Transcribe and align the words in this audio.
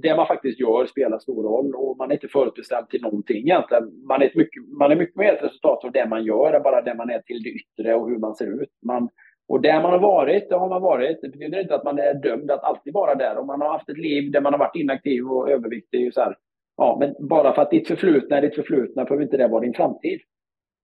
det 0.00 0.16
man 0.16 0.26
faktiskt 0.26 0.60
gör 0.60 0.86
spelar 0.86 1.18
stor 1.18 1.42
roll 1.42 1.74
och 1.74 1.96
man 1.96 2.10
är 2.10 2.14
inte 2.14 2.28
förutbestämd 2.28 2.88
till 2.88 3.02
någonting 3.02 3.36
egentligen. 3.36 4.06
Man 4.08 4.22
är, 4.22 4.30
mycket, 4.34 4.62
man 4.78 4.92
är 4.92 4.96
mycket 4.96 5.16
mer 5.16 5.32
ett 5.32 5.42
resultat 5.42 5.84
av 5.84 5.92
det 5.92 6.06
man 6.06 6.24
gör 6.24 6.52
än 6.52 6.62
bara 6.62 6.82
det 6.82 6.94
man 6.94 7.10
är 7.10 7.18
till 7.18 7.42
det 7.42 7.48
yttre 7.48 7.94
och 7.94 8.10
hur 8.10 8.18
man 8.18 8.34
ser 8.34 8.62
ut. 8.62 8.68
Man, 8.86 9.08
och 9.48 9.60
där 9.60 9.82
man 9.82 9.92
har 9.92 9.98
varit, 9.98 10.48
det 10.48 10.56
har 10.56 10.68
man 10.68 10.82
varit. 10.82 11.18
Det 11.22 11.28
betyder 11.28 11.60
inte 11.60 11.74
att 11.74 11.84
man 11.84 11.98
är 11.98 12.14
dömd 12.14 12.50
att 12.50 12.64
alltid 12.64 12.92
vara 12.94 13.14
där. 13.14 13.38
Om 13.38 13.46
man 13.46 13.60
har 13.60 13.68
haft 13.68 13.88
ett 13.88 13.98
liv 13.98 14.30
där 14.30 14.40
man 14.40 14.52
har 14.52 14.58
varit 14.58 14.76
inaktiv 14.76 15.26
och 15.26 15.50
överviktig, 15.50 16.14
så 16.14 16.20
här, 16.20 16.36
ja, 16.76 16.96
men 17.00 17.28
bara 17.28 17.54
för 17.54 17.62
att 17.62 17.70
ditt 17.70 17.88
förflutna 17.88 18.36
är 18.36 18.42
ditt 18.42 18.54
förflutna 18.54 19.04
behöver 19.04 19.22
inte 19.22 19.36
det 19.36 19.48
vara 19.48 19.60
din 19.60 19.74
framtid. 19.74 20.20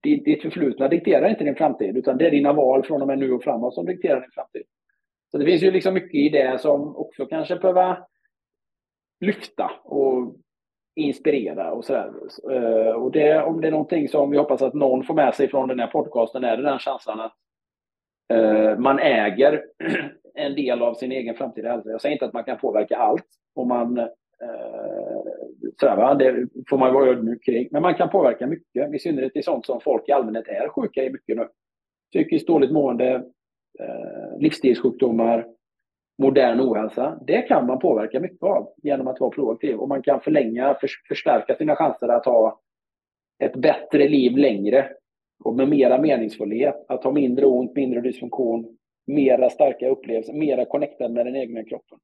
Ditt 0.03 0.41
förflutna 0.41 0.87
dikterar 0.87 1.29
inte 1.29 1.43
din 1.43 1.55
framtid, 1.55 1.97
utan 1.97 2.17
det 2.17 2.27
är 2.27 2.31
dina 2.31 2.53
val 2.53 2.83
från 2.83 3.01
och 3.01 3.07
med 3.07 3.19
nu 3.19 3.31
och 3.31 3.43
framåt 3.43 3.73
som 3.73 3.85
dikterar 3.85 4.21
din 4.21 4.31
framtid. 4.31 4.63
Så 5.31 5.37
det 5.37 5.45
finns 5.45 5.63
ju 5.63 5.71
liksom 5.71 5.93
mycket 5.93 6.15
i 6.15 6.29
det 6.29 6.61
som 6.61 6.95
också 6.95 7.25
kanske 7.25 7.55
behöver 7.55 7.97
lyfta 9.19 9.71
och 9.83 10.35
inspirera 10.95 11.71
och 11.71 11.85
sådär. 11.85 12.13
där. 12.43 12.95
och 12.95 13.11
det, 13.11 13.43
om 13.43 13.61
det 13.61 13.67
är 13.67 13.71
någonting 13.71 14.07
som 14.07 14.31
vi 14.31 14.37
hoppas 14.37 14.61
att 14.61 14.73
någon 14.73 15.03
får 15.03 15.13
med 15.13 15.35
sig 15.35 15.49
från 15.49 15.67
den 15.69 15.79
här 15.79 15.87
podcasten 15.87 16.43
är 16.43 16.57
det 16.57 16.63
den 16.63 16.79
känslan 16.79 17.19
att 17.19 17.33
eh, 18.33 18.77
man 18.77 18.99
äger 18.99 19.65
en 20.33 20.55
del 20.55 20.81
av 20.81 20.93
sin 20.93 21.11
egen 21.11 21.35
framtida 21.35 21.69
hälsa. 21.69 21.89
Jag 21.89 22.01
säger 22.01 22.13
inte 22.13 22.25
att 22.25 22.33
man 22.33 22.43
kan 22.43 22.57
påverka 22.57 22.97
allt 22.97 23.27
och 23.55 23.67
man 23.67 23.97
eh, 23.97 24.07
sådär, 25.79 25.95
va? 25.95 26.13
det 26.13 26.47
får 26.69 26.77
man 26.77 26.93
vara 26.93 27.09
ödmjuk 27.09 27.45
kring. 27.45 27.67
Men 27.71 27.81
man 27.81 27.95
kan 27.95 28.09
påverka 28.09 28.47
mycket, 28.47 28.93
i 28.93 28.99
synnerhet 28.99 29.35
i 29.35 29.43
sånt 29.43 29.65
som 29.65 29.81
folk 29.81 30.09
i 30.09 30.11
allmänhet 30.11 30.47
är 30.47 30.69
sjuka 30.69 31.03
i 31.03 31.09
mycket 31.09 31.37
nu. 31.37 31.47
Psykiskt 32.11 32.47
dåligt 32.47 32.71
mående, 32.71 33.23
livsstilssjukdomar, 34.39 35.45
modern 36.17 36.59
ohälsa, 36.59 37.19
det 37.27 37.41
kan 37.41 37.65
man 37.65 37.79
påverka 37.79 38.19
mycket 38.19 38.43
av 38.43 38.73
genom 38.83 39.07
att 39.07 39.19
vara 39.19 39.31
proaktiv. 39.31 39.77
Och 39.77 39.89
man 39.89 40.01
kan 40.01 40.21
förlänga, 40.21 40.75
för, 40.79 40.89
förstärka 41.07 41.55
sina 41.55 41.75
chanser 41.75 42.07
att 42.07 42.25
ha 42.25 42.59
ett 43.39 43.55
bättre 43.55 44.07
liv 44.09 44.37
längre 44.37 44.89
och 45.43 45.55
med 45.55 45.69
mera 45.69 46.01
meningsfullhet. 46.01 46.85
Att 46.87 47.03
ha 47.03 47.11
mindre 47.11 47.45
ont, 47.45 47.75
mindre 47.75 48.01
dysfunktion, 48.01 48.77
mera 49.07 49.49
starka 49.49 49.89
upplevelser, 49.89 50.33
mera 50.33 50.65
connectad 50.65 51.11
med 51.11 51.25
den 51.25 51.35
egna 51.35 51.63
kroppen. 51.63 51.97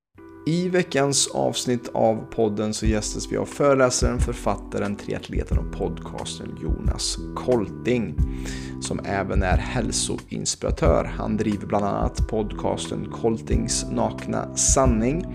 I 0.47 0.69
veckans 0.69 1.31
avsnitt 1.35 1.89
av 1.93 2.15
podden 2.31 2.73
så 2.73 2.85
gästas 2.85 3.31
vi 3.31 3.37
av 3.37 3.45
föreläsaren, 3.45 4.19
författaren, 4.19 4.95
triatleten 4.95 5.57
och 5.57 5.77
podcastern 5.77 6.57
Jonas 6.63 7.17
Kolting 7.35 8.15
som 8.81 8.99
även 9.05 9.43
är 9.43 9.57
hälsoinspiratör. 9.57 11.03
Han 11.17 11.37
driver 11.37 11.67
bland 11.67 11.85
annat 11.85 12.27
podcasten 12.29 13.05
Koltings 13.11 13.91
nakna 13.91 14.55
sanning 14.55 15.25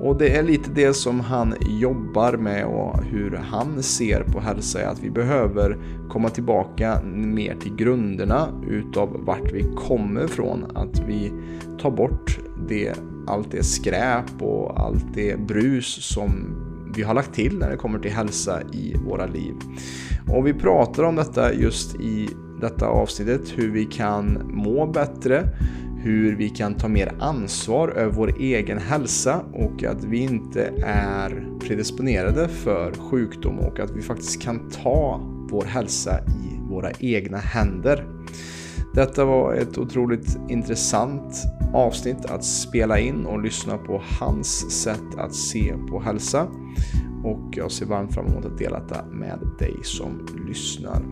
och 0.00 0.18
det 0.18 0.36
är 0.36 0.42
lite 0.42 0.70
det 0.70 0.94
som 0.94 1.20
han 1.20 1.54
jobbar 1.60 2.32
med 2.32 2.64
och 2.64 3.04
hur 3.04 3.36
han 3.36 3.82
ser 3.82 4.22
på 4.22 4.40
hälsa 4.40 4.80
är 4.80 4.86
att 4.86 5.02
vi 5.02 5.10
behöver 5.10 5.78
komma 6.08 6.28
tillbaka 6.28 7.00
mer 7.04 7.54
till 7.54 7.76
grunderna 7.76 8.48
utav 8.68 9.24
vart 9.24 9.52
vi 9.52 9.62
kommer 9.76 10.24
ifrån. 10.24 10.64
Att 10.74 11.02
vi 11.08 11.32
tar 11.80 11.90
bort 11.90 12.38
det, 12.68 12.94
allt 13.26 13.50
det 13.50 13.62
skräp 13.62 14.42
och 14.42 14.80
allt 14.80 15.14
det 15.14 15.40
brus 15.40 15.86
som 15.86 16.30
vi 16.94 17.02
har 17.02 17.14
lagt 17.14 17.34
till 17.34 17.58
när 17.58 17.70
det 17.70 17.76
kommer 17.76 17.98
till 17.98 18.12
hälsa 18.12 18.62
i 18.72 18.94
våra 19.08 19.26
liv. 19.26 19.54
Och 20.28 20.46
vi 20.46 20.54
pratar 20.54 21.02
om 21.02 21.16
detta 21.16 21.54
just 21.54 21.94
i 21.94 22.28
detta 22.60 22.86
avsnittet, 22.86 23.52
hur 23.56 23.70
vi 23.70 23.84
kan 23.84 24.50
må 24.54 24.86
bättre, 24.86 25.48
hur 26.02 26.36
vi 26.36 26.48
kan 26.48 26.74
ta 26.74 26.88
mer 26.88 27.12
ansvar 27.18 27.88
över 27.88 28.12
vår 28.12 28.34
egen 28.38 28.78
hälsa 28.78 29.44
och 29.52 29.84
att 29.84 30.04
vi 30.04 30.18
inte 30.18 30.72
är 30.84 31.58
predisponerade 31.60 32.48
för 32.48 32.92
sjukdom 32.92 33.58
och 33.58 33.80
att 33.80 33.90
vi 33.90 34.02
faktiskt 34.02 34.42
kan 34.42 34.70
ta 34.70 35.20
vår 35.50 35.64
hälsa 35.64 36.20
i 36.20 36.68
våra 36.70 36.90
egna 36.98 37.38
händer. 37.38 38.06
Detta 38.94 39.24
var 39.24 39.54
ett 39.54 39.78
otroligt 39.78 40.38
intressant 40.48 41.42
avsnitt 41.74 42.24
att 42.24 42.44
spela 42.44 42.98
in 42.98 43.26
och 43.26 43.42
lyssna 43.42 43.78
på 43.78 44.02
hans 44.20 44.82
sätt 44.82 45.18
att 45.18 45.34
se 45.34 45.74
på 45.88 46.00
hälsa. 46.00 46.46
Och 47.24 47.56
jag 47.56 47.70
ser 47.70 47.86
varmt 47.86 48.14
fram 48.14 48.26
emot 48.26 48.44
att 48.44 48.58
dela 48.58 48.80
detta 48.80 49.04
med 49.06 49.38
dig 49.58 49.76
som 49.82 50.26
lyssnar. 50.46 51.02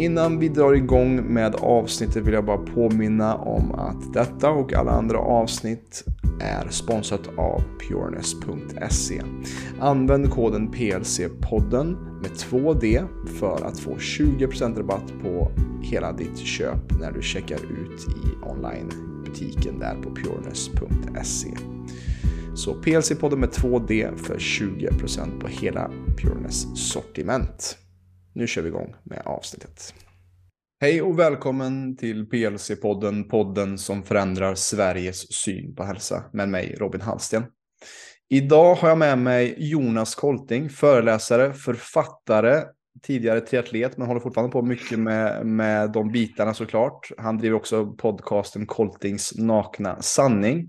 Innan 0.00 0.38
vi 0.38 0.48
drar 0.48 0.72
igång 0.72 1.34
med 1.34 1.54
avsnittet 1.54 2.26
vill 2.26 2.34
jag 2.34 2.44
bara 2.44 2.58
påminna 2.58 3.34
om 3.34 3.72
att 3.72 4.12
detta 4.12 4.50
och 4.50 4.72
alla 4.72 4.90
andra 4.90 5.18
avsnitt 5.18 6.04
är 6.40 6.68
sponsrat 6.68 7.28
av 7.36 7.62
pureness.se. 7.88 9.22
Använd 9.80 10.30
koden 10.30 10.72
PLC-podden 10.72 11.96
med 12.22 12.30
2D 12.30 13.06
för 13.26 13.66
att 13.66 13.78
få 13.78 13.94
20% 13.94 14.78
rabatt 14.78 15.12
på 15.22 15.50
hela 15.82 16.12
ditt 16.12 16.38
köp 16.38 17.00
när 17.00 17.12
du 17.12 17.22
checkar 17.22 17.56
ut 17.56 18.08
i 18.08 18.46
onlinebutiken 18.46 19.78
där 19.78 19.94
på 20.02 20.14
pureness.se. 20.14 21.50
Så 22.54 22.74
PLC-podden 22.74 23.36
med 23.36 23.48
2D 23.48 24.16
för 24.16 24.38
20% 24.38 25.40
på 25.40 25.48
hela 25.48 25.90
Pureness 26.16 26.66
sortiment. 26.92 27.78
Nu 28.40 28.46
kör 28.46 28.62
vi 28.62 28.68
igång 28.68 28.94
med 29.04 29.22
avsnittet. 29.24 29.94
Hej 30.80 31.02
och 31.02 31.18
välkommen 31.18 31.96
till 31.96 32.28
PLC-podden, 32.28 33.28
podden 33.28 33.78
som 33.78 34.02
förändrar 34.02 34.54
Sveriges 34.54 35.32
syn 35.32 35.74
på 35.74 35.84
hälsa 35.84 36.24
med 36.32 36.48
mig 36.48 36.76
Robin 36.78 37.00
Hallsten. 37.00 37.44
Idag 38.28 38.74
har 38.74 38.88
jag 38.88 38.98
med 38.98 39.18
mig 39.18 39.54
Jonas 39.58 40.14
Kolting, 40.14 40.70
föreläsare, 40.70 41.52
författare, 41.52 42.62
tidigare 43.02 43.40
triatlet 43.40 43.96
men 43.96 44.06
håller 44.06 44.20
fortfarande 44.20 44.52
på 44.52 44.62
mycket 44.62 44.98
med, 44.98 45.46
med 45.46 45.92
de 45.92 46.12
bitarna 46.12 46.54
såklart. 46.54 47.10
Han 47.18 47.38
driver 47.38 47.56
också 47.56 47.86
podcasten 47.86 48.66
Koltings 48.66 49.32
nakna 49.38 50.02
sanning 50.02 50.68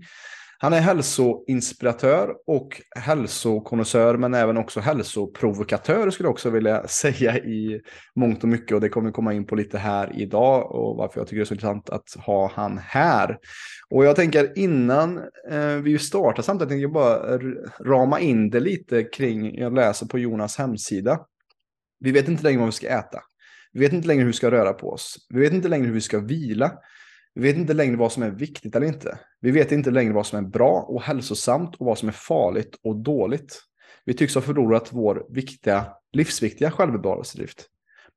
han 0.62 0.72
är 0.72 0.80
hälsoinspiratör 0.80 2.34
och 2.46 2.82
hälsokonnässör 2.96 4.16
men 4.16 4.34
även 4.34 4.56
också 4.56 4.80
hälsoprovokatör 4.80 6.10
skulle 6.10 6.26
jag 6.26 6.32
också 6.32 6.50
vilja 6.50 6.86
säga 6.88 7.38
i 7.38 7.80
mångt 8.16 8.42
och 8.42 8.48
mycket 8.48 8.74
och 8.74 8.80
det 8.80 8.88
kommer 8.88 9.08
vi 9.08 9.12
komma 9.12 9.34
in 9.34 9.46
på 9.46 9.54
lite 9.54 9.78
här 9.78 10.12
idag 10.20 10.72
och 10.72 10.96
varför 10.96 11.20
jag 11.20 11.26
tycker 11.26 11.36
det 11.36 11.42
är 11.42 11.44
så 11.44 11.54
intressant 11.54 11.90
att 11.90 12.14
ha 12.26 12.52
han 12.54 12.78
här. 12.78 13.38
Och 13.90 14.04
jag 14.04 14.16
tänker 14.16 14.58
innan 14.58 15.18
eh, 15.50 15.76
vi 15.82 15.98
startar 15.98 16.42
samtidigt 16.42 16.70
tänker 16.70 16.82
jag 16.82 16.92
bara 16.92 17.38
rama 17.80 18.20
in 18.20 18.50
det 18.50 18.60
lite 18.60 19.04
kring, 19.04 19.58
jag 19.58 19.74
läser 19.74 20.06
på 20.06 20.18
Jonas 20.18 20.56
hemsida. 20.56 21.20
Vi 22.00 22.12
vet 22.12 22.28
inte 22.28 22.42
längre 22.42 22.58
vad 22.58 22.68
vi 22.68 22.72
ska 22.72 22.88
äta. 22.88 23.18
Vi 23.72 23.80
vet 23.80 23.92
inte 23.92 24.08
längre 24.08 24.20
hur 24.20 24.26
vi 24.26 24.32
ska 24.32 24.50
röra 24.50 24.72
på 24.72 24.90
oss. 24.90 25.16
Vi 25.34 25.40
vet 25.40 25.52
inte 25.52 25.68
längre 25.68 25.86
hur 25.86 25.94
vi 25.94 26.00
ska 26.00 26.18
vila. 26.18 26.72
Vi 27.34 27.42
vet 27.42 27.56
inte 27.56 27.74
längre 27.74 27.96
vad 27.96 28.12
som 28.12 28.22
är 28.22 28.30
viktigt 28.30 28.76
eller 28.76 28.86
inte. 28.86 29.18
Vi 29.40 29.50
vet 29.50 29.72
inte 29.72 29.90
längre 29.90 30.12
vad 30.12 30.26
som 30.26 30.44
är 30.44 30.48
bra 30.48 30.86
och 30.88 31.02
hälsosamt 31.02 31.76
och 31.76 31.86
vad 31.86 31.98
som 31.98 32.08
är 32.08 32.12
farligt 32.12 32.78
och 32.82 32.96
dåligt. 32.96 33.62
Vi 34.04 34.14
tycks 34.14 34.34
ha 34.34 34.42
förlorat 34.42 34.88
vår 34.92 35.26
viktiga, 35.30 35.86
livsviktiga 36.12 36.70
självbevarelsedrift. 36.70 37.66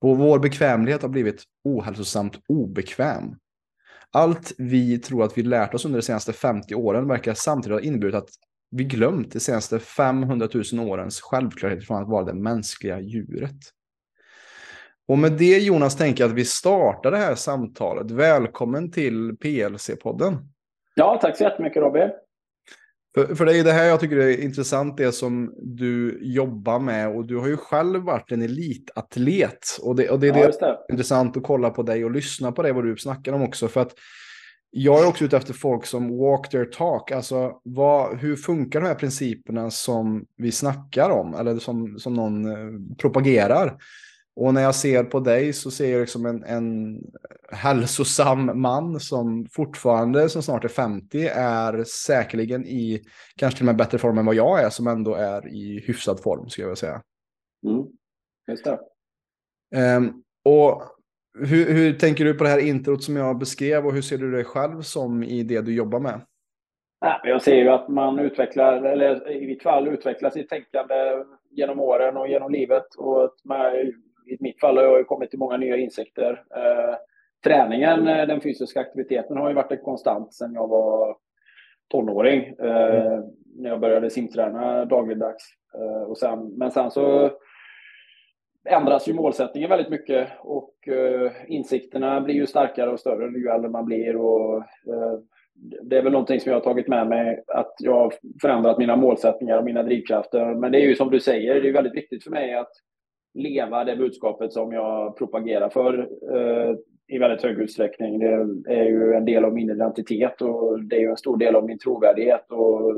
Vår 0.02 0.40
bekvämlighet 0.40 1.02
har 1.02 1.10
blivit 1.10 1.44
ohälsosamt 1.64 2.40
obekväm. 2.48 3.36
Allt 4.12 4.54
vi 4.58 5.00
tror 5.00 5.24
att 5.24 5.38
vi 5.38 5.44
lärt 5.44 5.74
oss 5.74 5.86
under 5.86 6.00
de 6.00 6.06
senaste 6.06 6.34
50 6.34 6.76
åren 6.76 7.08
verkar 7.08 7.34
samtidigt 7.34 7.76
ha 7.76 7.82
inneburit 7.82 8.16
att 8.16 8.30
vi 8.72 8.84
glömt 8.84 9.32
de 9.32 9.40
senaste 9.40 9.80
500 9.80 10.50
000 10.74 10.90
årens 10.90 11.22
självklarhet 11.22 11.88
från 11.88 12.02
att 12.02 12.10
vara 12.10 12.26
det 12.26 12.34
mänskliga 12.34 13.00
djuret. 13.00 13.56
Och 15.08 15.18
med 15.18 15.32
det 15.32 15.58
Jonas 15.58 15.96
tänker 15.96 16.24
jag 16.24 16.30
att 16.32 16.38
vi 16.38 16.46
startar 16.46 17.12
det 17.12 17.18
här 17.18 17.36
samtalet. 17.36 18.12
Välkommen 18.12 18.92
till 18.92 19.32
PLC-podden. 19.32 20.38
Ja, 20.96 21.20
tack 21.22 21.38
så 21.38 21.44
jättemycket 21.44 21.82
Robin. 21.82 22.10
För, 23.16 23.36
för 23.36 23.46
det 23.46 23.58
är 23.58 23.64
det 23.64 23.72
här 23.72 23.86
jag 23.86 24.00
tycker 24.00 24.18
är 24.18 24.42
intressant, 24.42 24.98
det 24.98 25.12
som 25.12 25.54
du 25.58 26.20
jobbar 26.22 26.80
med. 26.80 27.16
Och 27.16 27.26
du 27.26 27.38
har 27.38 27.48
ju 27.48 27.58
själv 27.58 28.02
varit 28.02 28.32
en 28.32 28.42
elitatlet. 28.42 29.60
Och 29.82 29.96
det, 29.96 30.10
och 30.10 30.20
det 30.20 30.28
är 30.28 30.38
ja, 30.38 30.48
det. 30.48 30.60
det. 30.60 30.94
intressant 30.94 31.38
att 31.38 31.44
kolla 31.44 31.70
på 31.70 31.84
dig 31.84 32.06
och 32.06 32.12
lyssna 32.12 32.52
på 32.52 32.62
dig, 32.62 32.72
vad 32.72 32.84
du 32.84 32.98
snackar 32.98 33.34
om 33.34 33.42
också. 33.42 33.68
För 33.68 33.82
att 33.82 33.94
jag 34.72 35.04
är 35.04 35.08
också 35.08 35.26
ute 35.26 35.38
efter 35.38 35.54
folk 35.54 35.86
som 35.86 36.18
walk 36.18 36.50
their 36.50 36.66
talk. 36.66 37.12
Alltså, 37.12 37.52
vad, 37.64 38.18
hur 38.18 38.36
funkar 38.36 38.82
de 38.82 38.88
här 38.88 38.96
principerna 38.96 39.72
som 39.72 40.26
vi 40.38 40.52
snackar 40.52 41.10
om? 41.10 41.34
Eller 41.34 41.58
som, 41.58 42.00
som 42.00 42.14
någon 42.14 42.46
eh, 42.46 42.96
propagerar? 42.98 43.78
Och 44.36 44.54
när 44.54 44.62
jag 44.62 44.76
ser 44.76 45.04
på 45.04 45.20
dig 45.20 45.54
så 45.54 45.72
ser 45.72 45.92
jag 45.92 46.00
liksom 46.00 46.26
en, 46.26 46.44
en 46.44 47.02
hälsosam 47.52 48.62
man 48.62 49.00
som 49.00 49.48
fortfarande, 49.52 50.30
som 50.30 50.44
snart 50.44 50.64
är 50.64 50.70
50, 50.70 51.28
är 51.36 51.84
säkerligen 51.84 52.66
i 52.66 53.02
kanske 53.36 53.58
till 53.58 53.64
och 53.64 53.66
med 53.66 53.78
bättre 53.78 53.98
form 53.98 54.18
än 54.18 54.26
vad 54.26 54.36
jag 54.36 54.64
är, 54.64 54.70
som 54.70 54.88
ändå 54.88 55.14
är 55.14 55.48
i 55.48 55.84
hyfsad 55.88 56.24
form, 56.24 56.50
skulle 56.50 56.64
jag 56.64 56.70
vilja 56.70 56.76
säga. 56.76 57.02
Mm, 57.68 57.86
just 58.48 58.64
det. 58.66 58.80
Um, 59.98 60.24
och 60.46 60.84
hur, 61.40 61.74
hur 61.74 61.94
tänker 61.94 62.26
du 62.26 62.34
på 62.34 62.44
det 62.44 62.50
här 62.50 62.68
introt 62.68 63.04
som 63.04 63.16
jag 63.16 63.38
beskrev 63.38 63.86
och 63.86 63.94
hur 63.94 64.02
ser 64.02 64.18
du 64.18 64.32
dig 64.32 64.44
själv 64.44 64.82
som 64.82 65.24
i 65.24 65.44
det 65.44 65.62
du 65.62 65.76
jobbar 65.76 66.00
med? 66.00 66.22
Jag 67.24 67.42
ser 67.42 67.56
ju 67.56 67.70
att 67.70 67.88
man 67.88 68.20
utvecklar, 68.20 68.84
eller 68.84 69.32
i 69.32 69.48
mitt 69.48 69.64
fall 69.64 69.88
utvecklar 69.88 70.30
sitt 70.30 70.50
tänkande 70.50 70.96
genom 71.52 71.80
åren 71.80 72.18
och 72.18 72.28
genom 72.28 72.52
livet. 72.52 72.96
Och 72.98 73.36
man, 73.44 73.72
I 74.26 74.38
mitt 74.40 74.60
fall 74.60 74.78
har 74.78 74.84
jag 74.84 75.08
kommit 75.08 75.30
till 75.30 75.40
många 75.40 75.58
nya 75.58 75.78
insikter. 75.78 76.44
Eh, 76.56 76.96
träningen, 77.44 78.08
eh, 78.08 78.28
den 78.28 78.42
fysiska 78.42 78.80
aktiviteten, 78.80 79.38
har 79.38 79.50
ju 79.50 79.56
varit 79.56 79.84
konstant 79.84 80.34
sedan 80.34 80.54
jag 80.54 80.68
var 80.68 81.18
tonåring. 81.92 82.56
Eh, 82.60 83.06
mm. 83.06 83.24
När 83.58 83.70
jag 83.70 83.80
började 83.80 84.10
simträna 84.10 84.86
dagligdags. 84.86 85.44
Och 86.08 86.18
sen, 86.18 86.48
men 86.58 86.72
sen 86.72 86.92
så 86.92 87.32
ändras 88.70 89.08
ju 89.08 89.14
målsättningen 89.14 89.70
väldigt 89.70 89.90
mycket 89.90 90.28
och 90.40 90.74
insikterna 91.48 92.22
blir 92.22 92.36
ju 92.36 92.48
starkare 92.48 92.92
och 92.92 93.00
större 93.00 93.40
ju 93.40 93.48
äldre 93.48 93.70
man 93.70 93.86
blir. 93.86 94.16
Och, 94.16 94.64
det 95.82 95.98
är 95.98 96.02
väl 96.02 96.12
någonting 96.12 96.40
som 96.40 96.52
jag 96.52 96.60
har 96.60 96.64
tagit 96.64 96.88
med 96.88 97.08
mig, 97.08 97.44
att 97.48 97.76
jag 97.80 97.94
har 97.94 98.14
förändrat 98.42 98.78
mina 98.78 98.96
målsättningar 98.96 99.58
och 99.58 99.66
mina 99.66 99.84
drivkrafter. 99.84 100.46
Men 100.46 100.72
det 100.72 100.82
är 100.82 100.88
ju 100.88 100.96
som 100.96 101.12
du 101.12 101.20
säger, 101.20 101.62
det 101.62 101.70
är 101.70 101.74
väldigt 101.74 101.96
viktigt 101.96 102.24
för 102.24 102.32
mig 102.32 102.54
att 102.54 102.72
leva 103.36 103.84
det 103.84 103.96
budskapet 103.96 104.54
som 104.54 104.72
jag 104.74 105.18
propagerar 105.18 105.70
för 105.70 106.00
eh, 106.36 106.76
i 107.08 107.18
väldigt 107.18 107.44
hög 107.44 107.60
utsträckning. 107.60 108.20
Det 108.20 108.74
är 108.74 108.86
ju 108.86 109.14
en 109.14 109.26
del 109.26 109.46
av 109.46 109.54
min 109.54 109.70
identitet 109.70 110.42
och 110.42 110.84
det 110.84 110.96
är 110.96 111.00
ju 111.00 111.10
en 111.10 111.18
stor 111.18 111.38
del 111.38 111.56
av 111.56 111.66
min 111.66 111.80
trovärdighet. 111.80 112.52
Och, 112.52 112.90
eh, 112.90 112.96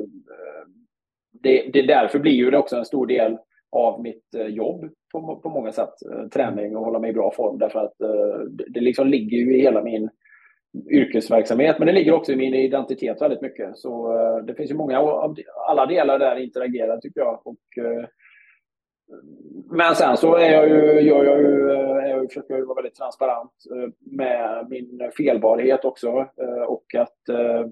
det, 1.31 1.69
det 1.74 1.81
därför 1.81 2.19
blir 2.19 2.31
ju 2.31 2.51
det 2.51 2.57
också 2.57 2.75
en 2.75 2.86
stor 2.86 3.07
del 3.07 3.38
av 3.72 4.01
mitt 4.01 4.36
eh, 4.36 4.48
jobb 4.48 4.89
på, 5.12 5.36
på 5.36 5.50
många 5.50 5.72
sätt. 5.72 5.94
Eh, 6.12 6.28
träning 6.28 6.78
och 6.78 6.86
hålla 6.86 7.00
mig 7.00 7.10
i 7.10 7.13
bra 7.13 7.31
form 7.31 7.57
därför 7.57 7.80
att 7.80 8.01
eh, 8.01 8.40
det, 8.50 8.66
det 8.68 8.80
liksom 8.80 9.07
ligger 9.07 9.38
ju 9.38 9.57
i 9.57 9.62
hela 9.62 9.83
min 9.83 10.10
yrkesverksamhet, 10.92 11.80
men 11.80 11.86
det 11.86 11.94
ligger 11.94 12.13
också 12.13 12.31
i 12.31 12.36
min 12.36 12.54
identitet 12.54 13.22
väldigt 13.22 13.42
mycket. 13.42 13.78
Så 13.78 14.19
eh, 14.19 14.45
det 14.45 14.56
finns 14.56 14.72
ju 14.72 14.75
många 14.75 14.98
alla 15.69 15.86
delar 15.86 16.19
där 16.19 16.36
interagerar 16.40 16.98
tycker 16.98 17.19
jag. 17.19 17.42
Och, 17.45 17.57
men 19.69 19.95
sen 19.95 20.18
så 20.18 20.36
är 20.36 20.51
jag 20.51 20.69
ju, 20.69 21.01
gör 21.01 21.24
jag 21.24 21.42
ju, 21.42 21.69
är 21.71 22.07
jag, 22.07 22.27
försöker 22.27 22.57
jag 22.57 22.65
vara 22.65 22.75
väldigt 22.75 22.95
transparent 22.95 23.51
eh, 23.71 23.89
med 24.00 24.68
min 24.69 25.12
felbarhet 25.18 25.86
också 25.86 26.07
eh, 26.42 26.63
och 26.68 26.95
att 26.98 27.30
eh, 27.30 27.65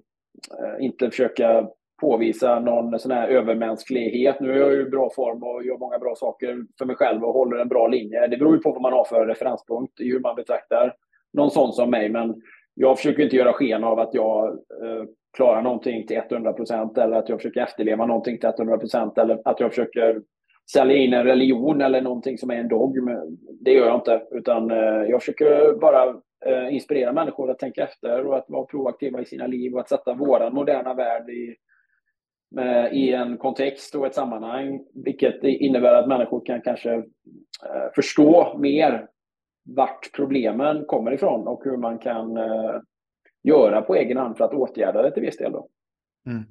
inte 0.80 1.10
försöka 1.10 1.68
påvisa 2.02 2.60
någon 2.60 3.00
sån 3.00 3.12
här 3.12 3.28
övermänsklighet. 3.28 4.40
Nu 4.40 4.52
är 4.52 4.56
jag 4.58 4.74
ju 4.74 4.82
i 4.82 4.90
bra 4.90 5.10
form 5.16 5.44
och 5.44 5.66
gör 5.66 5.78
många 5.78 6.00
bra 6.00 6.16
saker 6.16 6.58
för 6.78 6.86
mig 6.86 6.96
själv 6.96 7.24
och 7.24 7.34
håller 7.34 7.58
en 7.58 7.68
bra 7.68 7.88
linje. 7.88 8.28
Det 8.28 8.38
beror 8.38 8.56
ju 8.56 8.62
på 8.62 8.72
vad 8.72 8.82
man 8.82 8.94
har 8.94 9.06
för 9.06 9.26
referenspunkt 9.26 10.00
i 10.00 10.12
hur 10.12 10.20
man 10.20 10.36
betraktar 10.36 10.94
någon 11.34 11.52
sån 11.52 11.74
som 11.74 11.90
mig. 11.90 12.10
Men 12.10 12.42
jag 12.74 12.98
försöker 12.98 13.24
inte 13.24 13.36
göra 13.36 13.54
sken 13.54 13.84
av 13.84 14.00
att 14.00 14.14
jag 14.14 14.60
klarar 15.38 15.62
någonting 15.62 16.08
till 16.08 16.18
100 16.18 16.54
procent 16.54 16.98
eller 16.98 17.18
att 17.18 17.30
jag 17.30 17.40
försöker 17.40 17.62
efterleva 17.62 18.06
någonting 18.06 18.40
till 18.40 18.50
100 18.50 18.78
procent 18.78 19.18
eller 19.18 19.42
att 19.46 19.60
jag 19.60 19.70
försöker 19.70 20.22
sälja 20.72 20.98
in 20.98 21.14
en 21.14 21.24
religion 21.24 21.82
eller 21.82 22.02
någonting 22.02 22.38
som 22.38 22.52
är 22.52 22.56
en 22.56 22.68
dogm. 22.68 23.10
Det 23.62 23.72
gör 23.72 23.88
jag 23.88 23.98
inte, 23.98 24.24
utan 24.32 24.72
eh, 24.72 25.04
jag 25.10 25.22
försöker 25.22 25.80
bara 25.80 26.10
eh, 26.46 26.74
inspirera 26.74 27.14
människor 27.14 27.52
att 27.52 27.60
tänka 27.60 27.84
efter 27.84 28.26
och 28.26 28.38
att 28.38 28.46
vara 28.48 28.66
proaktiva 28.66 29.22
i 29.22 29.26
sina 29.26 29.48
liv 29.48 29.74
och 29.74 29.80
att 29.80 29.90
sätta 29.90 30.14
våran 30.14 30.54
moderna 30.54 30.94
värld 30.94 31.30
i, 31.30 31.56
i 32.92 33.14
en 33.14 33.38
kontext 33.38 33.96
och 33.96 34.06
ett 34.08 34.16
sammanhang, 34.16 34.80
vilket 34.94 35.44
innebär 35.44 35.94
att 35.94 36.08
människor 36.08 36.46
kan 36.46 36.62
kanske 36.62 36.94
eh, 36.94 37.92
förstå 37.96 38.58
mer 38.58 39.08
vart 39.76 40.12
problemen 40.16 40.86
kommer 40.86 41.12
ifrån 41.12 41.48
och 41.48 41.62
hur 41.64 41.78
man 41.78 41.98
kan 41.98 42.38
göra 43.44 43.82
på 43.82 43.96
egen 43.96 44.18
hand 44.18 44.38
för 44.38 44.46
att 44.46 44.54
åtgärda 44.54 45.02
det 45.02 45.12
till 45.12 45.24
viss 45.24 45.38
del. 45.38 45.52
Då. 45.52 45.70
Mm. 46.28 46.44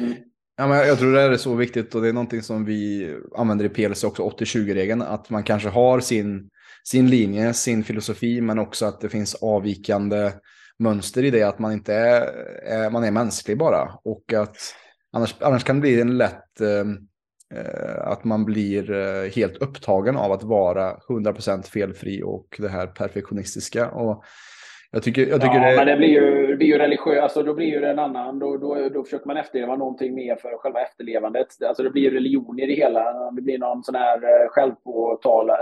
Mm. 0.00 0.29
Ja, 0.60 0.66
men 0.66 0.78
jag 0.78 0.98
tror 0.98 1.12
det 1.12 1.20
är 1.20 1.36
så 1.36 1.54
viktigt 1.54 1.94
och 1.94 2.02
det 2.02 2.08
är 2.08 2.12
någonting 2.12 2.42
som 2.42 2.64
vi 2.64 3.10
använder 3.36 3.64
i 3.64 3.68
PLC 3.68 4.04
också, 4.04 4.28
80-20-regeln, 4.28 5.02
att 5.02 5.30
man 5.30 5.42
kanske 5.42 5.68
har 5.68 6.00
sin, 6.00 6.50
sin 6.84 7.10
linje, 7.10 7.54
sin 7.54 7.84
filosofi, 7.84 8.40
men 8.40 8.58
också 8.58 8.86
att 8.86 9.00
det 9.00 9.08
finns 9.08 9.34
avvikande 9.34 10.32
mönster 10.78 11.24
i 11.24 11.30
det, 11.30 11.42
att 11.42 11.58
man 11.58 11.72
inte 11.72 11.94
är, 11.94 12.22
är 12.64 12.90
man 12.90 13.04
är 13.04 13.10
mänsklig 13.10 13.58
bara. 13.58 13.92
Och 14.04 14.32
att 14.32 14.56
annars, 15.12 15.34
annars 15.40 15.64
kan 15.64 15.76
det 15.76 15.80
bli 15.80 16.00
en 16.00 16.18
lätt 16.18 16.60
eh, 16.60 16.80
eh 17.60 18.08
att 18.08 18.24
man 18.24 18.44
blir 18.44 18.90
eh, 18.90 19.30
helt 19.30 19.56
upptagen 19.56 20.16
av 20.16 20.32
att 20.32 20.42
vara 20.42 20.96
100% 21.08 21.62
felfri 21.62 22.22
och 22.24 22.56
det 22.58 22.68
här 22.68 22.86
perfektionistiska. 22.86 23.90
Och 23.90 24.24
jag 24.92 25.02
tycker, 25.02 25.26
jag 25.26 25.40
tycker 25.40 25.54
ja, 25.54 25.70
det... 25.70 25.76
men 25.76 25.86
det 25.86 25.96
blir 25.96 26.08
ju, 26.08 26.46
det 26.46 26.56
blir 26.56 26.66
ju 26.66 26.78
religiöst, 26.78 27.22
alltså 27.22 27.42
då 27.42 27.54
blir 27.54 27.66
ju 27.66 27.80
det 27.80 27.90
en 27.90 27.98
annan, 27.98 28.38
då, 28.38 28.56
då, 28.56 28.88
då 28.88 29.04
försöker 29.04 29.26
man 29.26 29.36
efterleva 29.36 29.76
någonting 29.76 30.14
mer 30.14 30.36
för 30.36 30.56
själva 30.56 30.82
efterlevandet. 30.82 31.46
Alltså 31.62 31.82
det 31.82 31.90
blir 31.90 32.10
religion 32.10 32.58
i 32.58 32.66
det 32.66 32.74
hela. 32.74 33.30
Det 33.30 33.42
blir 33.42 33.58
någon 33.58 33.84
sån 33.84 33.94
här 33.94 34.16
eh, 34.16 34.48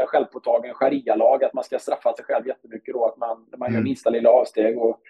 självpåtagen 0.07 0.75
sharia-lag, 0.75 1.45
att 1.45 1.55
man 1.55 1.65
ska 1.65 1.79
straffa 1.79 2.13
sig 2.13 2.25
själv 2.25 2.47
jättemycket 2.47 2.95
då, 2.95 3.05
att 3.05 3.17
man, 3.17 3.47
man 3.57 3.69
gör 3.69 3.79
mm. 3.79 3.85
minsta 3.85 4.11
lilla 4.11 4.31
avsteg. 4.31 4.79
Och 4.79 5.01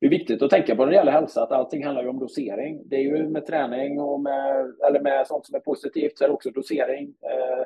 det 0.00 0.06
är 0.06 0.10
viktigt 0.10 0.42
att 0.42 0.50
tänka 0.50 0.76
på 0.76 0.84
när 0.84 0.90
det 0.90 0.96
gäller 0.96 1.12
hälsa, 1.12 1.42
att 1.42 1.52
allting 1.52 1.84
handlar 1.84 2.02
ju 2.02 2.08
om 2.08 2.18
dosering. 2.18 2.82
Det 2.84 2.96
är 2.96 3.00
ju 3.00 3.28
med 3.28 3.46
träning 3.46 4.00
och 4.00 4.20
med, 4.20 4.72
eller 4.88 5.00
med 5.00 5.26
sånt 5.26 5.46
som 5.46 5.54
är 5.54 5.60
positivt 5.60 6.18
så 6.18 6.24
är 6.24 6.28
det 6.28 6.34
också 6.34 6.50
dosering. 6.50 7.14
Eh, 7.22 7.48
Eh, 7.48 7.64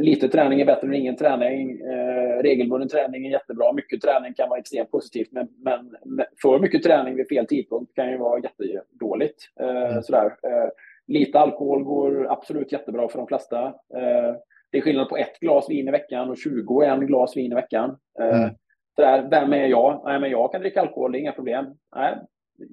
lite 0.00 0.28
träning 0.28 0.60
är 0.60 0.64
bättre 0.64 0.86
än 0.86 0.94
ingen 0.94 1.16
träning. 1.16 1.80
Eh, 1.80 2.42
regelbunden 2.42 2.88
träning 2.88 3.26
är 3.26 3.30
jättebra. 3.30 3.72
Mycket 3.72 4.00
träning 4.02 4.34
kan 4.34 4.48
vara 4.48 4.58
extremt 4.58 4.90
positivt, 4.90 5.32
men, 5.32 5.48
men 5.64 5.96
för 6.42 6.58
mycket 6.58 6.82
träning 6.82 7.16
vid 7.16 7.28
fel 7.28 7.46
tidpunkt 7.46 7.94
kan 7.94 8.10
ju 8.10 8.18
vara 8.18 8.40
jättedåligt. 8.40 9.44
Eh, 9.60 9.90
mm. 9.90 10.02
sådär. 10.02 10.26
Eh, 10.26 10.68
lite 11.06 11.38
alkohol 11.38 11.84
går 11.84 12.32
absolut 12.32 12.72
jättebra 12.72 13.08
för 13.08 13.18
de 13.18 13.26
flesta. 13.26 13.66
Eh, 13.66 14.34
det 14.72 14.78
är 14.78 14.82
skillnad 14.82 15.08
på 15.08 15.16
ett 15.16 15.40
glas 15.40 15.70
vin 15.70 15.88
i 15.88 15.90
veckan 15.90 16.30
och 16.30 16.38
21 16.38 17.00
glas 17.00 17.36
vin 17.36 17.52
i 17.52 17.54
veckan. 17.54 17.96
Eh, 18.20 18.40
mm. 18.40 18.50
sådär, 18.96 19.28
vem 19.30 19.52
är 19.52 19.66
jag? 19.66 20.02
Nej, 20.04 20.20
men 20.20 20.30
jag 20.30 20.52
kan 20.52 20.60
dricka 20.60 20.80
alkohol, 20.80 21.12
det 21.12 21.18
är 21.18 21.20
inga 21.20 21.32
problem. 21.32 21.66
Nej, 21.96 22.18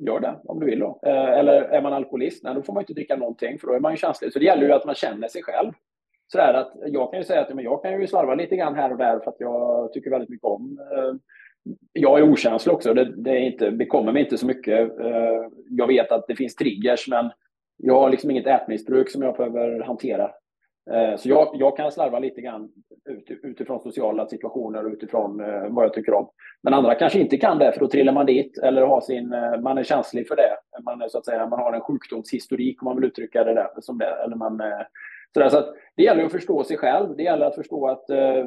gör 0.07 0.19
det 0.19 0.35
om 0.43 0.59
du 0.59 0.65
vill. 0.65 0.79
Då. 0.79 0.99
eller 1.03 1.61
är 1.61 1.81
man 1.81 1.93
alkoholist? 1.93 2.43
Nej, 2.43 2.55
då 2.55 2.61
får 2.61 2.73
man 2.73 2.81
inte 2.81 2.93
dricka 2.93 3.15
någonting, 3.15 3.59
för 3.59 3.67
då 3.67 3.73
är 3.73 3.79
man 3.79 3.93
ju 3.93 3.97
känslig. 3.97 4.33
Så 4.33 4.39
det 4.39 4.45
gäller 4.45 4.67
ju 4.67 4.73
att 4.73 4.85
man 4.85 4.95
känner 4.95 5.27
sig 5.27 5.43
själv 5.43 5.71
sådär 6.27 6.53
att 6.53 6.73
jag 6.85 7.11
kan 7.11 7.19
ju 7.19 7.23
säga 7.23 7.41
att 7.41 7.55
men 7.55 7.63
jag 7.63 7.83
kan 7.83 8.01
ju 8.01 8.07
slarva 8.07 8.35
lite 8.35 8.55
grann 8.55 8.75
här 8.75 8.91
och 8.91 8.97
där 8.97 9.19
för 9.19 9.31
att 9.31 9.39
jag 9.39 9.93
tycker 9.93 10.09
väldigt 10.09 10.29
mycket 10.29 10.45
om 10.45 10.79
eh, 10.91 11.13
jag 11.93 12.19
är 12.19 12.31
okänslig 12.31 12.75
också. 12.75 12.93
Det, 12.93 13.13
det, 13.15 13.31
är 13.31 13.39
inte, 13.39 13.69
det 13.69 13.85
kommer 13.85 14.11
mig 14.11 14.23
inte 14.23 14.37
så 14.37 14.45
mycket. 14.45 14.99
Eh, 14.99 15.47
jag 15.69 15.87
vet 15.87 16.11
att 16.11 16.27
det 16.27 16.35
finns 16.35 16.55
triggers, 16.55 17.07
men 17.07 17.31
jag 17.77 17.99
har 17.99 18.09
liksom 18.09 18.31
inget 18.31 18.47
ätmissbruk 18.47 19.09
som 19.09 19.21
jag 19.21 19.37
behöver 19.37 19.83
hantera. 19.83 20.31
Eh, 20.91 21.17
så 21.17 21.29
jag, 21.29 21.49
jag 21.53 21.77
kan 21.77 21.91
slarva 21.91 22.19
lite 22.19 22.41
grann 22.41 22.69
ut, 23.09 23.39
utifrån 23.43 23.79
sociala 23.79 24.27
situationer 24.27 24.85
och 24.85 24.91
utifrån 24.91 25.39
eh, 25.39 25.67
vad 25.69 25.85
jag 25.85 25.93
tycker 25.93 26.13
om. 26.13 26.29
Men 26.63 26.73
andra 26.73 26.95
kanske 26.95 27.19
inte 27.19 27.37
kan 27.37 27.59
det, 27.59 27.71
för 27.71 27.79
då 27.79 27.87
trillar 27.87 28.13
man 28.13 28.25
dit 28.25 28.57
eller 28.57 28.81
har 28.81 29.01
sin, 29.01 29.33
eh, 29.33 29.59
man 29.59 29.77
är 29.77 29.83
känslig 29.83 30.27
för 30.27 30.35
det. 30.35 30.81
Man, 30.83 31.01
är, 31.01 31.07
så 31.07 31.17
att 31.17 31.25
säga, 31.25 31.47
man 31.47 31.59
har 31.59 31.73
en 31.73 31.81
sjukdomshistorik, 31.81 32.81
om 32.81 32.85
man 32.85 32.95
vill 32.95 33.05
uttrycka 33.05 33.43
det 33.43 33.53
där, 33.53 33.67
som 33.81 33.97
det. 33.97 34.23
Eller 34.23 34.35
man 34.35 34.61
eh, 34.61 34.81
så, 35.33 35.49
så 35.49 35.73
det 35.95 36.03
gäller 36.03 36.23
att 36.23 36.31
förstå 36.31 36.63
sig 36.63 36.77
själv. 36.77 37.15
Det 37.15 37.23
gäller 37.23 37.45
att 37.45 37.55
förstå 37.55 37.87
att 37.87 38.09
eh, 38.09 38.45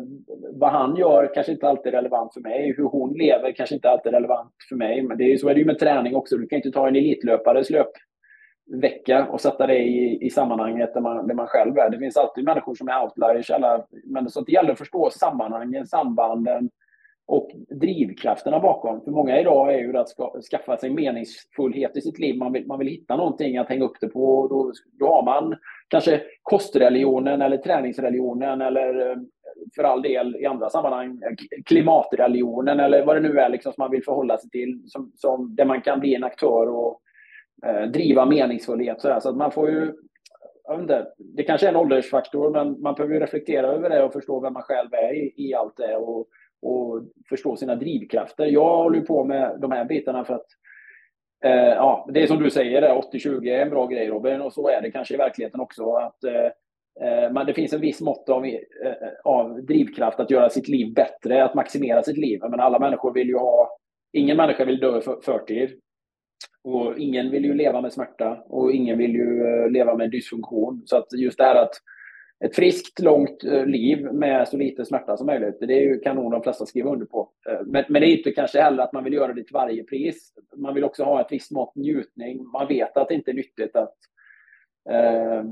vad 0.52 0.72
han 0.72 0.96
gör 0.96 1.34
kanske 1.34 1.52
inte 1.52 1.68
alltid 1.68 1.94
är 1.94 1.96
relevant 1.96 2.34
för 2.34 2.40
mig. 2.40 2.74
Hur 2.76 2.84
hon 2.84 3.12
lever 3.12 3.52
kanske 3.52 3.74
inte 3.74 3.90
alltid 3.90 4.14
är 4.14 4.16
relevant 4.16 4.52
för 4.68 4.76
mig. 4.76 5.02
Men 5.02 5.18
det 5.18 5.32
är, 5.32 5.36
så 5.36 5.48
är 5.48 5.54
det 5.54 5.60
ju 5.60 5.66
med 5.66 5.78
träning 5.78 6.14
också. 6.14 6.36
Du 6.36 6.46
kan 6.46 6.56
inte 6.56 6.70
ta 6.70 6.88
en 6.88 6.96
elitlöpares 6.96 7.70
löpvecka 7.70 9.26
och 9.26 9.40
sätta 9.40 9.66
det 9.66 9.78
i, 9.78 10.26
i 10.26 10.30
sammanhanget 10.30 10.94
där 10.94 11.00
man, 11.00 11.26
där 11.26 11.34
man 11.34 11.46
själv 11.46 11.78
är. 11.78 11.90
Det 11.90 11.98
finns 11.98 12.16
alltid 12.16 12.44
människor 12.44 12.74
som 12.74 12.88
är 12.88 13.02
outliers. 13.02 13.50
Alla, 13.50 13.86
men 14.04 14.30
så 14.30 14.40
det 14.40 14.52
gäller 14.52 14.72
att 14.72 14.78
förstå 14.78 15.10
sammanhangen, 15.10 15.86
sambanden 15.86 16.70
och 17.30 17.50
drivkrafterna 17.80 18.60
bakom. 18.60 19.00
För 19.00 19.10
många 19.10 19.40
idag 19.40 19.74
är 19.74 19.78
ju 19.78 19.96
att 19.96 20.08
ska, 20.08 20.32
skaffa 20.50 20.76
sig 20.76 20.90
meningsfullhet 20.90 21.96
i 21.96 22.00
sitt 22.00 22.18
liv. 22.18 22.38
Man 22.38 22.52
vill, 22.52 22.66
man 22.66 22.78
vill 22.78 22.88
hitta 22.88 23.16
någonting 23.16 23.58
att 23.58 23.68
hänga 23.68 23.84
upp 23.84 24.00
det 24.00 24.08
på. 24.08 24.48
Då, 24.48 24.72
då 24.98 25.06
har 25.06 25.22
man 25.22 25.56
kanske 25.88 26.22
kostreligionen 26.42 27.42
eller 27.42 27.56
träningsreligionen 27.56 28.60
eller 28.60 29.10
eh, 29.10 29.16
för 29.76 29.82
all 29.84 30.02
del 30.02 30.36
i 30.36 30.46
andra 30.46 30.70
sammanhang 30.70 31.08
eh, 31.08 31.62
klimatreligionen 31.66 32.80
eller 32.80 33.04
vad 33.04 33.16
det 33.16 33.28
nu 33.28 33.38
är 33.38 33.48
liksom 33.48 33.72
som 33.72 33.82
man 33.82 33.90
vill 33.90 34.04
förhålla 34.04 34.38
sig 34.38 34.50
till. 34.50 34.82
Som, 34.86 35.12
som, 35.14 35.54
där 35.56 35.64
man 35.64 35.82
kan 35.82 36.00
bli 36.00 36.14
en 36.14 36.24
aktör 36.24 36.68
och 36.68 37.00
eh, 37.66 37.82
driva 37.82 38.26
meningsfullhet. 38.26 39.00
Så, 39.00 39.20
så 39.20 39.28
att 39.28 39.36
man 39.36 39.52
får 39.52 39.70
ju 39.70 39.92
inte, 40.70 41.06
det 41.18 41.42
kanske 41.42 41.66
är 41.66 41.70
en 41.70 41.76
åldersfaktor, 41.76 42.50
men 42.50 42.80
man 42.82 42.94
behöver 42.94 43.20
reflektera 43.20 43.66
över 43.66 43.90
det 43.90 44.02
och 44.02 44.12
förstå 44.12 44.40
vem 44.40 44.52
man 44.52 44.62
själv 44.62 44.88
är 44.92 45.14
i, 45.14 45.34
i 45.36 45.54
allt 45.54 45.76
det. 45.76 45.96
Och, 45.96 46.28
och 46.62 47.02
förstå 47.28 47.56
sina 47.56 47.74
drivkrafter. 47.74 48.46
Jag 48.46 48.76
håller 48.76 49.00
på 49.00 49.24
med 49.24 49.56
de 49.60 49.72
här 49.72 49.84
bitarna 49.84 50.24
för 50.24 50.34
att 50.34 50.46
eh, 51.44 51.74
ja, 51.74 52.08
det 52.12 52.22
är 52.22 52.26
som 52.26 52.42
du 52.42 52.50
säger, 52.50 52.82
80-20 52.82 53.48
är 53.48 53.62
en 53.62 53.70
bra 53.70 53.86
grej 53.86 54.08
Robin 54.08 54.40
och 54.40 54.52
så 54.52 54.68
är 54.68 54.82
det 54.82 54.90
kanske 54.90 55.14
i 55.14 55.16
verkligheten 55.16 55.60
också. 55.60 55.92
Att, 55.92 56.24
eh, 56.24 56.46
eh 57.06 57.32
men 57.32 57.46
det 57.46 57.54
finns 57.54 57.72
en 57.72 57.80
viss 57.80 58.00
mått 58.00 58.28
av, 58.28 58.44
eh, 58.44 58.54
eh, 58.84 58.94
av 59.24 59.62
drivkraft 59.62 60.20
att 60.20 60.30
göra 60.30 60.50
sitt 60.50 60.68
liv 60.68 60.94
bättre, 60.94 61.44
att 61.44 61.54
maximera 61.54 62.02
sitt 62.02 62.18
liv. 62.18 62.40
Men 62.50 62.60
alla 62.60 62.78
människor 62.78 63.12
vill 63.12 63.28
ju 63.28 63.36
ha, 63.36 63.78
ingen 64.12 64.36
människa 64.36 64.64
vill 64.64 64.80
dö 64.80 64.98
i 64.98 65.00
för, 65.00 65.20
förtid. 65.20 65.80
Och 66.64 66.98
ingen 66.98 67.30
vill 67.30 67.44
ju 67.44 67.54
leva 67.54 67.80
med 67.80 67.92
smärta 67.92 68.42
och 68.46 68.72
ingen 68.72 68.98
vill 68.98 69.14
ju 69.14 69.46
eh, 69.46 69.70
leva 69.70 69.96
med 69.96 70.10
dysfunktion. 70.10 70.82
Så 70.84 70.96
att 70.96 71.06
just 71.12 71.38
det 71.38 71.44
här 71.44 71.54
att 71.54 71.74
ett 72.44 72.56
friskt, 72.56 73.00
långt 73.00 73.44
eh, 73.44 73.66
liv 73.66 74.12
med 74.12 74.48
så 74.48 74.56
lite 74.56 74.84
smärta 74.84 75.16
som 75.16 75.26
möjligt, 75.26 75.56
det 75.60 75.74
är 75.74 75.80
ju 75.80 75.98
kanon 76.00 76.32
de 76.32 76.42
flesta 76.42 76.66
skriver 76.66 76.90
under 76.90 77.06
på. 77.06 77.30
Eh, 77.48 77.60
men, 77.66 77.84
men, 77.88 78.02
det 78.02 78.08
är 78.08 78.16
inte 78.16 78.32
kanske 78.32 78.60
heller 78.60 78.82
att 78.82 78.92
man 78.92 79.04
vill 79.04 79.12
göra 79.12 79.32
det 79.32 79.44
till 79.44 79.54
varje 79.54 79.84
pris. 79.84 80.32
Man 80.56 80.74
vill 80.74 80.84
också 80.84 81.04
ha 81.04 81.20
ett 81.20 81.32
visst 81.32 81.50
mått 81.50 81.74
njutning. 81.74 82.46
Man 82.52 82.68
vet 82.68 82.96
att 82.96 83.08
det 83.08 83.14
inte 83.14 83.30
är 83.30 83.34
nyttigt 83.34 83.76
att 83.76 83.96
eh, 84.90 85.44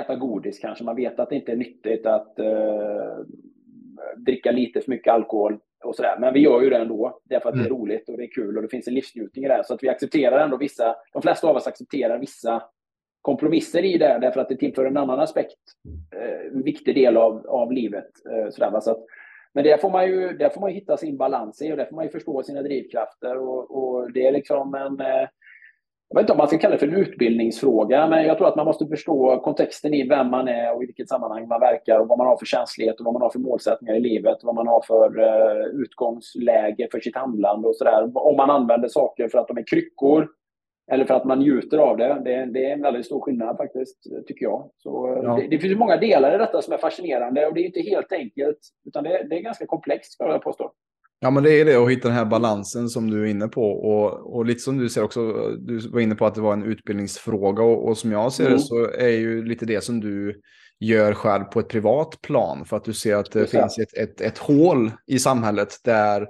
äta 0.00 0.16
godis 0.16 0.58
kanske. 0.58 0.84
Man 0.84 0.96
vet 0.96 1.20
att 1.20 1.28
det 1.28 1.36
inte 1.36 1.52
är 1.52 1.56
nyttigt 1.56 2.06
att 2.06 2.38
eh, 2.38 3.18
dricka 4.16 4.52
lite 4.52 4.80
för 4.80 4.90
mycket 4.90 5.12
alkohol 5.12 5.58
och 5.84 5.96
sådär. 5.96 6.16
Men 6.18 6.34
vi 6.34 6.40
gör 6.40 6.62
ju 6.62 6.70
det 6.70 6.76
ändå, 6.76 7.20
därför 7.24 7.48
att 7.48 7.54
mm. 7.54 7.64
det 7.64 7.68
är 7.68 7.74
mm. 7.74 7.80
roligt 7.82 8.08
och 8.08 8.16
det 8.16 8.24
är 8.24 8.30
kul 8.30 8.56
och 8.56 8.62
det 8.62 8.68
finns 8.68 8.88
en 8.88 8.94
livsnjutning 8.94 9.44
i 9.44 9.48
det. 9.48 9.62
Så 9.64 9.74
att 9.74 9.82
vi 9.82 9.88
accepterar 9.88 10.44
ändå 10.44 10.56
vissa, 10.56 10.96
de 11.12 11.22
flesta 11.22 11.48
av 11.48 11.56
oss 11.56 11.66
accepterar 11.66 12.18
vissa 12.18 12.62
kompromisser 13.22 13.84
i 13.84 13.98
det, 13.98 14.18
därför 14.20 14.40
att 14.40 14.48
det 14.48 14.56
tillför 14.56 14.84
en 14.84 14.96
annan 14.96 15.20
aspekt, 15.20 15.58
eh, 16.16 16.46
en 16.54 16.62
viktig 16.62 16.94
del 16.94 17.16
av, 17.16 17.46
av 17.46 17.72
livet. 17.72 18.10
Eh, 18.30 18.50
sådär, 18.50 18.80
så 18.80 18.90
att, 18.90 19.04
men 19.54 19.64
där 19.64 19.76
får, 19.76 19.90
man 19.90 20.06
ju, 20.06 20.28
där 20.32 20.48
får 20.48 20.60
man 20.60 20.70
hitta 20.70 20.96
sin 20.96 21.16
balans 21.16 21.62
i 21.62 21.72
och 21.72 21.76
där 21.76 21.84
får 21.84 21.96
man 21.96 22.04
ju 22.04 22.10
förstå 22.10 22.42
sina 22.42 22.62
drivkrafter. 22.62 23.36
Och, 23.38 23.78
och 23.78 24.12
det 24.12 24.26
är 24.26 24.32
liksom 24.32 24.74
en, 24.74 25.00
eh, 25.00 25.28
jag 26.08 26.16
vet 26.16 26.22
inte 26.22 26.32
om 26.32 26.38
man 26.38 26.48
ska 26.48 26.58
kalla 26.58 26.74
det 26.74 26.78
för 26.78 26.88
en 26.88 26.96
utbildningsfråga, 26.96 28.08
men 28.08 28.26
jag 28.26 28.38
tror 28.38 28.48
att 28.48 28.56
man 28.56 28.66
måste 28.66 28.86
förstå 28.86 29.40
kontexten 29.40 29.94
i 29.94 30.08
vem 30.08 30.30
man 30.30 30.48
är 30.48 30.74
och 30.74 30.82
i 30.82 30.86
vilket 30.86 31.08
sammanhang 31.08 31.48
man 31.48 31.60
verkar 31.60 31.98
och 31.98 32.08
vad 32.08 32.18
man 32.18 32.26
har 32.26 32.36
för 32.36 32.46
känslighet 32.46 33.00
och 33.00 33.04
vad 33.04 33.14
man 33.14 33.22
har 33.22 33.30
för 33.30 33.38
målsättningar 33.38 33.94
i 33.94 34.00
livet, 34.00 34.38
vad 34.42 34.54
man 34.54 34.66
har 34.66 34.82
för 34.86 35.18
uh, 35.18 35.82
utgångsläge 35.82 36.88
för 36.92 37.00
sitt 37.00 37.16
handlande 37.16 37.68
och 37.68 37.76
sådär. 37.76 38.10
Om 38.14 38.36
man 38.36 38.50
använder 38.50 38.88
saker 38.88 39.28
för 39.28 39.38
att 39.38 39.48
de 39.48 39.58
är 39.58 39.66
kryckor 39.66 40.28
eller 40.90 41.04
för 41.04 41.14
att 41.14 41.24
man 41.24 41.38
njuter 41.38 41.78
av 41.78 41.96
det. 41.96 42.22
Det, 42.24 42.46
det 42.52 42.66
är 42.66 42.72
en 42.72 42.82
väldigt 42.82 43.06
stor 43.06 43.20
skillnad 43.20 43.56
faktiskt, 43.56 43.98
tycker 44.26 44.44
jag. 44.44 44.70
Så 44.76 45.12
eh, 45.12 45.22
ja. 45.22 45.36
det, 45.36 45.48
det, 45.48 45.58
finns 45.58 45.78
många 45.78 45.96
delar 45.96 46.34
i 46.34 46.38
detta 46.38 46.62
som 46.62 46.72
är 46.72 46.78
fascinerande 46.78 47.46
och 47.46 47.54
det 47.54 47.60
är 47.60 47.64
inte 47.64 47.80
helt 47.80 48.12
enkelt, 48.12 48.58
utan 48.86 49.04
det, 49.04 49.26
det 49.30 49.36
är 49.36 49.42
ganska 49.42 49.66
komplext, 49.66 50.12
ska 50.12 50.26
jag 50.26 50.42
påstå. 50.42 50.72
Ja, 51.22 51.30
men 51.30 51.42
det 51.42 51.60
är 51.60 51.64
det 51.64 51.76
att 51.76 51.90
hitta 51.90 52.08
den 52.08 52.16
här 52.16 52.24
balansen 52.24 52.88
som 52.88 53.10
du 53.10 53.22
är 53.22 53.30
inne 53.30 53.48
på. 53.48 53.72
Och, 53.72 54.36
och 54.36 54.44
lite 54.44 54.60
som 54.60 54.78
du 54.78 54.88
ser 54.88 55.02
också, 55.02 55.20
du 55.58 55.78
var 55.88 56.00
inne 56.00 56.14
på 56.14 56.26
att 56.26 56.34
det 56.34 56.40
var 56.40 56.52
en 56.52 56.64
utbildningsfråga 56.64 57.62
och, 57.62 57.88
och 57.88 57.98
som 57.98 58.12
jag 58.12 58.32
ser 58.32 58.46
mm. 58.46 58.56
det 58.56 58.62
så 58.62 58.90
är 58.90 59.08
ju 59.08 59.44
lite 59.44 59.66
det 59.66 59.84
som 59.84 60.00
du 60.00 60.40
gör 60.80 61.14
själv 61.14 61.44
på 61.44 61.60
ett 61.60 61.68
privat 61.68 62.20
plan. 62.22 62.64
För 62.64 62.76
att 62.76 62.84
du 62.84 62.92
ser 62.92 63.16
att 63.16 63.32
det 63.32 63.40
Just 63.40 63.52
finns 63.52 63.78
ett, 63.78 63.98
ett, 63.98 64.20
ett 64.20 64.38
hål 64.38 64.90
i 65.06 65.18
samhället 65.18 65.68
där 65.84 66.28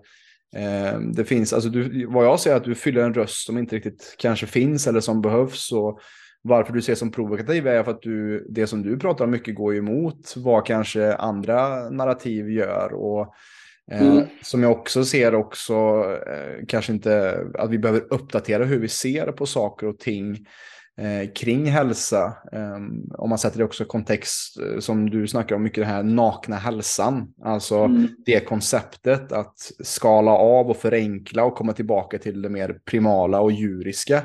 det 1.12 1.24
finns, 1.24 1.52
alltså 1.52 1.70
du, 1.70 2.06
vad 2.06 2.26
jag 2.26 2.40
ser 2.40 2.52
är 2.52 2.56
att 2.56 2.64
du 2.64 2.74
fyller 2.74 3.02
en 3.02 3.14
röst 3.14 3.46
som 3.46 3.58
inte 3.58 3.76
riktigt 3.76 4.14
kanske 4.18 4.46
finns 4.46 4.86
eller 4.86 5.00
som 5.00 5.22
behövs. 5.22 5.72
Och 5.72 6.00
varför 6.42 6.72
du 6.72 6.82
ser 6.82 6.94
som 6.94 7.12
provokativ 7.12 7.66
är 7.66 7.82
för 7.82 7.90
att 7.90 8.02
du, 8.02 8.46
det 8.50 8.66
som 8.66 8.82
du 8.82 8.98
pratar 8.98 9.24
om 9.24 9.30
mycket 9.30 9.54
går 9.54 9.76
emot 9.76 10.34
vad 10.36 10.66
kanske 10.66 11.14
andra 11.14 11.90
narrativ 11.90 12.50
gör. 12.50 12.92
Och 12.92 13.34
Eh, 13.90 14.02
mm. 14.02 14.24
Som 14.42 14.62
jag 14.62 14.72
också 14.72 15.04
ser 15.04 15.34
också, 15.34 15.74
eh, 16.26 16.66
kanske 16.68 16.92
inte 16.92 17.44
att 17.54 17.70
vi 17.70 17.78
behöver 17.78 18.12
uppdatera 18.12 18.64
hur 18.64 18.78
vi 18.78 18.88
ser 18.88 19.32
på 19.32 19.46
saker 19.46 19.86
och 19.86 19.98
ting 19.98 20.46
eh, 21.00 21.32
kring 21.34 21.66
hälsa. 21.66 22.32
Ehm, 22.52 23.10
om 23.18 23.28
man 23.28 23.38
sätter 23.38 23.58
det 23.58 23.64
också 23.64 23.84
i 23.84 23.86
kontext 23.86 24.56
som 24.78 25.10
du 25.10 25.28
snackar 25.28 25.56
om 25.56 25.62
mycket, 25.62 25.84
den 25.84 25.94
här 25.94 26.02
nakna 26.02 26.56
hälsan. 26.56 27.34
Alltså 27.44 27.76
mm. 27.76 28.08
det 28.26 28.40
konceptet 28.40 29.32
att 29.32 29.56
skala 29.84 30.30
av 30.30 30.70
och 30.70 30.76
förenkla 30.76 31.44
och 31.44 31.54
komma 31.54 31.72
tillbaka 31.72 32.18
till 32.18 32.42
det 32.42 32.48
mer 32.48 32.80
primala 32.84 33.40
och 33.40 33.52
djuriska. 33.52 34.22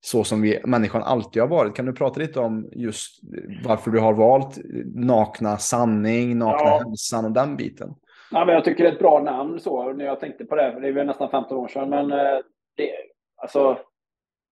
Så 0.00 0.24
som 0.24 0.42
vi, 0.42 0.60
människan 0.64 1.02
alltid 1.02 1.42
har 1.42 1.48
varit. 1.48 1.74
Kan 1.74 1.86
du 1.86 1.92
prata 1.92 2.20
lite 2.20 2.40
om 2.40 2.68
just 2.72 3.20
varför 3.64 3.90
du 3.90 3.98
har 3.98 4.12
valt 4.12 4.58
nakna 4.94 5.58
sanning, 5.58 6.38
nakna 6.38 6.68
ja. 6.68 6.82
hälsan 6.86 7.24
och 7.24 7.32
den 7.32 7.56
biten? 7.56 7.94
Ja, 8.30 8.44
men 8.44 8.54
jag 8.54 8.64
tycker 8.64 8.84
det 8.84 8.90
är 8.90 8.92
ett 8.92 8.98
bra 8.98 9.22
namn 9.22 9.60
så, 9.60 9.92
när 9.92 10.04
jag 10.04 10.20
tänkte 10.20 10.44
på 10.44 10.54
det. 10.54 10.80
Det 10.80 10.88
är 10.88 11.04
nästan 11.04 11.30
15 11.30 11.58
år 11.58 11.68
sedan. 11.68 11.90
Men 11.90 12.12
eh, 12.12 12.38
det, 12.76 12.90
alltså, 13.42 13.78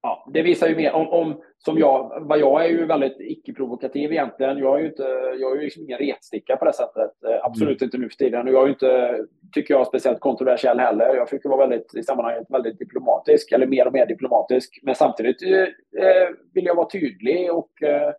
ja, 0.04 0.24
det 0.32 0.42
visar 0.42 0.68
ju 0.68 0.76
mer 0.76 0.92
om, 0.92 1.08
om 1.08 1.42
som 1.58 1.78
jag, 1.78 2.20
vad 2.20 2.38
jag 2.38 2.64
är 2.64 2.68
ju 2.68 2.86
väldigt 2.86 3.16
icke-provokativ 3.20 4.12
egentligen. 4.12 4.58
Jag 4.58 4.76
är 4.76 4.80
ju 4.80 4.86
inte, 4.86 5.02
jag 5.38 5.52
är 5.52 5.56
ju 5.56 5.62
liksom 5.62 5.82
ingen 5.82 5.98
retsticka 5.98 6.56
på 6.56 6.64
det 6.64 6.72
sättet. 6.72 7.10
Eh, 7.28 7.44
absolut 7.44 7.82
mm. 7.82 7.86
inte 7.86 7.98
nu 7.98 8.08
för 8.08 8.16
tiden. 8.16 8.48
Och 8.48 8.54
jag 8.54 8.62
är 8.62 8.66
ju 8.66 8.72
inte, 8.72 9.18
tycker 9.52 9.74
jag, 9.74 9.86
speciellt 9.86 10.20
kontroversiell 10.20 10.78
heller. 10.78 11.14
Jag 11.14 11.28
försöker 11.28 11.48
vara 11.48 11.66
väldigt, 11.66 11.94
i 11.94 12.02
sammanhanget 12.02 12.46
väldigt 12.48 12.78
diplomatisk, 12.78 13.52
eller 13.52 13.66
mer 13.66 13.86
och 13.86 13.92
mer 13.92 14.06
diplomatisk. 14.06 14.80
Men 14.82 14.94
samtidigt 14.94 15.42
eh, 15.42 16.28
vill 16.54 16.64
jag 16.64 16.74
vara 16.74 16.90
tydlig 16.90 17.52
och 17.52 17.82
eh, 17.82 18.12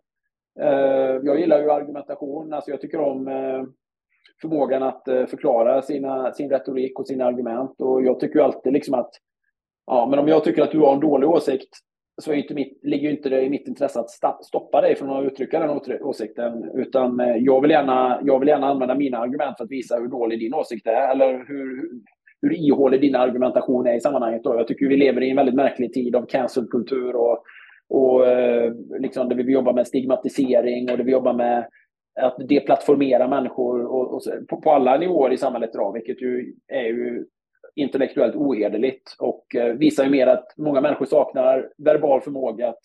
eh 0.60 1.20
jag 1.22 1.40
gillar 1.40 1.60
ju 1.62 1.70
argumentation. 1.70 2.52
Alltså 2.52 2.70
jag 2.70 2.80
tycker 2.80 3.00
om 3.00 3.28
eh, 3.28 3.64
förmågan 4.40 4.82
att 4.82 5.08
eh, 5.08 5.26
förklara 5.26 5.82
sina, 5.82 6.32
sin 6.32 6.50
retorik 6.50 6.98
och 6.98 7.06
sina 7.06 7.24
argument. 7.24 7.80
Och 7.80 8.02
jag 8.02 8.20
tycker 8.20 8.40
alltid 8.40 8.72
liksom 8.72 8.94
att, 8.94 9.10
ja, 9.86 10.06
men 10.10 10.18
om 10.18 10.28
jag 10.28 10.44
tycker 10.44 10.62
att 10.62 10.70
du 10.70 10.80
har 10.80 10.94
en 10.94 11.00
dålig 11.00 11.28
åsikt 11.28 11.70
så 12.22 12.32
är 12.32 12.36
inte 12.36 12.54
mitt, 12.54 12.80
ligger 12.82 13.10
inte 13.10 13.28
det 13.28 13.42
i 13.42 13.50
mitt 13.50 13.68
intresse 13.68 14.00
att 14.00 14.44
stoppa 14.44 14.80
dig 14.80 14.96
från 14.96 15.10
att 15.10 15.32
uttrycka 15.32 15.60
den 15.60 16.02
åsikten. 16.02 16.70
Utan 16.74 17.20
eh, 17.20 17.36
jag 17.36 17.60
vill, 17.60 17.70
gärna, 17.70 18.20
jag 18.22 18.38
vill 18.38 18.48
gärna 18.48 18.66
använda 18.66 18.94
mina 18.94 19.18
argument 19.18 19.56
för 19.56 19.64
att 19.64 19.70
visa 19.70 19.96
hur 19.96 20.08
dålig 20.08 20.40
din 20.40 20.54
åsikt 20.54 20.86
är. 20.86 21.10
Eller 21.10 21.44
hur, 21.48 21.90
hur 22.42 22.52
ihålig 22.52 23.00
din 23.00 23.16
argumentation 23.16 23.86
är 23.86 23.94
i 23.94 24.00
sammanhanget. 24.00 24.44
Då. 24.44 24.54
Jag 24.54 24.66
tycker 24.66 24.86
vi 24.86 24.96
lever 24.96 25.22
i 25.22 25.30
en 25.30 25.36
väldigt 25.36 25.54
märklig 25.54 25.92
tid 25.92 26.16
av 26.16 26.26
cancelkultur 26.26 27.16
och, 27.16 27.42
och 27.88 28.26
eh, 28.26 28.72
liksom 29.00 29.28
där 29.28 29.36
vi 29.36 29.52
jobbar 29.52 29.72
med 29.72 29.86
stigmatisering 29.86 30.90
och 30.90 30.96
där 30.96 31.04
vi 31.04 31.12
jobbar 31.12 31.32
med 31.32 31.66
att 32.20 32.36
deplattformera 32.48 33.28
människor 33.28 33.86
och, 33.86 34.14
och, 34.14 34.22
på, 34.48 34.60
på, 34.60 34.70
alla 34.70 34.98
nivåer 34.98 35.32
i 35.32 35.36
samhället 35.36 35.70
idag, 35.74 35.92
vilket 35.92 36.22
ju 36.22 36.54
är 36.68 36.86
ju 36.86 37.26
intellektuellt 37.76 38.36
ohederligt 38.36 39.16
och 39.18 39.54
eh, 39.54 39.74
visar 39.74 40.04
ju 40.04 40.10
mer 40.10 40.26
att 40.26 40.54
många 40.56 40.80
människor 40.80 41.06
saknar 41.06 41.70
verbal 41.78 42.20
förmåga 42.20 42.68
att 42.68 42.82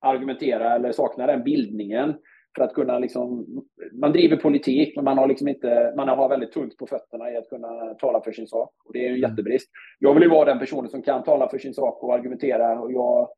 argumentera 0.00 0.74
eller 0.74 0.92
saknar 0.92 1.26
den 1.26 1.44
bildningen 1.44 2.14
för 2.56 2.64
att 2.64 2.74
kunna 2.74 2.98
liksom, 2.98 3.46
man 3.92 4.12
driver 4.12 4.36
politik 4.36 4.96
men 4.96 5.04
man 5.04 5.18
har 5.18 5.26
liksom 5.26 5.48
inte, 5.48 5.92
man 5.96 6.08
har 6.08 6.28
väldigt 6.28 6.52
tungt 6.52 6.76
på 6.76 6.86
fötterna 6.86 7.30
i 7.32 7.36
att 7.36 7.48
kunna 7.48 7.94
tala 7.94 8.20
för 8.20 8.32
sin 8.32 8.46
sak 8.46 8.72
och 8.84 8.92
det 8.92 8.98
är 8.98 9.10
en 9.10 9.16
mm. 9.16 9.30
jättebrist. 9.30 9.70
Jag 9.98 10.14
vill 10.14 10.22
ju 10.22 10.28
vara 10.28 10.44
den 10.44 10.58
personen 10.58 10.90
som 10.90 11.02
kan 11.02 11.22
tala 11.22 11.48
för 11.48 11.58
sin 11.58 11.74
sak 11.74 12.02
och 12.02 12.14
argumentera 12.14 12.80
och 12.80 12.92
jag 12.92 13.28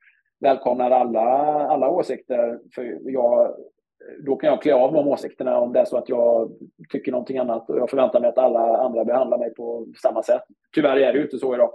välkomnar 0.40 0.90
alla, 0.90 1.20
alla 1.68 1.90
åsikter 1.90 2.58
för 2.74 3.10
jag 3.10 3.54
då 4.26 4.36
kan 4.36 4.50
jag 4.50 4.62
klä 4.62 4.74
av 4.74 4.92
de 4.92 5.08
åsikterna 5.08 5.58
om 5.58 5.72
det 5.72 5.80
är 5.80 5.84
så 5.84 5.96
att 5.96 6.08
jag 6.08 6.50
tycker 6.88 7.12
någonting 7.12 7.38
annat 7.38 7.70
och 7.70 7.78
jag 7.78 7.90
förväntar 7.90 8.20
mig 8.20 8.28
att 8.28 8.38
alla 8.38 8.76
andra 8.76 9.04
behandlar 9.04 9.38
mig 9.38 9.54
på 9.54 9.86
samma 10.02 10.22
sätt. 10.22 10.42
Tyvärr 10.74 10.96
är 10.96 11.12
det 11.12 11.18
ju 11.18 11.24
inte 11.24 11.38
så 11.38 11.54
idag. 11.54 11.70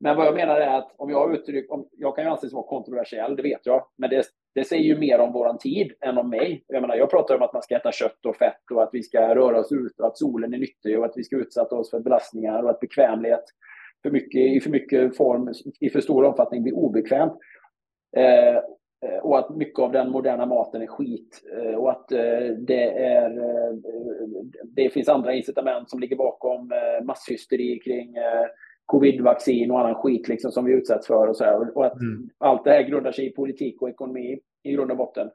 Men 0.00 0.16
vad 0.16 0.26
jag 0.26 0.34
menar 0.34 0.60
är 0.60 0.78
att 0.78 0.94
om 0.96 1.10
jag 1.10 1.34
uttrycker, 1.34 1.72
om, 1.72 1.88
jag 1.92 2.16
kan 2.16 2.24
ju 2.24 2.30
anses 2.30 2.52
vara 2.52 2.66
kontroversiell, 2.66 3.36
det 3.36 3.42
vet 3.42 3.66
jag, 3.66 3.86
men 3.98 4.10
det, 4.10 4.24
det 4.54 4.64
säger 4.64 4.84
ju 4.84 4.98
mer 4.98 5.18
om 5.18 5.32
våran 5.32 5.58
tid 5.58 5.92
än 6.00 6.18
om 6.18 6.30
mig. 6.30 6.64
Jag 6.66 6.80
menar, 6.80 6.96
jag 6.96 7.10
pratar 7.10 7.34
om 7.34 7.42
att 7.42 7.52
man 7.52 7.62
ska 7.62 7.76
äta 7.76 7.92
kött 7.92 8.26
och 8.26 8.36
fett 8.36 8.70
och 8.74 8.82
att 8.82 8.90
vi 8.92 9.02
ska 9.02 9.34
röra 9.34 9.58
oss 9.58 9.72
ut 9.72 10.00
och 10.00 10.06
att 10.06 10.18
solen 10.18 10.54
är 10.54 10.58
nyttig 10.58 10.98
och 10.98 11.04
att 11.04 11.16
vi 11.16 11.24
ska 11.24 11.36
utsätta 11.36 11.76
oss 11.76 11.90
för 11.90 12.00
belastningar 12.00 12.62
och 12.62 12.70
att 12.70 12.80
bekvämlighet 12.80 13.44
för 14.02 14.10
mycket, 14.10 14.40
i 14.40 14.60
för 14.60 14.70
mycket 14.70 15.16
form, 15.16 15.52
i 15.80 15.90
för 15.90 16.00
stor 16.00 16.24
omfattning 16.24 16.62
blir 16.62 16.74
obekvämt. 16.74 17.32
Eh, 18.16 18.62
och 19.22 19.38
att 19.38 19.56
mycket 19.56 19.78
av 19.78 19.92
den 19.92 20.10
moderna 20.10 20.46
maten 20.46 20.82
är 20.82 20.86
skit 20.86 21.42
eh, 21.52 21.74
och 21.74 21.90
att 21.90 22.12
eh, 22.12 22.46
det, 22.58 23.04
är, 23.04 23.32
det 24.64 24.90
finns 24.90 25.08
andra 25.08 25.32
incitament 25.32 25.90
som 25.90 26.00
ligger 26.00 26.16
bakom 26.16 26.72
masshysteri 27.02 27.78
kring 27.78 28.14
covid-vaccin 28.86 29.70
och 29.70 29.80
annan 29.80 29.94
skit 29.94 30.28
liksom 30.28 30.52
som 30.52 30.64
vi 30.64 30.72
utsätts 30.72 31.06
för 31.06 31.26
och 31.26 31.36
så 31.36 31.44
här. 31.44 31.76
Och 31.76 31.86
att 31.86 32.00
mm. 32.00 32.28
allt 32.38 32.64
det 32.64 32.70
här 32.70 32.82
grundar 32.82 33.12
sig 33.12 33.26
i 33.26 33.30
politik 33.30 33.82
och 33.82 33.88
ekonomi 33.88 34.38
i 34.62 34.72
grund 34.72 34.90
och 34.90 34.96
botten. 34.96 35.30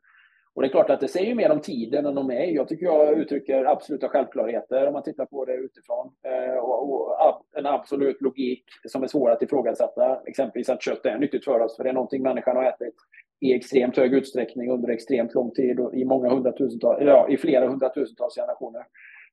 Och 0.56 0.62
det 0.62 0.68
är 0.68 0.72
klart 0.72 0.90
att 0.90 1.00
det 1.00 1.08
säger 1.08 1.36
mer 1.36 1.52
om 1.52 1.62
tiden 1.62 2.06
än 2.06 2.18
om 2.18 2.28
mig. 2.28 2.54
Jag 2.54 2.68
tycker 2.68 2.86
jag 2.86 3.20
uttrycker 3.20 3.66
absoluta 3.66 4.10
självklarheter 4.10 4.88
om 4.88 4.94
man 4.94 5.04
tittar 5.04 5.26
på 5.26 5.46
det 5.46 5.54
utifrån. 5.54 6.12
och, 6.62 7.46
en 7.56 7.66
absolut 7.66 8.22
logik 8.22 8.64
som 8.88 9.04
är 9.04 9.08
svår 9.08 9.32
att 9.32 9.42
ifrågasätta. 9.42 10.22
Exempelvis 10.26 10.70
att 10.70 10.82
kött 10.82 11.06
är 11.06 11.18
nyttigt 11.18 11.46
för 11.46 11.60
oss, 11.60 11.76
för 11.78 11.84
det 11.84 11.90
är 11.90 11.94
någonting 11.94 12.24
människan 12.24 12.56
har 12.56 12.64
ätit 12.64 12.96
i 13.40 13.54
extremt 13.54 13.98
hög 13.98 14.14
utsträckning 14.14 14.72
under 14.72 14.90
extremt 14.90 15.34
lång 15.34 15.52
tid 15.52 15.80
och 15.80 15.96
i 15.96 16.06
många 16.06 16.30
hundratusentals, 16.30 17.02
ja, 17.02 17.30
i 17.30 17.38
flera 17.38 17.68
hundratusentals 17.68 18.36
generationer. 18.36 18.84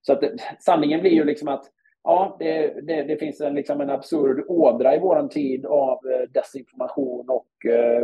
Så 0.03 0.13
att 0.13 0.21
sanningen 0.59 1.01
blir 1.01 1.11
ju 1.11 1.25
liksom 1.25 1.49
att 1.49 1.65
ja, 2.05 2.37
det, 2.39 2.81
det, 2.87 3.03
det 3.03 3.17
finns 3.17 3.41
en, 3.41 3.55
liksom 3.55 3.81
en 3.81 3.91
absurd 3.91 4.45
ådra 4.49 4.95
i 4.95 4.99
vår 4.99 5.29
tid 5.29 5.67
av 5.67 5.99
eh, 6.07 6.31
desinformation 6.35 7.27
och 7.29 7.71
eh, 7.73 8.03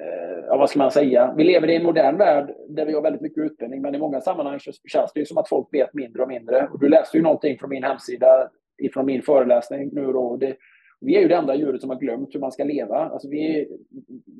eh, 0.00 0.44
ja, 0.48 0.56
vad 0.56 0.70
ska 0.70 0.78
man 0.78 0.90
säga? 0.90 1.34
Vi 1.36 1.44
lever 1.44 1.70
i 1.70 1.76
en 1.76 1.82
modern 1.82 2.16
värld 2.16 2.54
där 2.68 2.86
vi 2.86 2.92
har 2.92 3.02
väldigt 3.02 3.22
mycket 3.22 3.44
utbildning, 3.44 3.82
men 3.82 3.94
i 3.94 3.98
många 3.98 4.20
sammanhang 4.20 4.58
känns 4.88 5.12
det 5.14 5.20
ju 5.20 5.26
som 5.26 5.38
att 5.38 5.48
folk 5.48 5.68
vet 5.72 5.94
mindre 5.94 6.22
och 6.22 6.28
mindre. 6.28 6.68
Och 6.72 6.80
du 6.80 6.88
läste 6.88 7.16
ju 7.16 7.22
någonting 7.22 7.58
från 7.58 7.70
min 7.70 7.84
hemsida, 7.84 8.50
från 8.92 9.06
min 9.06 9.22
föreläsning 9.22 9.90
nu 9.92 10.12
då. 10.12 10.36
Det, 10.36 10.56
vi 11.04 11.16
är 11.16 11.20
ju 11.20 11.28
det 11.28 11.34
enda 11.34 11.54
djuret 11.54 11.80
som 11.80 11.90
har 11.90 11.98
glömt 11.98 12.34
hur 12.34 12.40
man 12.40 12.52
ska 12.52 12.64
leva. 12.64 12.96
Alltså 12.96 13.28
vi, 13.28 13.68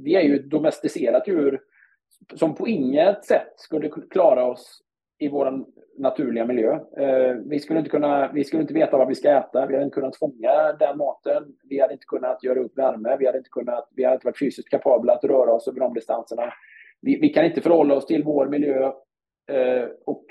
vi 0.04 0.14
är 0.14 0.22
ju 0.22 0.36
ett 0.36 0.50
domesticerat 0.50 1.28
djur 1.28 1.60
som 2.34 2.54
på 2.54 2.68
inget 2.68 3.24
sätt 3.24 3.52
skulle 3.56 3.88
klara 4.10 4.44
oss 4.46 4.80
i 5.18 5.28
vår 5.28 5.64
naturliga 5.98 6.46
miljö. 6.46 6.72
Eh, 6.74 7.36
vi, 7.46 7.58
skulle 7.58 7.78
inte 7.78 7.90
kunna, 7.90 8.32
vi 8.32 8.44
skulle 8.44 8.62
inte 8.62 8.74
veta 8.74 8.96
vad 8.96 9.08
vi 9.08 9.14
ska 9.14 9.30
äta, 9.30 9.66
vi 9.66 9.74
hade 9.74 9.84
inte 9.84 9.94
kunnat 9.94 10.16
fånga 10.16 10.72
den 10.78 10.98
maten, 10.98 11.44
vi 11.68 11.80
hade 11.80 11.92
inte 11.92 12.06
kunnat 12.06 12.44
göra 12.44 12.60
upp 12.60 12.78
värme, 12.78 13.16
vi 13.18 13.26
hade 13.26 13.38
inte, 13.38 13.50
kunnat, 13.50 13.88
vi 13.96 14.04
hade 14.04 14.14
inte 14.14 14.26
varit 14.26 14.38
fysiskt 14.38 14.68
kapabla 14.68 15.12
att 15.12 15.24
röra 15.24 15.52
oss 15.52 15.68
över 15.68 15.80
de 15.80 15.94
distanserna. 15.94 16.52
Vi, 17.00 17.18
vi 17.20 17.28
kan 17.28 17.44
inte 17.44 17.60
förhålla 17.60 17.94
oss 17.94 18.06
till 18.06 18.24
vår 18.24 18.46
miljö 18.46 18.84
eh, 19.52 19.88
och 20.06 20.24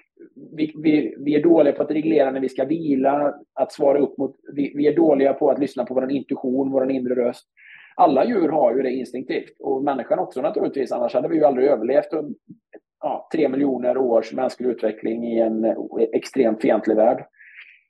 vi, 0.56 0.74
vi, 0.76 1.16
vi, 1.18 1.36
är 1.36 1.44
dåliga 1.44 1.74
på 1.74 1.84
att 1.84 1.92
reglera 1.92 2.32
när 2.32 2.40
vi 2.40 2.50
ska 2.50 2.66
vila, 2.66 3.34
att 3.54 3.72
svara 3.72 4.00
upp 4.00 4.18
mot... 4.18 4.36
Vi, 4.54 4.74
vi 4.76 4.88
är 4.88 4.96
dåliga 4.96 5.34
på 5.34 5.50
att 5.50 5.60
lyssna 5.60 5.86
på 5.86 5.94
vår 5.94 6.12
intuition, 6.12 6.72
vår 6.72 6.92
inre 6.92 7.16
röst. 7.16 7.48
Alla 7.96 8.26
djur 8.26 8.50
har 8.50 8.76
ju 8.76 8.82
det 8.82 8.92
instinktivt 8.92 9.60
och 9.60 9.84
människan 9.84 10.20
också 10.20 10.42
naturligtvis, 10.42 10.92
annars 10.92 11.14
hade 11.14 11.28
vi 11.28 11.36
ju 11.36 11.46
aldrig 11.46 11.68
överlevt 11.68 12.08
ja, 13.00 13.28
tre 13.34 13.50
miljoner 13.50 13.98
års 13.98 14.34
mänsklig 14.34 14.70
utveckling 14.70 15.28
i 15.28 15.40
en 15.40 15.76
extremt 16.14 16.62
fientlig 16.62 16.96
värld. 16.96 17.26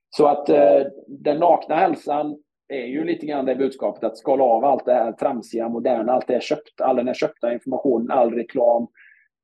Så 0.09 0.27
att 0.27 0.49
eh, 0.49 0.81
den 1.07 1.37
nakna 1.37 1.75
hälsan 1.75 2.37
är 2.67 2.85
ju 2.85 3.03
lite 3.03 3.25
grann 3.25 3.45
det 3.45 3.55
budskapet 3.55 4.03
att 4.03 4.17
skala 4.17 4.43
av 4.43 4.65
allt 4.65 4.85
det 4.85 4.93
här 4.93 5.11
tramsiga, 5.11 5.69
moderna, 5.69 6.11
allt 6.11 6.27
det 6.27 6.35
är 6.35 6.39
köpt, 6.39 6.81
all 6.81 6.95
den 6.95 7.07
här 7.07 7.13
köpta 7.13 7.53
informationen, 7.53 8.11
all 8.11 8.33
reklam, 8.33 8.87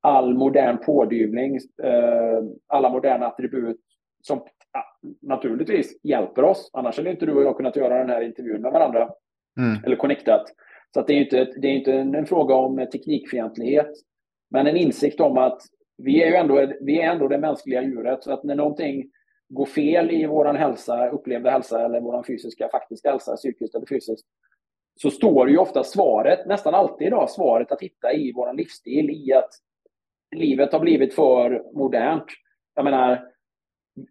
all 0.01 0.33
modern 0.33 0.77
pådyvling, 0.77 1.55
eh, 1.83 2.43
alla 2.67 2.89
moderna 2.89 3.27
attribut 3.27 3.77
som 4.21 4.41
naturligtvis 5.21 5.99
hjälper 6.03 6.43
oss. 6.43 6.69
Annars 6.73 6.97
hade 6.97 7.11
inte 7.11 7.25
du 7.25 7.33
och 7.33 7.43
jag 7.43 7.57
kunnat 7.57 7.75
göra 7.75 7.99
den 7.99 8.09
här 8.09 8.21
intervjun 8.21 8.61
med 8.61 8.71
varandra. 8.71 9.09
Mm. 9.57 9.83
Eller 9.85 9.95
connectat. 9.95 10.43
Så 10.93 11.01
det 11.01 11.13
är 11.13 11.21
inte, 11.21 11.45
det 11.57 11.67
är 11.67 11.71
inte 11.71 11.93
en, 11.93 12.15
en, 12.15 12.25
fråga 12.25 12.55
om 12.55 12.87
teknikfientlighet. 12.91 13.91
Men 14.49 14.67
en 14.67 14.77
insikt 14.77 15.19
om 15.19 15.37
att 15.37 15.61
vi 15.97 16.23
är 16.23 16.27
ju 16.27 16.35
ändå, 16.35 16.73
vi 16.81 17.01
är 17.01 17.11
ändå 17.11 17.27
det 17.27 17.37
mänskliga 17.37 17.81
djuret. 17.81 18.23
Så 18.23 18.33
att 18.33 18.43
när 18.43 18.55
någonting 18.55 19.11
går 19.49 19.65
fel 19.65 20.11
i 20.11 20.25
vår 20.25 20.53
hälsa, 20.53 21.09
upplevda 21.09 21.49
hälsa 21.49 21.85
eller 21.85 22.01
vår 22.01 22.23
fysiska 22.23 22.69
faktiska 22.71 23.11
hälsa, 23.11 23.35
psykiskt 23.35 23.75
eller 23.75 23.85
fysiskt, 23.85 24.25
så 25.01 25.11
står 25.11 25.49
ju 25.49 25.57
ofta 25.57 25.83
svaret, 25.83 26.45
nästan 26.45 26.73
alltid 26.73 27.07
idag, 27.07 27.29
svaret 27.29 27.71
att 27.71 27.81
hitta 27.81 28.13
i 28.13 28.33
vår 28.35 28.53
livsstil, 28.53 29.09
i 29.09 29.33
att 29.33 29.49
livet 30.35 30.73
har 30.73 30.79
blivit 30.79 31.13
för 31.13 31.63
modernt. 31.73 32.25
Jag 32.75 32.85
menar, 32.85 33.25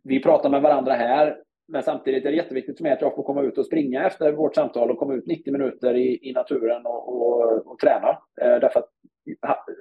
vi 0.04 0.22
pratar 0.22 0.50
med 0.50 0.62
varandra 0.62 0.92
här, 0.92 1.37
men 1.68 1.82
samtidigt 1.82 2.25
är 2.25 2.30
det 2.30 2.37
jätteviktigt 2.37 2.76
för 2.76 2.82
mig 2.82 2.92
att 2.92 3.00
jag 3.00 3.14
får 3.14 3.22
komma 3.22 3.42
ut 3.42 3.58
och 3.58 3.66
springa 3.66 4.06
efter 4.06 4.32
vårt 4.32 4.54
samtal 4.54 4.90
och 4.90 4.98
komma 4.98 5.14
ut 5.14 5.26
90 5.26 5.52
minuter 5.52 5.94
i, 5.94 6.28
i 6.28 6.32
naturen 6.32 6.87
och, 6.87 7.16
och, 7.16 7.66
och 7.66 7.78
träna. 7.78 8.08
Eh, 8.40 8.60
därför 8.60 8.80
att 8.80 8.88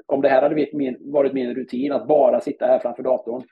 om 0.06 0.22
det 0.22 0.29
här 0.29 0.41
hade 0.41 0.56
varit 0.56 0.74
min, 0.74 0.98
varit 1.00 1.34
min 1.34 1.56
rutin, 1.56 1.91
att 1.91 2.08
bara 2.08 2.39
sitta 2.39 2.65
här 2.65 2.79
framför 2.79 3.03
datorn, 3.03 3.44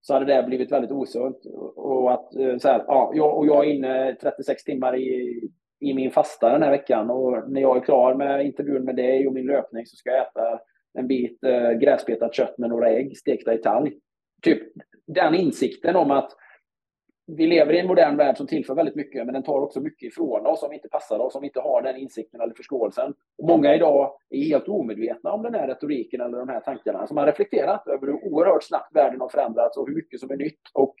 så 0.00 0.14
hade 0.14 0.26
det 0.26 0.42
blivit 0.42 0.72
väldigt 0.72 0.90
osunt. 0.90 1.46
Och, 1.76 2.12
att, 2.12 2.34
eh, 2.34 2.56
så 2.56 2.68
här, 2.68 2.84
ja, 2.86 3.12
jag, 3.14 3.38
och 3.38 3.46
jag 3.46 3.66
är 3.66 3.70
inne 3.70 4.16
36 4.20 4.64
timmar 4.64 4.96
i, 4.96 5.40
i 5.80 5.94
min 5.94 6.10
fasta 6.10 6.48
den 6.48 6.62
här 6.62 6.70
veckan 6.70 7.10
och 7.10 7.50
när 7.50 7.60
jag 7.60 7.76
är 7.76 7.80
klar 7.80 8.14
med 8.14 8.46
intervjun 8.46 8.84
med 8.84 8.96
dig 8.96 9.26
och 9.26 9.34
min 9.34 9.46
löpning 9.46 9.86
så 9.86 9.96
ska 9.96 10.10
jag 10.10 10.26
äta 10.26 10.60
en 10.94 11.06
bit 11.06 11.44
eh, 11.44 11.70
gräsbetat 11.70 12.34
kött 12.34 12.58
med 12.58 12.70
några 12.70 12.90
ägg 12.90 13.18
stekta 13.18 13.54
i 13.54 13.58
talg. 13.58 13.92
Typ 14.42 14.62
den 15.06 15.34
insikten 15.34 15.96
om 15.96 16.10
att 16.10 16.32
vi 17.26 17.46
lever 17.46 17.72
i 17.72 17.78
en 17.78 17.86
modern 17.86 18.16
värld 18.16 18.36
som 18.36 18.46
tillför 18.46 18.74
väldigt 18.74 18.94
mycket, 18.94 19.26
men 19.26 19.34
den 19.34 19.42
tar 19.42 19.60
också 19.60 19.80
mycket 19.80 20.06
ifrån 20.06 20.46
oss 20.46 20.62
om 20.62 20.70
vi 20.70 20.76
inte 20.76 20.88
passar 20.88 21.18
oss, 21.18 21.34
om 21.34 21.40
vi 21.40 21.46
inte 21.46 21.60
har 21.60 21.82
den 21.82 21.96
insikten 21.96 22.40
eller 22.40 22.54
förståelsen. 22.54 23.14
Och 23.38 23.48
många 23.48 23.74
idag 23.74 24.12
är 24.30 24.44
helt 24.44 24.68
omedvetna 24.68 25.32
om 25.32 25.42
den 25.42 25.54
här 25.54 25.68
retoriken 25.68 26.20
eller 26.20 26.38
de 26.38 26.48
här 26.48 26.60
tankarna, 26.60 27.06
Så 27.06 27.14
man 27.14 27.26
reflekterat 27.26 27.88
över 27.88 28.06
hur 28.06 28.24
oerhört 28.24 28.62
snabbt 28.62 28.96
världen 28.96 29.20
har 29.20 29.28
förändrats 29.28 29.76
och 29.76 29.88
hur 29.88 29.94
mycket 29.94 30.20
som 30.20 30.30
är 30.30 30.36
nytt 30.36 30.60
och 30.74 30.94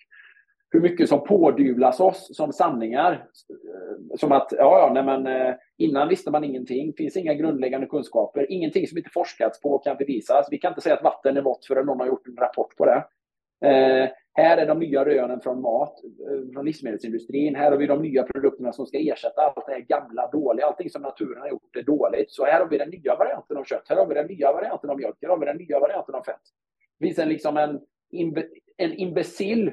hur 0.72 0.80
mycket 0.80 1.08
som 1.08 1.24
pådyvlas 1.24 2.00
oss 2.00 2.36
som 2.36 2.52
sanningar. 2.52 3.12
Eh, 3.12 4.16
som 4.16 4.32
att, 4.32 4.52
ja, 4.58 4.78
ja, 4.78 4.90
nej, 4.94 5.04
men 5.04 5.26
eh, 5.26 5.54
innan 5.78 6.08
visste 6.08 6.30
man 6.30 6.44
ingenting, 6.44 6.92
finns 6.92 7.16
inga 7.16 7.34
grundläggande 7.34 7.86
kunskaper, 7.86 8.52
ingenting 8.52 8.86
som 8.86 8.98
inte 8.98 9.10
forskats 9.10 9.60
på 9.60 9.78
kan 9.78 9.96
bevisas. 9.96 10.46
Vi 10.50 10.58
kan 10.58 10.70
inte 10.70 10.80
säga 10.80 10.94
att 10.94 11.04
vatten 11.04 11.36
är 11.36 11.42
vått 11.42 11.66
förrän 11.66 11.86
någon 11.86 12.00
har 12.00 12.06
gjort 12.06 12.26
en 12.26 12.36
rapport 12.36 12.76
på 12.76 12.86
det. 12.86 13.04
Eh, 13.68 14.08
här 14.34 14.56
är 14.56 14.66
de 14.66 14.78
nya 14.78 15.04
rönen 15.04 15.40
från 15.40 15.60
mat, 15.60 15.94
eh, 16.04 16.52
från 16.52 16.64
livsmedelsindustrin. 16.64 17.54
Här 17.54 17.70
har 17.70 17.78
vi 17.78 17.86
de 17.86 18.02
nya 18.02 18.22
produkterna 18.22 18.72
som 18.72 18.86
ska 18.86 18.98
ersätta 18.98 19.42
allt 19.42 19.66
det 19.66 19.72
här 19.72 19.80
gamla, 19.80 20.30
dåliga. 20.30 20.66
Allting 20.66 20.90
som 20.90 21.02
naturen 21.02 21.40
har 21.40 21.48
gjort 21.48 21.76
är 21.76 21.82
dåligt. 21.82 22.30
Så 22.30 22.44
här 22.44 22.60
har 22.60 22.68
vi 22.68 22.78
den 22.78 22.90
nya 22.90 23.16
varianten 23.16 23.56
av 23.56 23.64
kött. 23.64 23.86
Här 23.88 23.96
har 23.96 24.06
vi 24.06 24.14
den 24.14 24.26
nya 24.26 24.52
varianten 24.52 24.90
av 24.90 24.96
mjölk. 24.96 25.16
Här 25.22 25.28
har 25.28 25.38
vi 25.38 25.46
den 25.46 25.56
nya 25.56 25.80
varianten 25.80 26.14
av 26.14 26.22
fett. 26.22 26.40
Det 26.98 27.06
finns 27.06 27.18
en, 27.18 27.28
liksom 27.28 27.56
en, 27.56 27.80
en 28.76 28.92
imbecill 28.92 29.72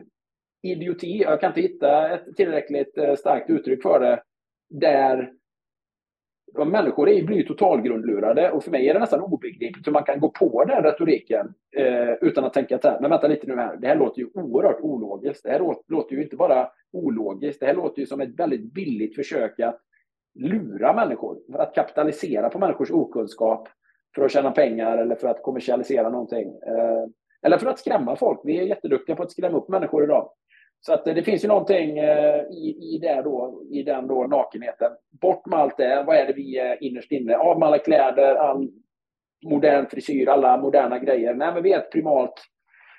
idioti. 0.62 1.22
Jag 1.22 1.42
kan 1.42 1.50
inte 1.50 1.62
hitta 1.62 2.14
ett 2.14 2.36
tillräckligt 2.36 2.98
eh, 2.98 3.16
starkt 3.16 3.50
uttryck 3.50 3.82
för 3.82 4.00
det. 4.00 4.24
Där 4.70 5.34
människor 6.66 7.10
är, 7.10 7.24
blir 7.24 7.44
totalgrundlurade 7.44 8.52
och 8.52 8.64
för 8.64 8.72
mig 8.72 8.90
är 8.90 8.94
det 8.94 9.00
nästan 9.00 9.22
obegripligt 9.22 9.88
hur 9.88 9.92
man 9.92 10.04
kan 10.04 10.20
gå 10.20 10.30
på 10.30 10.66
den 10.66 10.84
retoriken 10.84 11.54
eh, 11.78 12.14
utan 12.22 12.44
att 12.44 12.54
tänka 12.54 12.76
att 12.76 13.02
men 13.02 13.10
vänta 13.10 13.28
lite 13.28 13.48
nu 13.48 13.56
här, 13.56 13.78
det 13.78 13.88
här 13.88 13.96
låter 13.96 14.22
ju 14.22 14.30
oerhört 14.34 14.80
ologiskt. 14.82 15.44
Det 15.44 15.50
här 15.50 15.76
låter 15.88 16.16
ju 16.16 16.24
inte 16.24 16.36
bara 16.36 16.70
ologiskt, 16.92 17.60
det 17.60 17.66
här 17.66 17.74
låter 17.74 18.00
ju 18.00 18.06
som 18.06 18.22
ett 18.22 18.40
väldigt 18.40 18.74
billigt 18.74 19.16
försök 19.16 19.60
att 19.60 19.80
lura 20.36 20.94
människor, 20.94 21.38
att 21.54 21.76
kapitalisera 21.76 22.50
på 22.50 22.60
människors 22.60 22.92
okunskap 22.92 23.68
för 24.16 24.26
att 24.26 24.32
tjäna 24.32 24.52
pengar 24.52 24.98
eller 24.98 25.16
för 25.16 25.28
att 25.28 25.44
kommersialisera 25.44 26.10
någonting. 26.10 26.48
Eh, 26.48 27.06
eller 27.46 27.58
för 27.58 27.68
att 27.68 27.80
skrämma 27.80 28.16
folk. 28.16 28.40
Vi 28.44 28.60
är 28.60 28.64
jätteduktiga 28.64 29.16
på 29.16 29.24
att 29.24 29.32
skrämma 29.32 29.58
upp 29.58 29.70
människor 29.70 30.04
idag. 30.04 30.32
Så 30.82 30.94
att 30.94 31.08
eh, 31.08 31.16
det 31.16 31.24
finns 31.24 31.44
ju 31.44 31.48
någonting 31.48 31.98
eh, 31.98 32.42
i, 32.42 32.96
i, 32.96 33.00
det 33.02 33.22
då, 33.24 33.64
i 33.72 33.84
den 33.84 34.08
då 34.08 34.28
nakenheten. 34.28 34.92
Bort 35.22 35.46
med 35.46 35.60
allt 35.60 35.78
det. 35.78 36.04
Vad 36.08 36.16
är 36.16 36.28
det 36.28 36.34
vi 36.34 36.58
är 36.58 36.84
innerst 36.84 37.12
inne? 37.12 37.36
Av 37.36 37.60
med 37.60 37.68
alla 37.68 37.78
kläder, 37.78 38.36
all 38.36 38.70
modern 39.46 39.88
frisyr, 39.88 40.30
alla 40.30 40.58
moderna 40.58 41.00
grejer. 41.00 41.34
Nej, 41.34 41.54
men 41.54 41.64
vi 41.64 41.74
är 41.74 41.80
ett 41.80 41.92
primalt 41.92 42.46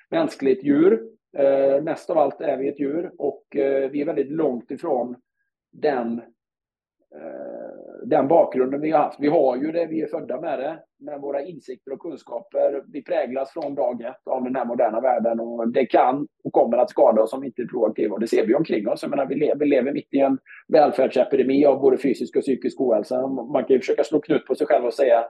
mänskligt 0.09 0.63
djur. 0.63 1.07
Eh, 1.37 1.81
mest 1.81 2.09
av 2.09 2.17
allt 2.17 2.41
är 2.41 2.57
vi 2.57 2.67
ett 2.67 2.79
djur 2.79 3.11
och 3.17 3.55
eh, 3.55 3.89
vi 3.89 4.01
är 4.01 4.05
väldigt 4.05 4.31
långt 4.31 4.71
ifrån 4.71 5.15
den 5.71 6.21
Eh, 7.15 7.70
den 8.01 8.27
bakgrunden 8.27 8.81
vi 8.81 8.91
har 8.91 8.99
haft. 8.99 9.19
Vi 9.19 9.27
har 9.27 9.57
ju 9.57 9.71
det, 9.71 9.85
vi 9.85 10.01
är 10.01 10.07
födda 10.07 10.41
med 10.41 10.59
det, 10.59 10.79
med 10.99 11.21
våra 11.21 11.41
insikter 11.41 11.93
och 11.93 11.99
kunskaper. 11.99 12.83
Vi 12.93 13.03
präglas 13.03 13.51
från 13.51 13.75
dag 13.75 14.01
ett 14.01 14.27
av 14.27 14.43
den 14.43 14.55
här 14.55 14.65
moderna 14.65 15.01
världen 15.01 15.39
och 15.39 15.67
det 15.67 15.85
kan 15.85 16.27
och 16.43 16.53
kommer 16.53 16.77
att 16.77 16.89
skada 16.89 17.21
oss 17.21 17.33
om 17.33 17.41
vi 17.41 17.47
inte 17.47 17.61
är 17.61 17.65
proaktiva. 17.65 18.17
Det 18.17 18.27
ser 18.27 18.45
vi 18.45 18.55
omkring 18.55 18.87
oss. 18.87 19.01
Jag 19.01 19.09
menar, 19.09 19.25
vi, 19.25 19.35
lever, 19.35 19.55
vi 19.55 19.65
lever 19.65 19.93
mitt 19.93 20.13
i 20.13 20.19
en 20.19 20.37
välfärdsepidemi 20.67 21.65
av 21.65 21.81
både 21.81 21.97
fysisk 21.97 22.35
och 22.35 22.41
psykisk 22.41 22.81
ohälsa. 22.81 23.27
Man 23.27 23.63
kan 23.63 23.73
ju 23.73 23.79
försöka 23.79 24.03
slå 24.03 24.19
knut 24.19 24.45
på 24.45 24.55
sig 24.55 24.67
själv 24.67 24.85
och 24.85 24.93
säga 24.93 25.25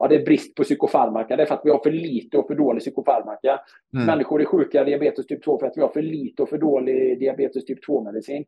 ja, 0.00 0.08
det 0.08 0.14
är 0.14 0.24
brist 0.24 0.54
på 0.54 0.62
psykofarmaka. 0.62 1.36
Det 1.36 1.42
är 1.42 1.46
för 1.46 1.54
att 1.54 1.64
vi 1.64 1.70
har 1.70 1.78
för 1.82 1.90
lite 1.90 2.38
och 2.38 2.46
för 2.46 2.54
dålig 2.54 2.80
psykofarmaka. 2.80 3.60
Mm. 3.94 4.06
Människor 4.06 4.40
är 4.40 4.44
sjuka 4.44 4.84
diabetes 4.84 5.26
typ 5.26 5.44
2 5.44 5.58
för 5.58 5.66
att 5.66 5.76
vi 5.76 5.80
har 5.80 5.88
för 5.88 6.02
lite 6.02 6.42
och 6.42 6.48
för 6.48 6.58
dålig 6.58 7.18
diabetes 7.18 7.64
typ 7.64 7.78
2-medicin. 7.88 8.44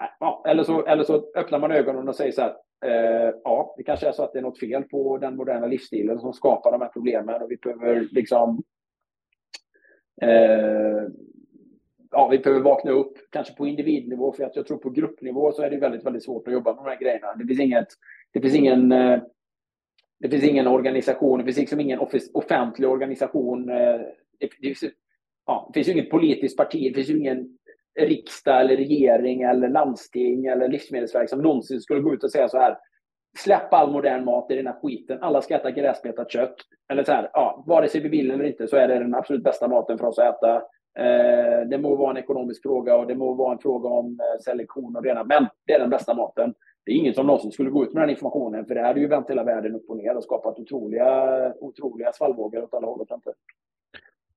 Äh, 0.00 0.08
ja, 0.20 0.44
eller, 0.46 0.64
så, 0.64 0.86
eller 0.86 1.04
så 1.04 1.24
öppnar 1.36 1.58
man 1.58 1.72
ögonen 1.72 2.08
och 2.08 2.16
säger 2.16 2.32
så 2.32 2.42
här, 2.42 2.56
eh, 2.84 3.34
ja, 3.44 3.74
det 3.76 3.82
kanske 3.82 4.08
är 4.08 4.12
så 4.12 4.22
att 4.22 4.32
det 4.32 4.38
är 4.38 4.42
något 4.42 4.60
fel 4.60 4.82
på 4.82 5.18
den 5.18 5.36
moderna 5.36 5.66
livsstilen 5.66 6.20
som 6.20 6.32
skapar 6.32 6.72
de 6.72 6.80
här 6.80 6.88
problemen 6.88 7.42
och 7.42 7.50
vi 7.50 7.56
behöver 7.56 8.08
liksom 8.12 8.62
eh, 10.22 11.02
ja, 12.10 12.28
vi 12.28 12.38
behöver 12.38 12.62
vakna 12.62 12.90
upp, 12.90 13.18
kanske 13.30 13.54
på 13.54 13.66
individnivå, 13.66 14.32
för 14.32 14.44
att 14.44 14.56
jag 14.56 14.66
tror 14.66 14.78
på 14.78 14.90
gruppnivå 14.90 15.52
så 15.52 15.62
är 15.62 15.70
det 15.70 15.76
väldigt, 15.76 16.06
väldigt 16.06 16.24
svårt 16.24 16.48
att 16.48 16.54
jobba 16.54 16.74
med 16.74 16.84
de 16.84 16.90
här 16.90 17.00
grejerna. 17.00 17.34
Det 17.34 17.46
finns, 17.46 17.60
inget, 17.60 17.88
det 18.32 18.40
finns 18.40 18.54
ingen 18.54 18.92
eh, 18.92 19.22
det 20.18 20.28
finns 20.28 20.44
ingen 20.44 20.66
organisation, 20.66 21.38
det 21.38 21.44
finns 21.44 21.56
liksom 21.56 21.80
ingen 21.80 22.00
offentlig 22.32 22.88
organisation. 22.88 23.68
Eh, 23.68 24.00
det, 24.38 24.48
finns, 24.62 24.84
ja, 25.46 25.70
det 25.72 25.78
finns 25.78 25.88
ju 25.88 25.92
inget 25.92 26.10
politiskt 26.10 26.56
parti, 26.56 26.92
det 26.92 26.94
finns 26.94 27.10
ju 27.10 27.18
ingen 27.18 27.58
riksdag 28.00 28.60
eller 28.60 28.76
regering 28.76 29.42
eller 29.42 29.68
landsting 29.68 30.46
eller 30.46 30.68
livsmedelsverk 30.68 31.28
som 31.28 31.42
någonsin 31.42 31.80
skulle 31.80 32.00
gå 32.00 32.14
ut 32.14 32.24
och 32.24 32.30
säga 32.30 32.48
så 32.48 32.58
här. 32.58 32.78
Släpp 33.38 33.74
all 33.74 33.92
modern 33.92 34.24
mat 34.24 34.50
i 34.50 34.56
den 34.56 34.66
här 34.66 34.76
skiten. 34.82 35.18
Alla 35.22 35.42
ska 35.42 35.54
äta 35.54 35.70
gräsbetat 35.70 36.30
kött. 36.30 36.54
Eller 36.92 37.04
så 37.04 37.12
här, 37.12 37.30
ja, 37.32 37.64
vare 37.66 37.88
sig 37.88 38.00
vi 38.00 38.08
vill 38.08 38.30
eller 38.30 38.44
inte 38.44 38.68
så 38.68 38.76
är 38.76 38.88
det 38.88 38.98
den 38.98 39.14
absolut 39.14 39.42
bästa 39.42 39.68
maten 39.68 39.98
för 39.98 40.06
oss 40.06 40.18
att 40.18 40.36
äta. 40.36 40.62
Eh, 40.98 41.68
det 41.68 41.78
må 41.78 41.96
vara 41.96 42.10
en 42.10 42.16
ekonomisk 42.16 42.62
fråga 42.62 42.96
och 42.96 43.06
det 43.06 43.14
må 43.14 43.34
vara 43.34 43.52
en 43.52 43.58
fråga 43.58 43.88
om 43.88 44.20
eh, 44.20 44.40
selektion 44.40 44.96
och 44.96 45.04
rena, 45.04 45.24
men 45.24 45.46
det 45.66 45.72
är 45.72 45.78
den 45.78 45.90
bästa 45.90 46.14
maten. 46.14 46.54
Det 46.84 46.92
är 46.92 46.96
ingen 46.96 47.14
som 47.14 47.26
någonsin 47.26 47.52
skulle 47.52 47.70
gå 47.70 47.84
ut 47.84 47.92
med 47.92 48.02
den 48.02 48.10
informationen, 48.10 48.66
för 48.66 48.74
det 48.74 48.80
hade 48.80 49.00
ju 49.00 49.06
vänt 49.06 49.30
hela 49.30 49.44
världen 49.44 49.74
upp 49.74 49.90
och 49.90 49.96
ner 49.96 50.16
och 50.16 50.24
skapat 50.24 50.58
otroliga, 50.58 51.52
otroliga 51.60 52.12
svallvågor 52.12 52.62
åt 52.62 52.74
alla 52.74 52.86
håll 52.86 53.00
och 53.00 53.08
kanter. 53.08 53.32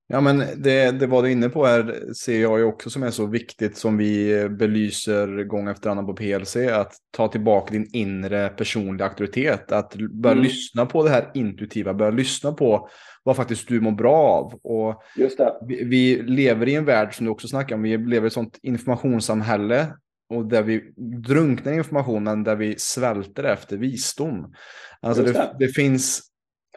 Ja, 0.07 0.21
men 0.21 0.43
det, 0.57 0.91
det 0.91 1.07
var 1.07 1.23
du 1.23 1.31
inne 1.31 1.49
på 1.49 1.65
här 1.65 2.13
ser 2.13 2.41
jag 2.41 2.59
ju 2.59 2.65
också 2.65 2.89
som 2.89 3.03
är 3.03 3.11
så 3.11 3.25
viktigt 3.25 3.77
som 3.77 3.97
vi 3.97 4.49
belyser 4.49 5.43
gång 5.43 5.67
efter 5.67 5.89
annan 5.89 6.05
på 6.05 6.13
PLC. 6.13 6.55
Att 6.55 6.93
ta 7.11 7.27
tillbaka 7.27 7.71
din 7.71 7.89
inre 7.93 8.49
personliga 8.49 9.07
auktoritet. 9.07 9.71
Att 9.71 9.95
börja 9.95 10.33
mm. 10.33 10.43
lyssna 10.43 10.85
på 10.85 11.03
det 11.03 11.09
här 11.09 11.31
intuitiva. 11.33 11.93
Börja 11.93 12.11
lyssna 12.11 12.51
på 12.51 12.89
vad 13.23 13.35
faktiskt 13.35 13.67
du 13.67 13.81
mår 13.81 13.91
bra 13.91 14.15
av. 14.15 14.53
Och 14.63 15.03
Just 15.15 15.37
det. 15.37 15.53
Vi, 15.67 15.83
vi 15.83 16.21
lever 16.21 16.69
i 16.69 16.75
en 16.75 16.85
värld 16.85 17.15
som 17.15 17.25
du 17.25 17.31
också 17.31 17.47
snackar 17.47 17.75
om. 17.75 17.81
Vi 17.81 17.97
lever 17.97 18.25
i 18.25 18.27
ett 18.27 18.33
sånt 18.33 18.59
informationssamhälle. 18.61 19.87
Och 20.29 20.45
där 20.45 20.63
vi 20.63 20.93
drunknar 21.27 21.73
i 21.73 21.75
informationen, 21.75 22.43
där 22.43 22.55
vi 22.55 22.75
svälter 22.77 23.43
efter 23.43 23.77
visdom. 23.77 24.53
Alltså 25.01 25.23
det, 25.23 25.31
det. 25.31 25.55
det 25.59 25.67
finns 25.67 26.21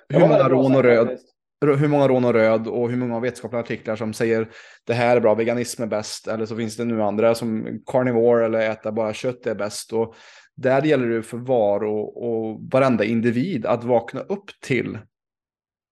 hur 0.09 0.21
många 0.21 0.49
rån 0.49 0.77
och 0.77 0.83
röd 0.83 1.19
hur 1.61 1.89
många 1.89 2.09
rån 2.09 2.25
och 2.25 2.33
röd 2.33 2.67
och 2.67 2.91
hur 2.91 2.97
många 2.97 3.21
vetenskapliga 3.21 3.61
artiklar 3.61 3.97
som 3.97 4.13
säger 4.13 4.49
det 4.87 4.95
här 4.95 5.17
är 5.17 5.21
bra, 5.21 5.35
veganism 5.35 5.83
är 5.83 5.87
bäst. 5.87 6.29
Eller 6.29 6.47
så 6.47 6.57
finns 6.57 6.77
det 6.77 6.85
nu 6.85 7.03
andra 7.03 7.35
som 7.35 7.81
carnivore 7.87 8.45
eller 8.45 8.59
äta 8.59 8.93
bara 8.93 9.15
kött 9.15 9.47
är 9.47 9.55
bäst. 9.55 9.93
Och 9.93 10.15
där 10.57 10.83
gäller 10.83 11.09
det 11.09 11.23
för 11.23 11.39
var 11.39 11.85
och, 11.85 12.29
och 12.29 12.61
varenda 12.73 13.05
individ 13.05 13.67
att 13.67 13.85
vakna 13.85 14.21
upp 14.21 14.51
till. 14.61 14.99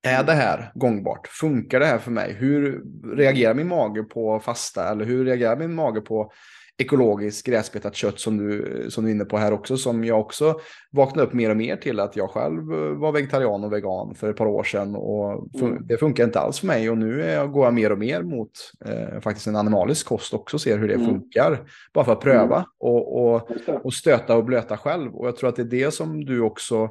Är 0.06 0.24
det 0.24 0.32
här 0.32 0.72
gångbart? 0.74 1.28
Funkar 1.28 1.80
det 1.80 1.86
här 1.86 1.98
för 1.98 2.10
mig? 2.10 2.32
Hur 2.32 2.82
reagerar 3.16 3.54
min 3.54 3.68
mage 3.68 4.02
på 4.02 4.40
fasta? 4.40 4.88
Eller 4.88 5.04
hur 5.04 5.24
reagerar 5.24 5.56
min 5.56 5.74
mage 5.74 6.00
på 6.00 6.32
ekologiskt 6.78 7.46
gräsbetat 7.46 7.94
kött 7.94 8.20
som 8.20 8.36
du, 8.36 8.86
som 8.90 9.04
du 9.04 9.10
är 9.10 9.14
inne 9.14 9.24
på 9.24 9.38
här 9.38 9.52
också, 9.52 9.76
som 9.76 10.04
jag 10.04 10.20
också 10.20 10.60
vaknade 10.90 11.28
upp 11.28 11.34
mer 11.34 11.50
och 11.50 11.56
mer 11.56 11.76
till 11.76 12.00
att 12.00 12.16
jag 12.16 12.30
själv 12.30 12.72
eh, 12.72 12.98
var 12.98 13.12
vegetarian 13.12 13.64
och 13.64 13.72
vegan 13.72 14.14
för 14.14 14.30
ett 14.30 14.36
par 14.36 14.46
år 14.46 14.64
sedan 14.64 14.96
och 14.96 15.56
mm. 15.60 15.86
det 15.86 15.96
funkar 15.96 16.24
inte 16.24 16.40
alls 16.40 16.60
för 16.60 16.66
mig 16.66 16.90
och 16.90 16.98
nu 16.98 17.22
är, 17.22 17.46
går 17.46 17.64
jag 17.64 17.74
mer 17.74 17.92
och 17.92 17.98
mer 17.98 18.22
mot 18.22 18.50
eh, 18.84 19.20
faktiskt 19.20 19.46
en 19.46 19.56
animalisk 19.56 20.06
kost 20.06 20.34
också, 20.34 20.58
ser 20.58 20.78
hur 20.78 20.88
det 20.88 20.94
mm. 20.94 21.06
funkar, 21.06 21.68
bara 21.94 22.04
för 22.04 22.12
att 22.12 22.20
pröva 22.20 22.56
mm. 22.56 22.66
och, 22.78 23.24
och, 23.24 23.50
och 23.84 23.94
stöta 23.94 24.36
och 24.36 24.44
blöta 24.44 24.76
själv 24.76 25.14
och 25.14 25.26
jag 25.26 25.36
tror 25.36 25.48
att 25.48 25.56
det 25.56 25.62
är 25.62 25.84
det 25.84 25.90
som 25.90 26.24
du 26.24 26.40
också 26.40 26.90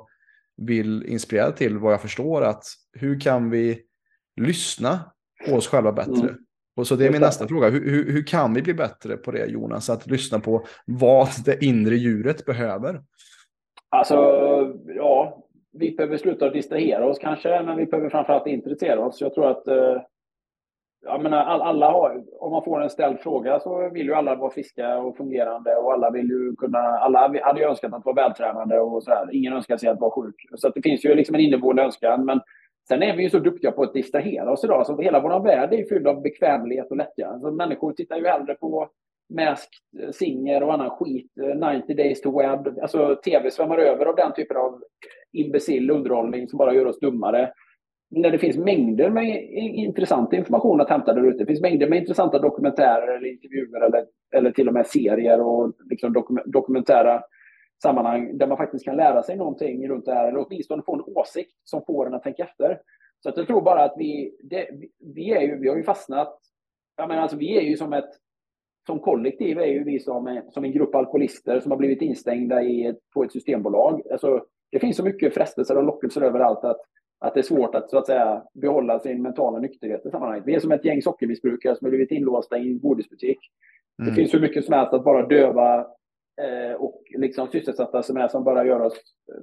vill 0.58 1.06
inspirera 1.06 1.52
till 1.52 1.78
vad 1.78 1.94
jag 1.94 2.02
förstår 2.02 2.42
att 2.42 2.64
hur 2.94 3.20
kan 3.20 3.50
vi 3.50 3.82
lyssna 4.42 5.00
på 5.48 5.56
oss 5.56 5.68
själva 5.68 5.92
bättre? 5.92 6.36
Och 6.76 6.88
så 6.88 6.96
det 6.96 7.08
är 7.08 7.12
min 7.12 7.22
nästa 7.22 7.48
fråga. 7.48 7.70
Hur, 7.70 7.90
hur, 7.90 8.12
hur, 8.12 8.28
kan 8.28 8.54
vi 8.54 8.62
bli 8.62 8.74
bättre 8.74 9.18
på 9.18 9.32
det 9.32 9.46
Jonas? 9.46 9.90
Att 9.90 10.08
lyssna 10.08 10.40
på 10.40 10.66
vad 10.86 11.28
det 11.46 11.66
inre 11.66 11.96
djuret 11.96 12.46
behöver? 12.46 13.02
Alltså, 13.90 14.16
ja, 14.86 15.46
vi 15.74 15.96
behöver 15.96 16.18
sluta 16.18 16.50
distrahera 16.50 17.06
oss 17.06 17.20
kanske, 17.20 17.64
men 17.64 17.78
vi 17.78 17.86
behöver 17.86 18.10
framförallt 18.10 18.48
intressera 18.48 19.06
oss. 19.06 19.22
Jag 19.22 19.34
tror 19.34 19.48
att 19.52 19.68
eh, 19.68 20.02
jag 21.06 21.24
menar, 21.24 21.38
alla 21.38 21.92
har, 21.92 22.24
om 22.40 22.52
man 22.52 22.64
får 22.64 22.82
en 22.82 22.90
ställd 22.90 23.20
fråga 23.20 23.60
så 23.60 23.90
vill 23.90 24.06
ju 24.06 24.14
alla 24.14 24.36
vara 24.36 24.52
friska 24.52 24.98
och 24.98 25.18
fungerande 25.18 25.76
och 25.76 25.94
alla 25.94 26.12
vill 26.12 26.30
ju 26.30 26.56
kunna, 26.56 26.78
alla 26.78 27.20
hade 27.44 27.60
ju 27.60 27.66
önskat 27.66 27.94
att 27.94 28.06
vara 28.06 28.16
vältränade 28.16 28.80
och 28.80 29.04
så 29.04 29.12
här. 29.12 29.36
Ingen 29.36 29.54
önskar 29.54 29.78
sig 29.78 29.90
att 29.90 30.00
vara 30.00 30.12
sjuk. 30.12 30.36
Så 30.56 30.70
det 30.70 30.82
finns 30.82 31.06
ju 31.06 31.16
liksom 31.16 31.36
en 31.36 31.42
inneboende 31.42 31.84
önskan, 31.84 32.26
men 32.26 32.42
Sen 32.88 33.04
är 33.04 33.16
vi 33.16 33.24
ju 33.24 33.30
så 33.30 33.40
duktiga 33.40 33.72
på 33.72 33.84
att 33.84 33.94
distrahera 33.94 34.52
oss 34.52 34.64
idag, 34.64 34.86
så 34.86 35.02
hela 35.02 35.20
vår 35.20 35.40
värld 35.40 35.74
är 35.74 35.84
fylld 35.84 36.08
av 36.08 36.22
bekvämlighet 36.22 36.92
och 36.92 36.98
lättja. 36.98 37.28
Alltså, 37.28 37.52
människor 37.52 37.94
tittar 37.94 38.18
ju 38.18 38.28
hellre 38.28 38.54
på 38.56 38.90
Masked 39.30 40.04
eh, 40.04 40.12
Singer 40.12 40.64
och 40.64 40.74
annan 40.74 40.90
skit, 40.90 41.32
eh, 41.42 41.76
90 41.76 41.96
Days 41.96 42.22
to 42.22 42.40
Web. 42.40 42.80
Alltså 42.82 43.16
tv 43.16 43.52
svämmar 43.52 43.78
över 43.78 44.06
av 44.06 44.16
den 44.16 44.34
typen 44.34 44.58
av 44.58 44.82
imbecill 45.34 45.92
underhållning 45.92 46.48
som 46.48 46.58
bara 46.58 46.74
gör 46.74 46.86
oss 46.86 47.00
dummare. 47.00 47.52
När 48.10 48.32
det 48.32 48.38
finns 48.38 48.58
mängder 48.58 49.10
med 49.10 49.44
intressant 49.76 50.34
information 50.34 50.82
att 50.82 50.90
hämta 50.90 51.14
där 51.14 51.28
ute. 51.28 51.38
Det 51.38 51.46
finns 51.46 51.62
mängder 51.62 51.90
med 51.90 52.00
intressanta 52.00 52.40
dokumentärer 52.40 53.18
eller 53.18 53.30
intervjuer 53.30 53.82
eller, 53.82 54.06
eller 54.34 54.52
till 54.52 54.68
och 54.68 54.74
med 54.74 54.88
serier 54.88 55.42
och 55.42 55.74
liksom 55.90 56.24
dokumentära 56.46 57.22
sammanhang 57.82 58.38
där 58.38 58.48
man 58.48 58.58
faktiskt 58.58 58.86
kan 58.86 58.96
lära 58.96 59.24
sig 59.24 59.38
någonting 59.38 59.90
runt 59.90 60.06
det 60.06 60.14
här, 60.14 60.28
eller 60.28 60.46
åtminstone 60.48 60.84
få 60.86 60.96
en 60.96 61.14
åsikt 61.16 61.52
som 61.64 61.82
får 61.88 62.08
en 62.08 62.14
att 62.14 62.24
tänka 62.24 62.44
efter. 62.44 62.80
Så 63.24 63.30
att 63.30 63.38
jag 63.38 63.48
tror 63.48 63.62
bara 63.62 63.84
att 63.84 63.94
vi, 63.98 64.38
det, 64.44 64.70
vi, 65.16 65.32
är 65.32 65.42
ju, 65.42 65.60
vi 65.60 65.70
har 65.70 65.78
ju 65.78 65.84
fastnat, 65.84 66.40
jag 66.98 67.08
menar 67.08 67.22
alltså 67.22 67.38
vi 67.38 67.58
är 67.58 67.62
ju 67.62 67.78
som 67.78 67.94
ett, 67.94 68.10
som 68.88 69.00
kollektiv 69.00 69.60
är 69.60 69.66
ju 69.66 69.84
vi 69.84 70.00
som, 70.00 70.42
som 70.50 70.64
en 70.64 70.72
grupp 70.72 70.96
alkoholister 70.96 71.60
som 71.60 71.72
har 71.72 71.78
blivit 71.78 72.02
instängda 72.02 72.62
i 72.62 72.86
ett, 72.86 73.00
på 73.14 73.24
ett 73.24 73.32
systembolag. 73.32 74.02
Alltså, 74.12 74.46
det 74.72 74.80
finns 74.80 74.98
så 74.98 75.04
mycket 75.04 75.34
frestelser 75.34 75.78
och 75.78 75.84
lockelser 75.84 76.22
överallt 76.22 76.64
att, 76.64 76.78
att 77.20 77.34
det 77.34 77.40
är 77.40 77.44
svårt 77.44 77.76
att, 77.76 77.90
så 77.90 77.98
att 77.98 78.06
säga, 78.06 78.44
behålla 78.54 79.00
sin 79.00 79.22
mentala 79.22 79.60
nykterhet 79.60 80.06
i 80.06 80.10
sammanhanget. 80.10 80.44
Vi 80.48 80.56
är 80.56 80.60
som 80.60 80.72
ett 80.72 80.86
gäng 80.86 81.02
sockermissbrukare 81.02 81.76
som 81.76 81.86
har 81.86 81.90
blivit 81.90 82.12
inlåsta 82.12 82.58
i 82.58 82.72
en 82.72 82.80
godisbutik. 82.80 83.40
Mm. 84.02 84.10
Det 84.10 84.16
finns 84.16 84.34
hur 84.34 84.40
mycket 84.40 84.66
som 84.66 84.74
helst 84.74 84.94
att 84.94 85.04
bara 85.04 85.28
döva 85.28 85.88
och 86.78 87.04
liksom 87.18 87.48
sysselsatta 87.48 88.04
som 88.04 88.18
är 88.18 88.28
som 88.28 88.44
bara 88.44 88.66
gör 88.66 88.80
oss 88.80 88.94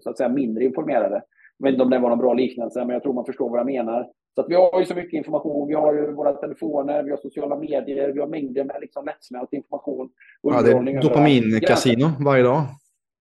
så 0.01 0.11
att 0.11 0.17
säga 0.17 0.29
mindre 0.29 0.65
informerade. 0.65 1.23
Jag 1.59 1.65
vet 1.65 1.73
inte 1.73 1.85
om 1.85 1.91
det 1.91 1.99
var 1.99 2.09
någon 2.09 2.19
bra 2.19 2.35
liknelse, 2.35 2.79
men 2.79 2.91
jag 2.91 3.03
tror 3.03 3.13
man 3.13 3.25
förstår 3.25 3.51
vad 3.51 3.59
jag 3.59 3.67
menar. 3.67 4.09
Så 4.35 4.41
att 4.41 4.49
vi 4.49 4.55
har 4.55 4.81
ju 4.81 4.85
så 4.85 4.95
mycket 4.95 5.13
information. 5.13 5.69
Vi 5.69 5.75
har 5.75 5.95
ju 5.95 6.13
våra 6.13 6.33
telefoner, 6.33 7.03
vi 7.03 7.11
har 7.11 7.17
sociala 7.17 7.57
medier, 7.57 8.13
vi 8.13 8.21
har 8.21 8.27
mängder 8.27 8.65
med 8.65 8.77
liksom 8.81 9.05
lättsmält 9.05 9.53
information. 9.53 10.11
Ja, 10.43 10.63
det 10.63 10.71
är 10.71 11.03
dopaminkasino 11.03 12.07
varje 12.25 12.43
dag. 12.43 12.63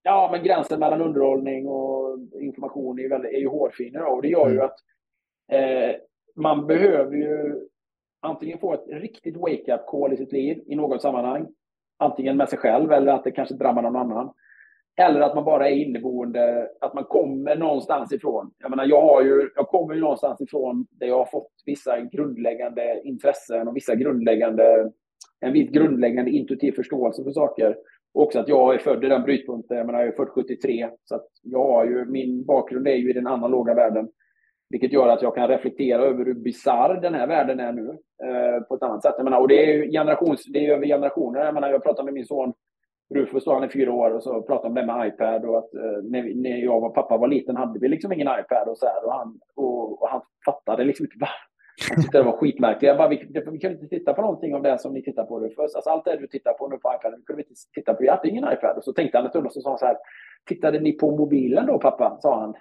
Ja, 0.04 0.30
men 0.32 0.44
gränsen 0.44 0.80
mellan 0.80 1.02
underhållning 1.02 1.68
och 1.68 2.20
information 2.42 3.00
är, 3.00 3.10
väldigt, 3.10 3.34
är 3.34 3.40
ju 3.40 3.48
hårfin 3.48 3.96
idag. 3.96 4.14
Och 4.14 4.22
det 4.22 4.28
gör 4.28 4.46
mm. 4.46 4.54
ju 4.54 4.62
att 4.62 4.76
eh, 5.52 5.96
man 6.36 6.68
behöver 6.68 7.16
ju 7.16 7.62
antingen 8.22 8.60
få 8.60 8.74
ett 8.74 8.86
riktigt 8.88 9.38
wake-up 9.38 9.86
call 9.88 10.14
i 10.14 10.18
sitt 10.18 10.32
liv 10.32 10.64
i 10.66 10.76
något 10.76 11.02
sammanhang 11.02 11.48
antingen 12.02 12.38
med 12.38 12.50
sig 12.50 12.60
själv 12.60 12.92
eller 12.92 13.12
att 13.14 13.24
det 13.24 13.32
kanske 13.32 13.56
drabbar 13.56 13.82
någon 13.82 13.96
annan. 13.96 14.34
Eller 14.98 15.22
att 15.22 15.36
man 15.36 15.44
bara 15.44 15.70
är 15.70 15.76
inneboende, 15.76 16.70
att 16.82 16.94
man 16.94 17.04
kommer 17.04 17.56
någonstans 17.56 18.14
ifrån. 18.14 18.52
Jag 18.58 18.70
menar, 18.70 18.86
jag, 18.86 19.02
har 19.02 19.22
ju, 19.22 19.50
jag 19.56 19.68
kommer 19.68 19.94
ju 19.94 20.02
någonstans 20.02 20.42
ifrån 20.42 20.86
där 20.90 21.08
jag 21.08 21.18
har 21.18 21.26
fått 21.26 21.52
vissa 21.66 22.02
grundläggande 22.02 23.02
intressen 23.04 23.68
och 23.68 23.76
vissa 23.76 23.96
grundläggande, 23.96 24.92
en 25.40 25.54
viss 25.54 25.70
grundläggande 25.70 26.32
intuitiv 26.32 26.72
förståelse 26.72 27.24
för 27.24 27.32
saker. 27.32 27.76
Och 28.14 28.24
också 28.24 28.40
att 28.40 28.48
jag 28.48 28.74
är 28.74 28.78
född 28.78 29.04
i 29.04 29.08
den 29.08 29.24
brytpunkten, 29.24 29.78
jag 29.78 29.86
menar, 29.86 30.00
jag 30.00 30.08
är 30.08 30.16
född 30.16 30.30
73, 30.30 30.90
så 31.04 31.16
att 31.16 31.28
jag 31.42 31.66
har 31.66 31.86
ju, 31.86 32.06
min 32.06 32.46
bakgrund 32.46 32.88
är 32.88 32.96
ju 32.96 33.10
i 33.10 33.14
den 33.14 33.28
analoga 33.28 33.74
världen. 33.74 34.10
Vilket 34.72 34.94
gör 34.94 35.08
att 35.08 35.22
jag 35.22 35.36
kan 35.36 35.48
reflektera 35.48 36.02
över 36.02 36.26
hur 36.26 36.34
bisarr 36.34 37.02
den 37.02 37.14
här 37.14 37.28
världen 37.28 37.60
är 37.60 37.72
nu 37.72 37.90
eh, 38.24 38.64
på 38.68 38.76
ett 38.76 38.84
annat 38.84 39.04
sätt. 39.04 39.14
Jag 39.18 39.24
menar, 39.24 39.40
och 39.40 39.48
det 39.48 39.64
är 39.66 39.74
ju 39.74 39.92
generations, 39.92 40.46
det 40.46 40.66
är 40.66 40.74
över 40.74 40.86
generationer. 40.86 41.46
Jag, 41.46 41.54
menar, 41.54 41.70
jag 41.70 41.84
pratar 41.84 42.04
med 42.04 42.14
min 42.14 42.26
son 42.26 42.54
Rufus, 43.14 43.46
han 43.46 43.64
är 43.64 43.68
fyra 43.68 43.94
år, 43.94 44.12
och 44.12 44.24
så 44.24 44.42
pratar 44.42 44.70
om 44.70 44.76
det 44.76 44.86
med 44.86 45.08
iPad. 45.08 45.46
Och 45.46 45.58
att, 45.58 45.74
eh, 45.74 46.04
när, 46.04 46.36
när 46.36 46.58
jag 46.58 46.84
och 46.84 46.96
pappa 46.96 47.18
var 47.18 47.28
liten 47.28 47.56
hade 47.56 47.80
vi 47.80 47.88
liksom 47.88 48.12
ingen 48.12 48.28
iPad. 48.40 48.68
Och, 48.68 48.78
så 48.78 48.86
här, 48.86 49.06
och, 49.06 49.14
han, 49.14 49.40
och, 49.56 50.02
och 50.02 50.10
han 50.10 50.22
fattade 50.46 50.84
liksom 50.84 51.06
inte 51.06 51.26
han 51.90 52.02
tyckte 52.02 52.18
det 52.18 52.24
var 52.24 52.38
skitmärkligt. 52.38 52.84
Jag 52.84 52.98
bara, 52.98 53.08
vi, 53.08 53.28
vi 53.30 53.60
kunde 53.60 53.70
inte 53.70 53.88
titta 53.88 54.14
på 54.14 54.22
någonting 54.22 54.56
av 54.56 54.62
det 54.62 54.78
som 54.78 54.94
ni 54.94 55.04
tittar 55.04 55.24
på 55.24 55.40
Rufus. 55.40 55.76
Alltså, 55.76 55.90
allt 55.90 56.06
det 56.06 56.18
du 56.18 56.28
tittar 56.28 56.54
på 56.54 56.68
nu 56.68 56.78
på 56.78 56.94
iPad, 57.00 57.14
vi 57.18 57.24
kunde 57.24 57.42
inte 57.42 57.54
titta 57.74 57.94
på. 57.94 58.02
Vi 58.02 58.10
hade 58.10 58.30
ingen 58.30 58.54
iPad. 58.54 58.78
Och 58.78 58.84
så 58.84 58.94
tänkte 58.94 59.18
han 59.18 59.26
ett 59.26 59.32
stund 59.32 59.46
och 59.46 59.54
så 59.54 59.62
sa 59.62 59.70
han 59.70 59.78
så 59.78 59.86
här. 59.86 59.98
Tittade 60.46 60.80
ni 60.80 60.92
på 60.92 61.12
mobilen 61.12 61.66
då 61.66 61.80
pappa? 61.80 62.18
sa 62.22 62.40
han 62.40 62.54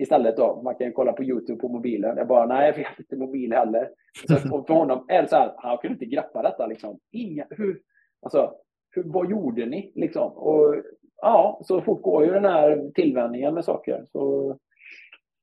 istället 0.00 0.36
då. 0.36 0.62
Man 0.62 0.74
kan 0.74 0.92
kolla 0.92 1.12
på 1.12 1.24
YouTube 1.24 1.60
på 1.60 1.68
mobilen. 1.68 2.16
Jag 2.16 2.26
bara, 2.26 2.46
nej, 2.46 2.72
jag 2.76 2.84
har 2.84 2.94
inte 2.98 3.16
mobil 3.16 3.52
heller. 3.52 3.90
Så 4.28 4.64
för 4.64 4.74
honom 4.74 5.04
är 5.08 5.22
det 5.22 5.28
så 5.28 5.36
här, 5.36 5.52
han 5.56 5.78
kunde 5.78 5.94
inte 5.94 6.16
greppa 6.16 6.42
detta 6.42 6.66
liksom. 6.66 6.98
Inga, 7.12 7.46
hur, 7.50 7.80
alltså, 8.22 8.52
hur, 8.90 9.02
vad 9.06 9.30
gjorde 9.30 9.66
ni 9.66 9.92
liksom? 9.94 10.32
Och 10.32 10.74
ja, 11.16 11.60
så 11.64 11.80
fort 11.80 12.02
går 12.02 12.24
ju 12.24 12.32
den 12.32 12.44
här 12.44 12.90
tillvänjningen 12.94 13.54
med 13.54 13.64
saker. 13.64 14.04
Så, 14.12 14.56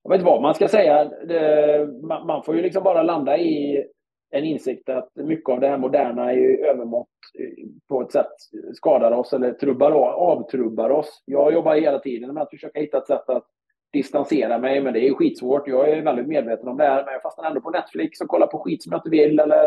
jag 0.03 0.09
vet 0.09 0.19
inte 0.19 0.31
vad 0.31 0.41
man 0.41 0.55
ska 0.55 0.67
säga. 0.67 1.05
Det, 1.05 1.89
man, 2.03 2.27
man, 2.27 2.43
får 2.43 2.55
ju 2.55 2.61
liksom 2.61 2.83
bara 2.83 3.03
landa 3.03 3.37
i 3.37 3.83
en 4.29 4.43
insikt 4.43 4.89
att 4.89 5.09
mycket 5.15 5.49
av 5.49 5.59
det 5.59 5.67
här 5.67 5.77
moderna 5.77 6.31
är 6.31 6.35
ju 6.35 6.57
övermått 6.57 7.07
eh, 7.39 7.65
på 7.89 8.01
ett 8.01 8.11
sätt 8.11 8.31
skadar 8.73 9.11
oss 9.11 9.33
eller 9.33 9.51
trubbar 9.51 9.91
avtrubbar 9.91 10.89
oss. 10.89 11.23
Jag 11.25 11.53
jobbar 11.53 11.75
hela 11.75 11.99
tiden 11.99 12.33
med 12.33 12.43
att 12.43 12.49
försöka 12.49 12.79
hitta 12.79 12.97
ett 12.97 13.07
sätt 13.07 13.29
att 13.29 13.45
distansera 13.93 14.57
mig, 14.57 14.81
men 14.81 14.93
det 14.93 15.07
är 15.07 15.13
skitsvårt. 15.13 15.67
Jag 15.67 15.89
är 15.89 16.01
väldigt 16.01 16.27
medveten 16.27 16.67
om 16.67 16.77
det 16.77 16.83
här, 16.83 17.05
men 17.05 17.13
jag 17.13 17.21
fastnar 17.21 17.45
ändå 17.45 17.61
på 17.61 17.69
Netflix 17.69 18.21
och 18.21 18.27
kollar 18.27 18.47
på 18.47 18.59
skit 18.59 18.83
som 18.83 18.91
jag 18.91 18.99
inte 18.99 19.09
vill. 19.09 19.39
Eller, 19.39 19.65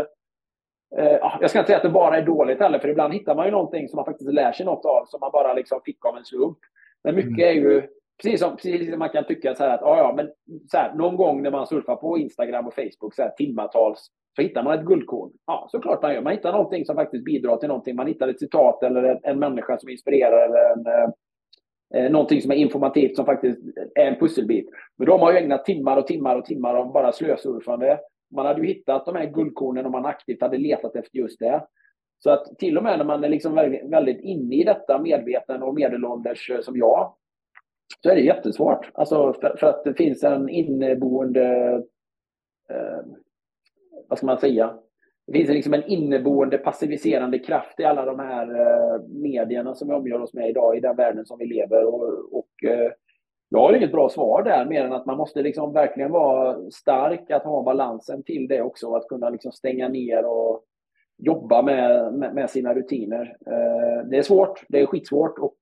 eh, 0.97 1.19
jag 1.41 1.51
ska 1.51 1.59
inte 1.59 1.67
säga 1.67 1.77
att 1.77 1.83
det 1.83 1.91
bara 1.91 2.17
är 2.17 2.23
dåligt 2.23 2.61
heller, 2.61 2.79
för 2.79 2.89
ibland 2.89 3.15
hittar 3.15 3.35
man 3.35 3.47
ju 3.47 3.51
någonting 3.51 3.89
som 3.89 3.97
man 3.97 4.05
faktiskt 4.05 4.33
lär 4.33 4.53
sig 4.53 4.67
något 4.67 4.85
av, 4.85 5.05
som 5.07 5.21
man 5.21 5.31
bara 5.33 5.55
liksom 5.55 5.81
fick 5.85 6.05
av 6.05 6.17
en 6.17 6.25
slump. 6.25 6.59
Men 7.05 7.15
mycket 7.15 7.31
mm. 7.31 7.49
är 7.49 7.53
ju, 7.53 7.83
precis 8.23 8.41
som, 8.41 8.57
precis 8.57 8.91
som 8.91 8.99
man 8.99 9.09
kan 9.09 9.25
tycka 9.25 9.55
så 9.55 9.65
att, 9.65 9.81
ja, 9.81 9.99
ja, 9.99 10.13
men 10.17 10.31
så 10.71 10.77
här, 10.77 10.95
någon 10.95 11.17
gång 11.17 11.43
när 11.43 11.51
man 11.51 11.67
surfar 11.67 11.97
på 11.97 12.19
Instagram 12.19 12.67
och 12.67 12.75
Facebook, 12.75 13.15
så 13.15 13.23
här, 13.23 13.31
timmatals, 13.31 14.11
så 14.37 14.43
hittar 14.43 14.63
man 14.63 14.79
ett 14.79 14.85
guldkorn. 14.85 15.31
Ja, 15.47 15.69
såklart 15.71 16.03
man 16.03 16.15
gör. 16.15 16.23
Man 16.23 16.33
hittar 16.33 16.53
någonting 16.53 16.85
som 16.85 16.97
faktiskt 16.97 17.25
bidrar 17.25 17.57
till 17.57 17.69
någonting. 17.69 17.97
Man 17.97 18.07
hittar 18.07 18.29
ett 18.29 18.39
citat 18.39 18.83
eller 18.83 19.03
en, 19.03 19.19
en 19.23 19.39
människa 19.39 19.79
som 19.79 19.89
inspirerar 19.89 20.45
eller 20.45 20.71
en, 20.71 21.13
eh, 21.95 22.11
någonting 22.11 22.43
som 22.43 22.51
är 22.51 22.57
informativt 22.57 23.17
som 23.17 23.27
faktiskt 23.27 23.59
är 23.95 24.07
en 24.07 24.19
pusselbit. 24.19 24.69
Men 24.99 25.07
de 25.07 25.21
har 25.21 25.33
ju 25.33 25.39
ägnat 25.39 25.65
timmar 25.65 25.97
och 25.97 26.07
timmar 26.07 26.37
och 26.37 26.45
timmar 26.45 26.75
av 26.75 26.93
bara 26.93 27.13
slösurfande 27.13 28.01
Man 28.31 28.47
hade 28.47 28.61
ju 28.61 28.67
hittat 28.67 29.07
de 29.07 29.17
här 29.17 29.27
guldkornen 29.27 29.87
om 29.87 29.93
man 29.93 30.07
aktivt 30.07 30.43
hade 30.43 30.59
letat 30.59 30.97
efter 30.97 31.19
just 31.19 31.39
det. 31.39 31.65
Så 32.23 32.31
att 32.31 32.59
till 32.59 32.77
och 32.77 32.83
med 32.83 32.99
när 32.99 33.05
man 33.05 33.25
är 33.25 33.29
liksom 33.29 33.55
väldigt 33.91 34.21
inne 34.21 34.55
i 34.55 34.65
detta, 34.65 34.99
medveten 34.99 35.63
och 35.63 35.75
medelålders 35.75 36.51
eh, 36.51 36.61
som 36.61 36.77
jag, 36.77 37.15
så 38.03 38.11
är 38.11 38.15
det 38.15 38.21
jättesvårt. 38.21 38.91
Alltså 38.95 39.33
för, 39.33 39.57
för 39.57 39.67
att 39.67 39.85
det 39.85 39.95
finns 39.95 40.25
en 40.25 40.49
inneboende, 40.49 41.75
eh, 42.71 43.01
vad 44.09 44.19
ska 44.19 44.27
man 44.27 44.39
säga, 44.39 44.75
det 45.31 45.39
finns 45.39 45.51
liksom 45.51 45.75
en 45.75 45.87
inneboende 45.87 46.59
passiviserande 46.59 47.39
kraft 47.39 47.81
i 47.81 47.85
alla 47.85 48.05
de 48.05 48.19
här 48.19 48.61
eh, 48.61 49.01
medierna 49.09 49.75
som 49.75 49.89
vi 49.89 49.95
omgör 49.95 50.21
oss 50.21 50.35
med 50.35 50.49
idag 50.49 50.77
i 50.77 50.81
den 50.81 50.97
världen 50.97 51.27
som 51.27 51.39
vi 51.39 51.47
lever. 51.47 51.85
Och, 51.85 52.39
och 52.39 52.65
eh, 52.65 52.93
jag 53.49 53.61
har 53.61 53.75
inget 53.75 53.93
bra 53.93 54.09
svar 54.09 54.43
där, 54.43 54.67
mer 54.67 54.85
än 54.85 54.93
att 54.93 55.07
man 55.07 55.17
måste 55.17 55.43
liksom 55.43 55.73
verkligen 55.73 56.11
vara 56.11 56.71
stark, 56.71 57.31
att 57.31 57.45
ha 57.45 57.63
balansen 57.63 58.23
till 58.23 58.49
det 58.49 58.63
också, 58.63 58.95
att 58.95 59.09
kunna 59.09 59.31
liksom 59.31 59.53
stänga 59.53 59.89
ner 59.89 60.27
och 60.27 60.65
jobba 61.19 61.63
med, 61.63 62.15
med, 62.15 62.35
med 62.35 62.51
sina 62.51 62.75
rutiner. 62.75 63.37
Eh, 63.47 64.09
det 64.09 64.19
är 64.19 64.23
svårt, 64.23 64.65
det 64.69 64.81
är 64.81 64.87
skitsvårt 64.87 65.39
och 65.39 65.59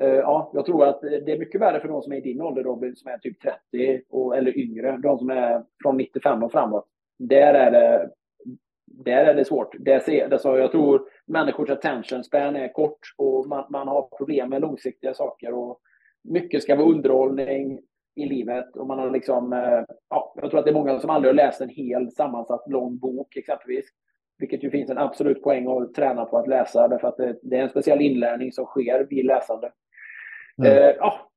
ja, 0.00 0.50
jag 0.54 0.66
tror 0.66 0.84
att 0.84 1.00
det 1.00 1.32
är 1.32 1.38
mycket 1.38 1.60
värre 1.60 1.80
för 1.80 1.88
de 1.88 2.02
som 2.02 2.12
är 2.12 2.16
i 2.16 2.20
din 2.20 2.40
ålder 2.40 2.62
Robin, 2.62 2.96
som 2.96 3.10
är 3.10 3.18
typ 3.18 3.40
30 3.72 4.02
och, 4.10 4.36
eller 4.36 4.58
yngre, 4.58 4.98
de 5.02 5.18
som 5.18 5.30
är 5.30 5.64
från 5.82 5.96
95 5.96 6.42
och 6.42 6.52
framåt. 6.52 6.86
Där 7.28 7.54
är 7.54 7.70
det, 7.70 8.10
där 8.86 9.24
är 9.24 9.34
det 9.34 9.44
svårt. 9.44 9.76
Det 9.78 10.04
ser, 10.04 10.28
det 10.28 10.38
så 10.38 10.56
jag 10.56 10.72
tror 10.72 11.08
människors 11.26 11.70
attention 11.70 12.24
span 12.24 12.56
är 12.56 12.72
kort 12.72 13.00
och 13.16 13.46
man, 13.48 13.64
man 13.70 13.88
har 13.88 14.08
problem 14.18 14.50
med 14.50 14.60
långsiktiga 14.60 15.14
saker. 15.14 15.54
Och 15.54 15.80
mycket 16.24 16.62
ska 16.62 16.76
vara 16.76 16.88
underhållning 16.88 17.80
i 18.16 18.26
livet. 18.26 18.76
Och 18.76 18.86
man 18.86 18.98
har 18.98 19.10
liksom, 19.10 19.52
ja, 20.08 20.34
jag 20.36 20.50
tror 20.50 20.58
att 20.58 20.64
det 20.64 20.70
är 20.70 20.74
många 20.74 21.00
som 21.00 21.10
aldrig 21.10 21.28
har 21.28 21.36
läst 21.36 21.60
en 21.60 21.68
hel 21.68 22.10
sammansatt 22.10 22.70
lång 22.70 22.98
bok 22.98 23.36
exempelvis. 23.36 23.86
Vilket 24.38 24.64
ju 24.64 24.70
finns 24.70 24.90
en 24.90 24.98
absolut 24.98 25.42
poäng 25.42 25.66
att 25.66 25.94
träna 25.94 26.24
på 26.24 26.38
att 26.38 26.48
läsa 26.48 26.88
därför 26.88 27.08
att 27.08 27.16
det, 27.16 27.38
det 27.42 27.56
är 27.56 27.62
en 27.62 27.68
speciell 27.68 28.00
inlärning 28.00 28.52
som 28.52 28.64
sker 28.64 29.06
vid 29.10 29.24
läsande. 29.24 29.72
Mm. 30.58 30.72
Eh, 30.72 30.94
ja, 30.98 31.30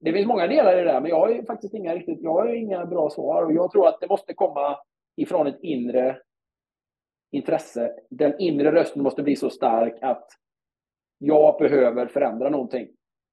det 0.00 0.12
finns 0.12 0.26
många 0.26 0.46
delar 0.46 0.72
i 0.72 0.76
det 0.76 0.92
där, 0.92 1.00
men 1.00 1.10
jag 1.10 1.20
har 1.20 1.46
faktiskt 1.46 1.74
inga 1.74 1.94
riktigt, 1.94 2.18
jag 2.20 2.32
har 2.32 2.54
inga 2.54 2.86
bra 2.86 3.10
svar 3.10 3.44
och 3.44 3.52
jag 3.52 3.70
tror 3.70 3.88
att 3.88 4.00
det 4.00 4.08
måste 4.08 4.34
komma 4.34 4.78
ifrån 5.18 5.46
ett 5.46 5.58
inre 5.62 6.18
intresse. 7.30 7.92
Den 8.10 8.38
inre 8.38 8.72
rösten 8.72 9.02
måste 9.02 9.22
bli 9.22 9.36
så 9.36 9.50
stark 9.50 9.98
att 10.02 10.26
jag 11.18 11.58
behöver 11.58 12.06
förändra 12.06 12.50
någonting 12.50 12.88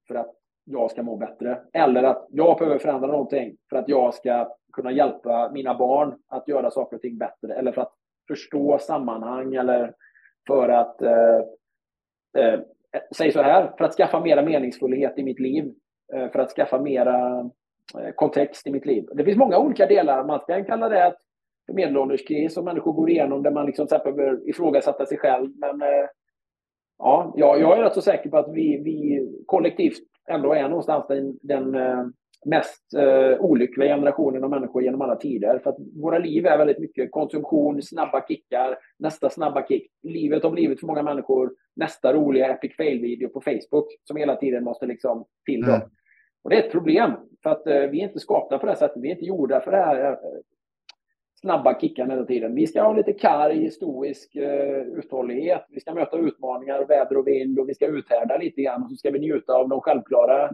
för 0.08 0.14
att 0.14 0.34
jag 0.64 0.90
ska 0.90 1.02
må 1.02 1.16
bättre. 1.16 1.62
Eller 1.72 2.02
att 2.02 2.26
jag 2.30 2.58
behöver 2.58 2.78
förändra 2.78 3.08
någonting 3.08 3.56
för 3.70 3.76
att 3.76 3.88
jag 3.88 4.14
ska 4.14 4.56
kunna 4.72 4.92
hjälpa 4.92 5.50
mina 5.52 5.74
barn 5.74 6.18
att 6.28 6.48
göra 6.48 6.70
saker 6.70 6.96
och 6.96 7.02
ting 7.02 7.18
bättre. 7.18 7.54
Eller 7.54 7.72
för 7.72 7.82
att 7.82 7.94
förstå 8.28 8.78
sammanhang 8.78 9.54
eller 9.54 9.94
för 10.46 10.68
att, 10.68 11.02
eh, 11.02 11.40
eh, 12.38 12.60
säg 13.16 13.32
så 13.32 13.42
här, 13.42 13.72
för 13.78 13.84
att 13.84 13.94
skaffa 13.94 14.20
mera 14.20 14.42
meningsfullhet 14.42 15.18
i 15.18 15.22
mitt 15.22 15.40
liv. 15.40 15.74
Eh, 16.14 16.30
för 16.30 16.38
att 16.38 16.50
skaffa 16.50 16.80
mera 16.80 17.38
eh, 17.98 18.10
kontext 18.14 18.66
i 18.66 18.70
mitt 18.70 18.86
liv. 18.86 19.08
Det 19.12 19.24
finns 19.24 19.36
många 19.36 19.58
olika 19.58 19.86
delar. 19.86 20.24
Man 20.24 20.40
kan 20.46 20.64
kalla 20.64 20.88
det 20.88 21.06
att 21.06 21.18
medelålderskris 21.72 22.54
som 22.54 22.64
människor 22.64 22.92
går 22.92 23.10
igenom 23.10 23.42
där 23.42 23.50
man 23.50 23.66
liksom 23.66 23.86
behöver 23.86 24.48
ifrågasätta 24.48 25.06
sig 25.06 25.18
själv. 25.18 25.50
Men 25.56 25.82
eh, 25.82 26.08
ja, 26.98 27.34
jag 27.36 27.78
är 27.78 27.82
rätt 27.82 27.94
så 27.94 28.02
säker 28.02 28.30
på 28.30 28.38
att 28.38 28.52
vi, 28.52 28.82
vi 28.84 29.28
kollektivt 29.46 30.02
ändå 30.28 30.52
är 30.52 30.68
någonstans 30.68 31.04
den, 31.08 31.38
den 31.42 31.74
eh, 31.74 32.06
mest 32.46 32.94
eh, 32.94 33.40
olyckliga 33.40 33.96
generationen 33.96 34.44
av 34.44 34.50
människor 34.50 34.82
genom 34.82 35.00
alla 35.00 35.16
tider. 35.16 35.58
För 35.58 35.70
att 35.70 35.76
våra 36.02 36.18
liv 36.18 36.46
är 36.46 36.58
väldigt 36.58 36.78
mycket 36.78 37.10
konsumtion, 37.10 37.82
snabba 37.82 38.26
kickar, 38.28 38.78
nästa 38.98 39.30
snabba 39.30 39.66
kick. 39.66 39.90
Livet 40.02 40.42
har 40.42 40.50
blivit 40.50 40.80
för 40.80 40.86
många 40.86 41.02
människor 41.02 41.52
nästa 41.76 42.12
roliga 42.12 42.48
epic 42.48 42.76
fail-video 42.76 43.28
på 43.28 43.40
Facebook 43.40 43.86
som 44.04 44.16
hela 44.16 44.36
tiden 44.36 44.64
måste 44.64 44.86
liksom 44.86 45.24
till. 45.46 45.64
Mm. 45.64 45.80
Och 46.44 46.50
det 46.50 46.56
är 46.56 46.66
ett 46.66 46.72
problem, 46.72 47.12
för 47.42 47.50
att 47.50 47.66
eh, 47.66 47.80
vi 47.80 48.00
är 48.00 48.04
inte 48.04 48.18
skapta 48.18 48.58
på 48.58 48.66
det 48.66 48.76
sättet. 48.76 49.02
Vi 49.02 49.08
är 49.08 49.12
inte 49.12 49.24
gjorda 49.24 49.60
för 49.60 49.70
det 49.70 49.76
här 49.76 50.10
eh, 50.10 50.18
snabba 51.46 51.80
kickarna 51.80 52.14
hela 52.14 52.26
tiden. 52.26 52.54
Vi 52.54 52.66
ska 52.66 52.82
ha 52.82 52.92
lite 52.92 53.12
karg, 53.12 53.70
stoisk 53.70 54.36
eh, 54.36 54.80
uthållighet. 54.80 55.66
Vi 55.70 55.80
ska 55.80 55.94
möta 55.94 56.18
utmaningar, 56.18 56.84
väder 56.84 57.16
och 57.16 57.26
vind 57.26 57.58
och 57.58 57.68
vi 57.68 57.74
ska 57.74 57.86
uthärda 57.86 58.36
lite 58.36 58.62
grann. 58.62 58.82
Och 58.82 58.90
så 58.90 58.96
ska 58.96 59.10
vi 59.10 59.18
njuta 59.18 59.52
av 59.52 59.68
de 59.68 59.80
självklara 59.80 60.50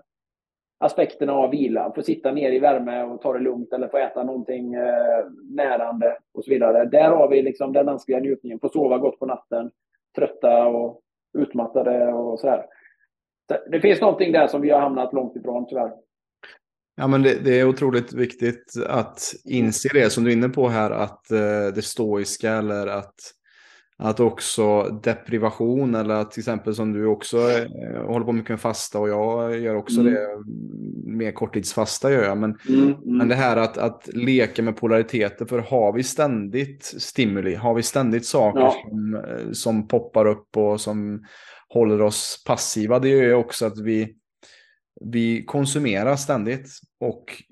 aspekterna 0.81 1.33
av 1.33 1.51
vila. 1.51 1.93
Få 1.95 2.03
sitta 2.03 2.33
ner 2.33 2.53
i 2.53 2.59
värme 2.59 3.03
och 3.03 3.21
ta 3.21 3.33
det 3.33 3.39
lugnt 3.39 3.73
eller 3.73 3.89
få 3.89 3.97
äta 3.97 4.23
någonting 4.23 4.75
eh, 4.75 5.25
närande 5.51 6.17
och 6.35 6.45
så 6.45 6.51
vidare. 6.51 6.85
Där 6.85 7.11
har 7.11 7.29
vi 7.29 7.43
liksom 7.43 7.73
den 7.73 7.87
mänskliga 7.87 8.21
njutningen. 8.21 8.59
Få 8.61 8.69
sova 8.69 8.99
gott 8.99 9.19
på 9.19 9.27
natten, 9.27 9.71
trötta 10.17 10.67
och 10.67 11.01
utmattade 11.39 12.13
och 12.13 12.41
sådär. 12.41 12.67
Det 13.71 13.81
finns 13.81 14.01
någonting 14.01 14.33
där 14.33 14.47
som 14.47 14.61
vi 14.61 14.71
har 14.71 14.81
hamnat 14.81 15.13
långt 15.13 15.37
ifrån 15.37 15.67
tyvärr. 15.67 15.93
Ja, 16.97 17.07
men 17.07 17.23
det, 17.23 17.35
det, 17.45 17.61
är 17.61 17.65
otroligt 17.65 18.13
viktigt 18.13 18.75
att 18.87 19.35
inse 19.45 19.89
det 19.93 20.11
som 20.11 20.25
du 20.25 20.31
är 20.31 20.37
inne 20.37 20.49
på 20.49 20.69
här, 20.69 20.91
att 20.91 21.31
eh, 21.31 21.67
det 21.75 21.85
stoiska 21.85 22.53
eller 22.53 22.87
att, 22.87 23.15
att 23.99 24.21
också 24.21 24.83
deprivation 24.83 25.95
eller 25.95 26.15
att 26.15 26.31
till 26.31 26.41
exempel 26.41 26.75
som 26.75 26.93
du 26.93 27.07
också 27.07 27.39
eh, 27.39 28.07
håller 28.07 28.27
på 28.27 28.33
mycket 28.33 28.51
med 28.51 28.61
fasta 28.61 28.99
och 28.99 29.09
jag 29.09 29.59
gör 29.61 29.75
också 29.75 30.01
mm. 30.01 30.13
det, 30.13 30.27
mer 31.13 31.33
korttidsfasta 31.33 32.13
gör 32.13 32.25
jag. 32.25 32.39
Men, 32.39 32.57
mm, 32.69 32.83
mm. 32.83 32.99
men 33.05 33.29
det 33.29 33.35
här 33.35 33.57
att, 33.57 33.79
att 33.79 34.09
leka 34.13 34.63
med 34.63 34.77
polariteter, 34.77 35.45
för 35.45 35.59
har 35.59 35.93
vi 35.93 36.03
ständigt 36.03 36.85
stimuli, 36.85 37.55
har 37.55 37.75
vi 37.75 37.83
ständigt 37.83 38.27
saker 38.27 38.61
ja. 38.61 38.75
som, 38.89 39.15
eh, 39.15 39.53
som 39.53 39.89
poppar 39.89 40.27
upp 40.27 40.57
och 40.57 40.81
som 40.81 41.25
håller 41.69 42.03
oss 42.03 42.45
passiva, 42.47 42.99
det 42.99 43.09
gör 43.09 43.23
ju 43.23 43.35
också 43.35 43.67
att 43.67 43.79
vi 43.79 44.17
vi 45.05 45.45
konsumerar 45.45 46.17
ständigt 46.17 46.69
och 47.01 47.43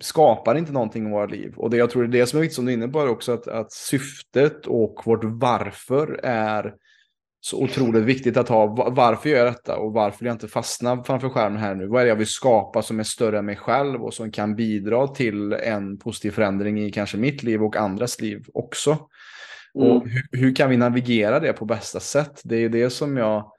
skapar 0.00 0.54
inte 0.54 0.72
någonting 0.72 1.06
i 1.06 1.10
våra 1.10 1.26
liv. 1.26 1.54
Och 1.56 1.70
det 1.70 1.76
jag 1.76 1.90
tror 1.90 2.04
är 2.04 2.08
det 2.08 2.26
som 2.26 2.36
är 2.36 2.40
viktigt 2.40 2.56
som 2.56 2.64
du 2.64 2.72
är 2.72 2.76
inne 2.76 2.88
på 2.88 3.00
är 3.00 3.08
också 3.08 3.32
att, 3.32 3.48
att 3.48 3.72
syftet 3.72 4.66
och 4.66 5.02
vårt 5.04 5.24
varför 5.24 6.20
är 6.22 6.74
så 7.40 7.62
otroligt 7.62 8.04
viktigt 8.04 8.36
att 8.36 8.48
ha. 8.48 8.66
Varför 8.90 9.30
gör 9.30 9.38
jag 9.38 9.46
detta 9.46 9.76
och 9.76 9.92
varför 9.92 10.18
vill 10.18 10.26
jag 10.26 10.34
inte 10.34 10.48
fastna 10.48 11.04
framför 11.04 11.28
skärmen 11.28 11.60
här 11.60 11.74
nu? 11.74 11.86
Vad 11.86 12.00
är 12.00 12.04
det 12.04 12.08
jag 12.08 12.16
vill 12.16 12.26
skapa 12.26 12.82
som 12.82 13.00
är 13.00 13.04
större 13.04 13.38
än 13.38 13.44
mig 13.44 13.56
själv 13.56 14.02
och 14.02 14.14
som 14.14 14.30
kan 14.30 14.56
bidra 14.56 15.08
till 15.08 15.52
en 15.52 15.98
positiv 15.98 16.30
förändring 16.30 16.82
i 16.82 16.92
kanske 16.92 17.16
mitt 17.16 17.42
liv 17.42 17.62
och 17.62 17.76
andras 17.76 18.20
liv 18.20 18.44
också? 18.54 18.98
Mm. 19.74 19.90
Och 19.90 20.08
hur, 20.08 20.22
hur, 20.32 20.54
kan 20.54 20.70
vi 20.70 20.76
navigera 20.76 21.40
det 21.40 21.52
på 21.52 21.64
bästa 21.64 22.00
sätt? 22.00 22.40
Det 22.44 22.56
är 22.56 22.68
det 22.68 22.90
som 22.90 23.16
jag 23.16 23.51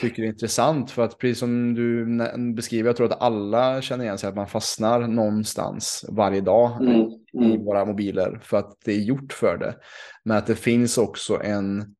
tycker 0.00 0.22
är 0.22 0.26
intressant. 0.26 0.90
För 0.90 1.02
att 1.02 1.18
precis 1.18 1.38
som 1.38 1.74
du 1.74 2.06
beskriver, 2.54 2.88
jag 2.88 2.96
tror 2.96 3.12
att 3.12 3.22
alla 3.22 3.82
känner 3.82 4.04
igen 4.04 4.18
sig 4.18 4.28
att 4.28 4.36
man 4.36 4.46
fastnar 4.46 5.00
någonstans 5.00 6.04
varje 6.08 6.40
dag 6.40 6.82
mm, 6.82 7.10
mm. 7.34 7.52
i 7.52 7.56
våra 7.56 7.84
mobiler 7.84 8.40
för 8.42 8.56
att 8.56 8.76
det 8.84 8.92
är 8.92 9.00
gjort 9.00 9.32
för 9.32 9.58
det. 9.58 9.74
Men 10.24 10.36
att 10.36 10.46
det 10.46 10.56
finns 10.56 10.98
också 10.98 11.40
en, 11.42 11.94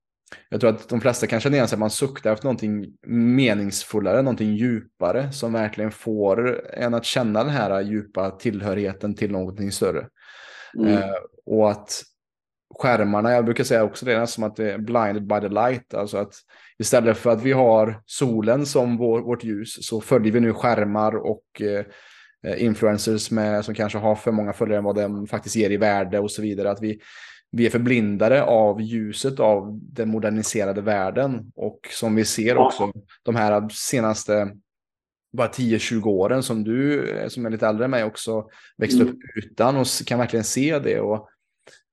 jag 0.48 0.60
tror 0.60 0.70
att 0.70 0.88
de 0.88 1.00
flesta 1.00 1.26
kan 1.26 1.40
känna 1.40 1.56
igen 1.56 1.68
sig 1.68 1.76
att 1.76 1.80
man 1.80 1.90
suktar 1.90 2.32
efter 2.32 2.44
någonting 2.44 2.86
meningsfullare, 3.06 4.22
någonting 4.22 4.54
djupare 4.54 5.32
som 5.32 5.52
verkligen 5.52 5.90
får 5.90 6.66
en 6.74 6.94
att 6.94 7.04
känna 7.04 7.44
den 7.44 7.52
här 7.52 7.80
djupa 7.80 8.30
tillhörigheten 8.30 9.14
till 9.14 9.32
någonting 9.32 9.72
större. 9.72 10.08
Mm. 10.78 10.92
Eh, 10.92 11.14
och 11.46 11.70
att 11.70 12.02
skärmarna, 12.78 13.32
jag 13.32 13.44
brukar 13.44 13.64
säga 13.64 13.84
också 13.84 14.06
det, 14.06 14.26
som 14.26 14.44
att 14.44 14.56
det 14.56 14.72
är 14.72 14.78
blinded 14.78 15.26
by 15.26 15.40
the 15.40 15.48
light. 15.48 15.94
Alltså 15.94 16.16
att 16.16 16.34
istället 16.78 17.18
för 17.18 17.30
att 17.30 17.42
vi 17.42 17.52
har 17.52 18.02
solen 18.06 18.66
som 18.66 18.96
vår, 18.96 19.20
vårt 19.20 19.44
ljus 19.44 19.86
så 19.86 20.00
följer 20.00 20.32
vi 20.32 20.40
nu 20.40 20.52
skärmar 20.52 21.16
och 21.16 21.62
eh, 21.62 21.84
influencers 22.64 23.30
med, 23.30 23.64
som 23.64 23.74
kanske 23.74 23.98
har 23.98 24.14
för 24.14 24.32
många 24.32 24.52
följare 24.52 24.78
än 24.78 24.84
vad 24.84 24.96
de 24.96 25.26
faktiskt 25.26 25.56
ger 25.56 25.70
i 25.70 25.76
värde 25.76 26.18
och 26.18 26.30
så 26.30 26.42
vidare. 26.42 26.70
Att 26.70 26.82
vi, 26.82 27.00
vi 27.50 27.66
är 27.66 27.70
förblindade 27.70 28.42
av 28.42 28.80
ljuset 28.80 29.40
av 29.40 29.80
den 29.82 30.08
moderniserade 30.08 30.80
världen. 30.80 31.52
Och 31.54 31.78
som 31.90 32.14
vi 32.14 32.24
ser 32.24 32.56
också 32.56 32.92
de 33.22 33.36
här 33.36 33.68
senaste 33.68 34.56
bara 35.32 35.48
10-20 35.48 36.06
åren 36.06 36.42
som 36.42 36.64
du, 36.64 37.08
som 37.28 37.46
är 37.46 37.50
lite 37.50 37.66
äldre 37.66 37.84
än 37.84 37.90
mig 37.90 38.04
också, 38.04 38.48
växte 38.76 39.02
mm. 39.02 39.14
upp 39.14 39.20
utan 39.34 39.76
och 39.76 39.86
kan 40.06 40.18
verkligen 40.18 40.44
se 40.44 40.78
det. 40.78 41.00
Och 41.00 41.28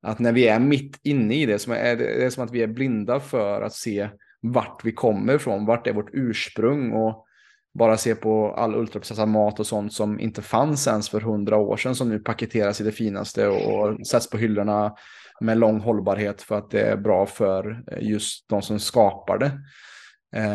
att 0.01 0.19
när 0.19 0.31
vi 0.31 0.47
är 0.47 0.59
mitt 0.59 0.99
inne 1.03 1.35
i 1.35 1.45
det, 1.45 1.59
så 1.59 1.71
är 1.71 1.95
det, 1.95 2.03
det 2.03 2.25
är 2.25 2.29
som 2.29 2.43
att 2.43 2.51
vi 2.51 2.63
är 2.63 2.67
blinda 2.67 3.19
för 3.19 3.61
att 3.61 3.73
se 3.73 4.09
vart 4.41 4.85
vi 4.85 4.91
kommer 4.91 5.35
ifrån, 5.35 5.65
vart 5.65 5.87
är 5.87 5.93
vårt 5.93 6.09
ursprung 6.13 6.91
och 6.91 7.25
bara 7.73 7.97
se 7.97 8.15
på 8.15 8.53
all 8.53 8.75
ultraprocessad 8.75 9.29
mat 9.29 9.59
och 9.59 9.67
sånt 9.67 9.93
som 9.93 10.19
inte 10.19 10.41
fanns 10.41 10.87
ens 10.87 11.09
för 11.09 11.21
hundra 11.21 11.57
år 11.57 11.77
sedan 11.77 11.95
som 11.95 12.09
nu 12.09 12.19
paketeras 12.19 12.81
i 12.81 12.83
det 12.83 12.91
finaste 12.91 13.47
och 13.47 14.07
sätts 14.07 14.29
på 14.29 14.37
hyllorna 14.37 14.95
med 15.41 15.57
lång 15.57 15.79
hållbarhet 15.79 16.41
för 16.41 16.57
att 16.57 16.71
det 16.71 16.81
är 16.81 16.97
bra 16.97 17.25
för 17.25 17.83
just 17.99 18.49
de 18.49 18.61
som 18.61 18.79
skapar 18.79 19.37
det. 19.37 19.51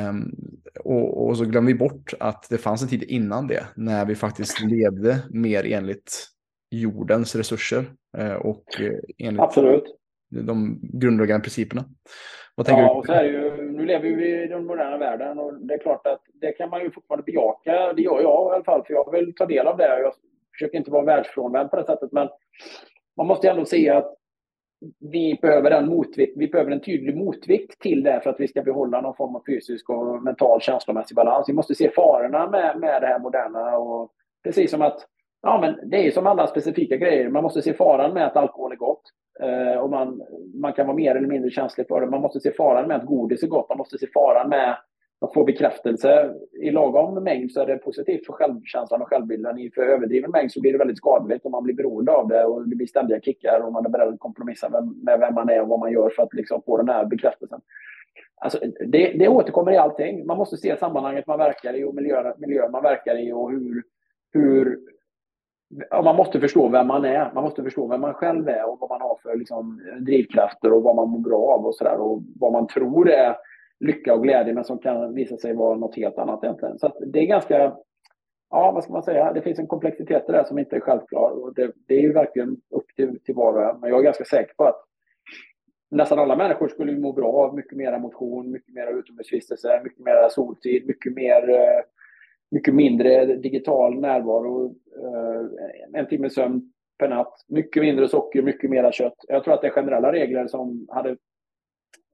Um, 0.09 0.35
och, 0.85 1.27
och, 1.27 1.37
så 1.37 1.45
glömmer 1.45 1.67
vi 1.67 1.79
bort 1.79 2.15
att 2.21 2.47
det 2.51 2.59
fanns 2.59 2.83
en 2.83 2.89
tid 2.89 3.03
innan 3.03 3.47
det 3.47 3.67
när 3.77 4.05
vi 4.05 4.15
faktiskt 4.15 4.61
levde 4.61 5.19
mer 5.31 5.67
enligt 5.67 6.27
jordens 6.71 7.37
resurser 7.37 7.85
och 8.39 8.65
enligt 9.19 9.41
Absolut. 9.41 9.85
de 10.31 10.81
grundläggande 10.83 11.43
principerna. 11.43 11.85
Vad 12.55 12.67
tänker 12.67 12.83
ja, 12.83 13.03
du? 13.07 13.66
Nu 13.77 13.85
lever 13.85 14.09
vi 14.09 14.43
i 14.43 14.47
den 14.47 14.67
moderna 14.67 14.97
världen 14.97 15.39
och 15.39 15.55
det 15.55 15.75
är 15.75 15.79
klart 15.79 16.07
att 16.07 16.23
det 16.41 16.53
kan 16.53 16.71
man 16.71 16.83
ju 16.83 16.91
fortfarande 16.91 17.25
bejaka. 17.25 17.93
Det 17.93 18.03
gör 18.03 18.21
jag 18.21 18.53
i 18.53 18.55
alla 18.55 18.65
fall, 18.65 18.85
för 18.87 18.95
jag 18.95 19.13
vill 19.13 19.35
ta 19.35 19.47
del 19.47 19.67
av 19.67 19.77
det. 19.77 20.01
Jag 20.01 20.13
försöker 20.53 20.79
inte 20.79 20.91
vara 20.91 21.05
världsfrånvänd 21.05 21.71
på 21.71 21.77
det 21.77 21.85
sättet, 21.85 22.13
men 22.13 22.29
man 23.17 23.27
måste 23.27 23.47
ju 23.47 23.51
ändå 23.51 23.65
se 23.65 23.91
att 23.91 24.15
vi 25.01 25.39
behöver, 25.43 25.71
en 25.71 25.89
motvikt, 25.89 26.33
vi 26.37 26.49
behöver 26.49 26.71
en 26.71 26.81
tydlig 26.81 27.17
motvikt 27.17 27.81
till 27.81 28.03
det 28.03 28.21
för 28.23 28.31
att 28.31 28.41
vi 28.41 28.49
ska 28.49 28.63
behålla 28.63 29.01
någon 29.01 29.17
form 29.17 29.37
av 29.37 29.43
fysisk 29.47 29.91
och 29.91 30.23
mental 30.23 30.61
känslomässig 30.61 31.15
balans. 31.17 31.49
Vi 31.49 31.53
måste 31.53 31.75
se 31.75 31.91
farorna 31.91 32.51
med, 32.51 32.81
med 32.81 33.03
det 33.03 33.07
här 33.07 33.19
moderna. 33.19 33.79
Och 33.79 34.13
precis 34.45 34.71
som 34.71 34.83
att 34.83 35.07
ja, 35.43 35.59
men 35.61 35.91
det 35.91 36.07
är 36.07 36.11
som 36.11 36.27
alla 36.27 36.47
specifika 36.47 36.97
grejer. 36.97 37.29
Man 37.29 37.43
måste 37.43 37.63
se 37.63 37.75
faran 37.75 38.15
med 38.15 38.27
att 38.27 38.37
alkohol 38.37 38.73
är 38.73 38.77
gott. 38.77 39.03
Eh, 39.41 39.79
och 39.79 39.91
man, 39.91 40.23
man 40.61 40.73
kan 40.73 40.87
vara 40.87 40.97
mer 40.97 41.15
eller 41.15 41.29
mindre 41.29 41.51
känslig 41.51 41.89
för 41.89 42.01
det. 42.01 42.07
Man 42.07 42.21
måste 42.21 42.41
se 42.41 42.53
faran 42.53 42.89
med 42.89 42.97
att 42.97 43.07
godis 43.07 43.43
är 43.43 43.47
gott. 43.47 43.69
Man 43.69 43.79
måste 43.79 43.99
se 43.99 44.07
faran 44.15 44.49
med 44.49 44.77
att 45.21 45.35
få 45.35 45.45
bekräftelse. 45.45 46.35
I 46.63 46.71
lagom 46.71 47.25
mängd 47.25 47.53
så 47.53 47.61
är 47.61 47.67
det 47.67 47.79
positivt 47.79 48.27
för 48.27 48.33
självkänslan 48.33 49.03
och 49.03 49.09
självbilden. 49.09 49.59
I 49.59 49.71
för 49.71 49.83
överdriven 49.83 50.31
mängd 50.31 50.53
så 50.53 50.61
blir 50.61 50.73
det 50.73 50.79
väldigt 50.79 50.97
skadligt 50.97 51.45
och 51.45 51.51
man 51.51 51.63
blir 51.63 51.75
beroende 51.75 52.13
av 52.13 52.29
det 52.29 52.45
och 52.45 52.69
det 52.69 52.77
blir 52.77 52.87
ständiga 52.87 53.21
kickar 53.21 53.61
och 53.61 53.73
man 53.73 53.87
är 53.87 53.91
beredd 53.91 54.09
att 54.09 54.19
kompromissa 54.19 54.69
med, 54.69 55.21
vem 55.21 55.35
man 55.35 55.51
är 55.51 55.61
och 55.61 55.69
vad 55.69 55.81
man 55.81 55.93
gör 55.93 56.11
för 56.11 56.23
att 56.23 56.35
liksom 56.35 56.63
få 56.67 56.77
den 56.77 56.89
här 56.89 57.05
bekräftelsen. 57.05 57.61
Alltså, 58.41 58.59
det, 58.87 59.13
det 59.19 59.29
återkommer 59.29 59.73
i 59.73 59.77
allting. 59.77 60.27
Man 60.27 60.37
måste 60.37 60.57
se 60.57 60.77
sammanhanget 60.77 61.27
man 61.27 61.39
verkar 61.39 61.75
i 61.75 61.85
och 61.85 61.95
miljön, 61.95 62.33
miljö 62.39 62.69
man 62.69 62.83
verkar 62.83 63.19
i 63.19 63.33
och 63.33 63.51
hur, 63.51 63.83
hur 64.33 64.79
ja, 65.91 66.03
man 66.03 66.17
måste 66.17 66.41
förstå 66.41 66.69
vem 66.69 66.87
man 66.87 67.05
är. 67.05 67.33
Man 67.35 67.45
måste 67.45 67.63
förstå 67.63 67.87
vem 67.87 68.01
man 68.01 68.15
själv 68.15 68.49
är 68.49 68.71
och 68.71 68.79
vad 68.81 68.91
man 68.91 69.01
har 69.01 69.19
för 69.23 69.37
liksom, 69.37 69.81
drivkrafter 70.01 70.73
och 70.73 70.83
vad 70.83 70.97
man 70.97 71.09
mår 71.09 71.19
bra 71.19 71.43
av 71.43 71.67
och 71.67 71.75
sådär. 71.75 71.97
Och 71.97 72.23
vad 72.41 72.53
man 72.53 72.67
tror 72.67 73.11
är 73.11 73.37
lycka 73.81 74.15
och 74.15 74.23
glädje 74.23 74.55
men 74.55 74.65
som 74.65 74.79
kan 74.79 75.15
visa 75.15 75.37
sig 75.37 75.55
vara 75.55 75.79
något 75.79 75.97
helt 75.97 76.19
annat 76.19 76.45
egentligen. 76.45 76.79
Så 76.79 76.93
det 77.07 77.21
är 77.21 77.27
ganska, 77.27 77.77
ja 78.51 78.73
vad 78.73 78.85
ska 78.85 78.93
man 78.93 79.03
säga, 79.03 79.33
det 79.33 79.43
finns 79.43 79.59
en 79.59 79.67
komplexitet 79.67 80.29
i 80.29 80.33
det 80.33 80.47
som 80.47 80.59
inte 80.59 80.77
är 80.77 80.81
självklar. 80.81 81.31
Och 81.31 81.55
det, 81.55 81.73
det 81.89 81.95
är 81.95 82.01
ju 82.01 82.13
verkligen 82.13 82.57
upp 82.71 82.87
till, 82.97 83.21
till 83.25 83.35
var 83.35 83.53
och 83.53 83.71
en. 83.71 83.81
Men 83.81 83.91
jag 83.91 83.99
är 83.99 84.05
ganska 84.05 84.25
säker 84.25 84.55
på 84.55 84.65
att 84.65 84.83
nästan 85.91 86.19
alla 86.19 86.37
människor 86.37 86.69
skulle 86.69 86.99
må 86.99 87.13
bra 87.13 87.33
av 87.33 87.55
mycket 87.55 87.79
mer 87.79 87.99
motion, 87.99 88.51
mycket 88.51 88.75
mer 88.75 88.99
utomhusvistelse, 88.99 89.81
mycket 89.85 90.05
mer 90.05 90.29
soltid, 90.29 90.87
mycket 90.87 91.15
mer 91.15 91.51
eh, 91.51 91.81
mycket 92.51 92.75
mindre 92.75 93.37
digital 93.37 94.01
närvaro, 94.01 94.75
eh, 95.03 96.01
en 96.01 96.09
timme 96.09 96.31
sömn 96.31 96.73
per 96.99 97.09
natt, 97.09 97.45
mycket 97.49 97.83
mindre 97.83 98.09
socker, 98.09 98.43
mycket 98.43 98.71
mera 98.71 98.93
kött. 98.93 99.17
Jag 99.29 99.45
tror 99.45 99.55
att 99.55 99.61
det 99.61 99.67
är 99.67 99.71
generella 99.73 100.13
regler 100.13 100.47
som 100.47 100.87
hade 100.89 101.17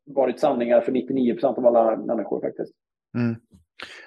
varit 0.06 0.40
sanningar 0.40 0.80
för 0.80 0.92
99 0.92 1.32
procent 1.32 1.58
av 1.58 1.66
alla 1.66 1.96
människor 1.96 2.40
faktiskt. 2.40 2.72
Mm. 3.18 3.36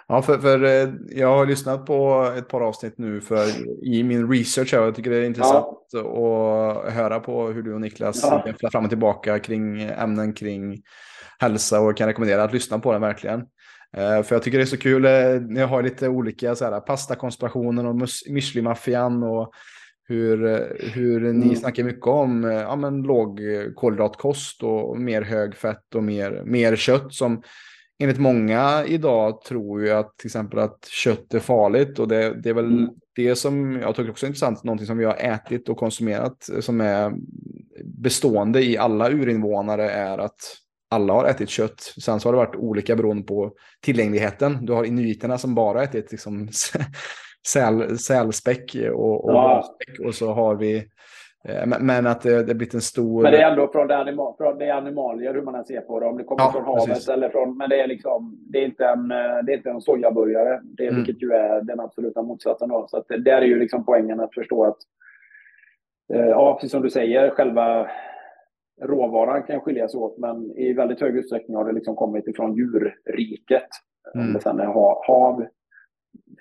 Ja, 0.07 0.21
för, 0.21 0.37
för 0.37 0.63
eh, 0.63 0.93
jag 1.09 1.37
har 1.37 1.45
lyssnat 1.45 1.85
på 1.85 2.31
ett 2.37 2.47
par 2.47 2.61
avsnitt 2.61 2.97
nu 2.97 3.21
för 3.21 3.45
i 3.83 4.03
min 4.03 4.31
research. 4.31 4.73
Här, 4.73 4.81
jag 4.81 4.95
tycker 4.95 5.11
det 5.11 5.17
är 5.17 5.25
intressant 5.25 5.77
ja. 5.91 6.85
att 6.85 6.93
höra 6.93 7.19
på 7.19 7.47
hur 7.47 7.63
du 7.63 7.73
och 7.73 7.81
Niklas 7.81 8.23
ja. 8.23 8.69
fram 8.71 8.83
och 8.83 8.89
tillbaka 8.89 9.39
kring 9.39 9.81
ämnen 9.81 10.33
kring 10.33 10.81
hälsa 11.39 11.81
och 11.81 11.97
kan 11.97 12.07
rekommendera 12.07 12.43
att 12.43 12.53
lyssna 12.53 12.79
på 12.79 12.91
den 12.91 13.01
verkligen. 13.01 13.45
Eh, 13.97 14.23
för 14.23 14.35
jag 14.35 14.43
tycker 14.43 14.57
det 14.57 14.63
är 14.63 14.65
så 14.65 14.77
kul, 14.77 15.05
eh, 15.05 15.41
ni 15.49 15.59
har 15.59 15.83
lite 15.83 16.07
olika 16.07 16.55
så 16.55 16.65
här, 16.65 16.79
pastakonstellationer 16.79 17.85
och 17.85 17.95
müsli-maffian 18.29 19.23
och 19.23 19.53
hur, 20.07 20.45
eh, 20.45 20.89
hur 20.93 21.19
ni 21.19 21.45
mm. 21.45 21.55
snackar 21.55 21.83
mycket 21.83 22.07
om 22.07 22.43
ja, 22.43 22.75
men 22.75 23.01
låg 23.01 23.41
kolhydratkost 23.75 24.63
och 24.63 24.99
mer 24.99 25.21
högfett 25.21 25.95
och 25.95 26.03
mer, 26.03 26.43
mer 26.45 26.75
kött 26.75 27.13
som 27.13 27.41
enligt 27.99 28.19
många 28.19 28.85
idag 28.85 29.41
tror 29.41 29.83
ju 29.83 29.91
att 29.91 30.17
till 30.17 30.27
exempel 30.27 30.59
att 30.59 30.85
kött 30.85 31.33
är 31.33 31.39
farligt 31.39 31.99
och 31.99 32.07
det, 32.07 32.41
det 32.41 32.49
är 32.49 32.53
väl 32.53 32.65
mm. 32.65 32.89
det 33.15 33.35
som 33.35 33.75
jag 33.75 33.95
tycker 33.95 34.11
också 34.11 34.25
är 34.25 34.27
intressant, 34.27 34.63
någonting 34.63 34.87
som 34.87 34.97
vi 34.97 35.05
har 35.05 35.15
ätit 35.15 35.69
och 35.69 35.77
konsumerat 35.77 36.49
som 36.59 36.81
är 36.81 37.13
bestående 37.83 38.63
i 38.65 38.77
alla 38.77 39.09
urinvånare 39.09 39.89
är 39.89 40.17
att 40.17 40.39
alla 40.95 41.13
har 41.13 41.25
ätit 41.25 41.49
kött. 41.49 41.79
Sen 41.79 42.19
så 42.19 42.27
har 42.27 42.33
det 42.33 42.37
varit 42.37 42.55
olika 42.55 42.95
beroende 42.95 43.23
på 43.23 43.51
tillgängligheten. 43.81 44.65
Du 44.65 44.73
har 44.73 44.83
inuiterna 44.83 45.37
som 45.37 45.55
bara 45.55 45.83
ätit 45.83 46.11
liksom 46.11 46.47
säl, 47.47 47.97
sälspäck 47.97 48.75
och, 48.93 49.25
och, 49.25 49.33
ja. 49.33 49.63
och 50.05 50.15
så 50.15 50.33
har 50.33 50.55
vi 50.55 50.77
eh, 51.47 51.79
men 51.79 52.07
att 52.07 52.21
det, 52.21 52.43
det 52.43 52.55
blivit 52.55 52.73
en 52.73 52.81
stor... 52.81 53.23
Men 53.23 53.31
det 53.31 53.37
är 53.41 53.51
ändå 53.51 53.71
från 53.71 53.87
det, 53.87 53.97
animal, 53.97 54.35
från 54.37 54.57
det 54.57 54.69
animalier 54.71 55.33
hur 55.33 55.41
man 55.41 55.55
än 55.55 55.65
ser 55.65 55.81
på 55.81 55.99
det. 55.99 56.05
Om 56.05 56.17
det 56.17 56.23
kommer 56.23 56.43
ja, 56.43 56.51
från 56.51 56.65
havet 56.65 56.85
precis. 56.85 57.09
eller 57.09 57.29
från... 57.29 57.57
Men 57.57 57.69
det 57.69 57.81
är 57.81 57.87
liksom... 57.87 58.37
Det 58.51 58.57
är 58.57 58.65
inte 58.65 58.85
en, 58.85 59.07
det 59.07 59.51
är 59.51 59.57
inte 59.57 59.69
en 59.69 59.81
sojaburgare. 59.81 60.61
Det, 60.63 60.87
mm. 60.87 60.95
Vilket 60.95 61.23
ju 61.23 61.31
är 61.31 61.61
den 61.61 61.79
absoluta 61.79 62.21
motsatsen. 62.21 62.69
Då. 62.69 62.85
Så 62.87 62.97
att 62.97 63.07
det, 63.07 63.17
där 63.17 63.41
är 63.41 63.45
ju 63.45 63.59
liksom 63.59 63.85
poängen 63.85 64.19
att 64.19 64.33
förstå 64.33 64.65
att... 64.65 64.77
Eh, 66.13 66.29
ja, 66.29 66.53
precis 66.53 66.71
som 66.71 66.81
du 66.81 66.89
säger, 66.89 67.29
själva 67.29 67.87
råvaran 68.81 69.43
kan 69.43 69.61
skilja 69.61 69.87
sig 69.87 69.99
åt, 69.99 70.17
men 70.17 70.57
i 70.57 70.73
väldigt 70.73 71.01
hög 71.01 71.17
utsträckning 71.17 71.57
har 71.57 71.65
det 71.65 71.71
liksom 71.71 71.95
kommit 71.95 72.27
ifrån 72.27 72.55
djurriket. 72.55 73.69
Mm. 74.13 74.27
Om 74.27 74.33
det 74.33 74.41
sen 74.41 74.59
är 74.59 74.65
hav, 75.07 75.45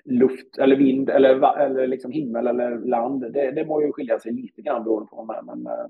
luft 0.05 0.57
eller 0.57 0.75
vind 0.75 1.09
eller, 1.09 1.59
eller 1.59 1.87
liksom 1.87 2.11
himmel 2.11 2.47
eller 2.47 2.77
land. 2.77 3.33
Det, 3.33 3.51
det 3.51 3.65
må 3.65 3.81
ju 3.81 3.91
skilja 3.91 4.19
sig 4.19 4.31
lite 4.31 4.61
grann 4.61 4.83
beroende 4.83 5.09
på 5.09 5.15
vad 5.15 5.25
man 5.25 5.35
är. 5.35 5.55
Men, 5.55 5.65
eh, 5.65 5.85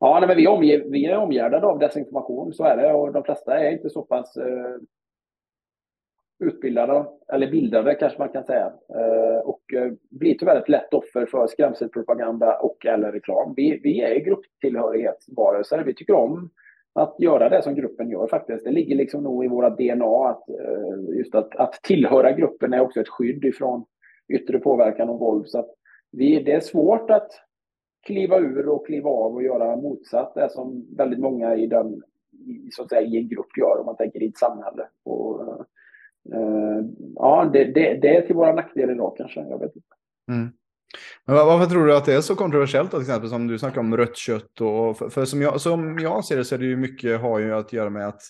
ja, 0.00 0.18
nej, 0.20 0.28
men 0.28 0.36
vi, 0.36 0.44
är 0.44 0.50
omge, 0.50 0.82
vi 0.90 1.06
är 1.06 1.16
omgärdade 1.16 1.66
av 1.66 1.78
desinformation, 1.78 2.52
så 2.52 2.64
är 2.64 2.76
det. 2.76 2.92
Och 2.92 3.12
de 3.12 3.24
flesta 3.24 3.58
är 3.58 3.72
inte 3.72 3.90
så 3.90 4.02
pass 4.02 4.36
eh, 4.36 4.76
utbildade, 6.42 7.04
eller 7.32 7.50
bildade 7.50 7.94
kanske 7.94 8.18
man 8.18 8.28
kan 8.28 8.44
säga, 8.44 8.72
eh, 8.94 9.38
och 9.44 9.74
eh, 9.74 9.92
blir 10.10 10.38
tyvärr 10.38 10.56
ett 10.56 10.68
lätt 10.68 10.94
offer 10.94 11.26
för 11.26 11.46
skrämselpropaganda 11.46 12.58
och 12.58 12.86
eller 12.86 13.12
reklam. 13.12 13.54
Vi, 13.56 13.80
vi 13.82 14.00
är 14.00 14.24
grupptillhörighetsvarelser, 14.24 15.84
vi 15.84 15.94
tycker 15.94 16.14
om 16.14 16.50
att 16.94 17.16
göra 17.18 17.48
det 17.48 17.62
som 17.62 17.74
gruppen 17.74 18.10
gör 18.10 18.26
faktiskt. 18.26 18.64
Det 18.64 18.70
ligger 18.70 18.96
liksom 18.96 19.22
nog 19.22 19.44
i 19.44 19.48
våra 19.48 19.70
DNA 19.70 20.28
att 20.28 20.48
eh, 20.48 21.16
just 21.16 21.34
att, 21.34 21.56
att 21.56 21.72
tillhöra 21.82 22.32
gruppen 22.32 22.72
är 22.72 22.80
också 22.80 23.00
ett 23.00 23.08
skydd 23.08 23.44
ifrån 23.44 23.84
yttre 24.28 24.58
påverkan 24.58 25.08
och 25.08 25.18
våld. 25.18 25.48
Så 25.48 25.58
att 25.58 25.70
vi, 26.12 26.42
det 26.42 26.52
är 26.52 26.60
svårt 26.60 27.10
att 27.10 27.30
kliva 28.06 28.38
ur 28.38 28.68
och 28.68 28.86
kliva 28.86 29.10
av 29.10 29.34
och 29.34 29.42
göra 29.42 29.76
motsatt 29.76 30.34
det 30.34 30.50
som 30.50 30.86
väldigt 30.96 31.20
många 31.20 31.56
i, 31.56 31.66
den, 31.66 32.02
så 32.70 32.82
att 32.82 32.88
säga, 32.88 33.00
i 33.00 33.16
en 33.16 33.28
grupp 33.28 33.58
gör 33.58 33.80
om 33.80 33.86
man 33.86 33.96
tänker 33.96 34.22
i 34.22 34.26
ett 34.26 34.38
samhälle. 34.38 34.88
Och, 35.04 35.66
ja, 37.14 37.50
det, 37.52 37.64
det, 37.64 37.98
det, 38.02 38.16
är 38.16 38.26
till 38.26 38.34
våra 38.34 38.52
nackdel 38.52 38.90
idag 38.90 39.14
kanske. 39.16 39.40
Jag 39.40 39.58
vet 39.58 39.76
inte. 39.76 39.88
Mm. 40.30 40.52
Men 41.26 41.36
varför 41.36 41.66
tror 41.66 41.86
du 41.86 41.96
att 41.96 42.04
det 42.04 42.14
är 42.14 42.20
så 42.20 42.34
kontroversiellt 42.34 42.90
till 42.90 43.00
exempel 43.00 43.30
som 43.30 43.46
du 43.46 43.58
snackar 43.58 43.80
om 43.80 43.96
rött 43.96 44.16
kött 44.16 44.60
och 44.60 44.98
för, 44.98 45.08
för, 45.08 45.24
som, 45.24 45.42
jag, 45.42 45.60
som 45.60 45.98
jag 45.98 46.24
ser 46.24 46.36
det 46.36 46.44
så 46.44 46.54
är 46.54 46.58
det 46.58 46.64
ju 46.64 46.76
mycket 46.76 47.20
har 47.20 47.38
ju 47.38 47.54
att 47.54 47.72
göra 47.72 47.90
med 47.90 48.08
att 48.08 48.22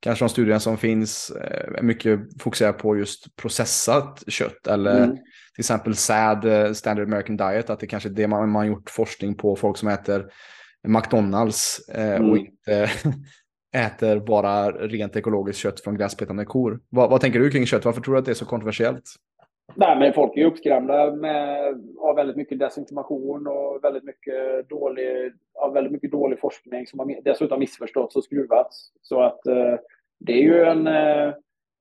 kanske 0.00 0.24
de 0.24 0.28
studierna 0.28 0.60
som 0.60 0.78
finns 0.78 1.30
eh, 1.30 1.78
är 1.78 1.82
mycket 1.82 2.20
fokuserar 2.42 2.72
på 2.72 2.96
just 2.96 3.36
processat 3.36 4.22
kött 4.26 4.66
eller 4.66 5.04
mm. 5.04 5.16
till 5.16 5.60
exempel 5.60 5.96
SAD, 5.96 6.44
eh, 6.44 6.72
Standard 6.72 7.06
American 7.06 7.36
Diet, 7.36 7.70
att 7.70 7.80
det 7.80 7.86
kanske 7.86 8.08
är 8.08 8.10
det 8.10 8.28
man, 8.28 8.50
man 8.50 8.66
gjort 8.66 8.90
forskning 8.90 9.34
på 9.34 9.56
folk 9.56 9.76
som 9.76 9.88
äter 9.88 10.26
McDonalds 10.88 11.88
eh, 11.88 12.14
mm. 12.16 12.30
och 12.30 12.36
inte 12.36 12.90
äter 13.72 14.18
bara 14.18 14.70
rent 14.70 15.16
ekologiskt 15.16 15.60
kött 15.60 15.80
från 15.80 15.96
gräsbetande 15.96 16.44
kor. 16.44 16.80
Vad, 16.88 17.10
vad, 17.10 17.20
tänker 17.20 17.38
du 17.38 17.50
kring 17.50 17.66
kött? 17.66 17.84
Varför 17.84 18.00
tror 18.00 18.14
du 18.14 18.18
att 18.18 18.24
det 18.24 18.32
är 18.32 18.34
så 18.34 18.46
kontroversiellt? 18.46 19.04
Nej, 19.74 19.98
men 19.98 20.12
folk 20.12 20.36
är 20.36 20.44
uppskrämda 20.44 21.12
med, 21.14 21.74
av 21.98 22.16
väldigt 22.16 22.36
mycket 22.36 22.58
desinformation 22.58 23.46
och 23.46 23.84
väldigt 23.84 24.04
mycket 24.04 24.68
dålig, 24.68 25.32
av 25.54 25.72
väldigt 25.72 25.92
mycket 25.92 26.10
dålig 26.10 26.40
forskning 26.40 26.86
som 26.86 26.98
har 26.98 27.22
dessutom 27.24 27.60
missförståtts 27.60 28.16
och 28.16 28.24
skruvats. 28.24 28.92
Så 29.02 29.20
att 29.20 29.46
eh, 29.46 29.74
det 30.20 30.32
är 30.32 30.42
ju 30.42 30.64
en 30.64 30.86
eh, 30.86 31.34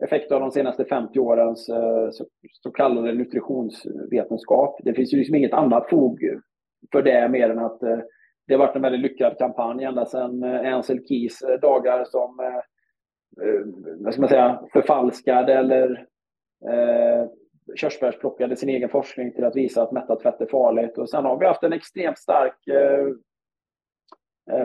effekt 0.04 0.32
av 0.32 0.40
de 0.40 0.52
senaste 0.52 0.86
50 0.86 1.20
årens 1.20 1.70
eh, 1.70 2.10
så, 2.12 2.26
så, 2.52 2.72
kallade 2.72 3.14
nutritionsvetenskap. 3.14 4.80
Det 4.84 4.94
finns 4.94 5.14
ju 5.14 5.18
liksom 5.18 5.36
inget 5.36 5.54
annat 5.54 5.90
fog 5.90 6.20
för 6.92 7.02
det 7.02 7.30
mer 7.30 7.50
än 7.50 7.60
att 7.60 7.84
eh, 7.84 8.00
det 8.52 8.56
har 8.56 8.68
varit 8.68 8.76
en 8.76 8.82
väldigt 8.82 9.02
lyckad 9.02 9.38
kampanj 9.38 9.84
ända 9.84 10.06
sedan 10.06 10.44
eh, 10.44 10.74
Ansel 10.76 11.06
Keys 11.08 11.42
eh, 11.42 11.60
dagar 11.60 12.04
som 12.06 12.40
eh, 12.40 12.56
eh, 13.48 13.62
vad 14.00 14.14
ska 14.14 14.22
man 14.22 14.30
säga, 14.30 14.62
förfalskade 14.74 15.54
eller 15.54 16.06
eh, 16.70 17.26
körsbärsplockade 17.76 18.56
sin 18.56 18.70
egen 18.70 18.90
forskning 18.90 19.32
till 19.32 19.44
att 19.44 19.56
visa 19.56 19.84
att 19.84 19.92
mättat 19.92 20.22
fett 20.22 20.42
är 20.42 20.46
farligt. 20.46 20.98
Och 20.98 21.10
sen 21.10 21.26
har 21.26 21.38
vi 21.38 21.46
haft 21.46 21.64
en 21.64 21.74
extremt 21.74 22.20
stark 22.20 22.68
eh, 22.68 23.08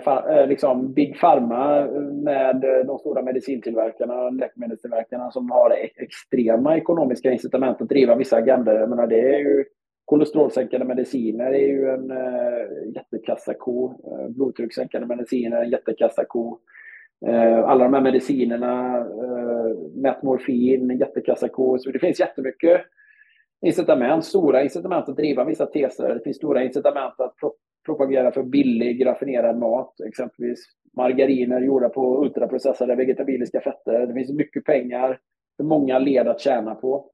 eh, 0.06 0.46
liksom 0.46 0.92
Big 0.92 1.20
Pharma 1.20 1.86
med 2.12 2.84
de 2.86 2.98
stora 2.98 3.22
medicintillverkarna, 3.22 4.30
läkemedelstillverkarna 4.30 5.30
som 5.30 5.50
har 5.50 5.70
e-, 5.70 5.90
extrema 5.96 6.76
ekonomiska 6.76 7.32
incitament 7.32 7.82
att 7.82 7.88
driva 7.88 8.14
vissa 8.14 8.36
agendor. 8.36 8.74
Jag 8.74 8.90
menar, 8.90 9.06
det 9.06 9.34
är 9.34 9.38
ju 9.38 9.64
Kolesterolsänkande 10.06 10.86
mediciner 10.86 11.52
är 11.52 11.66
ju 11.66 11.88
en 11.88 12.10
eh, 12.10 12.94
jättekassako. 12.94 13.94
Eh, 14.04 14.28
blodtryckssänkande 14.28 15.06
mediciner 15.06 15.56
är 15.56 15.64
en 15.64 15.70
jättekassako. 15.70 16.58
Eh, 17.26 17.58
alla 17.58 17.84
de 17.84 17.94
här 17.94 18.00
medicinerna, 18.00 18.96
eh, 18.98 19.76
metmorfin, 19.94 20.98
jättekassako. 20.98 21.78
Så 21.78 21.90
det 21.90 21.98
finns 21.98 22.20
jättemycket 22.20 22.80
incitament, 23.66 24.24
stora 24.24 24.62
incitament 24.62 25.08
att 25.08 25.16
driva 25.16 25.44
vissa 25.44 25.66
teser. 25.66 26.14
Det 26.14 26.20
finns 26.24 26.36
stora 26.36 26.64
incitament 26.64 27.20
att 27.20 27.36
pro 27.36 27.52
propagera 27.86 28.32
för 28.32 28.42
billig 28.42 29.06
raffinerad 29.06 29.58
mat, 29.58 30.00
exempelvis 30.00 30.64
margariner 30.96 31.60
gjorda 31.60 31.88
på 31.88 32.22
ultraprocessade 32.22 32.94
vegetabiliska 32.94 33.60
fetter. 33.60 34.06
Det 34.06 34.14
finns 34.14 34.32
mycket 34.32 34.64
pengar 34.64 35.20
för 35.56 35.64
många 35.64 35.98
led 35.98 36.28
att 36.28 36.40
tjäna 36.40 36.74
på 36.74 37.10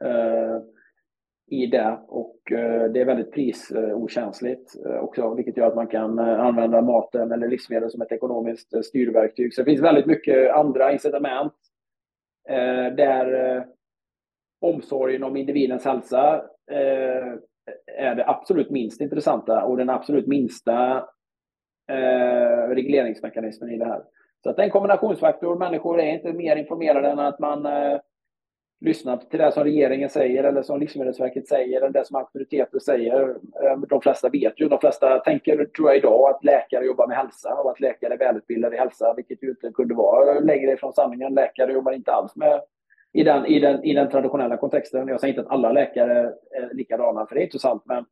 eh, 0.00 0.58
i 1.46 1.66
det 1.66 1.98
och 2.08 2.52
eh, 2.52 2.90
det 2.90 3.00
är 3.00 3.04
väldigt 3.04 3.32
prisokänsligt 3.32 4.86
eh, 4.86 4.96
också, 4.96 5.34
vilket 5.34 5.56
gör 5.56 5.66
att 5.66 5.74
man 5.74 5.86
kan 5.86 6.18
eh, 6.18 6.40
använda 6.40 6.82
maten 6.82 7.32
eller 7.32 7.48
livsmedel 7.48 7.90
som 7.90 8.02
ett 8.02 8.12
ekonomiskt 8.12 8.84
styrverktyg. 8.84 9.54
Så 9.54 9.60
det 9.60 9.64
finns 9.64 9.82
väldigt 9.82 10.06
mycket 10.06 10.54
andra 10.54 10.92
incitament 10.92 11.52
där 12.96 13.64
omsorgen 14.60 15.24
om 15.24 15.36
individens 15.36 15.84
hälsa 15.84 16.44
är 17.98 18.14
det 18.14 18.28
absolut 18.28 18.70
minst 18.70 19.00
intressanta 19.00 19.64
och 19.64 19.76
den 19.76 19.90
absolut 19.90 20.26
minsta 20.26 21.08
regleringsmekanismen 22.68 23.70
i 23.70 23.78
det 23.78 23.84
här. 23.84 24.02
Så 24.42 24.50
att 24.50 24.56
det 24.56 24.62
är 24.62 24.64
en 24.64 24.70
kombinationsfaktor. 24.70 25.58
Människor 25.58 26.00
är 26.00 26.12
inte 26.12 26.32
mer 26.32 26.56
informerade 26.56 27.08
än 27.08 27.18
att 27.18 27.38
man 27.38 27.66
Lyssna 28.84 29.16
till 29.16 29.38
det 29.38 29.52
som 29.52 29.64
regeringen 29.64 30.10
säger 30.10 30.44
eller 30.44 30.62
som 30.62 30.80
Livsmedelsverket 30.80 31.48
säger 31.48 31.80
eller 31.80 31.90
det 31.90 32.06
som 32.06 32.16
auktoriteter 32.16 32.78
säger. 32.78 33.28
Eh, 33.62 33.78
de 33.88 34.00
flesta 34.00 34.28
vet 34.28 34.60
ju, 34.60 34.68
de 34.68 34.78
flesta 34.78 35.18
tänker 35.18 35.64
tror 35.64 35.88
jag 35.88 35.96
idag 35.96 36.30
att 36.30 36.44
läkare 36.44 36.84
jobbar 36.84 37.06
med 37.06 37.16
hälsa 37.16 37.54
och 37.54 37.70
att 37.70 37.80
läkare 37.80 38.14
är 38.14 38.18
välutbildade 38.18 38.76
i 38.76 38.78
hälsa, 38.78 39.14
vilket 39.16 39.42
ju 39.42 39.48
inte 39.48 39.70
kunde 39.74 39.94
vara 39.94 40.40
längre 40.40 40.72
ifrån 40.72 40.92
sanningen. 40.92 41.34
Läkare 41.34 41.72
jobbar 41.72 41.92
inte 41.92 42.12
alls 42.12 42.36
med 42.36 42.60
i 43.12 43.24
den, 43.24 43.46
i, 43.46 43.60
den, 43.60 43.84
i 43.84 43.94
den 43.94 44.10
traditionella 44.10 44.56
kontexten. 44.56 45.08
Jag 45.08 45.20
säger 45.20 45.34
inte 45.34 45.46
att 45.46 45.54
alla 45.54 45.72
läkare 45.72 46.32
är 46.50 46.74
likadana, 46.74 47.26
för 47.26 47.34
det 47.34 47.40
är 47.40 47.44
inte 47.44 47.58
sant, 47.58 47.82
men 47.84 48.04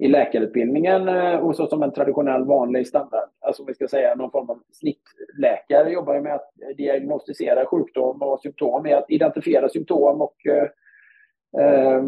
i 0.00 0.08
läkarutbildningen 0.08 1.08
eh, 1.08 1.36
och 1.36 1.56
så 1.56 1.66
som 1.66 1.82
en 1.82 1.92
traditionell 1.92 2.44
vanlig 2.44 2.86
standard, 2.86 3.28
alltså 3.40 3.64
vi 3.64 3.74
ska 3.74 3.88
säga 3.88 4.14
någon 4.14 4.30
form 4.30 4.50
av 4.50 4.62
snittläkare 4.72 5.92
jobbar 5.92 6.14
ju 6.14 6.20
med 6.20 6.34
att 6.34 6.50
diagnostisera 6.76 7.66
sjukdom 7.66 8.22
och 8.22 8.40
symptom, 8.40 8.82
med 8.82 8.96
att 8.96 9.10
identifiera 9.10 9.68
symptom 9.68 10.20
och 10.20 10.36
eh, 10.46 10.68
eh, 11.64 12.04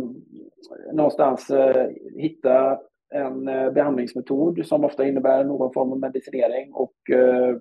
någonstans 0.92 1.50
eh, 1.50 1.86
hitta 2.16 2.78
en 3.14 3.48
eh, 3.48 3.70
behandlingsmetod 3.70 4.66
som 4.66 4.84
ofta 4.84 5.06
innebär 5.06 5.44
någon 5.44 5.72
form 5.72 5.92
av 5.92 5.98
medicinering 5.98 6.72
och 6.72 7.10
eh, 7.10 7.56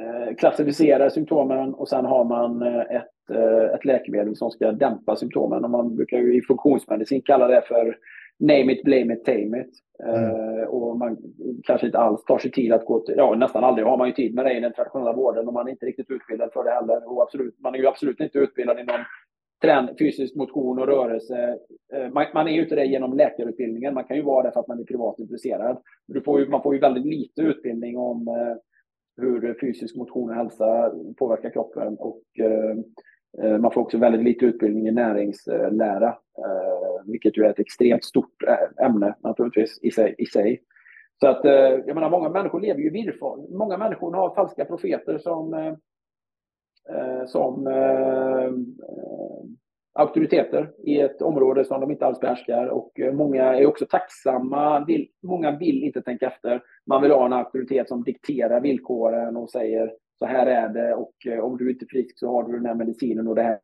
eh, 0.00 0.34
klassificerar 0.38 1.08
symptomen 1.08 1.74
och 1.74 1.88
sen 1.88 2.04
har 2.04 2.24
man 2.24 2.62
ett, 2.62 3.36
ett 3.74 3.84
läkemedel 3.84 4.36
som 4.36 4.50
ska 4.50 4.72
dämpa 4.72 5.16
symptomen. 5.16 5.64
Och 5.64 5.70
man 5.70 5.96
brukar 5.96 6.18
ju 6.18 6.36
i 6.36 6.42
funktionsmedicin 6.42 7.22
kalla 7.22 7.46
det 7.46 7.62
för 7.68 7.96
name 8.38 8.72
it, 8.72 8.84
blame 8.84 9.14
it, 9.14 9.24
tame 9.24 9.60
it. 9.60 9.70
Mm. 10.04 10.68
och 10.68 10.98
man 10.98 11.16
kanske 11.64 11.86
inte 11.86 11.98
alls 11.98 12.24
tar 12.24 12.38
sig 12.38 12.50
tid 12.50 12.72
att 12.72 12.84
gå 12.84 13.00
till, 13.00 13.14
ja 13.16 13.34
nästan 13.34 13.64
aldrig 13.64 13.86
har 13.86 13.96
man 13.96 14.08
ju 14.08 14.14
tid 14.14 14.34
med 14.34 14.44
det 14.44 14.52
i 14.52 14.60
den 14.60 14.72
traditionella 14.72 15.12
vården 15.12 15.48
och 15.48 15.54
man 15.54 15.66
är 15.66 15.70
inte 15.70 15.86
riktigt 15.86 16.10
utbildad 16.10 16.52
för 16.52 16.64
det 16.64 16.70
heller. 16.70 17.12
Och 17.12 17.22
absolut, 17.22 17.60
man 17.60 17.74
är 17.74 17.78
ju 17.78 17.86
absolut 17.86 18.20
inte 18.20 18.38
utbildad 18.38 18.78
i 18.80 18.84
någon 18.84 19.04
träning, 19.62 19.96
fysisk 19.98 20.34
motion 20.34 20.78
och 20.78 20.86
rörelse. 20.86 21.58
Eh, 21.94 22.10
man, 22.12 22.26
man, 22.34 22.48
är 22.48 22.52
ju 22.52 22.62
inte 22.62 22.74
det 22.74 22.84
genom 22.84 23.16
läkarutbildningen, 23.16 23.94
man 23.94 24.04
kan 24.04 24.16
ju 24.16 24.22
vara 24.22 24.42
det 24.42 24.52
för 24.52 24.60
att 24.60 24.68
man 24.68 24.80
är 24.80 24.84
privat 24.84 25.18
intresserad. 25.18 25.78
Du 26.06 26.20
får 26.20 26.40
ju, 26.40 26.48
man 26.48 26.62
får 26.62 26.74
ju 26.74 26.80
väldigt 26.80 27.06
lite 27.06 27.42
utbildning 27.42 27.98
om 27.98 28.28
eh, 28.28 28.56
hur 29.16 29.58
fysisk 29.60 29.96
motion 29.96 30.30
och 30.30 30.36
hälsa 30.36 30.92
påverkar 31.18 31.50
kroppen 31.50 31.96
och 31.98 32.22
eh, 32.38 32.76
eh 33.42 33.58
man 33.58 33.72
får 33.72 33.80
också 33.80 33.98
väldigt 33.98 34.24
lite 34.24 34.46
utbildning 34.46 34.88
i 34.88 34.92
näringslära, 34.92 36.08
eh, 36.38 37.06
vilket 37.06 37.38
ju 37.38 37.44
är 37.44 37.50
ett 37.50 37.58
extremt 37.58 38.04
stort 38.04 38.42
eh, 38.48 38.86
ämne 38.86 39.14
naturligtvis 39.20 39.78
i 39.82 39.90
sig. 39.90 40.14
I 40.18 40.26
sig. 40.26 40.62
Så 41.20 41.28
att, 41.28 41.44
jag 41.86 41.94
menar, 41.94 42.10
många 42.10 42.28
människor 42.28 42.60
lever 42.60 42.80
ju 42.80 42.98
i... 42.98 43.12
Många 43.50 43.78
människor 43.78 44.14
har 44.14 44.34
falska 44.34 44.64
profeter 44.64 45.18
som 45.18 45.54
Eh, 45.54 45.74
Eh, 46.88 47.26
som 47.26 47.66
eh, 47.66 48.44
eh, 48.44 48.52
auktoriteter 49.92 50.72
i 50.84 51.00
ett 51.00 51.22
område 51.22 51.64
som 51.64 51.80
de 51.80 51.90
inte 51.90 52.06
alls 52.06 52.20
behärskar. 52.20 52.66
Och 52.66 53.00
eh, 53.00 53.12
många 53.12 53.44
är 53.44 53.66
också 53.66 53.86
tacksamma. 53.86 54.84
Vill, 54.84 55.08
många 55.22 55.58
vill 55.58 55.84
inte 55.84 56.02
tänka 56.02 56.26
efter. 56.26 56.62
Man 56.86 57.02
vill 57.02 57.10
ha 57.10 57.26
en 57.26 57.32
auktoritet 57.32 57.88
som 57.88 58.02
dikterar 58.02 58.60
villkoren 58.60 59.36
och 59.36 59.50
säger 59.50 59.94
så 60.18 60.26
här 60.26 60.46
är 60.46 60.68
det 60.68 60.94
och 60.94 61.14
om 61.42 61.56
du 61.56 61.70
inte 61.70 61.84
är 61.84 61.88
frisk 61.88 62.18
så 62.18 62.32
har 62.32 62.42
du 62.42 62.52
den 62.52 62.66
här 62.66 62.74
medicinen 62.74 63.28
och 63.28 63.34
det 63.34 63.42
här. 63.42 63.60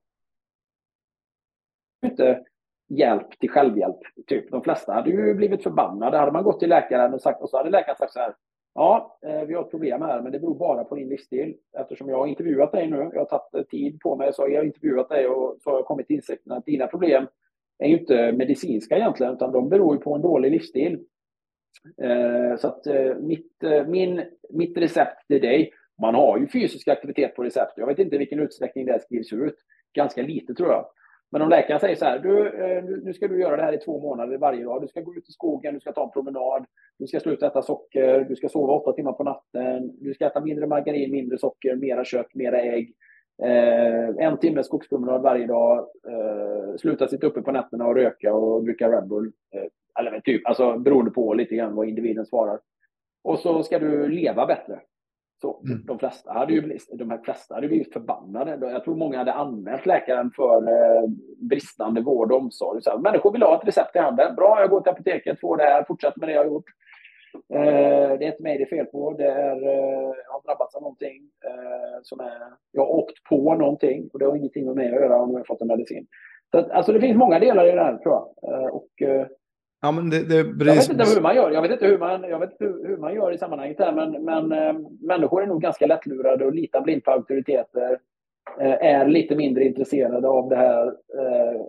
Inte 2.07 2.45
hjälp 2.89 3.39
till 3.39 3.51
självhjälp. 3.51 3.99
Typ. 4.27 4.51
De 4.51 4.63
flesta 4.63 4.93
hade 4.93 5.11
ju 5.11 5.35
blivit 5.35 5.63
förbannade. 5.63 6.19
Hade 6.19 6.33
man 6.33 6.45
gått 6.45 6.61
till 6.61 6.69
läkaren 6.69 7.15
och 7.15 7.21
sagt 7.21 7.43
och 7.43 7.51
så 7.51 7.57
hade 7.57 7.71
läkaren 7.71 7.97
sagt 7.97 8.13
så 8.13 8.19
här. 8.19 8.35
Ja, 8.79 9.19
eh, 9.27 9.43
vi 9.45 9.55
har 9.55 9.63
ett 9.65 9.71
problem 9.71 10.03
här, 10.03 10.23
men 10.23 10.33
det 10.33 10.39
beror 10.39 10.59
bara 10.59 10.85
på 10.85 10.95
din 10.95 11.09
livsstil. 11.09 11.55
Eftersom 11.79 12.09
jag 12.09 12.19
har 12.19 12.27
intervjuat 12.27 12.73
dig 12.73 12.91
nu, 12.91 12.97
jag 12.97 13.21
har 13.21 13.25
tagit 13.25 13.55
eh, 13.55 13.63
tid 13.63 14.01
på 14.01 14.17
mig, 14.17 14.33
så 14.33 14.43
har 14.43 14.49
jag 14.49 14.67
intervjuat 14.67 15.09
dig 15.09 15.27
och 15.27 15.57
så 15.61 15.71
har 15.71 15.79
jag 15.79 15.87
kommit 15.87 16.07
till 16.07 16.17
insikten 16.17 16.53
att 16.53 16.65
dina 16.65 16.87
problem 16.87 17.27
är 17.79 17.89
ju 17.89 17.99
inte 17.99 18.33
medicinska 18.33 18.97
egentligen, 18.97 19.33
utan 19.33 19.53
de 19.53 19.69
beror 19.69 19.95
ju 19.95 20.01
på 20.01 20.15
en 20.15 20.23
dålig 20.23 20.51
livsstil. 20.51 21.05
Eh, 22.03 22.57
så 22.57 22.69
att 22.69 22.87
mitt, 23.21 23.53
min, 23.87 24.23
mitt 24.51 24.79
recept 24.79 25.27
till 25.27 25.41
dig, 25.41 25.73
man 26.03 26.15
har 26.15 26.39
ju 26.39 26.49
fysisk 26.49 26.89
aktivitet 26.89 27.35
på 27.37 27.45
recept. 27.45 27.73
Jag 27.77 27.87
vet 27.87 27.99
inte 27.99 28.15
i 28.15 28.19
vilken 28.19 28.41
utsträckning 28.41 28.87
det 28.87 29.03
skrivs 29.03 29.33
ut. 29.33 29.57
Ganska 29.95 30.23
lite 30.23 30.55
tror 30.55 30.69
jag. 30.69 30.87
Men 31.31 31.43
om 31.43 31.49
läkaren 31.49 31.81
säger 31.81 31.97
så 31.97 32.05
här, 32.05 32.19
du, 32.19 32.49
eh, 32.49 32.85
nu 32.85 33.15
ska 33.15 33.29
du 33.29 33.41
göra 33.41 33.57
det 33.57 33.63
här 33.63 33.73
i 33.73 33.79
två 33.79 34.01
månader 34.01 34.39
varje 34.39 34.65
dag. 34.65 34.83
Du 34.83 34.89
ska 34.89 35.01
gå 35.01 35.15
ut 35.15 35.29
i 35.29 35.33
skogen, 35.33 35.75
du 35.75 35.81
ska 35.81 35.93
ta 35.93 36.05
en 36.05 36.11
promenad, 36.11 36.67
du 36.99 37.07
ska 37.07 37.21
sluta 37.21 37.47
äta 37.47 37.63
socker, 37.63 38.27
du 38.29 38.37
ska 38.37 38.49
sova 38.49 38.73
åtta 38.73 38.93
timmar 38.93 39.13
på 39.13 39.25
natten, 39.25 39.97
du 40.01 40.15
ska 40.15 40.27
äta 40.27 40.41
mindre 40.41 40.67
margarin, 40.67 41.13
mindre 41.13 41.39
socker, 41.39 41.77
mera 41.77 42.05
kött, 42.05 42.35
mera 42.35 42.61
ägg. 42.61 42.95
Eh, 43.43 44.27
en 44.27 44.39
timme 44.39 44.65
skogspromenad 44.65 45.23
varje 45.23 45.47
dag, 45.47 45.79
eh, 46.09 46.77
sluta 46.77 47.09
sitta 47.09 47.27
uppe 47.27 47.43
på 47.43 47.53
nätterna 47.53 47.87
och 47.87 47.95
röka 47.95 48.35
och 48.35 48.65
dricka 48.65 48.89
Red 48.93 49.09
Bull. 49.09 49.33
Eh, 49.55 50.01
eller 50.01 50.21
typ, 50.21 50.47
alltså 50.47 50.79
beroende 50.79 51.11
på 51.11 51.35
lite 51.35 51.57
grann 51.57 51.75
vad 51.75 51.89
individen 51.89 52.27
svarar. 52.27 52.61
Och 53.25 53.39
så 53.39 53.63
ska 53.63 53.79
du 53.79 54.09
leva 54.09 54.47
bättre. 54.47 54.81
Så 55.41 55.63
mm. 55.65 55.83
de, 55.87 55.99
flesta 55.99 56.33
hade 56.33 56.53
ju 56.53 56.63
blivit, 56.63 56.89
de 56.99 57.11
här 57.11 57.19
flesta 57.19 57.55
hade 57.55 57.69
blivit 57.69 57.93
förbannade. 57.93 58.71
Jag 58.71 58.85
tror 58.85 58.97
många 58.97 59.19
hade 59.19 59.33
anmält 59.33 59.87
läkaren 59.87 60.31
för 60.37 60.63
eh, 60.63 61.09
bristande 61.37 62.01
vård 62.01 62.33
och 62.33 62.39
omsorg. 62.39 62.83
Så 62.83 62.91
här, 62.91 62.99
människor 62.99 63.33
vill 63.33 63.43
ha 63.43 63.61
ett 63.61 63.69
recept 63.69 63.97
i 63.97 63.99
handen. 63.99 64.35
Bra, 64.35 64.61
jag 64.61 64.71
går 64.71 64.81
till 64.81 64.93
apoteket, 64.93 65.41
får 65.41 65.57
det 65.57 65.63
här, 65.63 65.85
fortsätter 65.85 66.21
med 66.21 66.29
det 66.29 66.33
jag 66.33 66.45
har 66.45 66.51
gjort. 66.51 66.65
Eh, 67.55 68.19
det 68.19 68.25
är 68.25 68.31
inte 68.33 68.43
mig 68.43 68.59
det 68.59 68.65
är 68.65 68.77
fel 68.77 68.87
på. 68.87 69.13
Det 69.13 69.27
är, 69.27 69.63
eh, 69.63 70.13
jag 70.27 70.33
har 70.33 70.43
drabbats 70.47 70.75
av 70.75 70.83
någonting 70.83 71.23
eh, 71.45 71.99
som 72.03 72.21
är... 72.21 72.39
Jag 72.73 72.83
har 72.83 72.93
åkt 72.93 73.25
på 73.29 73.55
någonting 73.55 74.09
och 74.13 74.19
det 74.19 74.25
har 74.25 74.37
ingenting 74.37 74.67
med 74.67 74.77
mig 74.77 74.87
att 74.87 75.01
göra 75.01 75.23
om 75.23 75.31
jag 75.31 75.39
har 75.39 75.45
fått 75.45 75.61
en 75.61 75.69
medicin. 75.69 76.07
Så 76.51 76.59
att, 76.59 76.71
alltså 76.71 76.93
det 76.93 77.01
finns 77.01 77.17
många 77.17 77.39
delar 77.39 77.67
i 77.67 77.73
det 77.73 77.83
här 77.83 77.97
tror 77.97 78.15
jag. 78.15 78.53
Eh, 78.53 78.69
och, 78.69 79.03
eh, 79.03 79.27
Ja, 79.81 79.93
men 79.93 80.11
det, 80.11 80.29
det, 80.29 80.37
jag 80.37 80.75
vet 80.75 80.91
inte 80.91 81.05
hur 81.15 81.21
man 81.21 81.37
gör. 81.37 81.51
Jag 81.51 81.63
vet 81.63 81.71
inte 81.71 81.87
hur 81.87 81.99
man, 81.99 82.23
jag 82.23 82.39
vet 82.39 82.57
hur, 82.59 82.89
hur 82.89 82.97
man 82.97 83.15
gör 83.15 83.33
i 83.33 83.39
sammanhanget 83.39 83.79
här, 83.79 83.93
men, 83.93 84.25
men 84.25 84.53
äh, 84.53 84.81
människor 85.01 85.43
är 85.43 85.47
nog 85.47 85.63
ganska 85.63 85.87
lättlurade 85.87 86.45
och 86.45 86.55
litar 86.55 86.81
blint 86.81 87.05
på 87.05 87.11
auktoriteter. 87.11 87.99
Äh, 88.61 88.73
är 88.73 89.09
lite 89.09 89.37
mindre 89.37 89.65
intresserade 89.65 90.29
av 90.29 90.49
det 90.49 90.57
här. 90.57 90.87
Äh, 90.87 91.61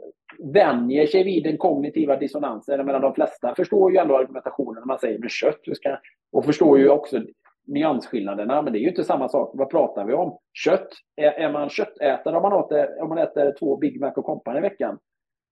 vänjer 0.53 1.07
sig 1.07 1.23
vid 1.23 1.43
den 1.43 1.57
kognitiva 1.57 2.15
dissonansen. 2.15 2.85
Menar, 2.85 2.99
de 2.99 3.13
flesta 3.13 3.55
förstår 3.55 3.91
ju 3.91 3.97
ändå 3.97 4.17
argumentationen 4.17 4.75
när 4.75 4.87
man 4.87 4.99
säger 4.99 5.19
med 5.19 5.31
kött. 5.31 5.59
Ska, 5.73 5.97
och 6.31 6.45
förstår 6.45 6.79
ju 6.79 6.89
också 6.89 7.21
nyansskillnaderna, 7.67 8.61
men 8.61 8.73
det 8.73 8.79
är 8.79 8.81
ju 8.81 8.89
inte 8.89 9.03
samma 9.03 9.29
sak. 9.29 9.51
Vad 9.53 9.69
pratar 9.69 10.05
vi 10.05 10.13
om? 10.13 10.37
Kött. 10.53 10.89
Är, 11.15 11.31
är 11.31 11.51
man 11.51 11.69
köttätare 11.69 12.37
om 12.37 12.41
man, 12.41 12.63
äter, 12.63 13.01
om 13.01 13.09
man 13.09 13.17
äter 13.17 13.53
två 13.59 13.77
Big 13.77 14.01
Mac 14.01 14.11
och 14.11 14.25
Company 14.25 14.57
i 14.57 14.61
veckan? 14.61 14.97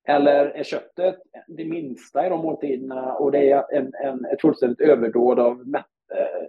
Eller 0.07 0.45
är 0.45 0.63
köttet 0.63 1.15
det 1.47 1.65
minsta 1.65 2.25
i 2.25 2.29
de 2.29 2.41
måltiderna 2.41 3.13
och 3.13 3.31
det 3.31 3.51
är 3.51 3.73
en, 3.73 3.93
en, 4.03 4.25
ett 4.25 4.41
fullständigt 4.41 4.81
överdåd 4.81 5.39
av 5.39 5.75
eh, 6.15 6.47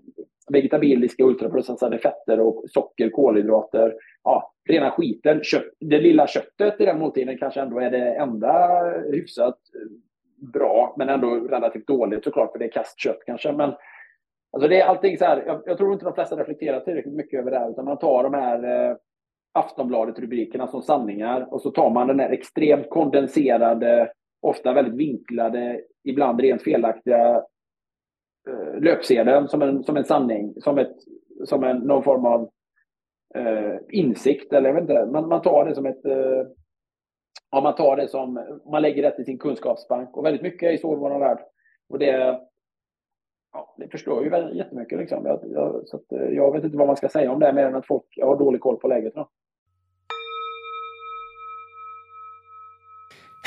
vegetabiliska 0.53 1.25
ultraprocessade 1.25 1.99
fetter 1.99 2.41
och 2.41 2.65
socker, 2.69 3.11
kolhydrater. 3.11 3.95
Ja, 4.25 4.53
rena 4.69 4.91
skiten. 4.91 5.41
Kött, 5.43 5.65
det 5.81 6.01
lilla 6.01 6.27
köttet 6.27 6.81
i 6.81 6.85
den 6.85 6.99
måltiden 6.99 7.39
kanske 7.39 7.61
ändå 7.61 7.79
är 7.81 7.91
det 7.91 8.15
enda 8.15 8.85
hyfsat 9.13 9.59
eh, 9.75 9.91
bra, 10.53 10.95
men 10.99 11.09
ändå 11.09 11.35
relativt 11.35 11.87
dåligt 11.87 12.25
såklart, 12.25 12.53
för 12.53 12.59
det 12.59 12.65
är 12.65 12.73
kastkött 12.73 13.23
kanske. 13.27 13.53
Men 13.53 13.75
Alltså 14.51 14.69
det 14.69 14.81
är 14.81 14.87
allting 14.87 15.19
så 15.19 15.25
här, 15.25 15.45
jag, 15.47 15.63
jag, 15.67 15.79
tror 15.79 15.93
inte 15.93 16.05
de 16.05 16.15
flesta 16.15 16.37
reflekterar 16.37 16.81
tillräckligt 16.81 17.15
mycket 17.15 17.41
över 17.41 17.51
det 17.51 17.59
här, 17.59 17.71
utan 17.71 17.85
man 17.85 17.99
tar 17.99 18.23
de 18.23 18.35
här 18.35 18.89
eh, 18.91 18.97
Aftonbladet-rubrikerna 19.53 20.67
som 20.67 20.83
sanningar 20.83 21.55
och 21.55 21.63
så 21.63 21.71
tar 21.71 21.91
man 21.91 22.07
den 22.07 22.21
här 22.21 22.31
extremt 22.31 22.91
kondenserade, 22.91 24.13
ofta 24.41 24.73
väldigt 24.73 24.95
vinklade, 24.95 25.81
ibland 26.05 26.41
rent 26.41 26.63
felaktiga 26.63 27.37
eh, 28.49 28.81
löpsedeln 28.81 29.49
som 29.49 29.63
en, 29.63 29.85
som 29.85 29.97
en 29.97 30.05
sanning, 30.05 30.55
som, 30.61 30.79
ett, 30.79 30.97
som 31.45 31.65
en, 31.65 31.77
någon 31.77 32.03
form 32.03 32.27
av 32.27 32.51
eh, 33.35 33.77
insikt, 33.89 34.53
eller 34.53 34.69
jag 34.69 34.75
vet 34.75 34.83
inte, 34.83 35.07
man, 35.07 35.29
man 35.29 35.43
tar 35.43 35.65
det 35.65 35.75
som 35.75 35.87
ett 35.87 36.05
eh, 36.05 36.47
ja, 37.51 37.61
man 37.61 37.75
tar 37.75 37.97
det 37.97 38.09
som, 38.09 38.61
man 38.71 38.83
lägger 38.83 39.03
det 39.03 39.23
i 39.23 39.25
sin 39.25 39.39
kunskapsbank 39.39 40.17
och 40.17 40.25
väldigt 40.25 40.43
mycket 40.43 40.73
är 40.73 40.77
så 40.77 40.93
i 40.93 40.97
vår 40.97 41.19
värld. 41.19 41.39
Och 41.89 41.99
det, 41.99 42.41
ja, 43.53 43.75
det 43.79 43.89
förstör 43.89 44.23
ju 44.23 44.57
jättemycket. 44.57 44.99
Liksom. 44.99 45.27
Jag, 45.27 45.41
jag, 45.47 45.83
så 45.89 45.97
att, 45.97 46.13
eh, 46.13 46.29
jag 46.29 46.53
vet 46.53 46.65
inte 46.65 46.77
vad 46.77 46.87
man 46.87 46.97
ska 46.97 47.09
säga 47.09 47.33
om 47.33 47.41
det 47.41 47.53
mer 47.53 47.67
än 47.67 47.75
att 47.75 47.87
folk 47.87 48.05
har 48.23 48.39
dålig 48.39 48.61
koll 48.61 48.77
på 48.77 48.89
läget. 48.89 49.15
Då. 49.15 49.29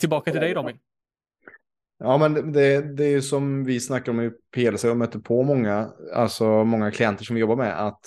Tillbaka 0.00 0.30
till 0.30 0.40
dig 0.40 0.54
Robin. 0.54 0.76
Ja, 1.98 2.18
men 2.18 2.52
det, 2.52 2.96
det 2.96 3.04
är 3.04 3.10
ju 3.10 3.22
som 3.22 3.64
vi 3.64 3.80
snackar 3.80 4.12
om 4.12 4.20
i 4.20 4.30
PLC, 4.54 4.84
jag 4.84 4.96
möter 4.96 5.18
på 5.18 5.42
många, 5.42 5.90
alltså 6.14 6.64
många 6.64 6.90
klienter 6.90 7.24
som 7.24 7.34
vi 7.34 7.40
jobbar 7.40 7.56
med, 7.56 7.86
att 7.86 8.06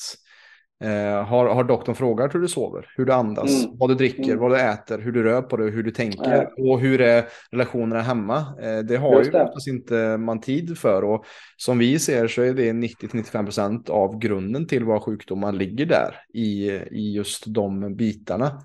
eh, 0.83 1.25
har, 1.25 1.47
har 1.47 1.63
doktorn 1.63 1.95
frågat 1.95 2.35
hur 2.35 2.39
du 2.39 2.47
sover, 2.47 2.85
hur 2.97 3.05
du 3.05 3.13
andas, 3.13 3.63
mm. 3.63 3.77
vad 3.77 3.89
du 3.89 3.95
dricker, 3.95 4.23
mm. 4.23 4.39
vad 4.39 4.51
du 4.51 4.59
äter, 4.59 4.99
hur 4.99 5.11
du 5.11 5.23
rör 5.23 5.41
på 5.41 5.57
dig, 5.57 5.69
hur 5.69 5.83
du 5.83 5.91
tänker 5.91 6.33
mm. 6.33 6.47
och 6.57 6.79
hur 6.79 7.01
är 7.01 7.25
relationerna 7.51 8.01
hemma. 8.01 8.37
Eh, 8.61 8.79
det 8.79 8.97
har 8.97 9.17
Just 9.17 9.33
ju 9.33 9.41
oftast 9.41 9.67
inte 9.67 10.17
man 10.17 10.41
tid 10.41 10.77
för 10.77 11.03
och 11.03 11.25
som 11.57 11.77
vi 11.77 11.99
ser 11.99 12.27
så 12.27 12.41
är 12.41 12.53
det 12.53 12.71
90-95% 12.71 13.89
av 13.89 14.19
grunden 14.19 14.67
till 14.67 14.83
vad 14.83 15.03
sjukdomar 15.03 15.51
ligger 15.51 15.85
där 15.85 16.15
i, 16.33 16.69
i 16.91 17.13
just 17.15 17.43
de 17.47 17.95
bitarna. 17.95 18.61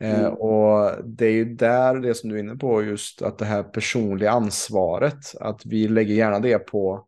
Eh, 0.00 0.20
mm. 0.20 0.32
och 0.32 1.04
det 1.04 1.26
är 1.26 1.32
ju 1.32 1.44
där 1.44 1.94
det 2.00 2.14
som 2.14 2.30
du 2.30 2.36
är 2.36 2.40
inne 2.40 2.56
på, 2.56 2.82
just 2.82 3.22
att 3.22 3.38
det 3.38 3.44
här 3.44 3.62
personliga 3.62 4.30
ansvaret, 4.30 5.34
att 5.40 5.66
vi 5.66 5.88
lägger 5.88 6.14
gärna 6.14 6.38
det 6.38 6.58
på 6.58 7.06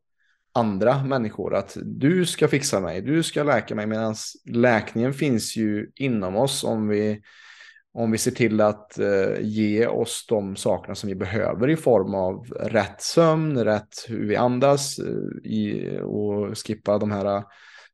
andra 0.55 1.05
människor, 1.05 1.55
att 1.55 1.77
du 1.85 2.27
ska 2.27 2.49
fixa 2.49 2.81
mig, 2.81 3.03
du 3.03 3.23
ska 3.23 3.43
läka 3.43 3.75
mig, 3.75 3.87
medan 3.87 4.15
läkningen 4.45 5.15
finns 5.15 5.57
ju 5.57 5.91
inom 5.95 6.37
oss 6.37 6.65
om 6.65 6.89
vi, 6.89 7.21
om 7.93 8.11
vi 8.11 8.19
ser 8.19 8.31
till 8.31 8.61
att 8.61 8.99
uh, 9.01 9.41
ge 9.41 9.87
oss 9.87 10.27
de 10.29 10.57
sakerna 10.57 10.95
som 10.95 11.09
vi 11.09 11.15
behöver 11.15 11.71
i 11.71 11.77
form 11.77 12.15
av 12.15 12.47
rätt 12.61 13.03
sömn, 13.03 13.65
rätt 13.65 14.07
hur 14.09 14.29
vi 14.29 14.37
andas 14.37 14.99
uh, 14.99 15.51
i, 15.51 15.99
och 16.03 16.59
skippa 16.59 16.99
de 16.99 17.11
här 17.11 17.43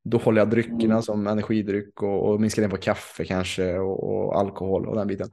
dåliga 0.04 0.44
dryckerna 0.44 0.94
mm. 0.94 1.02
som 1.02 1.26
energidryck 1.26 2.02
och, 2.02 2.28
och 2.28 2.40
minska 2.40 2.60
ner 2.60 2.68
på 2.68 2.76
kaffe 2.76 3.24
kanske 3.24 3.78
och, 3.78 4.12
och, 4.12 4.38
alkohol 4.38 4.86
och 4.86 4.96
den 4.96 5.06
biten. 5.06 5.30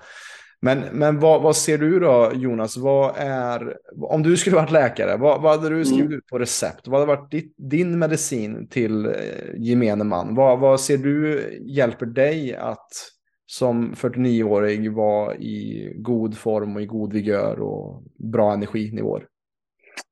Men, 0.62 0.80
men 0.92 1.20
vad, 1.20 1.42
vad 1.42 1.56
ser 1.56 1.78
du 1.78 2.00
då 2.00 2.32
Jonas? 2.34 2.78
Vad 2.78 3.14
är, 3.18 3.78
om 4.02 4.24
du 4.24 4.38
skulle 4.38 4.56
varit 4.56 4.72
läkare, 4.72 5.18
vad, 5.18 5.42
vad 5.42 5.52
hade 5.52 5.76
du 5.76 5.86
skrivit 5.86 6.06
mm. 6.06 6.18
ut 6.18 6.28
på 6.28 6.40
recept? 6.40 6.88
Vad 6.88 7.00
hade 7.00 7.16
varit 7.16 7.32
ditt, 7.32 7.54
din 7.58 8.00
medicin 8.00 8.68
till 8.68 9.06
eh, 9.06 9.12
gemene 9.58 10.04
man? 10.04 10.36
Vad, 10.36 10.60
vad 10.60 10.80
ser 10.80 10.98
du 10.98 11.44
hjälper 11.66 12.06
dig 12.06 12.56
att 12.56 12.92
som 13.46 13.94
49-åring 13.94 14.94
vara 14.94 15.36
i 15.36 15.94
god 15.98 16.38
form 16.38 16.76
och 16.76 16.82
i 16.82 16.86
god 16.86 17.14
vigör 17.14 17.60
och 17.60 18.04
bra 18.18 18.54
energinivåer? 18.54 19.26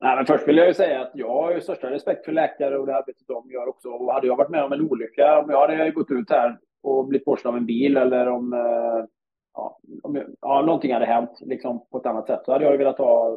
Nej, 0.02 0.16
men 0.16 0.26
först 0.26 0.48
vill 0.48 0.58
jag 0.58 0.68
ju 0.68 0.74
säga 0.74 1.02
att 1.02 1.12
jag 1.14 1.30
har 1.30 1.54
ju 1.54 1.62
största 1.62 1.92
respekt 1.92 2.26
för 2.26 2.32
läkare 2.32 2.78
och 2.78 2.88
det 2.88 2.96
arbetet 2.96 3.28
de 3.28 3.52
gör 3.52 3.68
också. 3.68 3.90
Och 3.90 4.14
hade 4.14 4.28
jag 4.28 4.36
varit 4.36 4.50
med 4.50 4.64
om 4.64 4.72
en 4.72 4.82
olycka, 4.82 5.40
om 5.40 5.50
jag 5.50 5.62
hade 5.62 5.92
gått 5.92 6.12
ut 6.12 6.30
här 6.30 6.58
och 6.84 7.08
blivit 7.08 7.26
påkörd 7.26 7.46
av 7.46 7.58
en 7.58 7.66
bil 7.66 7.98
eller 7.98 8.28
om, 8.28 8.54
eh, 8.54 9.06
ja, 9.54 9.80
om 10.04 10.24
ja, 10.42 10.62
någonting 10.62 10.94
hade 10.94 11.06
hänt 11.06 11.38
liksom, 11.40 11.86
på 11.92 11.98
ett 11.98 12.06
annat 12.06 12.28
sätt, 12.28 12.42
så 12.46 12.52
hade 12.52 12.64
jag 12.64 12.72
ju 12.72 12.78
velat 12.78 12.98
ha 12.98 13.34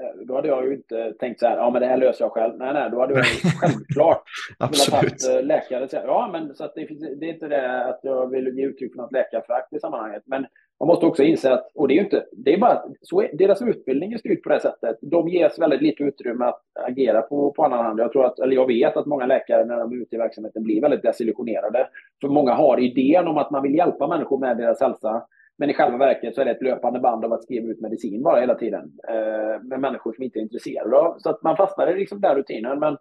eh, 0.00 0.26
då 0.26 0.34
hade 0.34 0.48
jag 0.48 0.66
ju 0.66 0.74
inte 0.74 1.12
tänkt 1.12 1.40
så 1.40 1.46
här, 1.46 1.56
ja 1.56 1.70
men 1.70 1.82
det 1.82 1.88
här 1.88 1.96
löser 1.96 2.24
jag 2.24 2.32
själv. 2.32 2.58
Nej, 2.58 2.74
nej, 2.74 2.90
då 2.90 3.00
hade 3.00 3.14
jag 3.14 3.24
självklart 3.60 4.22
velat 4.58 5.02
haft 5.02 5.28
eh, 5.28 5.42
läkare. 5.42 5.88
Ja, 5.90 6.28
men 6.32 6.54
så 6.54 6.64
att 6.64 6.74
det, 6.74 6.86
det 7.20 7.26
är 7.26 7.32
inte 7.34 7.48
det 7.48 7.84
att 7.84 8.00
jag 8.02 8.30
vill 8.30 8.58
ge 8.58 8.66
uttryck 8.66 8.92
för 8.94 9.02
något 9.02 9.12
läkarförakt 9.12 9.72
i 9.72 9.80
sammanhanget. 9.80 10.22
Men 10.26 10.46
man 10.80 10.86
måste 10.86 11.06
också 11.06 11.22
inse 11.22 11.52
att, 11.52 11.70
och 11.74 11.88
det 11.88 11.94
är 11.94 11.96
ju 11.96 12.04
inte, 12.04 12.24
det 12.32 12.54
är 12.54 12.58
bara, 12.58 12.82
så 13.00 13.22
är, 13.22 13.30
deras 13.32 13.62
utbildning 13.62 14.12
är 14.12 14.18
styrd 14.18 14.42
på 14.42 14.48
det 14.48 14.60
sättet. 14.60 14.98
De 15.00 15.28
ges 15.28 15.58
väldigt 15.58 15.82
lite 15.82 16.02
utrymme 16.02 16.44
att 16.44 16.62
agera 16.74 17.22
på, 17.22 17.52
på 17.52 17.64
annan 17.64 17.84
hand. 17.84 18.00
Jag 18.00 18.12
tror 18.12 18.24
att, 18.24 18.38
eller 18.38 18.54
jag 18.54 18.66
vet 18.66 18.96
att 18.96 19.06
många 19.06 19.26
läkare 19.26 19.64
när 19.64 19.76
de 19.76 19.92
är 19.92 19.96
ute 19.96 20.14
i 20.14 20.18
verksamheten 20.18 20.62
blir 20.62 20.80
väldigt 20.80 21.02
desillusionerade. 21.02 21.88
För 22.20 22.28
många 22.28 22.54
har 22.54 22.80
idén 22.80 23.28
om 23.28 23.38
att 23.38 23.50
man 23.50 23.62
vill 23.62 23.74
hjälpa 23.74 24.06
människor 24.06 24.38
med 24.38 24.56
deras 24.56 24.80
hälsa. 24.80 25.26
Men 25.58 25.70
i 25.70 25.74
själva 25.74 25.98
verket 25.98 26.34
så 26.34 26.40
är 26.40 26.44
det 26.44 26.50
ett 26.50 26.62
löpande 26.62 27.00
band 27.00 27.24
av 27.24 27.32
att 27.32 27.42
skriva 27.42 27.68
ut 27.68 27.80
medicin 27.80 28.22
bara 28.22 28.40
hela 28.40 28.54
tiden. 28.54 28.92
Eh, 29.08 29.62
med 29.62 29.80
människor 29.80 30.12
som 30.12 30.24
inte 30.24 30.38
är 30.38 30.42
intresserade 30.42 30.96
av. 30.96 31.14
Så 31.18 31.30
att 31.30 31.42
man 31.42 31.56
fastnar 31.56 31.86
i 31.86 31.98
liksom 31.98 32.20
den 32.20 32.36
rutinen. 32.36 32.78
Men 32.78 32.96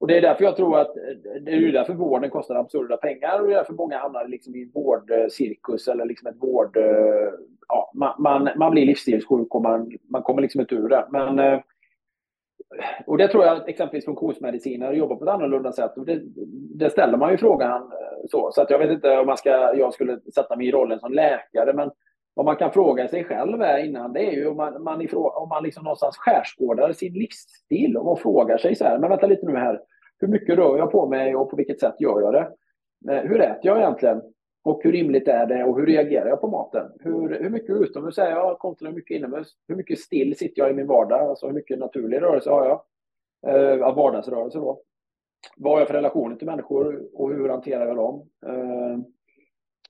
och 0.00 0.06
det 0.06 0.16
är 0.16 0.22
därför 0.22 0.44
jag 0.44 0.56
tror 0.56 0.78
att 0.78 0.94
det 1.40 1.50
är 1.50 1.72
därför 1.72 1.94
vården 1.94 2.30
kostar 2.30 2.54
absurda 2.54 2.96
pengar 2.96 3.40
och 3.40 3.46
det 3.46 3.52
är 3.52 3.56
därför 3.56 3.72
många 3.72 3.98
hamnar 3.98 4.28
liksom 4.28 4.54
i 4.54 4.62
en 4.62 4.70
vårdcirkus 4.74 5.88
eller 5.88 6.04
liksom 6.04 6.28
ett 6.28 6.42
vård... 6.42 6.76
Eh, 6.76 7.30
ja, 7.68 7.90
man, 7.94 8.14
man, 8.18 8.48
man 8.56 8.70
blir 8.70 8.86
livsstilssjuk 8.86 9.54
och 9.54 9.62
man, 9.62 9.90
man 10.10 10.22
kommer 10.22 10.42
liksom 10.42 10.60
inte 10.60 10.74
ur 10.74 10.88
det. 10.88 11.06
Men, 11.10 11.38
eh, 11.38 11.60
och 13.06 13.18
det 13.18 13.28
tror 13.28 13.44
jag 13.44 13.56
att 13.56 13.68
exempelvis 13.68 14.04
funktionsmedicinare 14.04 14.96
jobbar 14.96 15.16
på 15.16 15.24
ett 15.24 15.30
annorlunda 15.30 15.72
sätt. 15.72 15.96
Och 15.96 16.06
det, 16.06 16.20
det 16.74 16.90
ställer 16.90 17.18
man 17.18 17.30
ju 17.30 17.36
frågan 17.36 17.82
eh, 17.82 18.28
så. 18.30 18.50
Så 18.52 18.62
att 18.62 18.70
jag 18.70 18.78
vet 18.78 18.90
inte 18.90 19.18
om 19.18 19.26
man 19.26 19.36
ska, 19.36 19.50
jag 19.74 19.94
skulle 19.94 20.20
sätta 20.34 20.56
mig 20.56 20.68
i 20.68 20.72
rollen 20.72 21.00
som 21.00 21.12
läkare, 21.12 21.72
men 21.72 21.90
vad 22.34 22.46
man 22.46 22.56
kan 22.56 22.72
fråga 22.72 23.08
sig 23.08 23.24
själv 23.24 23.62
är 23.62 23.84
innan, 23.84 24.12
det 24.12 24.20
är 24.20 24.32
ju 24.32 24.46
om 24.46 24.56
man, 24.56 24.82
man, 24.82 25.00
ifrå, 25.00 25.28
om 25.28 25.48
man 25.48 25.62
liksom 25.62 25.84
någonstans 25.84 26.16
skärskådar 26.16 26.92
sin 26.92 27.12
livsstil 27.12 27.96
och 27.96 28.20
frågar 28.20 28.58
sig 28.58 28.74
så 28.74 28.84
här, 28.84 28.98
men 28.98 29.10
vänta 29.10 29.26
lite 29.26 29.46
nu 29.46 29.56
här, 29.56 29.80
hur 30.18 30.28
mycket 30.28 30.56
rör 30.56 30.78
jag 30.78 30.90
på 30.90 31.06
mig 31.06 31.36
och 31.36 31.50
på 31.50 31.56
vilket 31.56 31.80
sätt 31.80 31.94
gör 31.98 32.20
jag 32.20 32.32
det? 32.32 32.50
Eh, 33.12 33.22
hur 33.22 33.40
äter 33.40 33.66
jag 33.66 33.78
egentligen? 33.78 34.22
Och 34.64 34.80
hur 34.84 34.92
rimligt 34.92 35.28
är 35.28 35.46
det 35.46 35.64
och 35.64 35.78
hur 35.78 35.86
reagerar 35.86 36.26
jag 36.26 36.40
på 36.40 36.48
maten? 36.48 36.92
Hur, 37.00 37.38
hur 37.42 37.50
mycket 37.50 37.76
utomhus 37.76 38.18
är 38.18 38.30
jag 38.30 38.58
kontra 38.58 38.88
hur 38.88 38.94
mycket 38.94 39.16
inomhus? 39.16 39.48
Hur 39.68 39.76
mycket 39.76 39.98
still 39.98 40.36
sitter 40.36 40.62
jag 40.62 40.70
i 40.70 40.74
min 40.74 40.86
vardag? 40.86 41.20
Alltså 41.20 41.46
hur 41.46 41.54
mycket 41.54 41.78
naturlig 41.78 42.22
rörelse 42.22 42.50
har 42.50 42.66
jag? 42.66 42.80
Eh, 43.46 43.94
vardagsrörelse 43.94 44.58
då. 44.58 44.80
Vad 45.56 45.72
har 45.72 45.78
jag 45.78 45.88
för 45.88 45.94
relationer 45.94 46.36
till 46.36 46.46
människor 46.46 47.02
och 47.14 47.30
hur 47.30 47.48
hanterar 47.48 47.86
jag 47.86 47.96
dem? 47.96 48.28
Eh, 48.46 48.98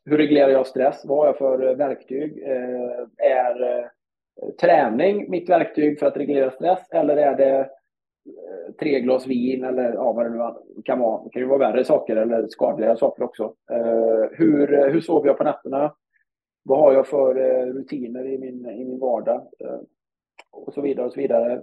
hur 0.05 0.17
reglerar 0.17 0.49
jag 0.49 0.67
stress? 0.67 1.03
Vad 1.05 1.19
har 1.19 1.27
jag 1.27 1.39
för 1.39 1.67
eh, 1.67 1.77
verktyg? 1.77 2.43
Eh, 2.43 3.07
är 3.19 3.63
eh, 3.63 3.87
träning 4.61 5.31
mitt 5.31 5.49
verktyg 5.49 5.99
för 5.99 6.07
att 6.07 6.17
reglera 6.17 6.51
stress 6.51 6.91
eller 6.91 7.17
är 7.17 7.37
det 7.37 7.59
eh, 7.59 8.75
tre 8.81 9.01
glas 9.01 9.27
vin 9.27 9.65
eller 9.65 9.93
ja, 9.93 10.13
vad 10.13 10.27
det 10.27 10.31
nu 10.31 10.83
kan 10.85 10.99
vara. 10.99 11.25
Det 11.25 11.31
kan 11.31 11.43
ju 11.43 11.49
vara 11.49 11.59
värre 11.59 11.85
saker 11.85 12.17
eller 12.17 12.47
skadliga 12.47 12.97
saker 12.97 13.23
också. 13.23 13.55
Hur, 14.33 14.91
hur 14.91 15.01
sover 15.01 15.27
jag 15.27 15.39
på 15.39 15.45
nätterna? 15.45 15.95
Vad 16.63 16.79
har 16.79 16.93
jag 16.93 17.07
för 17.07 17.35
rutiner 17.73 18.27
i 18.27 18.39
min, 18.39 18.71
i 18.71 18.85
min 18.85 18.99
vardag? 18.99 19.47
Och 20.53 20.75
så 20.75 20.81
vidare 20.81 21.07
och 21.07 21.13
så 21.13 21.21
vidare. 21.21 21.63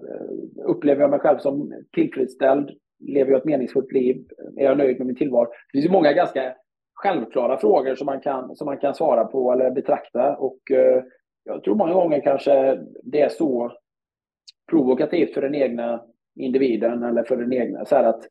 upplever 0.66 1.02
jag 1.02 1.10
mig 1.10 1.20
själv 1.20 1.38
som 1.38 1.74
tillfredsställd? 1.94 2.70
Lever 3.00 3.32
jag 3.32 3.40
ett 3.40 3.46
meningsfullt 3.46 3.92
liv? 3.92 4.26
Är 4.58 4.64
jag 4.64 4.78
nöjd 4.78 4.98
med 4.98 5.08
min 5.08 5.16
tillvaro? 5.16 5.46
Det 5.46 5.72
finns 5.72 5.86
ju 5.86 5.92
många 5.92 6.14
ganska 6.14 6.56
självklara 7.02 7.58
frågor 7.58 7.96
som 7.96 8.06
man 8.06 8.22
kan, 8.22 8.56
som 8.56 8.66
man 8.66 8.78
kan 8.78 8.96
svara 8.96 9.26
på 9.26 9.52
eller 9.52 9.72
betrakta. 9.72 10.36
Och 10.36 10.72
eh, 10.72 11.04
jag 11.44 11.64
tror 11.64 11.76
många 11.76 11.94
gånger 11.94 12.22
kanske 12.22 12.80
det 13.04 13.22
är 13.22 13.30
så 13.30 13.72
provokativt 14.70 15.34
för 15.34 15.42
den 15.42 15.56
egna 15.56 16.04
individen 16.36 17.04
eller 17.04 17.24
för 17.24 17.38
den 17.38 17.54
egna. 17.54 17.86
Så 17.86 17.96
att 17.96 18.22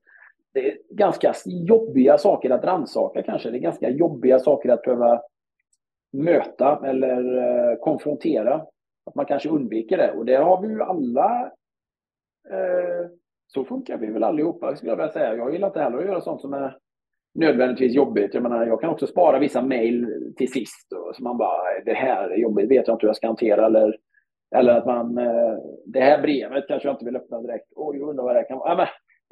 det 0.54 0.70
är 0.70 0.78
ganska 0.90 1.34
jobbiga 1.46 2.18
saker 2.18 2.50
att 2.50 2.64
rannsaka 2.64 3.22
kanske. 3.22 3.50
Det 3.50 3.58
är 3.58 3.60
ganska 3.60 3.90
jobbiga 3.90 4.38
saker 4.38 4.68
att 4.68 4.82
behöva 4.82 5.22
möta 6.12 6.80
eller 6.84 7.36
eh, 7.36 7.76
konfrontera. 7.76 8.66
Att 9.06 9.14
man 9.14 9.26
kanske 9.26 9.48
undviker 9.48 9.96
det. 9.96 10.12
Och 10.12 10.24
det 10.24 10.36
har 10.36 10.62
vi 10.62 10.68
ju 10.68 10.82
alla 10.82 11.52
eh, 12.50 13.10
så 13.46 13.64
funkar 13.64 13.96
vi 13.96 14.06
väl 14.06 14.24
allihopa 14.24 14.76
skulle 14.76 14.90
jag 14.90 14.96
vilja 14.96 15.12
säga. 15.12 15.36
Jag 15.36 15.52
gillar 15.52 15.68
inte 15.68 15.80
heller 15.80 15.98
att 15.98 16.04
göra 16.04 16.20
sånt 16.20 16.40
som 16.40 16.52
är 16.52 16.76
nödvändigtvis 17.34 17.94
jobbigt. 17.94 18.34
Jag 18.34 18.42
menar, 18.42 18.66
jag 18.66 18.80
kan 18.80 18.90
också 18.90 19.06
spara 19.06 19.38
vissa 19.38 19.62
mejl 19.62 20.06
till 20.36 20.52
sist. 20.52 20.90
Då, 20.90 21.12
så 21.14 21.22
man 21.22 21.38
bara, 21.38 21.80
det 21.84 21.92
här 21.92 22.30
är 22.30 22.36
jobbigt, 22.36 22.70
vet 22.70 22.86
jag 22.86 22.94
inte 22.94 23.06
hur 23.06 23.08
jag 23.08 23.16
ska 23.16 23.26
hantera. 23.26 23.66
Eller, 23.66 23.96
eller 24.56 24.74
att 24.74 24.86
man, 24.86 25.18
eh, 25.18 25.58
det 25.86 26.00
här 26.00 26.22
brevet 26.22 26.64
kanske 26.68 26.88
jag 26.88 26.94
inte 26.94 27.04
vill 27.04 27.16
öppna 27.16 27.40
direkt. 27.42 27.68
Oj, 27.76 27.98
jag 27.98 28.08
undrar 28.08 28.24
vad 28.24 28.36
det 28.36 28.44
kan 28.44 28.58
vara. 28.58 28.70
Ja, 28.70 28.76
men, 28.76 28.86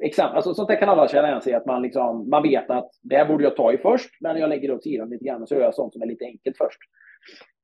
exempel, 0.07 0.35
alltså, 0.35 0.53
sånt 0.53 0.69
där 0.69 0.75
kan 0.75 0.89
alla 0.89 1.07
känna 1.07 1.27
igen 1.27 1.41
sig 1.41 1.53
att 1.53 1.65
man, 1.65 1.81
liksom, 1.81 2.29
man 2.29 2.43
vet 2.43 2.69
att 2.69 2.89
det 3.01 3.17
här 3.17 3.25
borde 3.25 3.43
jag 3.43 3.55
ta 3.55 3.73
i 3.73 3.77
först, 3.77 4.21
men 4.21 4.37
jag 4.37 4.49
lägger 4.49 4.67
det 4.67 4.73
åt 4.73 4.83
sidan 4.83 5.09
lite 5.09 5.25
grann 5.25 5.41
och 5.41 5.47
så 5.47 5.55
gör 5.55 5.61
jag 5.61 5.75
sånt 5.75 5.93
som 5.93 6.01
är 6.01 6.07
lite 6.07 6.25
enkelt 6.25 6.57
först. 6.57 6.79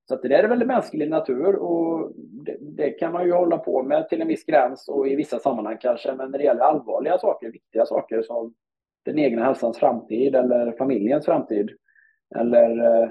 Så 0.07 0.15
det 0.15 0.27
där 0.27 0.43
är 0.43 0.47
väl 0.47 0.65
mänsklig 0.65 1.09
natur 1.09 1.55
och 1.55 2.11
det, 2.15 2.57
det, 2.61 2.89
kan 2.91 3.13
man 3.13 3.25
ju 3.25 3.33
hålla 3.33 3.57
på 3.57 3.83
med 3.83 4.09
till 4.09 4.21
en 4.21 4.27
viss 4.27 4.45
gräns 4.45 4.89
och 4.89 5.07
i 5.07 5.15
vissa 5.15 5.39
sammanhang 5.39 5.77
kanske. 5.81 6.13
Men 6.13 6.31
när 6.31 6.37
det 6.37 6.43
gäller 6.43 6.61
allvarliga 6.61 7.17
saker, 7.17 7.51
viktiga 7.51 7.85
saker 7.85 8.21
som 8.21 8.53
den 9.05 9.19
egna 9.19 9.43
hälsans 9.43 9.77
framtid 9.77 10.35
eller 10.35 10.71
familjens 10.71 11.25
framtid. 11.25 11.69
Eller, 12.35 12.69
eh, 12.69 13.09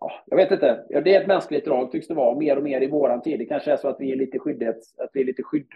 ja, 0.00 0.12
jag 0.26 0.36
vet 0.36 0.50
inte. 0.50 0.84
Det 0.88 1.14
är 1.14 1.20
ett 1.20 1.26
mänskligt 1.26 1.64
drag 1.64 1.90
tycks 1.90 2.08
det 2.08 2.14
vara, 2.14 2.38
mer 2.38 2.56
och 2.56 2.62
mer 2.62 2.80
i 2.80 2.90
våran 2.90 3.22
tid. 3.22 3.38
Det 3.38 3.44
kanske 3.44 3.72
är 3.72 3.76
så 3.76 3.88
att 3.88 4.00
vi 4.00 4.12
är 4.12 4.16
lite 4.16 4.38
skyddets, 4.38 4.98
att 4.98 5.10
vi 5.12 5.20
är 5.20 5.24
lite 5.24 5.42
skydd, 5.42 5.68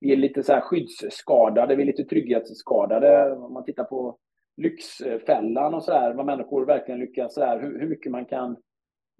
vi 0.00 0.12
är 0.12 0.16
lite 0.16 0.42
så 0.42 0.52
här 0.52 0.60
skyddsskadade, 0.60 1.76
vi 1.76 1.82
är 1.82 1.86
lite 1.86 2.04
trygghetsskadade. 2.04 3.32
Om 3.32 3.52
man 3.52 3.64
tittar 3.64 3.84
på 3.84 4.18
Lyxfällan 4.56 5.74
och 5.74 5.84
så 5.84 5.92
här, 5.92 6.14
vad 6.14 6.26
människor 6.26 6.66
verkligen 6.66 7.00
lyckas, 7.00 7.34
så 7.34 7.44
här, 7.44 7.60
hur, 7.60 7.80
hur 7.80 7.88
mycket 7.88 8.12
man 8.12 8.24
kan 8.24 8.56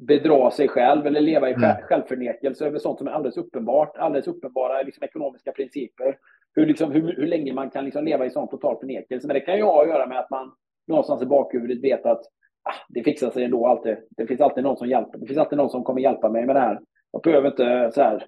bedra 0.01 0.51
sig 0.51 0.69
själv 0.69 1.07
eller 1.07 1.21
leva 1.21 1.51
i 1.51 1.53
mm. 1.53 1.77
självförnekelse 1.83 2.67
över 2.67 2.79
sånt 2.79 2.99
som 2.99 3.09
är 3.09 3.13
alldeles 3.13 3.37
uppenbart, 3.37 3.97
alldeles 3.97 4.29
uppenbara 4.29 4.83
liksom, 4.83 5.05
ekonomiska 5.05 5.53
principer. 5.53 6.19
Hur, 6.55 6.67
liksom, 6.67 6.93
hur, 6.93 7.17
hur 7.17 7.27
länge 7.27 7.53
man 7.53 7.71
kan 7.71 7.85
liksom 7.85 8.05
leva 8.05 8.27
i 8.27 8.31
sån 8.31 8.49
total 8.49 8.79
förnekelse. 8.81 9.27
Men 9.27 9.35
det 9.35 9.41
kan 9.41 9.57
ju 9.57 9.63
ha 9.63 9.83
att 9.83 9.89
göra 9.89 10.07
med 10.07 10.19
att 10.19 10.31
man 10.31 10.53
någonstans 10.87 11.23
i 11.23 11.27
bakhuvudet 11.27 11.85
vet 11.85 12.07
att 12.07 12.23
ah, 12.63 12.75
det 12.89 13.03
fixar 13.03 13.31
sig 13.31 13.45
ändå 13.45 13.67
alltid. 13.67 13.97
Det 14.11 14.27
finns 14.27 14.41
alltid 14.41 14.65
någon 14.65 14.77
som 14.77 14.89
hjälper. 14.89 15.19
Det 15.19 15.27
finns 15.27 15.39
alltid 15.39 15.59
någon 15.59 15.71
som 15.71 15.85
kommer 15.85 16.01
hjälpa 16.01 16.29
mig 16.29 16.47
med 16.47 16.57
det 16.57 16.61
här. 16.61 16.81
Jag 17.13 17.23
behöver 17.23 17.49
inte 17.49 17.91
så 17.95 18.03
här, 18.03 18.27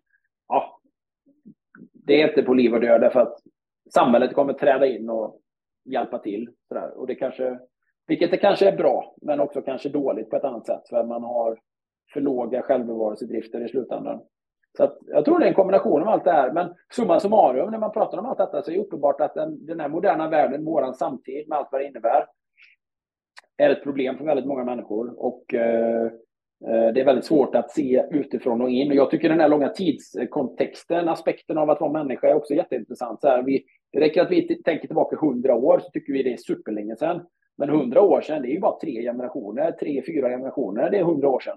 ja, 0.48 0.80
det 1.92 2.22
är 2.22 2.28
inte 2.28 2.42
på 2.42 2.54
liv 2.54 2.74
och 2.74 2.80
död 2.80 3.00
därför 3.00 3.20
att 3.20 3.38
samhället 3.94 4.34
kommer 4.34 4.52
träda 4.52 4.86
in 4.86 5.10
och 5.10 5.40
hjälpa 5.84 6.18
till. 6.18 6.50
Och 6.94 7.06
det 7.06 7.14
kanske 7.14 7.58
vilket 8.06 8.30
det 8.30 8.36
kanske 8.36 8.68
är 8.68 8.76
bra, 8.76 9.14
men 9.22 9.40
också 9.40 9.62
kanske 9.62 9.88
dåligt 9.88 10.30
på 10.30 10.36
ett 10.36 10.44
annat 10.44 10.66
sätt, 10.66 10.88
för 10.88 10.96
att 10.96 11.08
man 11.08 11.22
har 11.22 11.58
för 12.12 12.20
låga 12.20 12.62
självbevarelsedrifter 12.62 13.64
i 13.64 13.68
slutändan. 13.68 14.20
Så 14.76 14.84
att, 14.84 14.98
jag 15.06 15.24
tror 15.24 15.38
det 15.38 15.44
är 15.44 15.48
en 15.48 15.54
kombination 15.54 16.02
av 16.02 16.08
allt 16.08 16.24
det 16.24 16.32
här. 16.32 16.52
Men 16.52 16.74
summa 16.94 17.20
summarum, 17.20 17.70
när 17.70 17.78
man 17.78 17.92
pratar 17.92 18.18
om 18.18 18.26
allt 18.26 18.38
detta, 18.38 18.62
så 18.62 18.70
är 18.70 18.74
det 18.74 18.80
uppenbart 18.80 19.20
att 19.20 19.34
den, 19.34 19.66
den 19.66 19.80
här 19.80 19.88
moderna 19.88 20.28
världen, 20.28 20.64
våran 20.64 20.94
samtid 20.94 21.48
med 21.48 21.58
allt 21.58 21.68
vad 21.72 21.80
det 21.80 21.86
innebär, 21.86 22.26
är 23.56 23.70
ett 23.70 23.82
problem 23.82 24.18
för 24.18 24.24
väldigt 24.24 24.46
många 24.46 24.64
människor. 24.64 25.24
Och 25.24 25.54
eh, 25.54 26.04
eh 26.66 26.92
det 26.94 27.00
är 27.00 27.04
väldigt 27.04 27.24
svårt 27.24 27.54
att 27.54 27.70
se 27.70 28.04
utifrån 28.10 28.62
och 28.62 28.70
in. 28.70 28.90
Och 28.90 28.96
jag 28.96 29.10
tycker 29.10 29.28
den 29.28 29.40
här 29.40 29.48
långa 29.48 29.68
tidskontexten, 29.68 31.08
aspekten 31.08 31.58
av 31.58 31.70
att 31.70 31.80
vara 31.80 31.92
människa 31.92 32.28
är 32.28 32.34
också 32.34 32.54
jätteintressant. 32.54 33.20
Så 33.20 33.28
här, 33.28 33.42
vi, 33.42 33.64
det 33.92 34.00
räcker 34.00 34.22
att 34.22 34.30
vi 34.30 34.62
tänker 34.62 34.86
tillbaka 34.86 35.16
hundra 35.16 35.54
år 35.54 35.78
så 35.78 35.90
tycker 35.90 36.12
vi 36.12 36.22
det 36.22 36.32
är 36.32 36.36
superlänge 36.36 36.96
sedan. 36.96 37.20
Men 37.62 37.70
hundra 37.70 38.00
år 38.00 38.20
sedan, 38.20 38.42
det 38.42 38.48
är 38.48 38.52
ju 38.52 38.60
bara 38.60 38.78
tre 38.80 39.02
generationer, 39.02 39.72
tre, 39.72 40.02
fyra 40.06 40.28
generationer, 40.28 40.90
det 40.90 40.98
är 40.98 41.04
hundra 41.04 41.28
år 41.28 41.40
sedan. 41.40 41.56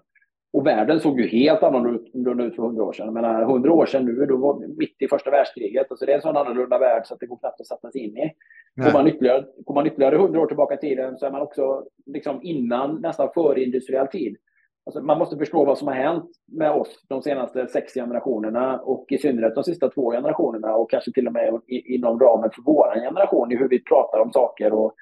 Och 0.53 0.67
världen 0.67 0.99
såg 0.99 1.19
ju 1.19 1.27
helt 1.27 1.63
annorlunda 1.63 2.43
ut 2.43 2.55
för 2.55 2.63
hundra 2.63 2.83
år 2.83 2.93
sedan. 2.93 3.13
Men 3.13 3.45
hundra 3.45 3.73
år 3.73 3.85
sedan 3.85 4.05
nu, 4.05 4.25
då 4.25 4.37
var 4.37 4.77
mitt 4.77 5.01
i 5.01 5.07
första 5.07 5.31
världskriget. 5.31 5.87
Alltså 5.89 6.05
det 6.05 6.11
är 6.11 6.15
en 6.15 6.21
sån 6.21 6.37
annorlunda 6.37 6.77
värld 6.77 7.05
så 7.05 7.13
att 7.13 7.19
det 7.19 7.25
går 7.25 7.37
knappt 7.37 7.61
att 7.61 7.67
sätta 7.67 7.91
sig 7.91 8.01
in 8.01 8.17
i. 8.17 8.31
Går 8.75 8.93
man, 8.93 9.07
ytterligare, 9.07 9.45
går 9.65 9.73
man 9.73 9.87
ytterligare 9.87 10.15
hundra 10.15 10.41
år 10.41 10.47
tillbaka 10.47 10.73
i 10.73 10.77
tiden 10.77 11.17
så 11.17 11.25
är 11.25 11.31
man 11.31 11.41
också 11.41 11.83
liksom 12.05 12.39
innan, 12.43 13.01
nästan 13.01 13.29
före 13.33 13.63
industriell 13.63 14.07
tid. 14.07 14.37
Alltså 14.85 15.01
man 15.01 15.19
måste 15.19 15.37
förstå 15.37 15.65
vad 15.65 15.77
som 15.77 15.87
har 15.87 15.95
hänt 15.95 16.29
med 16.51 16.71
oss 16.71 17.05
de 17.09 17.21
senaste 17.21 17.67
sex 17.67 17.93
generationerna 17.93 18.79
och 18.79 19.05
i 19.09 19.17
synnerhet 19.17 19.55
de 19.55 19.63
sista 19.63 19.89
två 19.89 20.11
generationerna 20.11 20.75
och 20.75 20.89
kanske 20.89 21.11
till 21.11 21.27
och 21.27 21.33
med 21.33 21.61
inom 21.67 22.19
ramen 22.19 22.49
för 22.51 22.61
vår 22.65 22.99
generation 22.99 23.51
i 23.51 23.55
hur 23.55 23.69
vi 23.69 23.83
pratar 23.83 24.19
om 24.19 24.31
saker 24.31 24.73
och 24.73 24.95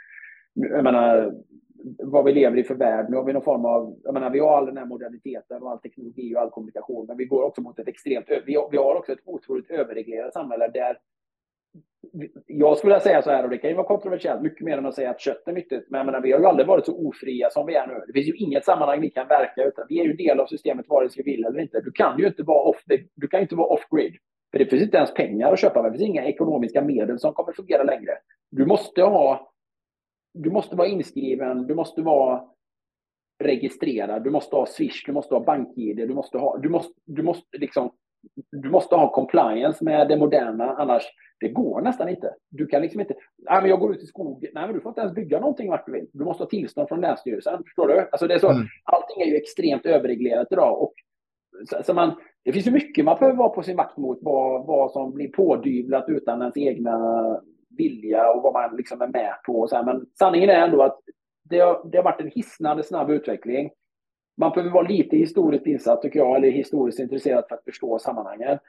jag 0.53 0.83
menar, 0.83 1.33
vad 2.03 2.25
vi 2.25 2.33
lever 2.33 2.57
i 2.57 2.63
för 2.63 2.75
värld. 2.75 3.05
Nu 3.09 3.17
har 3.17 3.23
vi 3.23 3.33
någon 3.33 3.43
form 3.43 3.65
av, 3.65 3.95
jag 4.03 4.13
menar, 4.13 4.29
vi 4.29 4.39
har 4.39 4.57
all 4.57 4.65
den 4.65 4.77
här 4.77 4.85
moderniteten 4.85 5.63
och 5.63 5.71
all 5.71 5.79
teknologi 5.79 6.35
och 6.35 6.41
all 6.41 6.49
kommunikation, 6.49 7.05
men 7.07 7.17
vi 7.17 7.25
går 7.25 7.43
också 7.43 7.61
mot 7.61 7.79
ett 7.79 7.87
extremt, 7.87 8.25
vi 8.45 8.55
har, 8.55 8.69
vi 8.71 8.77
har 8.77 8.95
också 8.95 9.11
ett 9.11 9.19
otroligt 9.25 9.71
överreglerat 9.71 10.33
samhälle 10.33 10.67
där 10.67 10.97
jag 12.47 12.77
skulle 12.77 12.99
säga 12.99 13.21
så 13.21 13.29
här, 13.29 13.43
och 13.43 13.49
det 13.49 13.57
kan 13.57 13.69
ju 13.69 13.75
vara 13.75 13.87
kontroversiellt, 13.87 14.41
mycket 14.41 14.65
mer 14.65 14.77
än 14.77 14.85
att 14.85 14.95
säga 14.95 15.09
att 15.09 15.19
kött 15.19 15.47
är 15.47 15.51
nyttigt, 15.53 15.85
men 15.89 15.97
jag 15.97 16.05
menar, 16.05 16.21
vi 16.21 16.31
har 16.31 16.39
ju 16.39 16.45
aldrig 16.45 16.67
varit 16.67 16.85
så 16.85 17.07
ofria 17.07 17.49
som 17.49 17.65
vi 17.65 17.75
är 17.75 17.87
nu. 17.87 18.03
Det 18.07 18.13
finns 18.13 18.27
ju 18.27 18.35
inget 18.35 18.65
sammanhang 18.65 19.01
vi 19.01 19.09
kan 19.09 19.27
verka 19.27 19.63
utan 19.63 19.85
vi 19.89 19.99
är 19.99 20.03
ju 20.03 20.13
del 20.13 20.39
av 20.39 20.45
systemet 20.45 20.89
vare 20.89 21.09
sig 21.09 21.23
vi 21.25 21.31
vill 21.31 21.45
eller 21.45 21.59
inte. 21.59 21.81
Du 21.81 21.91
kan 21.91 22.19
ju 22.19 22.27
inte 22.27 22.43
vara 22.43 22.69
off, 22.69 22.83
du 23.15 23.27
kan 23.27 23.41
inte 23.41 23.55
vara 23.55 23.67
off-grid. 23.67 24.13
För 24.51 24.59
det 24.59 24.65
finns 24.65 24.83
inte 24.83 24.97
ens 24.97 25.13
pengar 25.13 25.53
att 25.53 25.59
köpa, 25.59 25.81
det 25.81 25.91
finns 25.91 26.09
inga 26.09 26.25
ekonomiska 26.25 26.81
medel 26.81 27.19
som 27.19 27.33
kommer 27.33 27.53
fungera 27.53 27.83
längre. 27.83 28.11
Du 28.51 28.65
måste 28.65 29.01
ha 29.01 29.52
du 30.33 30.51
måste 30.51 30.75
vara 30.75 30.87
inskriven, 30.87 31.67
du 31.67 31.75
måste 31.75 32.01
vara 32.01 32.43
registrerad, 33.43 34.23
du 34.23 34.29
måste 34.29 34.55
ha 34.55 34.65
Swish, 34.65 35.03
du 35.05 35.11
måste 35.11 35.35
ha 35.35 35.43
BankID, 35.43 35.97
du 35.97 36.13
måste 36.13 36.37
ha, 36.37 36.57
du 36.57 36.69
måste, 36.69 36.93
du 37.05 37.23
måste 37.23 37.57
liksom, 37.57 37.91
du 38.51 38.69
måste 38.69 38.95
ha 38.95 39.13
compliance 39.13 39.83
med 39.83 40.07
det 40.07 40.17
moderna, 40.17 40.75
annars 40.75 41.03
det 41.39 41.49
går 41.49 41.81
nästan 41.81 42.09
inte. 42.09 42.33
Du 42.49 42.65
kan 42.67 42.81
liksom 42.81 43.01
inte, 43.01 43.13
nej 43.37 43.61
men 43.61 43.69
jag 43.69 43.79
går 43.79 43.95
ut 43.95 44.03
i 44.03 44.05
skogen, 44.05 44.51
nej 44.53 44.65
men 44.65 44.75
du 44.75 44.81
får 44.81 44.89
inte 44.89 45.01
ens 45.01 45.13
bygga 45.13 45.39
någonting 45.39 45.69
vart 45.69 45.85
du 45.85 45.91
vill. 45.91 46.07
Du 46.13 46.23
måste 46.23 46.43
ha 46.43 46.49
tillstånd 46.49 46.87
från 46.87 47.01
Länsstyrelsen, 47.01 47.63
förstår 47.63 47.87
du? 47.87 48.09
Alltså 48.11 48.27
det 48.27 48.33
är 48.33 48.39
så, 48.39 48.49
mm. 48.49 48.67
allting 48.83 49.21
är 49.21 49.25
ju 49.25 49.35
extremt 49.35 49.85
överreglerat 49.85 50.47
idag 50.51 50.81
och 50.81 50.93
så, 51.69 51.83
så, 51.83 51.93
man, 51.93 52.11
det 52.43 52.53
finns 52.53 52.67
ju 52.67 52.71
mycket 52.71 53.05
man 53.05 53.19
behöver 53.19 53.37
vara 53.37 53.49
på 53.49 53.63
sin 53.63 53.77
vakt 53.77 53.97
mot, 53.97 54.19
vad, 54.21 54.65
vad 54.65 54.91
som 54.91 55.13
blir 55.13 55.27
pådyvlat 55.27 56.05
utan 56.09 56.41
ens 56.41 56.57
egna 56.57 56.97
vilja 57.77 58.31
och 58.31 58.43
vad 58.43 58.53
man 58.53 58.75
liksom 58.75 59.01
är 59.01 59.07
med 59.07 59.33
på. 59.45 59.53
Och 59.53 59.69
så 59.69 59.75
här. 59.75 59.83
Men 59.83 60.05
sanningen 60.19 60.49
är 60.49 60.67
ändå 60.67 60.81
att 60.81 60.99
det 61.49 61.59
har, 61.59 61.89
det 61.91 61.97
har 61.97 62.03
varit 62.03 62.21
en 62.21 62.31
hisnande 62.35 62.83
snabb 62.83 63.09
utveckling. 63.09 63.71
Man 64.37 64.51
behöver 64.51 64.73
vara 64.73 64.87
lite 64.87 65.17
historiskt 65.17 65.67
insatt, 65.67 66.01
tycker 66.01 66.19
jag, 66.19 66.35
eller 66.35 66.51
historiskt 66.51 66.99
intresserad 66.99 67.45
för 67.49 67.55
att 67.55 67.63
förstå 67.63 67.99
sammanhangen. 67.99 68.59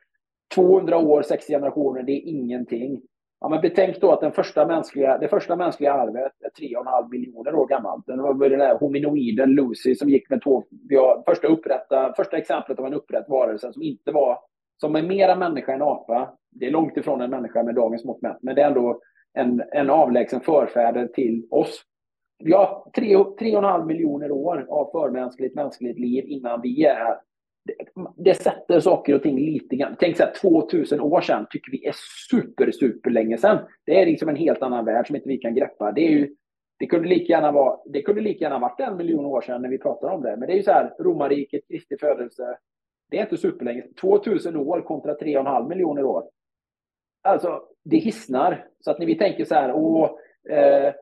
200 0.54 0.98
år, 0.98 1.22
sex 1.22 1.46
generationer, 1.46 2.02
det 2.02 2.12
är 2.12 2.28
ingenting. 2.28 3.02
Ja, 3.40 3.48
men 3.48 3.60
betänk 3.60 4.00
då 4.00 4.12
att 4.12 4.20
den 4.20 4.32
första 4.32 4.66
mänskliga, 4.66 5.18
det 5.18 5.28
första 5.28 5.56
mänskliga 5.56 5.92
arvet 5.92 6.32
är 6.40 6.62
3,5 6.64 7.10
miljoner 7.10 7.54
år 7.54 7.66
gammalt. 7.66 8.06
Det 8.06 8.16
var 8.16 8.48
den 8.48 8.58
där 8.58 8.78
hominoiden 8.78 9.50
Lucy 9.50 9.94
som 9.94 10.08
gick 10.08 10.30
med 10.30 10.42
två... 10.42 10.64
Vi 10.88 10.96
har 10.96 11.22
första, 11.26 11.48
upprätta, 11.48 12.12
första 12.16 12.36
exemplet 12.36 12.78
av 12.78 12.86
en 12.86 12.94
upprätt 12.94 13.28
varelse 13.28 13.72
som 13.72 13.82
inte 13.82 14.12
var... 14.12 14.38
Som 14.80 14.96
är 14.96 15.02
mera 15.02 15.36
människa 15.36 15.72
än 15.72 15.82
apa 15.82 16.36
det 16.54 16.66
är 16.66 16.70
långt 16.70 16.96
ifrån 16.96 17.20
en 17.20 17.30
människa 17.30 17.62
med 17.62 17.74
dagens 17.74 18.04
mått 18.04 18.22
mätt, 18.22 18.38
men 18.42 18.54
det 18.54 18.62
är 18.62 18.66
ändå 18.66 19.00
en, 19.32 19.62
en 19.72 19.90
avlägsen 19.90 20.40
förfäder 20.40 21.06
till 21.06 21.46
oss. 21.50 21.82
Vi 22.44 22.52
har 22.52 22.90
tre, 22.96 23.16
tre 23.38 23.52
och 23.56 23.62
en 23.62 23.70
halv 23.70 23.86
miljoner 23.86 24.30
år 24.30 24.66
av 24.68 24.90
förmänskligt 24.90 25.54
mänskligt 25.54 25.98
liv 25.98 26.24
innan 26.26 26.60
vi 26.60 26.84
är 26.84 26.94
här. 26.94 27.18
Det, 27.64 27.74
det 28.16 28.34
sätter 28.34 28.80
saker 28.80 29.14
och 29.14 29.22
ting 29.22 29.38
lite 29.38 29.76
grann. 29.76 29.96
Tänk 29.98 30.16
så 30.16 30.22
här, 30.22 30.32
2000 30.40 31.00
år 31.00 31.20
sedan 31.20 31.46
tycker 31.50 31.72
vi 31.72 31.86
är 31.86 31.94
super, 32.30 32.70
super 32.70 33.10
länge 33.10 33.38
sedan. 33.38 33.58
Det 33.86 34.00
är 34.00 34.06
liksom 34.06 34.28
en 34.28 34.36
helt 34.36 34.62
annan 34.62 34.84
värld 34.84 35.06
som 35.06 35.16
inte 35.16 35.28
vi 35.28 35.38
kan 35.38 35.54
greppa. 35.54 35.92
Det, 35.92 36.06
är 36.06 36.10
ju, 36.10 36.34
det, 36.78 36.86
kunde 36.86 37.08
lika 37.08 37.32
gärna 37.32 37.52
vara, 37.52 37.78
det 37.86 38.02
kunde 38.02 38.20
lika 38.20 38.44
gärna 38.44 38.58
varit 38.58 38.80
en 38.80 38.96
miljon 38.96 39.24
år 39.24 39.40
sedan 39.40 39.62
när 39.62 39.68
vi 39.68 39.78
pratar 39.78 40.08
om 40.08 40.22
det. 40.22 40.36
Men 40.36 40.46
det 40.46 40.52
är 40.54 40.56
ju 40.56 40.62
så 40.62 40.70
här, 40.70 40.94
romarriket, 40.98 41.68
Kristi 41.68 41.96
födelse. 42.00 42.58
Det 43.14 43.18
är 43.18 43.22
inte 43.22 43.36
superlänge. 43.36 43.84
2000 44.00 44.56
år 44.56 44.80
kontra 44.80 45.14
3,5 45.14 45.68
miljoner 45.68 46.04
år. 46.04 46.24
Alltså, 47.22 47.62
det 47.84 47.96
hissnar. 47.96 48.66
Så 48.80 48.90
att 48.90 48.98
när 48.98 49.06
vi 49.06 49.18
tänker 49.18 49.44
så 49.44 49.54
här, 49.54 49.72
åh, 49.72 50.10
eh, 50.50 50.92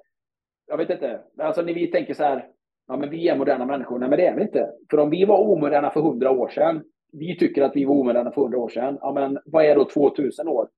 jag 0.67 0.77
vet 0.77 0.91
inte, 0.91 1.21
alltså 1.39 1.63
när 1.63 1.75
vi 1.75 1.87
tänker 1.87 2.15
så 2.15 2.23
här, 2.23 2.49
ja 2.89 2.97
men 2.97 3.11
vi 3.11 3.29
är 3.29 3.37
moderna 3.37 3.67
människor, 3.67 3.99
nej 3.99 4.09
men 4.09 4.19
det 4.19 4.27
är 4.27 4.37
vi 4.37 4.43
inte. 4.43 4.71
För 4.91 4.99
om 4.99 5.11
vi 5.11 5.25
var 5.25 5.39
omoderna 5.39 5.91
för 5.91 6.01
hundra 6.01 6.31
år 6.31 6.49
sedan, 6.49 6.83
vi 7.13 7.39
tycker 7.39 7.63
att 7.63 7.77
vi 7.77 7.85
var 7.85 7.95
omoderna 7.95 8.33
för 8.33 8.43
hundra 8.43 8.59
år 8.59 8.69
sedan, 8.69 8.99
ja 9.01 9.13
men 9.13 9.39
vad 9.45 9.65
är 9.65 9.75
då 9.75 9.85
2000 9.85 10.49
år? 10.49 10.69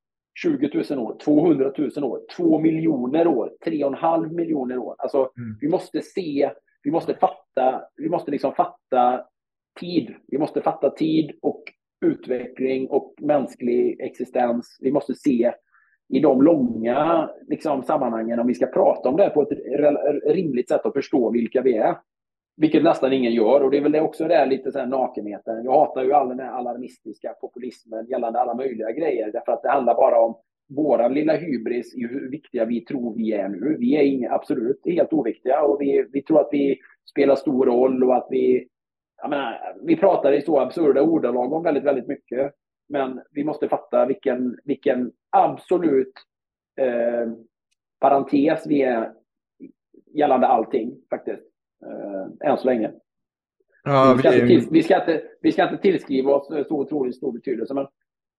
20 0.43 0.85
000 0.91 0.99
år, 0.99 1.17
200 1.25 1.73
000 1.97 2.05
år, 2.05 2.21
2 2.37 2.59
miljoner 2.59 3.27
år, 3.27 3.53
3,5 3.67 4.33
miljoner 4.33 4.79
år. 4.79 4.95
Alltså, 4.99 5.19
mm. 5.19 5.57
vi 5.61 5.69
måste 5.69 6.03
se, 6.03 6.51
vi 6.83 6.91
måste 6.91 7.15
fatta, 7.15 7.83
vi 7.97 8.09
måste 8.09 8.31
liksom 8.31 8.55
fatta 8.55 9.25
tid. 9.81 10.15
Vi 10.27 10.39
måste 10.39 10.61
fatta 10.61 10.91
tid 10.91 11.33
och 11.43 11.63
utveckling 12.07 12.89
och 12.89 13.15
mänsklig 13.21 14.01
existens. 14.01 14.79
Vi 14.81 14.93
måste 14.93 15.15
se 15.15 15.53
i 16.09 16.21
de 16.21 16.43
långa 16.43 17.31
liksom, 17.47 17.83
sammanhangen, 17.83 18.41
om 18.41 18.47
vi 18.47 18.55
ska 18.55 18.67
prata 18.67 19.09
om 19.09 19.17
det 19.17 19.31
på 19.31 19.43
ett 19.43 19.59
rimligt 20.27 20.69
sätt 20.69 20.85
och 20.85 20.93
förstå 20.93 21.31
vilka 21.31 21.63
vi 21.63 21.77
är. 21.77 21.97
Vilket 22.57 22.83
nästan 22.83 23.13
ingen 23.13 23.33
gör. 23.33 23.61
Och 23.61 23.71
det 23.71 23.77
är 23.77 23.83
väl 23.83 23.93
det 23.93 24.01
också 24.01 24.29
det 24.29 24.47
lite 24.47 24.73
så 24.73 24.79
här 24.79 24.87
nakenheten. 24.87 25.65
Jag 25.65 25.73
hatar 25.73 26.05
ju 26.05 26.13
all 26.13 26.29
den 26.29 26.41
här 26.41 26.53
alarmistiska 26.53 27.33
populismen 27.41 28.07
gällande 28.07 28.41
alla 28.41 28.55
möjliga 28.55 28.93
grejer. 28.93 29.33
Därför 29.33 29.53
att 29.53 29.63
det 29.63 29.71
handlar 29.71 29.95
bara 29.95 30.21
om 30.21 30.37
vår 30.69 31.09
lilla 31.09 31.37
hybris 31.37 31.95
i 31.95 32.07
hur 32.07 32.31
viktiga 32.31 32.65
vi 32.65 32.81
tror 32.81 33.15
vi 33.15 33.33
är 33.33 33.49
nu. 33.49 33.77
Vi 33.79 33.97
är 33.97 34.03
inga, 34.03 34.33
absolut 34.33 34.81
helt 34.85 35.13
oviktiga 35.13 35.63
och 35.63 35.81
vi, 35.81 36.07
vi 36.13 36.23
tror 36.23 36.41
att 36.41 36.49
vi 36.53 36.79
spelar 37.11 37.37
stor 37.37 37.67
roll 37.67 38.05
och 38.05 38.17
att 38.17 38.27
vi... 38.31 38.69
Jag 39.17 39.31
menar, 39.31 39.77
vi 39.83 39.97
pratar 39.97 40.33
i 40.33 40.43
så 40.43 40.61
absurda 40.61 41.03
ordalag 41.03 41.53
om 41.53 41.63
väldigt, 41.63 41.85
väldigt 41.85 42.07
mycket. 42.07 42.53
Men 42.89 43.21
vi 43.31 43.45
måste 43.45 43.69
fatta 43.69 44.07
vilken, 44.07 44.59
vilken 44.65 45.13
absolut 45.31 46.13
eh, 46.77 47.33
parentes 48.01 48.67
vi 48.67 48.83
är 48.83 49.13
gällande 50.15 50.47
allting 50.47 50.97
faktiskt. 51.11 51.43
Eh, 51.87 52.51
än 52.51 52.59
så 52.59 52.67
länge. 52.67 52.93
Ja, 53.85 54.15
vi, 54.17 54.19
ska 54.19 54.31
vi... 54.31 54.49
Till, 54.49 54.69
vi, 54.71 54.83
ska 54.83 55.01
inte, 55.01 55.23
vi 55.41 55.53
ska 55.53 55.63
inte 55.63 55.83
tillskriva 55.83 56.35
oss 56.35 56.47
så 56.69 56.81
otroligt 56.81 57.17
stor 57.17 57.33
betydelse. 57.33 57.75
Men 57.75 57.87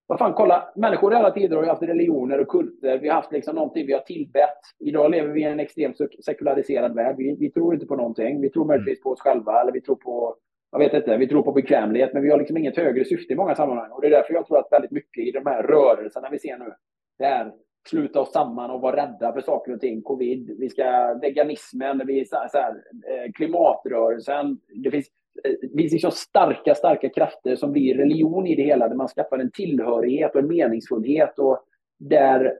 vad 0.07 0.19
fan, 0.19 0.33
kolla. 0.33 0.73
Människor 0.75 1.13
i 1.13 1.15
alla 1.15 1.31
tider 1.31 1.55
har 1.55 1.63
ju 1.63 1.69
haft 1.69 1.81
religioner 1.81 2.39
och 2.39 2.47
kulter. 2.47 2.97
Vi 2.97 3.07
har 3.07 3.15
haft 3.15 3.31
liksom 3.31 3.55
någonting 3.55 3.87
vi 3.87 3.93
har 3.93 3.99
tillbett. 3.99 4.59
Idag 4.79 5.11
lever 5.11 5.29
vi 5.29 5.41
i 5.41 5.43
en 5.43 5.59
extremt 5.59 5.97
sekulariserad 6.25 6.95
värld. 6.95 7.15
Vi, 7.17 7.35
vi 7.39 7.51
tror 7.51 7.73
inte 7.73 7.85
på 7.85 7.95
någonting. 7.95 8.41
Vi 8.41 8.49
tror 8.49 8.65
möjligtvis 8.65 9.03
på 9.03 9.09
oss 9.09 9.21
själva 9.21 9.61
eller 9.61 9.71
vi 9.71 9.81
tror 9.81 9.95
på 9.95 10.35
jag 10.75 10.79
vet 10.79 10.93
inte, 10.93 11.17
vi 11.17 11.27
tror 11.27 11.43
på 11.43 11.51
bekvämlighet, 11.51 12.13
men 12.13 12.23
vi 12.23 12.31
har 12.31 12.37
liksom 12.37 12.57
inget 12.57 12.77
högre 12.77 13.05
syfte 13.05 13.33
i 13.33 13.35
många 13.35 13.55
sammanhang. 13.55 13.91
Och 13.91 14.01
det 14.01 14.07
är 14.07 14.11
därför 14.11 14.33
jag 14.33 14.47
tror 14.47 14.59
att 14.59 14.71
väldigt 14.71 14.91
mycket 14.91 15.27
i 15.27 15.31
de 15.31 15.45
här 15.45 15.63
rörelserna 15.63 16.29
vi 16.31 16.39
ser 16.39 16.57
nu, 16.57 16.73
det 17.19 17.25
är 17.25 17.51
sluta 17.89 18.21
oss 18.21 18.31
samman 18.31 18.71
och 18.71 18.81
vara 18.81 18.95
rädda 18.95 19.33
för 19.33 19.41
saker 19.41 19.73
och 19.73 19.79
ting. 19.79 20.01
Covid, 20.01 20.55
vi 20.59 20.69
ska, 20.69 21.13
veganismen, 21.21 22.01
vi, 22.07 22.25
så 22.25 22.37
här, 22.53 22.71
eh, 23.07 23.31
klimatrörelsen. 23.31 24.57
Det 24.83 24.91
finns, 24.91 25.07
eh, 25.43 25.51
det 25.61 25.77
finns 25.77 25.93
liksom 25.93 26.11
starka, 26.11 26.75
starka 26.75 27.09
krafter 27.09 27.55
som 27.55 27.71
blir 27.71 27.97
religion 27.97 28.47
i 28.47 28.55
det 28.55 28.63
hela, 28.63 28.87
där 28.87 28.95
man 28.95 29.07
skaffar 29.07 29.39
en 29.39 29.51
tillhörighet 29.51 30.35
och 30.35 30.41
en 30.41 30.47
meningsfullhet. 30.47 31.39
Och 31.39 31.59
där 31.99 32.53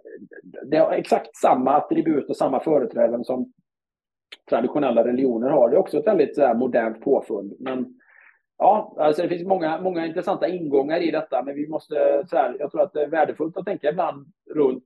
det 0.66 0.78
har 0.78 0.92
exakt 0.92 1.36
samma 1.36 1.76
attribut 1.76 2.30
och 2.30 2.38
samma 2.38 2.60
företräden 2.60 3.24
som 3.24 3.54
traditionella 4.50 5.08
religioner 5.08 5.50
har. 5.50 5.70
Det 5.70 5.76
är 5.76 5.80
också 5.80 5.98
ett 5.98 6.08
väldigt 6.08 6.36
så 6.36 6.42
här, 6.42 6.54
modernt 6.54 7.02
påfund. 7.02 7.54
Men 7.60 7.95
ja, 8.58 8.96
alltså 9.00 9.22
det 9.22 9.30
finns 9.30 9.48
många, 9.48 9.82
många 9.82 10.06
intressanta 10.06 10.48
ingångar 10.48 11.00
i 11.00 11.12
detta, 11.12 11.44
men 11.44 11.56
vi 11.56 11.68
måste, 11.68 12.24
så 12.30 12.38
här, 12.38 12.56
jag 12.60 12.72
tror 12.72 12.82
att 12.82 12.94
det 12.94 13.04
är 13.04 13.08
värdefullt 13.08 13.58
att 13.58 13.66
tänka 13.66 13.90
ibland 13.90 14.28
runt 14.54 14.84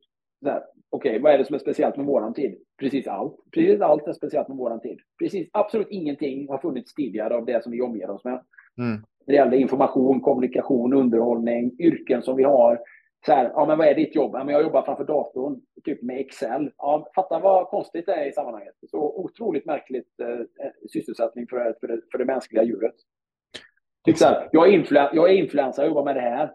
Okej, 0.92 1.12
okay, 1.12 1.20
vad 1.20 1.34
är 1.34 1.38
det 1.38 1.46
som 1.46 1.56
är 1.56 1.60
speciellt 1.60 1.98
med 1.98 2.06
våran 2.06 2.34
tid? 2.34 2.58
Precis 2.80 3.08
allt. 3.08 3.36
Precis 3.52 3.82
allt 3.82 4.08
är 4.08 4.14
speciellt 4.14 4.48
med 4.48 4.58
våran 4.58 4.80
tid. 4.80 5.00
Precis 5.20 5.50
absolut 5.54 5.88
ingenting 5.90 6.50
har 6.50 6.58
funnits 6.58 6.94
tidigare 6.94 7.36
av 7.36 7.46
det 7.46 7.64
som 7.64 7.72
vi 7.72 7.82
omger 7.82 8.10
oss 8.10 8.24
med. 8.24 8.44
Mm. 8.78 9.02
Det 9.26 9.34
gäller 9.34 9.58
information, 9.58 10.22
kommunikation, 10.22 10.94
underhållning, 10.94 11.72
yrken 11.80 12.22
som 12.22 12.36
vi 12.36 12.44
har. 12.44 12.80
Så 13.26 13.32
här, 13.32 13.52
ja, 13.54 13.66
men 13.66 13.78
vad 13.78 13.88
är 13.88 13.96
ditt 13.96 14.16
jobb? 14.16 14.32
Ja, 14.34 14.44
men 14.44 14.54
jag 14.54 14.64
jobbar 14.64 14.82
framför 14.82 15.06
datorn, 15.06 15.62
typ 15.84 16.02
med 16.02 16.20
Excel. 16.20 16.72
Ja, 16.78 17.12
fatta 17.16 17.40
vad 17.40 17.68
konstigt 17.68 18.06
det 18.06 18.14
är 18.14 18.30
i 18.30 18.32
sammanhanget. 18.32 18.76
Så 18.92 18.98
otroligt 18.98 19.66
märkligt 19.66 20.20
eh, 20.20 20.70
sysselsättning 20.94 21.48
för, 21.48 21.76
för, 21.80 21.88
det, 21.88 22.02
för 22.12 22.18
det 22.18 22.26
mänskliga 22.26 22.64
djuret. 22.64 22.96
Typ 24.06 24.22
här, 24.22 24.50
jag 24.52 24.68
är, 24.68 24.72
influ 24.72 25.00
jag 25.14 25.30
är 25.30 25.34
influencer, 25.34 25.82
jag 25.82 25.90
jobbar 25.90 26.04
med 26.04 26.16
det 26.16 26.22
här. 26.22 26.54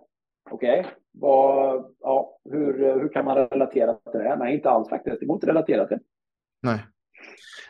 Okej, 0.51 0.80
okay. 0.80 0.92
ja, 2.01 2.38
hur, 2.51 3.01
hur 3.01 3.09
kan 3.09 3.24
man 3.24 3.36
relatera 3.36 3.95
till 3.95 4.20
det? 4.20 4.36
Nej, 4.36 4.55
inte 4.55 4.70
alls 4.70 4.88
faktiskt. 4.88 5.20
Det 5.20 5.26
går 5.26 5.36
inte 5.36 5.47
relatera 5.47 5.86
till. 5.86 5.99
Nej. 6.62 6.84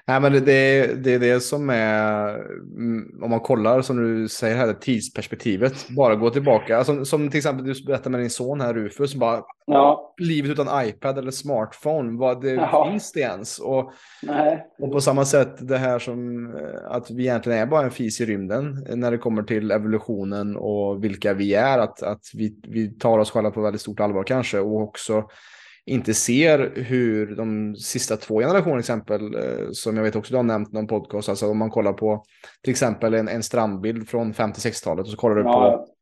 Nej, 0.07 0.21
men 0.21 0.33
det, 0.33 0.87
det, 1.05 1.15
är 1.15 1.19
det 1.19 1.41
som 1.41 1.71
är, 1.71 2.35
mm, 2.77 3.23
om 3.23 3.31
man 3.31 3.41
kollar 3.41 3.83
som 3.83 3.97
du 3.97 4.29
säger 4.29 4.57
här, 4.57 4.73
tidsperspektivet, 4.73 5.89
bara 5.89 6.15
gå 6.15 6.31
tillbaka. 6.31 6.79
Alltså, 6.79 7.05
som 7.05 7.31
till 7.31 7.39
exempel 7.39 7.65
du 7.67 7.85
berättade 7.87 8.11
med 8.11 8.21
din 8.21 8.31
son 8.31 8.61
här 8.61 8.75
Rufus, 8.75 9.15
bara 9.15 9.43
ja. 9.67 10.15
livet 10.19 10.51
utan 10.51 10.89
iPad 10.89 11.19
eller 11.19 11.31
smartphone, 11.31 12.19
vad 12.19 12.43
det 12.43 12.51
ja. 12.51 12.89
finns 12.91 13.13
det 13.13 13.21
ens? 13.21 13.59
Och, 13.59 13.93
och 14.79 14.93
på 14.93 15.01
samma 15.01 15.25
sätt 15.25 15.69
det 15.69 15.79
här 15.79 15.99
som 15.99 16.47
eh, 16.57 16.91
att 16.91 17.11
vi 17.11 17.23
egentligen 17.23 17.59
är 17.59 17.67
bara 17.67 17.85
en 17.85 17.91
fis 17.91 18.21
i 18.21 18.27
rymden 18.27 18.87
när 18.89 19.11
det 19.11 19.19
kommer 19.19 19.43
till 19.43 19.71
evolutionen 19.71 20.57
och 20.57 21.05
vilka 21.05 21.35
vi 21.35 21.55
är, 21.55 21.79
att, 21.79 22.03
att 22.03 22.31
vi, 22.35 22.57
vi 22.63 22.89
tar 22.89 23.19
oss 23.19 23.31
själva 23.31 23.51
på 23.51 23.63
väldigt 23.63 23.81
stort 23.81 24.01
allvar 24.01 24.25
kanske 24.25 24.59
och 24.59 24.83
också 24.83 25.25
inte 25.87 26.15
ser 26.15 26.73
hur 26.77 27.37
de 27.37 27.77
sista 27.77 28.17
två 28.17 28.41
generationerna 28.41 28.81
exempel, 28.81 29.35
eh, 29.35 29.71
som 29.73 29.97
jag 29.97 30.05
vet 30.05 30.17
också 30.17 30.33
du 30.33 30.37
har 30.37 30.43
nämnt 30.43 30.73
någon 30.73 30.87
podcast, 30.87 31.29
alltså 31.29 31.51
om 31.51 31.59
man 31.59 31.71
kollar 31.71 31.93
på 31.93 32.25
till 32.63 32.71
exempel 32.71 33.15
en, 33.15 33.29
en 33.29 33.43
strandbild 33.43 34.09
från 34.09 34.33
50-60-talet 34.33 35.05
och 35.05 35.11
så 35.11 35.17
kollar 35.17 35.37
du 35.37 35.43
ja. 35.43 35.87
på 35.87 35.95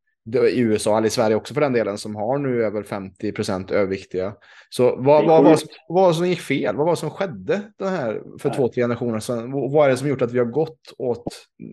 i 0.47 0.59
USA, 0.59 0.97
eller 0.97 1.07
i 1.07 1.11
Sverige 1.11 1.35
också 1.35 1.53
för 1.53 1.61
den 1.61 1.73
delen, 1.73 1.97
som 1.97 2.15
har 2.15 2.37
nu 2.37 2.63
över 2.63 2.83
50 2.83 3.31
procent 3.31 3.71
överviktiga. 3.71 4.33
Så 4.69 4.83
vad, 4.83 5.05
vad, 5.05 5.25
vad, 5.25 5.43
vad, 5.43 5.59
vad 5.87 6.15
som 6.15 6.27
gick 6.27 6.39
fel? 6.39 6.75
Vad 6.75 6.85
var 6.85 6.93
det 6.93 6.99
som 6.99 7.09
skedde 7.09 7.61
den 7.79 7.87
här 7.87 8.21
för 8.39 8.49
Nej. 8.49 8.57
två, 8.57 8.67
tre 8.67 8.83
generationer 8.83 9.19
sedan? 9.19 9.51
Vad 9.51 9.85
är 9.85 9.89
det 9.89 9.97
som 9.97 10.07
gjort 10.07 10.21
att 10.21 10.31
vi 10.31 10.39
har 10.39 10.45
gått 10.45 10.79
åt, 10.97 11.25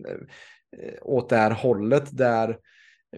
eh, 0.07 0.93
åt 1.01 1.29
det 1.29 1.35
här 1.35 1.51
hållet 1.51 2.17
där 2.17 2.57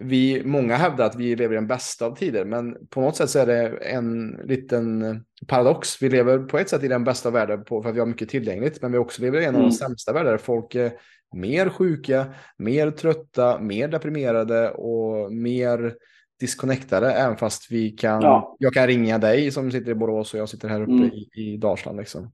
vi, 0.00 0.42
många 0.44 0.76
hävdar 0.76 1.06
att 1.06 1.16
vi 1.16 1.36
lever 1.36 1.54
i 1.54 1.56
den 1.56 1.66
bästa 1.66 2.06
av 2.06 2.16
tider, 2.16 2.44
men 2.44 2.86
på 2.86 3.00
något 3.00 3.16
sätt 3.16 3.30
så 3.30 3.38
är 3.38 3.46
det 3.46 3.68
en 3.68 4.40
liten 4.44 5.20
paradox. 5.48 6.02
Vi 6.02 6.08
lever 6.08 6.38
på 6.38 6.58
ett 6.58 6.68
sätt 6.68 6.82
i 6.82 6.88
den 6.88 7.04
bästa 7.04 7.30
världen 7.30 7.64
för 7.64 7.88
att 7.88 7.94
vi 7.94 7.98
har 7.98 8.06
mycket 8.06 8.28
tillgängligt, 8.28 8.82
men 8.82 8.92
vi 8.92 8.98
också 8.98 9.22
lever 9.22 9.40
i 9.40 9.44
en 9.44 9.54
av 9.54 9.60
de 9.60 9.60
mm. 9.60 9.72
sämsta 9.72 10.12
världar. 10.12 10.36
Folk 10.36 10.74
är 10.74 10.92
mer 11.36 11.68
sjuka, 11.68 12.26
mer 12.58 12.90
trötta, 12.90 13.58
mer 13.58 13.88
deprimerade 13.88 14.70
och 14.70 15.32
mer 15.32 15.94
disconnectade, 16.40 17.12
även 17.12 17.36
fast 17.36 17.70
vi 17.70 17.90
kan, 17.90 18.22
ja. 18.22 18.56
jag 18.58 18.74
kan 18.74 18.86
ringa 18.86 19.18
dig 19.18 19.50
som 19.50 19.70
sitter 19.70 19.90
i 19.90 19.94
Borås 19.94 20.34
och 20.34 20.40
jag 20.40 20.48
sitter 20.48 20.68
här 20.68 20.82
uppe 20.82 20.92
mm. 20.92 21.10
i, 21.10 21.28
i 21.34 21.56
Dalsland. 21.56 21.98
Liksom. 21.98 22.32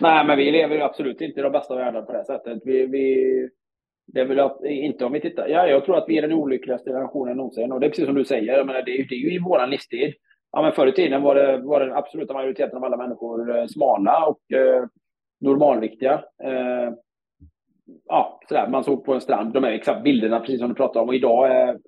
Nej, 0.00 0.26
men 0.26 0.38
vi 0.38 0.50
lever 0.50 0.78
absolut 0.78 1.20
inte 1.20 1.40
i 1.40 1.42
de 1.42 1.52
bästa 1.52 1.74
världarna 1.74 2.06
på 2.06 2.12
det 2.12 2.24
sättet. 2.24 2.62
Vi, 2.64 2.86
vi, 2.86 3.48
det 4.12 4.20
är 4.20 4.24
väl 4.24 4.40
att, 4.40 4.64
inte 4.64 5.04
om 5.04 5.12
vi 5.12 5.20
tittar, 5.20 5.48
ja, 5.48 5.66
jag 5.66 5.84
tror 5.84 5.96
att 5.96 6.08
vi 6.08 6.18
är 6.18 6.22
den 6.22 6.32
olyckligaste 6.32 6.90
generationen 6.90 7.36
någonsin. 7.36 7.72
Och 7.72 7.80
det 7.80 7.86
är 7.86 7.90
precis 7.90 8.06
som 8.06 8.14
du 8.14 8.24
säger, 8.24 8.56
jag 8.56 8.66
menar, 8.66 8.82
det, 8.82 8.90
är, 8.90 9.06
det 9.08 9.14
är 9.14 9.18
ju 9.18 9.34
i 9.34 9.38
vår 9.38 9.66
livstid. 9.66 10.14
Ja, 10.52 10.62
men 10.62 10.72
förr 10.72 10.86
i 10.86 10.92
tiden 10.92 11.22
var, 11.22 11.34
det, 11.34 11.56
var 11.56 11.80
den 11.80 11.92
absoluta 11.92 12.34
majoriteten 12.34 12.76
av 12.76 12.84
alla 12.84 12.96
människor 12.96 13.56
eh, 13.56 13.66
smala 13.66 14.26
och 14.26 14.52
eh, 14.52 14.84
normalviktiga. 15.40 16.12
Eh, 16.42 16.92
ja, 18.08 18.40
sådär. 18.48 18.68
Man 18.68 18.84
såg 18.84 19.04
på 19.04 19.14
en 19.14 19.20
strand, 19.20 19.52
de 19.52 19.64
här 19.64 19.72
exakt 19.72 20.02
bilderna, 20.02 20.40
precis 20.40 20.60
som 20.60 20.68
du 20.68 20.74
pratade 20.74 21.02
om. 21.02 21.08
Och 21.08 21.14
idag 21.14 21.50
är, 21.50 21.78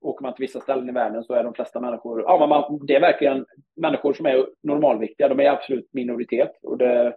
åker 0.00 0.22
man 0.22 0.34
till 0.34 0.42
vissa 0.42 0.60
ställen 0.60 0.88
i 0.88 0.92
världen 0.92 1.24
så 1.24 1.34
är 1.34 1.44
de 1.44 1.54
flesta 1.54 1.80
människor, 1.80 2.22
ja, 2.22 2.46
man, 2.46 2.86
det 2.86 2.94
är 2.94 3.00
verkligen 3.00 3.46
människor 3.76 4.12
som 4.12 4.26
är 4.26 4.46
normalviktiga. 4.62 5.28
De 5.28 5.40
är 5.40 5.50
absolut 5.50 5.88
minoritet. 5.92 6.52
Och 6.62 6.78
det, 6.78 7.16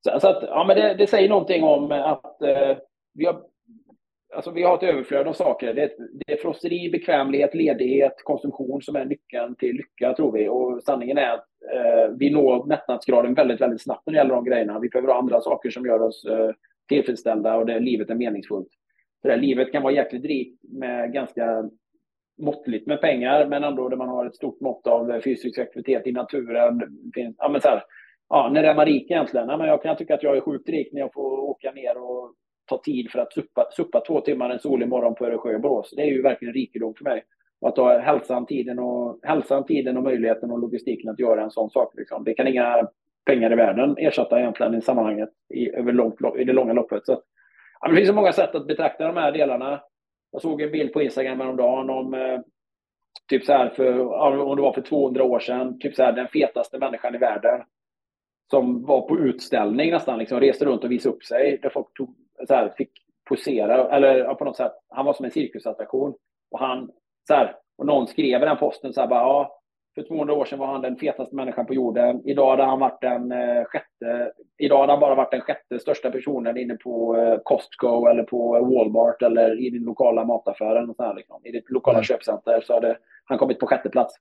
så, 0.00 0.20
så 0.20 0.28
att, 0.28 0.42
ja, 0.42 0.64
men 0.68 0.76
det, 0.76 0.94
det 0.94 1.06
säger 1.06 1.28
någonting 1.28 1.64
om 1.64 1.92
att 1.92 2.42
eh, 2.42 2.76
vi 3.14 3.26
har 3.26 3.42
Alltså 4.34 4.50
vi 4.50 4.62
har 4.62 4.76
ett 4.76 4.82
överflöd 4.82 5.26
av 5.26 5.32
saker. 5.32 5.74
Det 5.74 5.82
är, 5.82 5.90
det 6.26 6.32
är 6.32 6.36
frosseri, 6.36 6.90
bekvämlighet, 6.90 7.54
ledighet, 7.54 8.12
konsumtion 8.24 8.82
som 8.82 8.96
är 8.96 9.04
nyckeln 9.04 9.54
till 9.56 9.76
lycka, 9.76 10.14
tror 10.14 10.32
vi. 10.32 10.48
Och 10.48 10.82
sanningen 10.82 11.18
är 11.18 11.30
att 11.30 11.46
eh, 11.74 12.14
vi 12.18 12.30
når 12.30 12.66
mättnadsgraden 12.66 13.34
väldigt, 13.34 13.60
väldigt 13.60 13.82
snabbt 13.82 14.02
när 14.06 14.12
det 14.12 14.18
gäller 14.18 14.34
de 14.34 14.44
grejerna. 14.44 14.78
Vi 14.78 14.88
behöver 14.88 15.12
ha 15.12 15.18
andra 15.18 15.40
saker 15.40 15.70
som 15.70 15.86
gör 15.86 16.02
oss 16.02 16.24
eh, 16.24 16.50
tillfredsställda 16.88 17.56
och 17.56 17.66
där 17.66 17.80
livet 17.80 18.10
är 18.10 18.14
meningsfullt. 18.14 18.68
För 19.22 19.28
det 19.28 19.36
livet 19.36 19.72
kan 19.72 19.82
vara 19.82 19.92
jäkligt 19.92 20.24
rikt 20.24 20.60
med 20.62 21.12
ganska 21.12 21.70
måttligt 22.42 22.86
med 22.86 23.00
pengar, 23.00 23.46
men 23.46 23.64
ändå 23.64 23.88
där 23.88 23.96
man 23.96 24.08
har 24.08 24.26
ett 24.26 24.36
stort 24.36 24.60
mått 24.60 24.86
av 24.86 25.10
eh, 25.10 25.20
fysisk 25.20 25.58
aktivitet 25.58 26.06
i 26.06 26.12
naturen. 26.12 26.82
Ja, 27.38 27.48
men 27.48 27.60
så 27.60 27.68
här, 27.68 27.82
ja, 28.28 28.50
när 28.52 28.64
är 28.64 28.74
man 28.74 28.86
rik 28.86 29.10
egentligen? 29.10 29.48
Ja, 29.48 29.56
men 29.56 29.68
jag 29.68 29.82
kan 29.82 29.96
tycka 29.96 30.14
att 30.14 30.22
jag 30.22 30.36
är 30.36 30.40
sjukt 30.40 30.68
rik 30.68 30.92
när 30.92 31.00
jag 31.00 31.12
får 31.12 31.38
åka 31.38 31.72
ner 31.72 31.98
och 31.98 32.34
ta 32.66 32.82
tid 32.82 33.10
för 33.10 33.18
att 33.18 33.32
suppa, 33.32 33.68
suppa 33.70 34.00
två 34.00 34.20
timmar 34.20 34.50
en 34.50 34.58
solig 34.58 34.88
morgon 34.88 35.14
på 35.14 35.26
Öresjö 35.26 35.54
och 35.54 35.60
Borås. 35.60 35.90
Det 35.96 36.02
är 36.02 36.06
ju 36.06 36.22
verkligen 36.22 36.54
rikedom 36.54 36.94
för 36.94 37.04
mig. 37.04 37.24
Och 37.60 37.68
att 37.68 37.76
ha 37.76 37.98
hälsan, 37.98 38.46
tiden 38.46 38.78
och, 38.78 39.20
hälsan, 39.22 39.64
tiden 39.66 39.96
och 39.96 40.02
möjligheten 40.02 40.50
och 40.50 40.58
logistiken 40.58 41.10
att 41.10 41.18
göra 41.18 41.42
en 41.42 41.50
sån 41.50 41.70
sak. 41.70 41.94
Liksom. 41.96 42.24
Det 42.24 42.34
kan 42.34 42.46
inga 42.46 42.88
pengar 43.24 43.52
i 43.52 43.56
världen 43.56 43.94
ersätta 43.98 44.40
egentligen 44.40 44.74
i 44.74 44.82
sammanhanget 44.82 45.28
i, 45.54 45.70
över 45.70 45.92
långt, 45.92 46.16
i 46.38 46.44
det 46.44 46.52
långa 46.52 46.72
loppet. 46.72 47.06
Så, 47.06 47.22
ja, 47.80 47.88
det 47.88 47.96
finns 47.96 48.08
så 48.08 48.14
många 48.14 48.32
sätt 48.32 48.54
att 48.54 48.66
betrakta 48.66 49.06
de 49.06 49.16
här 49.16 49.32
delarna. 49.32 49.80
Jag 50.32 50.42
såg 50.42 50.62
en 50.62 50.70
bild 50.70 50.92
på 50.92 51.02
Instagram 51.02 51.40
häromdagen 51.40 51.90
om 51.90 52.14
eh, 52.14 52.40
typ 53.28 53.44
så 53.44 53.52
här 53.52 53.68
för, 53.68 54.00
om 54.42 54.56
det 54.56 54.62
var 54.62 54.72
för 54.72 54.82
200 54.82 55.24
år 55.24 55.38
sedan, 55.38 55.78
typ 55.78 55.94
så 55.94 56.02
här 56.02 56.12
den 56.12 56.28
fetaste 56.28 56.78
människan 56.78 57.14
i 57.14 57.18
världen 57.18 57.62
som 58.50 58.82
var 58.82 59.08
på 59.08 59.18
utställning 59.18 59.90
nästan, 59.90 60.18
liksom 60.18 60.40
reste 60.40 60.64
runt 60.64 60.84
och 60.84 60.90
visade 60.90 61.14
upp 61.14 61.24
sig. 61.24 61.58
Där 61.62 61.68
folk 61.70 61.94
tog 61.94 62.14
så 62.48 62.54
här, 62.54 62.68
fick 62.76 62.90
posera, 63.28 63.96
eller 63.96 64.34
på 64.34 64.44
något 64.44 64.56
sätt, 64.56 64.72
han 64.88 65.06
var 65.06 65.12
som 65.12 65.24
en 65.24 65.30
cirkusattraktion. 65.30 66.14
Och 66.50 66.58
han, 66.58 66.90
så 67.28 67.34
här, 67.34 67.56
och 67.78 67.86
någon 67.86 68.06
skrev 68.06 68.42
i 68.42 68.44
den 68.44 68.56
posten 68.56 68.92
så 68.92 69.00
här 69.00 69.08
bara, 69.08 69.20
ja, 69.20 69.60
för 69.96 70.02
200 70.02 70.34
år 70.34 70.44
sedan 70.44 70.58
var 70.58 70.66
han 70.66 70.82
den 70.82 70.96
fetaste 70.96 71.36
människan 71.36 71.66
på 71.66 71.74
jorden. 71.74 72.22
Idag 72.24 72.50
hade 72.50 72.62
han 72.62 72.80
varit 72.80 73.00
den 73.00 73.32
eh, 73.32 73.64
sjätte, 73.64 74.32
idag 74.58 74.80
hade 74.80 74.92
han 74.92 75.00
bara 75.00 75.14
varit 75.14 75.30
den 75.30 75.40
sjätte 75.40 75.78
största 75.78 76.10
personen 76.10 76.56
inne 76.56 76.74
på 76.74 77.16
eh, 77.16 77.38
Costco 77.42 78.06
eller 78.06 78.22
på 78.22 78.52
Walmart 78.52 79.22
eller 79.22 79.66
i 79.66 79.70
din 79.70 79.82
lokala 79.82 80.24
mataffär. 80.24 80.90
Och 80.90 80.96
så 80.96 81.02
här, 81.02 81.14
liksom. 81.14 81.40
I 81.44 81.52
ditt 81.52 81.70
lokala 81.70 81.98
mm. 81.98 82.04
köpcenter 82.04 82.60
så 82.60 82.74
hade 82.74 82.98
han 83.24 83.38
kommit 83.38 83.58
på 83.58 83.66
sjätte 83.66 83.88
plats. 83.88 84.14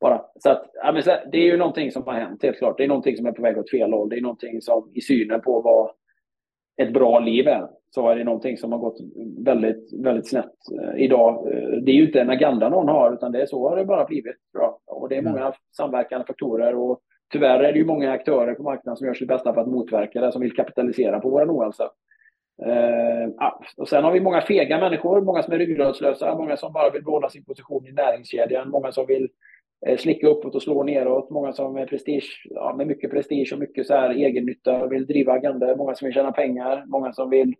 Bara. 0.00 0.24
Så 0.38 0.50
att, 0.50 0.70
ja, 0.74 0.92
men 0.92 1.02
så, 1.02 1.10
det 1.32 1.38
är 1.38 1.44
ju 1.44 1.56
någonting 1.56 1.92
som 1.92 2.02
har 2.06 2.12
hänt, 2.14 2.42
helt 2.42 2.58
klart. 2.58 2.76
Det 2.78 2.84
är 2.84 2.88
någonting 2.88 3.16
som 3.16 3.26
är 3.26 3.32
på 3.32 3.42
väg 3.42 3.58
åt 3.58 3.70
fel 3.70 3.92
håll. 3.92 4.08
Det 4.08 4.16
är 4.16 4.22
någonting 4.22 4.60
som 4.62 4.90
i 4.94 5.00
synen 5.00 5.40
på 5.40 5.60
vad 5.60 5.90
ett 6.76 6.92
bra 6.92 7.18
liv 7.18 7.48
är, 7.48 7.66
så 7.90 8.08
är 8.08 8.16
det 8.16 8.24
någonting 8.24 8.56
som 8.56 8.72
har 8.72 8.78
gått 8.78 8.98
väldigt, 9.38 9.92
väldigt 10.02 10.28
snett 10.28 10.52
eh, 10.80 11.04
idag. 11.04 11.52
Eh, 11.52 11.68
det 11.68 11.90
är 11.90 11.94
ju 11.94 12.06
inte 12.06 12.20
en 12.20 12.30
agenda 12.30 12.68
någon 12.68 12.88
har, 12.88 13.12
utan 13.12 13.32
det 13.32 13.42
är 13.42 13.46
så 13.46 13.68
har 13.68 13.76
det 13.76 13.84
bara 13.84 14.04
blivit. 14.04 14.36
Bra. 14.52 14.78
Och 14.86 15.08
det 15.08 15.14
är 15.14 15.18
mm. 15.18 15.32
många 15.32 15.52
samverkande 15.76 16.26
faktorer. 16.26 16.74
Och 16.74 17.00
tyvärr 17.32 17.60
är 17.60 17.72
det 17.72 17.78
ju 17.78 17.84
många 17.84 18.12
aktörer 18.12 18.54
på 18.54 18.62
marknaden 18.62 18.96
som 18.96 19.06
gör 19.06 19.14
sitt 19.14 19.28
bästa 19.28 19.54
för 19.54 19.60
att 19.60 19.68
motverka 19.68 20.20
det, 20.20 20.32
som 20.32 20.42
vill 20.42 20.56
kapitalisera 20.56 21.20
på 21.20 21.30
vår 21.30 21.58
ohälsa. 21.58 21.90
Ja. 23.38 23.60
och 23.76 23.88
sen 23.88 24.04
har 24.04 24.12
vi 24.12 24.20
många 24.20 24.40
fega 24.40 24.78
människor, 24.78 25.20
många 25.20 25.42
som 25.42 25.52
är 25.52 25.58
ryggradslösa, 25.58 26.34
många 26.34 26.56
som 26.56 26.72
bara 26.72 26.90
vill 26.90 27.04
behålla 27.04 27.28
sin 27.28 27.44
position 27.44 27.86
i 27.86 27.92
näringskedjan, 27.92 28.70
många 28.70 28.92
som 28.92 29.06
vill 29.06 29.22
eh, 29.24 29.28
Eh, 29.86 29.96
slicka 29.96 30.28
uppåt 30.28 30.54
och 30.54 30.62
slå 30.62 30.82
neråt, 30.82 31.30
många 31.30 31.52
som 31.52 31.76
är 31.76 31.86
prestige, 31.86 32.46
ja, 32.50 32.74
med 32.76 32.86
mycket 32.86 33.10
prestige 33.10 33.52
och 33.52 33.58
mycket 33.58 33.86
så 33.86 33.94
här 33.94 34.10
egennytta 34.10 34.84
och 34.84 34.92
vill 34.92 35.06
driva 35.06 35.32
agendor, 35.32 35.76
många 35.76 35.94
som 35.94 36.06
vill 36.06 36.14
tjäna 36.14 36.32
pengar, 36.32 36.84
många 36.86 37.12
som 37.12 37.30
vill 37.30 37.54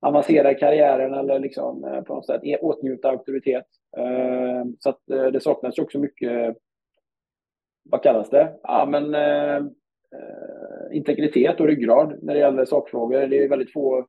avancera 0.00 0.52
i 0.52 0.54
karriären 0.54 1.14
eller 1.14 1.38
liksom, 1.38 1.84
eh, 1.84 2.00
på 2.00 2.14
något 2.14 2.26
sätt 2.26 2.44
e- 2.44 2.58
åtnjuta 2.60 3.10
auktoritet. 3.10 3.66
Eh, 3.96 4.64
så 4.78 4.90
att, 4.90 5.00
det 5.06 5.42
saknas 5.42 5.78
också 5.78 5.98
mycket, 5.98 6.56
vad 7.84 8.02
kallas 8.02 8.30
det? 8.30 8.52
Ja, 8.62 8.86
men 8.86 9.16
integritet 10.92 11.60
och 11.60 11.66
ryggrad 11.66 12.18
när 12.22 12.34
det 12.34 12.40
gäller 12.40 12.64
sakfrågor. 12.64 13.26
Det 13.26 13.44
är 13.44 13.48
väldigt 13.48 13.72
få 13.72 14.06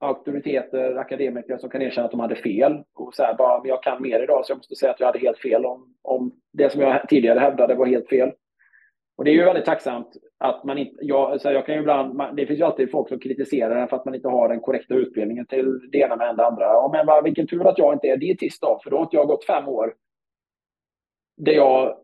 auktoriteter, 0.00 0.96
akademiker 0.96 1.58
som 1.58 1.70
kan 1.70 1.82
erkänna 1.82 2.04
att 2.04 2.10
de 2.10 2.20
hade 2.20 2.36
fel. 2.36 2.82
Och 2.94 3.14
så 3.14 3.22
här, 3.22 3.34
bara, 3.34 3.60
men 3.60 3.68
jag 3.68 3.82
kan 3.82 4.02
mer 4.02 4.22
idag 4.22 4.46
så 4.46 4.50
jag 4.52 4.58
måste 4.58 4.74
säga 4.74 4.92
att 4.92 5.00
jag 5.00 5.06
hade 5.06 5.18
helt 5.18 5.38
fel 5.38 5.66
om, 5.66 5.94
om 6.02 6.32
det 6.52 6.72
som 6.72 6.80
jag 6.80 7.08
tidigare 7.08 7.38
hävdade 7.38 7.74
var 7.74 7.86
helt 7.86 8.08
fel. 8.08 8.32
Och 9.16 9.24
det 9.24 9.30
är 9.30 9.34
ju 9.34 9.44
väldigt 9.44 9.64
tacksamt 9.64 10.08
att 10.38 10.64
man 10.64 10.78
inte, 10.78 10.96
jag, 11.00 11.40
så 11.40 11.52
jag 11.52 11.66
kan 11.66 11.74
ju 11.74 11.80
ibland, 11.80 12.36
det 12.36 12.46
finns 12.46 12.60
ju 12.60 12.64
alltid 12.64 12.90
folk 12.90 13.08
som 13.08 13.18
kritiserar 13.18 13.76
en 13.76 13.88
för 13.88 13.96
att 13.96 14.04
man 14.04 14.14
inte 14.14 14.28
har 14.28 14.48
den 14.48 14.60
korrekta 14.60 14.94
utbildningen 14.94 15.46
till 15.46 15.90
det 15.92 15.98
ena 15.98 16.16
med 16.16 16.36
det 16.36 16.46
andra. 16.46 16.64
Ja, 16.64 16.90
men 16.92 17.06
bara, 17.06 17.22
vilken 17.22 17.46
tur 17.46 17.68
att 17.68 17.78
jag 17.78 17.94
inte 17.94 18.06
är 18.06 18.16
dietist 18.16 18.62
då, 18.62 18.80
för 18.82 18.90
då 18.90 18.96
har 18.96 19.04
inte 19.04 19.16
jag 19.16 19.26
gått 19.26 19.44
fem 19.44 19.68
år 19.68 19.94
där 21.36 21.52
jag 21.52 21.96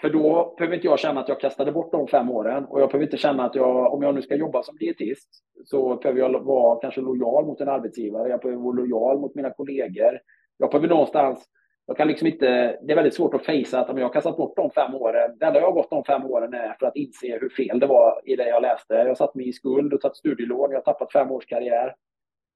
för 0.00 0.10
då 0.10 0.54
behöver 0.58 0.76
inte 0.76 0.86
jag 0.86 0.98
känna 0.98 1.20
att 1.20 1.28
jag 1.28 1.40
kastade 1.40 1.72
bort 1.72 1.92
de 1.92 2.08
fem 2.08 2.30
åren 2.30 2.64
och 2.64 2.80
jag 2.80 2.88
behöver 2.88 3.04
inte 3.04 3.16
känna 3.16 3.44
att 3.44 3.54
jag, 3.54 3.94
om 3.94 4.02
jag 4.02 4.14
nu 4.14 4.22
ska 4.22 4.34
jobba 4.34 4.62
som 4.62 4.76
dietist, 4.76 5.28
så 5.64 5.96
behöver 5.96 6.20
jag 6.20 6.44
vara 6.44 6.80
kanske 6.80 7.00
lojal 7.00 7.46
mot 7.46 7.60
en 7.60 7.68
arbetsgivare. 7.68 8.28
Jag 8.28 8.40
behöver 8.40 8.62
vara 8.62 8.76
lojal 8.76 9.20
mot 9.20 9.34
mina 9.34 9.50
kollegor. 9.50 10.20
Jag 10.58 10.70
behöver 10.70 10.88
någonstans, 10.88 11.44
jag 11.86 11.96
kan 11.96 12.08
liksom 12.08 12.26
inte, 12.26 12.46
det 12.82 12.92
är 12.92 12.96
väldigt 12.96 13.14
svårt 13.14 13.34
att 13.34 13.44
fejsa 13.44 13.80
att 13.80 13.90
om 13.90 13.98
jag 13.98 14.04
har 14.04 14.12
kastat 14.12 14.36
bort 14.36 14.56
de 14.56 14.70
fem 14.70 14.94
åren, 14.94 15.38
det 15.38 15.46
enda 15.46 15.60
jag 15.60 15.66
har 15.66 15.72
gått 15.72 15.90
de 15.90 16.04
fem 16.04 16.24
åren 16.24 16.54
är 16.54 16.76
för 16.78 16.86
att 16.86 16.96
inse 16.96 17.38
hur 17.40 17.48
fel 17.48 17.80
det 17.80 17.86
var 17.86 18.20
i 18.24 18.36
det 18.36 18.48
jag 18.48 18.62
läste. 18.62 18.94
Jag 18.94 19.16
satt 19.16 19.34
mig 19.34 19.48
i 19.48 19.52
skuld 19.52 19.94
och 19.94 20.00
tagit 20.00 20.16
studielån, 20.16 20.70
jag 20.70 20.78
har 20.78 20.92
tappat 20.92 21.12
fem 21.12 21.30
års 21.30 21.46
karriär. 21.46 21.94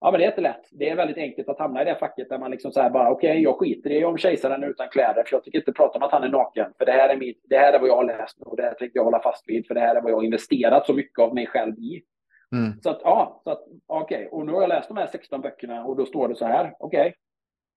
Ja, 0.00 0.10
men 0.10 0.20
det 0.20 0.26
är 0.26 0.30
inte 0.30 0.40
lätt. 0.40 0.68
Det 0.70 0.88
är 0.88 0.96
väldigt 0.96 1.18
enkelt 1.18 1.48
att 1.48 1.58
hamna 1.58 1.82
i 1.82 1.84
det 1.84 1.96
facket 1.96 2.28
där 2.28 2.38
man 2.38 2.50
liksom 2.50 2.72
så 2.72 2.90
bara, 2.90 3.10
okej, 3.10 3.30
okay, 3.30 3.42
jag 3.42 3.58
skiter 3.58 3.90
i 3.90 4.04
om 4.04 4.18
kejsaren 4.18 4.62
är 4.62 4.68
utan 4.68 4.88
kläder, 4.88 5.24
för 5.24 5.36
jag 5.36 5.44
tycker 5.44 5.58
inte 5.58 5.72
prata 5.72 5.98
om 5.98 6.02
att 6.02 6.12
han 6.12 6.22
är 6.22 6.28
naken, 6.28 6.72
för 6.78 6.86
det 6.86 6.92
här 6.92 7.08
är, 7.08 7.16
mitt, 7.16 7.40
det 7.48 7.58
här 7.58 7.72
är 7.72 7.78
vad 7.78 7.88
jag 7.88 7.96
har 7.96 8.04
läst 8.04 8.42
och 8.42 8.56
det 8.56 8.62
här 8.62 8.74
tänkte 8.74 8.98
jag 8.98 9.04
hålla 9.04 9.22
fast 9.22 9.48
vid, 9.48 9.66
för 9.66 9.74
det 9.74 9.80
här 9.80 9.96
är 9.96 10.00
vad 10.00 10.10
jag 10.10 10.16
har 10.16 10.22
investerat 10.22 10.86
så 10.86 10.94
mycket 10.94 11.18
av 11.18 11.34
mig 11.34 11.46
själv 11.46 11.78
i. 11.78 12.02
Mm. 12.52 12.80
Så 12.80 12.90
att, 12.90 13.00
ja, 13.02 13.40
så 13.44 13.50
att, 13.50 13.64
okej, 13.86 14.16
okay. 14.16 14.28
och 14.28 14.46
nu 14.46 14.52
har 14.52 14.60
jag 14.60 14.68
läst 14.68 14.88
de 14.88 14.96
här 14.96 15.06
16 15.06 15.40
böckerna 15.40 15.84
och 15.84 15.96
då 15.96 16.06
står 16.06 16.28
det 16.28 16.34
så 16.34 16.46
här, 16.46 16.74
okej, 16.78 17.00
okay. 17.00 17.12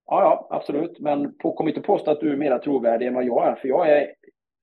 ja, 0.06 0.22
ja, 0.22 0.48
absolut, 0.50 1.00
men 1.00 1.38
på, 1.38 1.52
kom 1.52 1.68
inte 1.68 1.80
påstå 1.80 2.10
att 2.10 2.20
du 2.20 2.32
är 2.32 2.36
mer 2.36 2.58
trovärdig 2.58 3.06
än 3.06 3.14
vad 3.14 3.24
jag 3.24 3.48
är, 3.48 3.54
för 3.54 3.68
jag 3.68 3.88
är, 3.90 4.14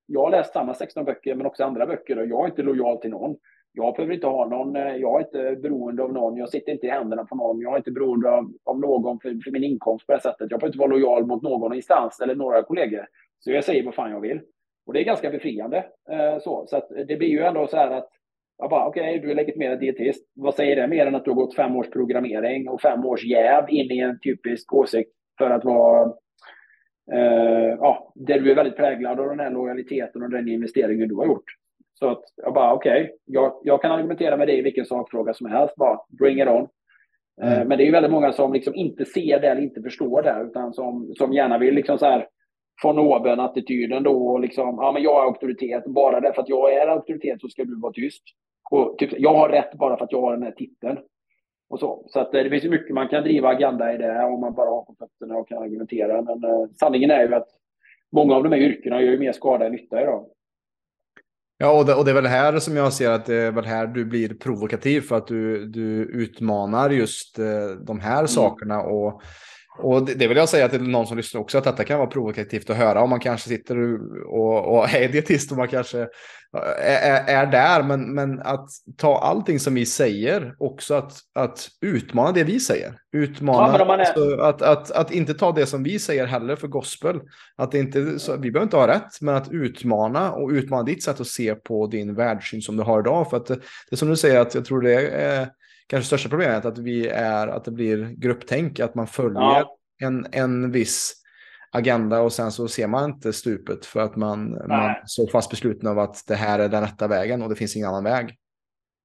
jag 0.05 0.21
har 0.21 0.31
läst 0.31 0.53
samma 0.53 0.73
16 0.73 1.05
böcker, 1.05 1.35
men 1.35 1.45
också 1.45 1.63
andra 1.63 1.85
böcker 1.85 2.19
och 2.19 2.27
jag 2.27 2.43
är 2.43 2.49
inte 2.49 2.63
lojal 2.63 2.97
till 2.97 3.09
någon 3.09 3.35
jag 3.73 3.95
behöver 3.95 4.13
inte 4.13 4.27
ha 4.27 4.47
någon, 4.47 4.75
eh, 4.75 4.95
jag 4.95 5.21
är 5.21 5.25
inte 5.25 5.61
beroende 5.61 6.03
av 6.03 6.13
någon, 6.13 6.37
jag 6.37 6.49
sitter 6.49 6.71
inte 6.71 6.87
i 6.87 6.89
händerna 6.89 7.25
på 7.25 7.35
någon, 7.35 7.61
jag 7.61 7.73
är 7.73 7.77
inte 7.77 7.91
beroende 7.91 8.31
av, 8.31 8.51
av 8.65 8.79
någon 8.79 9.19
för, 9.19 9.29
för, 9.43 9.51
min 9.51 9.63
inkomst 9.63 10.07
på 10.07 10.13
det 10.13 10.21
sättet. 10.21 10.51
Jag 10.51 10.59
behöver 10.59 10.67
inte 10.67 10.79
vara 10.79 10.89
lojal 10.89 11.25
mot 11.25 11.41
någon 11.41 11.73
instans 11.73 12.19
eller 12.19 12.35
några 12.35 12.63
kollegor. 12.63 13.05
Så 13.39 13.51
jag 13.51 13.63
säger 13.63 13.83
vad 13.83 13.95
fan 13.95 14.11
jag 14.11 14.21
vill. 14.21 14.41
Och 14.85 14.93
det 14.93 15.01
är 15.01 15.05
ganska 15.05 15.29
befriande. 15.29 15.77
Eh, 16.11 16.39
så 16.39 16.65
så 16.67 16.77
att 16.77 16.89
det 17.07 17.17
blir 17.17 17.29
ju 17.29 17.39
ändå 17.39 17.67
så 17.67 17.77
här 17.77 17.91
att 17.91 18.09
jag 18.57 18.69
bara, 18.69 18.87
okej, 18.87 19.01
okay, 19.01 19.19
du 19.19 19.31
är 19.31 19.35
legitimerad 19.35 19.79
dietist. 19.79 20.31
Vad 20.35 20.55
säger 20.55 20.75
det 20.75 20.87
mer 20.87 21.05
än 21.05 21.15
att 21.15 21.25
du 21.25 21.31
har 21.31 21.35
gått 21.35 21.55
fem 21.55 21.75
års 21.75 21.89
programmering 21.89 22.69
och 22.69 22.81
fem 22.81 23.05
års 23.05 23.25
jäv 23.25 23.65
in 23.69 23.91
i 23.91 23.99
en 23.99 24.19
typisk 24.19 24.73
åsikt 24.73 25.11
för 25.37 25.49
att 25.49 25.65
vara 25.65 26.13
Uh, 27.13 27.75
ja, 27.79 28.13
där 28.15 28.39
du 28.39 28.51
är 28.51 28.55
väldigt 28.55 28.75
präglad 28.75 29.19
av 29.19 29.29
den 29.29 29.39
här 29.39 29.51
lojaliteten 29.51 30.23
och 30.23 30.29
den 30.29 30.47
investeringen 30.47 31.07
du 31.07 31.15
har 31.15 31.25
gjort. 31.25 31.43
Så 31.99 32.09
att 32.09 32.23
jag 32.35 32.53
bara, 32.53 32.73
okej, 32.73 33.03
okay, 33.03 33.15
jag, 33.25 33.53
jag, 33.63 33.81
kan 33.81 33.91
argumentera 33.91 34.37
med 34.37 34.47
dig 34.47 34.57
i 34.57 34.61
vilken 34.61 34.85
sakfråga 34.85 35.33
som 35.33 35.51
helst, 35.51 35.75
bara 35.75 35.99
bring 36.19 36.41
it 36.41 36.47
on. 36.47 36.67
Eh, 37.41 37.53
mm. 37.53 37.67
Men 37.67 37.77
det 37.77 37.83
är 37.83 37.85
ju 37.85 37.91
väldigt 37.91 38.11
många 38.11 38.31
som 38.31 38.53
liksom 38.53 38.75
inte 38.75 39.05
ser 39.05 39.39
det 39.39 39.47
eller 39.47 39.61
inte 39.61 39.81
förstår 39.81 40.21
det, 40.21 40.47
utan 40.49 40.73
som, 40.73 41.13
som 41.17 41.33
gärna 41.33 41.57
vill 41.57 41.75
liksom 41.75 41.97
så 41.97 42.05
här 42.05 42.27
von 42.83 42.99
oben-attityden 42.99 44.03
då, 44.03 44.27
och 44.27 44.39
liksom, 44.39 44.77
ja 44.81 44.91
men 44.91 45.03
jag 45.03 45.21
är 45.21 45.27
auktoritet, 45.27 45.85
bara 45.85 46.19
därför 46.19 46.41
att 46.41 46.49
jag 46.49 46.73
är 46.73 46.87
auktoritet 46.87 47.41
så 47.41 47.49
ska 47.49 47.63
du 47.63 47.79
vara 47.79 47.93
tyst. 47.93 48.23
Och 48.71 48.97
typ, 48.97 49.09
jag 49.17 49.33
har 49.33 49.49
rätt 49.49 49.73
bara 49.73 49.97
för 49.97 50.05
att 50.05 50.11
jag 50.11 50.21
har 50.21 50.33
den 50.33 50.43
här 50.43 50.51
titeln. 50.51 50.97
Och 51.69 51.79
så 51.79 52.03
så 52.07 52.19
att, 52.19 52.33
eh, 52.33 52.43
det 52.43 52.49
finns 52.49 52.65
ju 52.65 52.69
mycket 52.69 52.95
man 52.95 53.07
kan 53.07 53.23
driva 53.23 53.49
agenda 53.49 53.93
i 53.93 53.97
det 53.97 54.23
om 54.23 54.41
man 54.41 54.53
bara 54.53 54.69
har 54.69 54.83
på 54.83 54.95
fötterna 54.99 55.37
och 55.37 55.47
kan 55.47 55.63
argumentera. 55.63 56.21
Men 56.21 56.43
eh, 56.43 56.67
sanningen 56.79 57.11
är 57.11 57.27
ju 57.27 57.35
att 57.35 57.47
många 58.11 58.35
av 58.35 58.43
de 58.43 58.51
här 58.51 58.59
yrkena 58.59 59.01
gör 59.01 59.11
ju 59.11 59.19
mer 59.19 59.31
skada 59.31 59.65
än 59.65 59.71
nytta 59.71 60.01
idag. 60.01 60.25
Ja, 61.61 61.71
och 61.71 61.85
det, 61.85 61.93
och 61.95 62.05
det 62.05 62.11
är 62.11 62.15
väl 62.15 62.25
här 62.25 62.59
som 62.59 62.75
jag 62.75 62.93
ser 62.93 63.09
att 63.09 63.25
det 63.25 63.35
är 63.35 63.51
väl 63.51 63.65
här 63.65 63.87
du 63.87 64.05
blir 64.05 64.33
provokativ 64.33 65.01
för 65.01 65.17
att 65.17 65.27
du, 65.27 65.65
du 65.65 66.03
utmanar 66.03 66.89
just 66.89 67.39
eh, 67.39 67.69
de 67.87 67.99
här 67.99 68.17
mm. 68.17 68.27
sakerna. 68.27 68.81
Och, 68.81 69.21
och 69.81 70.05
det, 70.05 70.13
det 70.13 70.27
vill 70.27 70.37
jag 70.37 70.49
säga 70.49 70.69
till 70.69 70.81
någon 70.81 71.07
som 71.07 71.17
lyssnar 71.17 71.41
också, 71.41 71.57
att 71.57 71.63
detta 71.63 71.83
kan 71.83 71.99
vara 71.99 72.09
provokativt 72.09 72.69
att 72.69 72.77
höra 72.77 73.01
om 73.01 73.09
man 73.09 73.19
kanske 73.19 73.49
sitter 73.49 73.77
och, 74.25 74.77
och 74.77 74.93
är 74.93 75.09
dietist 75.09 75.51
och 75.51 75.57
man 75.57 75.67
kanske 75.67 76.07
är, 76.81 77.27
är 77.27 77.45
där, 77.45 77.83
men, 77.83 78.13
men 78.13 78.39
att 78.39 78.69
ta 78.97 79.19
allting 79.19 79.59
som 79.59 79.73
vi 79.73 79.85
säger, 79.85 80.55
också 80.59 80.93
att, 80.93 81.13
att 81.35 81.69
utmana 81.81 82.31
det 82.31 82.43
vi 82.43 82.59
säger. 82.59 82.99
Utmana, 83.11 83.77
ja, 83.77 83.93
är... 83.93 83.99
alltså, 83.99 84.35
att, 84.35 84.61
att, 84.61 84.91
att 84.91 85.11
inte 85.11 85.33
ta 85.33 85.51
det 85.51 85.65
som 85.65 85.83
vi 85.83 85.99
säger 85.99 86.25
heller 86.25 86.55
för 86.55 86.67
gospel. 86.67 87.19
Att 87.55 87.73
inte, 87.73 88.19
så, 88.19 88.37
vi 88.37 88.51
behöver 88.51 88.63
inte 88.63 88.77
ha 88.77 88.87
rätt, 88.87 89.21
men 89.21 89.35
att 89.35 89.51
utmana 89.51 90.31
och 90.31 90.49
utmana 90.49 90.83
ditt 90.83 91.03
sätt 91.03 91.19
att 91.19 91.27
se 91.27 91.55
på 91.55 91.87
din 91.87 92.15
världssyn 92.15 92.61
som 92.61 92.77
du 92.77 92.83
har 92.83 92.99
idag. 92.99 93.29
För 93.29 93.37
att 93.37 93.45
det, 93.45 93.59
det 93.89 93.97
som 93.97 94.09
du 94.09 94.15
säger, 94.15 94.39
att 94.39 94.55
jag 94.55 94.65
tror 94.65 94.81
det 94.81 95.07
är 95.09 95.47
kanske 95.89 96.07
största 96.07 96.29
problemet, 96.29 96.65
att 96.65 96.77
vi 96.77 97.07
är 97.07 97.47
att 97.47 97.65
det 97.65 97.71
blir 97.71 98.15
grupptänk, 98.17 98.79
att 98.79 98.95
man 98.95 99.07
följer 99.07 99.41
ja. 99.41 99.77
en, 100.03 100.25
en 100.31 100.71
viss 100.71 101.13
agenda 101.71 102.21
och 102.21 102.33
sen 102.33 102.51
så 102.51 102.67
ser 102.67 102.87
man 102.87 103.09
inte 103.09 103.33
stupet 103.33 103.85
för 103.85 103.99
att 103.99 104.15
man, 104.15 104.67
man 104.67 104.95
så 105.05 105.27
fast 105.27 105.49
besluten 105.49 105.89
av 105.89 105.99
att 105.99 106.15
det 106.27 106.35
här 106.35 106.59
är 106.59 106.69
den 106.69 106.81
rätta 106.81 107.07
vägen 107.07 107.41
och 107.41 107.49
det 107.49 107.55
finns 107.55 107.75
ingen 107.75 107.89
annan 107.89 108.03
väg. 108.03 108.35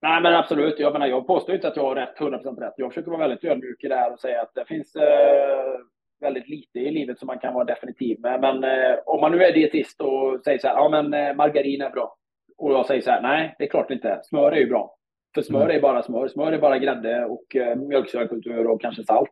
Nej, 0.02 0.22
men 0.22 0.34
absolut. 0.34 0.78
Jag, 0.78 0.92
menar, 0.92 1.06
jag 1.06 1.26
påstår 1.26 1.54
inte 1.54 1.68
att 1.68 1.76
jag 1.76 1.82
har 1.82 1.94
rätt, 1.94 2.18
100% 2.18 2.60
rätt. 2.60 2.74
Jag 2.76 2.90
försöker 2.90 3.10
vara 3.10 3.28
väldigt 3.28 3.44
ödmjuk 3.44 3.84
i 3.84 3.88
det 3.88 3.94
här 3.94 4.12
och 4.12 4.20
säga 4.20 4.42
att 4.42 4.54
det 4.54 4.64
finns 4.64 4.96
eh, 4.96 5.80
väldigt 6.20 6.48
lite 6.48 6.78
i 6.78 6.90
livet 6.90 7.18
som 7.18 7.26
man 7.26 7.38
kan 7.38 7.54
vara 7.54 7.64
definitiv 7.64 8.20
med. 8.20 8.40
Men 8.40 8.64
eh, 8.64 8.98
om 9.06 9.20
man 9.20 9.32
nu 9.32 9.44
är 9.44 9.52
dietist 9.52 10.00
och 10.00 10.40
säger 10.44 10.58
så 10.58 10.68
här, 10.68 10.74
ja 10.74 10.88
men 10.88 11.14
eh, 11.14 11.34
margarin 11.34 11.82
är 11.82 11.90
bra. 11.90 12.16
Och 12.58 12.72
jag 12.72 12.86
säger 12.86 13.02
så 13.02 13.10
här, 13.10 13.22
nej, 13.22 13.54
det 13.58 13.64
är 13.64 13.68
klart 13.68 13.90
inte. 13.90 14.20
Smör 14.22 14.52
är 14.52 14.56
ju 14.56 14.66
bra. 14.66 14.96
För 15.34 15.42
smör 15.42 15.68
är 15.68 15.80
bara 15.80 16.02
smör. 16.02 16.28
Smör 16.28 16.52
är 16.52 16.58
bara 16.58 16.78
grädde 16.78 17.24
och 17.24 17.56
eh, 17.56 17.76
mjölksyrakultur 17.76 18.66
och 18.66 18.80
kanske 18.80 19.04
salt. 19.04 19.30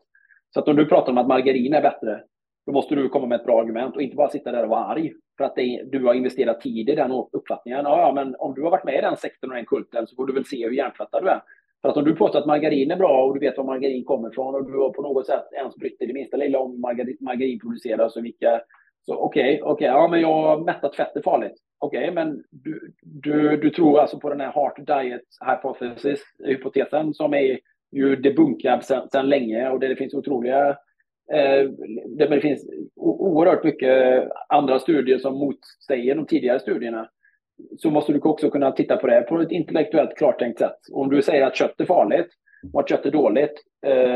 Så 0.54 0.60
att 0.60 0.68
om 0.68 0.76
du 0.76 0.86
pratar 0.86 1.12
om 1.12 1.18
att 1.18 1.26
margarin 1.26 1.74
är 1.74 1.82
bättre, 1.82 2.22
då 2.66 2.72
måste 2.72 2.94
du 2.94 3.08
komma 3.08 3.26
med 3.26 3.40
ett 3.40 3.46
bra 3.46 3.60
argument 3.60 3.96
och 3.96 4.02
inte 4.02 4.16
bara 4.16 4.28
sitta 4.28 4.52
där 4.52 4.62
och 4.62 4.68
vara 4.68 4.84
arg 4.84 5.12
för 5.36 5.44
att 5.44 5.56
det, 5.56 5.82
du 5.92 6.04
har 6.04 6.14
investerat 6.14 6.60
tid 6.60 6.88
i 6.88 6.94
den 6.94 7.12
uppfattningen. 7.32 7.80
Ja, 7.84 8.00
ja, 8.00 8.12
men 8.14 8.36
om 8.38 8.54
du 8.54 8.62
har 8.62 8.70
varit 8.70 8.84
med 8.84 8.98
i 8.98 9.00
den 9.00 9.16
sektorn 9.16 9.50
och 9.50 9.56
den 9.56 9.66
kulten 9.66 10.06
så 10.06 10.16
får 10.16 10.26
du 10.26 10.32
väl 10.32 10.44
se 10.44 10.64
hur 10.64 10.72
hjärntvättad 10.72 11.22
du 11.22 11.28
är. 11.28 11.42
För 11.82 11.88
att 11.88 11.96
om 11.96 12.04
du 12.04 12.16
påstår 12.16 12.38
att 12.38 12.46
margarin 12.46 12.90
är 12.90 12.96
bra 12.96 13.24
och 13.24 13.34
du 13.34 13.40
vet 13.40 13.56
var 13.56 13.64
margarin 13.64 14.04
kommer 14.04 14.30
ifrån 14.30 14.54
och 14.54 14.66
du 14.66 14.78
har 14.78 14.90
på 14.90 15.02
något 15.02 15.26
sätt 15.26 15.52
ens 15.52 15.76
brytt 15.76 15.98
dig 15.98 16.08
det 16.08 16.14
minsta 16.14 16.36
lilla 16.36 16.58
om 16.58 16.80
margarin, 16.80 17.16
margarin 17.20 17.60
produceras 17.60 18.16
och 18.16 18.24
vilka... 18.24 18.60
Så 19.06 19.14
okej, 19.14 19.42
okay, 19.42 19.60
okej, 19.60 19.72
okay, 19.72 19.86
ja 19.86 20.08
men 20.08 20.20
jag 20.20 20.64
mättat 20.64 20.96
fett 20.96 21.16
är 21.16 21.22
farligt. 21.22 21.54
Okej, 21.78 22.00
okay, 22.00 22.14
men 22.14 22.42
du, 22.50 22.92
du, 23.02 23.56
du 23.56 23.70
tror 23.70 24.00
alltså 24.00 24.20
på 24.20 24.28
den 24.28 24.40
här 24.40 24.52
heart 24.52 24.76
diet 24.76 25.22
hypothesis, 25.50 26.20
hypotesen 26.44 27.14
som 27.14 27.34
är 27.34 27.58
ju 27.92 28.16
debunkad 28.16 28.84
sedan 28.84 29.28
länge 29.28 29.70
och 29.70 29.80
där 29.80 29.88
det 29.88 29.96
finns 29.96 30.14
otroliga 30.14 30.76
Eh, 31.32 31.70
det 32.18 32.40
finns 32.40 32.66
oerhört 32.96 33.64
mycket 33.64 34.28
andra 34.48 34.78
studier 34.78 35.18
som 35.18 35.38
motsäger 35.38 36.14
de 36.14 36.26
tidigare 36.26 36.60
studierna. 36.60 37.08
Så 37.78 37.90
måste 37.90 38.12
du 38.12 38.20
också 38.20 38.50
kunna 38.50 38.72
titta 38.72 38.96
på 38.96 39.06
det 39.06 39.22
på 39.22 39.40
ett 39.40 39.50
intellektuellt 39.50 40.16
klartänkt 40.16 40.58
sätt. 40.58 40.78
Om 40.92 41.10
du 41.10 41.22
säger 41.22 41.46
att 41.46 41.56
kött 41.56 41.80
är 41.80 41.84
farligt, 41.84 42.28
varit 42.62 42.90
jättedåligt. 42.90 42.90
kött 42.90 43.04
är 43.04 43.10
dåligt, 43.10 43.64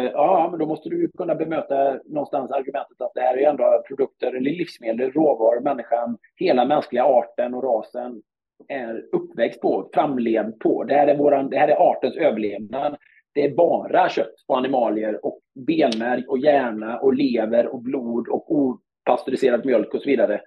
eh, 0.05 0.11
ja, 0.13 0.49
men 0.51 0.61
då 0.61 0.67
måste 0.67 0.89
du 0.89 1.11
kunna 1.17 1.35
bemöta 1.35 2.01
någonstans 2.05 2.51
argumentet 2.51 3.01
att 3.01 3.15
det 3.15 3.21
här 3.21 3.37
är 3.37 3.51
ändå 3.51 3.83
produkter, 3.89 4.27
eller 4.27 4.51
livsmedel, 4.51 5.13
råvaror, 5.13 5.61
människan, 5.61 6.19
hela 6.37 6.65
mänskliga 6.65 7.05
arten 7.05 7.55
och 7.55 7.65
rasen 7.65 8.23
är 8.69 9.05
uppväxt 9.13 9.61
på, 9.61 9.91
framlevd 9.95 10.59
på. 10.59 10.85
Det 10.85 10.95
här 10.95 11.07
är, 11.07 11.17
våran, 11.17 11.51
det 11.51 11.59
här 11.59 11.69
är 11.69 11.91
artens 11.91 12.17
överlevnad. 12.17 12.97
Det 13.35 13.45
är 13.45 13.55
bara 13.55 14.09
kött 14.09 14.35
och 14.47 14.59
animalier 14.59 15.27
och 15.27 15.41
benmärg 15.67 16.25
och 16.29 16.39
hjärna 16.39 16.99
och 16.99 17.15
lever 17.15 17.67
och 17.67 17.83
blod 17.83 18.29
och 18.29 18.55
opastöriserad 18.55 19.67
mjölk 19.67 19.95
och 19.95 20.03
så 20.03 20.11
vidare. 20.11 20.41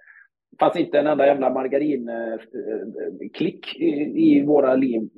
Det 0.50 0.56
fanns 0.58 0.76
inte 0.76 0.98
en 0.98 1.06
enda 1.06 1.26
jävla 1.26 1.50
margarinklick 1.50 3.80
eh, 3.80 3.86
eh, 3.86 4.16
i 4.16 4.44
våra 4.46 4.74
liv 4.74 5.08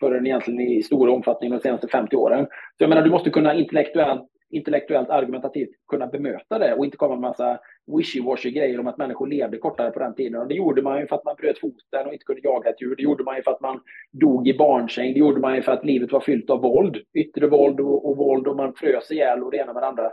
förrän 0.00 0.26
egentligen 0.26 0.60
i 0.60 0.82
stor 0.82 1.08
omfattning 1.08 1.50
de 1.50 1.60
senaste 1.60 1.88
50 1.88 2.16
åren. 2.16 2.46
Så 2.46 2.84
jag 2.84 2.88
menar, 2.88 3.02
du 3.02 3.10
måste 3.10 3.30
kunna 3.30 3.54
intellektuellt, 3.54 4.22
intellektuellt 4.50 5.10
argumentativt 5.10 5.70
kunna 5.88 6.06
bemöta 6.06 6.58
det 6.58 6.74
och 6.74 6.84
inte 6.84 6.96
komma 6.96 7.14
med 7.14 7.20
massa 7.20 7.58
wishy-washy 7.86 8.50
grejer 8.50 8.80
om 8.80 8.86
att 8.86 8.98
människor 8.98 9.26
levde 9.26 9.58
kortare 9.58 9.90
på 9.90 9.98
den 9.98 10.14
tiden. 10.14 10.40
Och 10.40 10.48
det 10.48 10.54
gjorde 10.54 10.82
man 10.82 11.00
ju 11.00 11.06
för 11.06 11.16
att 11.16 11.24
man 11.24 11.36
bröt 11.36 11.58
foten 11.58 12.06
och 12.06 12.12
inte 12.12 12.24
kunde 12.24 12.40
jaga 12.44 12.70
ett 12.70 12.82
djur. 12.82 12.96
Det 12.96 13.02
gjorde 13.02 13.24
man 13.24 13.36
ju 13.36 13.42
för 13.42 13.50
att 13.50 13.60
man 13.60 13.80
dog 14.12 14.48
i 14.48 14.58
barnsäng. 14.58 15.12
Det 15.12 15.18
gjorde 15.18 15.40
man 15.40 15.56
ju 15.56 15.62
för 15.62 15.72
att 15.72 15.84
livet 15.84 16.12
var 16.12 16.20
fyllt 16.20 16.50
av 16.50 16.60
våld. 16.60 16.96
Yttre 17.14 17.46
våld 17.46 17.80
och, 17.80 18.10
och 18.10 18.16
våld 18.16 18.46
och 18.46 18.56
man 18.56 18.74
frös 18.74 19.10
ihjäl 19.10 19.42
och 19.42 19.50
det 19.50 19.56
ena 19.56 19.72
med 19.72 19.82
det 19.82 19.86
andra 19.86 20.10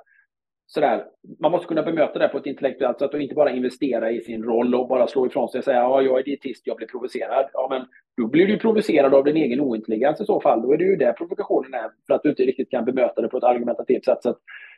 sådär, 0.74 1.05
man 1.39 1.51
måste 1.51 1.67
kunna 1.67 1.84
bemöta 1.84 2.19
det 2.19 2.28
på 2.28 2.38
ett 2.38 2.45
intellektuellt 2.45 2.99
sätt 2.99 3.13
och 3.13 3.22
inte 3.22 3.36
bara 3.36 3.51
investera 3.51 4.11
i 4.11 4.22
sin 4.22 4.43
roll 4.43 4.76
och 4.76 4.88
bara 4.88 5.07
slå 5.07 5.28
ifrån 5.28 5.49
sig 5.49 5.59
och 5.59 5.65
säga 5.65 5.78
ja, 5.78 6.01
jag 6.01 6.19
är 6.19 6.24
dietist, 6.24 6.67
jag 6.67 6.78
blir 6.78 6.88
provocerad. 6.88 7.45
Ja, 7.53 7.67
men 7.69 7.86
då 8.17 8.28
blir 8.28 8.47
du 8.47 8.57
provocerad 8.57 9.13
av 9.13 9.24
din 9.24 9.38
egen 9.38 9.59
ointelligens 9.59 10.22
i 10.22 10.26
så 10.26 10.41
fall. 10.41 10.61
Då 10.61 10.74
är 10.74 10.78
det 10.78 10.84
ju 10.84 10.95
det 10.95 11.13
provokationen 11.13 11.74
är, 11.74 11.89
för 12.07 12.13
att 12.13 12.24
du 12.24 12.30
inte 12.30 12.43
riktigt 12.43 12.72
kan 12.72 12.86
bemöta 12.86 13.22
det 13.22 13.28
på 13.28 13.38
ett 13.38 13.43
argumentativt 13.43 14.05
sätt. 14.05 14.17
Så 14.24 14.30
att 14.30 14.38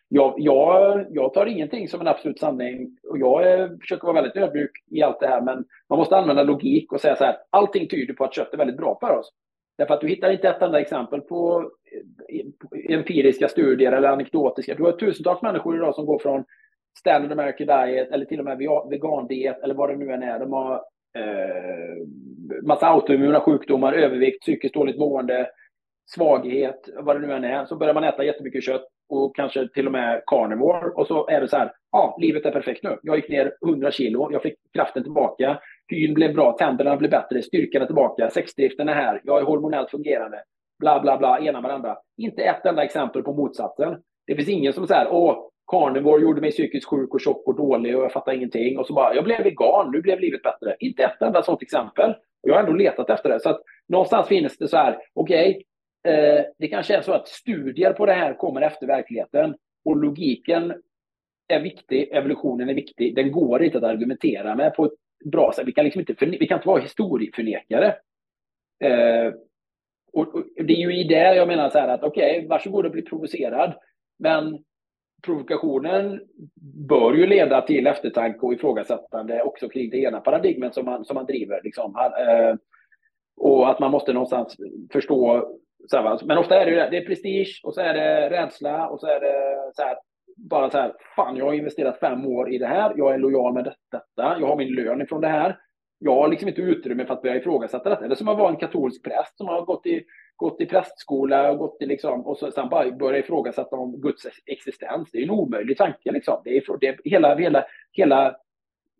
jag, 0.09 0.33
jag, 0.37 1.05
jag 1.09 1.33
tar 1.33 1.45
ingenting 1.45 1.87
som 1.87 2.01
en 2.01 2.07
absolut 2.07 2.39
sanning 2.39 2.97
och 3.09 3.19
jag 3.19 3.43
är, 3.43 3.77
försöker 3.81 4.07
vara 4.07 4.21
väldigt 4.21 4.43
ödmjuk 4.43 4.71
i 4.91 5.01
allt 5.01 5.19
det 5.19 5.27
här, 5.27 5.41
men 5.41 5.65
man 5.89 5.99
måste 5.99 6.17
använda 6.17 6.43
logik 6.43 6.91
och 6.91 7.01
säga 7.01 7.15
så 7.15 7.23
här, 7.23 7.35
allting 7.49 7.87
tyder 7.87 8.13
på 8.13 8.23
att 8.23 8.35
kött 8.35 8.53
är 8.53 8.57
väldigt 8.57 8.77
bra 8.77 8.97
för 9.01 9.17
oss. 9.19 9.31
Därför 9.77 9.93
att 9.93 10.01
du 10.01 10.07
hittar 10.07 10.31
inte 10.31 10.49
ett 10.49 10.61
enda 10.61 10.81
exempel 10.81 11.19
eh, 11.19 11.25
på 11.25 11.71
empiriska 12.89 13.47
studier 13.47 13.91
eller 13.91 14.07
anekdotiska. 14.07 14.75
Du 14.75 14.83
har 14.83 14.91
tusentals 14.91 15.41
människor 15.41 15.75
idag 15.75 15.95
som 15.95 16.05
går 16.05 16.19
från 16.19 16.43
Standard 16.99 17.31
American 17.31 17.67
Diet 17.67 18.11
eller 18.11 18.25
till 18.25 18.39
och 18.39 18.45
med 18.45 18.57
vegandiet 18.89 19.63
eller 19.63 19.73
vad 19.73 19.89
det 19.89 19.95
nu 19.95 20.11
än 20.11 20.23
är. 20.23 20.39
De 20.39 20.53
har 20.53 20.73
eh, 21.17 22.07
massa 22.63 22.87
autoimmuna 22.87 23.39
sjukdomar, 23.39 23.93
övervikt, 23.93 24.41
psykiskt 24.41 24.73
dåligt 24.73 24.99
mående, 24.99 25.49
svaghet, 26.05 26.89
vad 26.95 27.15
det 27.15 27.27
nu 27.27 27.33
än 27.33 27.43
är. 27.43 27.65
Så 27.65 27.75
börjar 27.75 27.93
man 27.93 28.03
äta 28.03 28.23
jättemycket 28.23 28.63
kött 28.63 28.87
och 29.09 29.35
kanske 29.35 29.67
till 29.67 29.85
och 29.85 29.91
med 29.91 30.23
carnivore 30.25 30.89
och 30.89 31.07
så 31.07 31.27
är 31.27 31.41
det 31.41 31.47
så 31.47 31.57
här, 31.57 31.71
ja, 31.91 32.17
livet 32.21 32.45
är 32.45 32.51
perfekt 32.51 32.83
nu. 32.83 32.99
Jag 33.03 33.15
gick 33.15 33.29
ner 33.29 33.53
100 33.65 33.91
kilo, 33.91 34.31
jag 34.31 34.41
fick 34.41 34.55
kraften 34.73 35.03
tillbaka, 35.03 35.59
hyn 35.93 36.13
blev 36.13 36.33
bra, 36.33 36.55
tänderna 36.57 36.97
blev 36.97 37.11
bättre, 37.11 37.41
styrkan 37.41 37.81
är 37.81 37.85
tillbaka, 37.85 38.29
sexdriften 38.29 38.89
är 38.89 38.93
här, 38.93 39.21
jag 39.23 39.39
är 39.39 39.43
hormonellt 39.43 39.91
fungerande 39.91 40.43
bla 40.83 40.99
bla 40.99 41.17
bla, 41.17 41.39
ena 41.39 41.61
med 41.61 41.71
andra. 41.71 41.97
Inte 42.17 42.43
ett 42.43 42.65
enda 42.65 42.83
exempel 42.83 43.23
på 43.23 43.33
motsatsen. 43.33 44.01
Det 44.27 44.35
finns 44.35 44.49
ingen 44.49 44.73
som 44.73 44.87
säger 44.87 45.07
åh, 45.11 45.49
carnivore 45.71 46.21
gjorde 46.21 46.41
mig 46.41 46.51
psykiskt 46.51 46.89
sjuk 46.89 47.13
och 47.13 47.21
tjock 47.21 47.47
och 47.47 47.55
dålig 47.55 47.97
och 47.97 48.03
jag 48.03 48.11
fattar 48.11 48.33
ingenting. 48.33 48.79
Och 48.79 48.87
så 48.87 48.93
bara, 48.93 49.15
jag 49.15 49.23
blev 49.23 49.43
vegan, 49.43 49.91
nu 49.91 50.01
blev 50.01 50.19
livet 50.19 50.41
bättre. 50.41 50.75
Inte 50.79 51.03
ett 51.03 51.21
enda 51.21 51.43
sånt 51.43 51.61
exempel. 51.61 52.09
Och 52.11 52.49
jag 52.49 52.53
har 52.53 52.59
ändå 52.59 52.73
letat 52.73 53.09
efter 53.09 53.29
det. 53.29 53.39
Så 53.39 53.49
att 53.49 53.61
någonstans 53.87 54.27
finns 54.27 54.57
det 54.57 54.67
så 54.67 54.77
här, 54.77 54.97
okej, 55.13 55.61
okay, 56.03 56.13
eh, 56.13 56.43
det 56.59 56.67
kanske 56.67 56.95
är 56.95 57.01
så 57.01 57.11
att 57.13 57.27
studier 57.27 57.93
på 57.93 58.05
det 58.05 58.13
här 58.13 58.33
kommer 58.33 58.61
efter 58.61 58.87
verkligheten. 58.87 59.55
Och 59.85 59.97
logiken 59.97 60.73
är 61.47 61.59
viktig, 61.59 62.09
evolutionen 62.11 62.69
är 62.69 62.73
viktig. 62.73 63.15
Den 63.15 63.31
går 63.31 63.63
inte 63.63 63.77
att 63.77 63.83
argumentera 63.83 64.55
med 64.55 64.75
på 64.75 64.85
ett 64.85 64.93
bra 65.25 65.51
sätt. 65.55 65.67
Vi 65.67 65.71
kan, 65.71 65.85
liksom 65.85 65.99
inte, 65.99 66.25
vi 66.25 66.47
kan 66.47 66.57
inte 66.57 66.67
vara 66.67 66.81
historieförnekare. 66.81 67.95
Eh, 68.83 69.33
och, 70.13 70.35
och, 70.35 70.43
det 70.55 70.73
är 70.73 70.77
ju 70.77 70.99
i 70.99 71.03
det 71.03 71.35
jag 71.35 71.47
menar 71.47 71.69
så 71.69 71.79
här 71.79 71.87
att 71.87 72.03
okej, 72.03 72.37
okay, 72.37 72.47
varsågod 72.47 72.85
och 72.85 72.91
bli 72.91 73.01
provocerad. 73.01 73.73
Men 74.19 74.63
provokationen 75.25 76.21
bör 76.87 77.13
ju 77.13 77.27
leda 77.27 77.61
till 77.61 77.87
eftertanke 77.87 78.39
och 78.39 78.53
ifrågasättande 78.53 79.41
också 79.41 79.69
kring 79.69 79.89
det 79.89 79.97
ena 79.97 80.19
paradigmen 80.19 80.73
som 80.73 80.85
man, 80.85 81.05
som 81.05 81.15
man 81.15 81.25
driver. 81.25 81.61
Liksom. 81.63 81.95
Eh, 82.19 82.55
och 83.37 83.69
att 83.69 83.79
man 83.79 83.91
måste 83.91 84.13
någonstans 84.13 84.57
förstå. 84.91 85.49
Så 85.87 85.97
här, 85.97 86.19
men 86.25 86.37
ofta 86.37 86.61
är 86.61 86.65
det 86.65 86.71
ju 86.71 86.77
det, 86.77 86.89
det 86.91 86.97
är 86.97 87.05
prestige 87.05 87.61
och 87.63 87.73
så 87.73 87.81
är 87.81 87.93
det 87.93 88.29
rädsla 88.29 88.87
och 88.87 88.99
så 88.99 89.07
är 89.07 89.19
det 89.19 89.71
så 89.73 89.81
här, 89.81 89.95
bara 90.49 90.69
så 90.69 90.77
här, 90.77 90.93
fan 91.15 91.37
jag 91.37 91.45
har 91.45 91.53
investerat 91.53 91.99
fem 91.99 92.25
år 92.25 92.53
i 92.53 92.57
det 92.57 92.67
här, 92.67 92.93
jag 92.97 93.13
är 93.13 93.17
lojal 93.17 93.53
med 93.53 93.63
detta, 93.63 94.39
jag 94.39 94.47
har 94.47 94.55
min 94.55 94.75
lön 94.75 95.01
ifrån 95.01 95.21
det 95.21 95.27
här 95.27 95.57
jag 96.03 96.15
har 96.15 96.27
liksom 96.27 96.49
inte 96.49 96.61
utrymme 96.61 97.05
för 97.05 97.13
att 97.13 97.21
börja 97.21 97.35
ifrågasätta 97.35 97.89
detta. 97.89 98.05
Eller 98.05 98.15
som 98.15 98.27
att 98.27 98.37
vara 98.37 98.49
en 98.49 98.57
katolsk 98.57 99.03
präst 99.03 99.37
som 99.37 99.47
har 99.47 99.65
gått 99.65 99.85
i, 99.85 100.03
gått 100.35 100.61
i 100.61 100.65
prästskola 100.65 101.51
och, 101.51 101.57
gått 101.57 101.77
i 101.81 101.85
liksom, 101.85 102.25
och 102.25 102.37
så, 102.37 102.51
sen 102.51 102.69
bara 102.69 102.91
börja 102.91 103.19
ifrågasätta 103.19 103.75
om 103.75 104.01
Guds 104.01 104.27
existens. 104.45 105.09
Det 105.11 105.17
är 105.17 105.23
en 105.23 105.29
omöjlig 105.29 105.77
tanke. 105.77 106.11
Liksom. 106.11 106.41
Det 106.43 106.57
är, 106.57 106.77
det 106.79 106.87
är, 106.87 106.97
hela, 107.03 107.35
hela, 107.35 107.65
hela, 107.91 108.35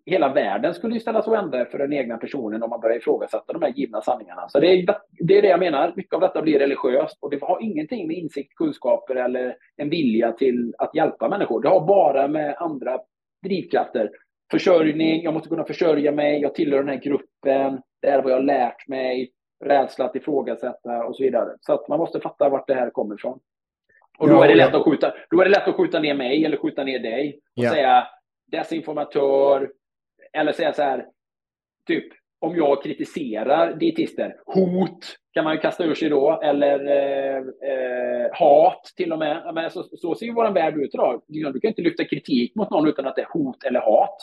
hela 0.06 0.34
världen 0.34 0.74
skulle 0.74 0.94
ju 0.94 1.00
ställas 1.00 1.28
och 1.28 1.38
ändra 1.38 1.66
för 1.66 1.78
den 1.78 1.94
egna 1.94 2.18
personen 2.18 2.64
om 2.64 2.70
man 2.70 2.80
börjar 2.80 2.98
ifrågasätta 2.98 3.54
de 3.54 3.62
här 3.62 3.74
givna 3.76 4.02
sanningarna. 4.02 4.50
Så 4.50 4.60
det 4.60 4.68
är, 4.68 4.98
det 5.10 5.38
är 5.38 5.42
det 5.42 5.48
jag 5.48 5.60
menar. 5.60 5.94
Mycket 5.96 6.14
av 6.14 6.22
detta 6.22 6.42
blir 6.42 6.60
religiöst 6.60 7.18
och 7.22 7.30
det 7.30 7.42
har 7.42 7.64
ingenting 7.64 8.08
med 8.08 8.18
insikt, 8.18 8.56
kunskaper 8.56 9.16
eller 9.16 9.56
en 9.78 9.90
vilja 9.90 10.32
till 10.32 10.74
att 10.78 10.96
hjälpa 10.96 11.30
människor. 11.30 11.62
Det 11.62 11.70
har 11.70 11.88
bara 11.88 12.28
med 12.28 12.56
andra 12.58 13.00
drivkrafter 13.44 14.10
försörjning, 14.52 15.24
jag 15.24 15.34
måste 15.34 15.50
kunna 15.50 15.66
försörja 15.66 16.12
mig, 16.12 16.42
jag 16.42 16.56
tillhör 16.56 16.80
den 16.80 16.90
här 16.90 17.04
gruppen, 17.04 17.82
det 18.02 18.08
är 18.08 18.22
vad 18.22 18.32
jag 18.32 18.38
har 18.38 18.44
lärt 18.44 18.88
mig, 18.88 19.32
rädsla 19.66 20.06
att 20.06 20.16
ifrågasätta 20.16 21.06
och 21.06 21.16
så 21.16 21.24
vidare. 21.24 21.50
Så 21.62 21.74
att 21.74 21.88
man 21.88 22.00
måste 22.00 22.20
fatta 22.20 22.50
vart 22.50 22.68
det 22.68 22.74
här 22.74 22.90
kommer 22.90 23.16
ifrån. 23.16 23.40
Och 24.18 24.30
då, 24.30 24.44
är 24.44 24.48
det 24.48 24.56
lätt 24.56 24.74
att 24.74 24.84
skjuta, 24.84 25.14
då 25.30 25.42
är 25.42 25.46
det 25.46 25.52
lätt 25.52 25.68
att 25.68 25.76
skjuta 25.76 26.00
ner 26.00 26.14
mig 26.14 26.46
eller 26.46 26.58
skjuta 26.58 26.84
ner 26.84 27.00
dig 27.00 27.40
och 27.58 27.64
ja. 27.64 27.70
säga 27.70 28.08
desinformatör 28.52 29.72
eller 30.34 30.52
säga 30.52 30.74
så 30.74 30.82
här, 30.82 31.06
typ 31.88 32.14
om 32.40 32.56
jag 32.56 32.84
kritiserar 32.84 33.74
dietister, 33.74 34.36
hot 34.46 35.18
kan 35.34 35.44
man 35.44 35.54
ju 35.54 35.60
kasta 35.60 35.84
ur 35.84 35.96
sig 35.96 36.10
då, 36.10 36.40
eller 36.44 36.88
eh, 36.88 37.38
eh, 37.38 38.32
hat 38.34 38.84
till 38.96 39.14
och 39.14 39.20
med. 39.20 39.52
Men 39.54 39.72
så, 39.72 39.84
så 39.84 40.16
ser 40.16 40.26
ju 40.26 40.34
vår 40.34 40.52
värld 40.52 40.78
ut 40.78 40.94
idag. 40.94 41.22
Du 41.28 41.60
kan 41.60 41.70
inte 41.70 41.82
lyfta 41.82 42.06
kritik 42.06 42.56
mot 42.56 42.70
någon 42.70 42.88
utan 42.88 43.08
att 43.08 43.16
det 43.16 43.22
är 43.22 43.34
hot 43.34 43.64
eller 43.64 43.80
hat. 43.80 44.18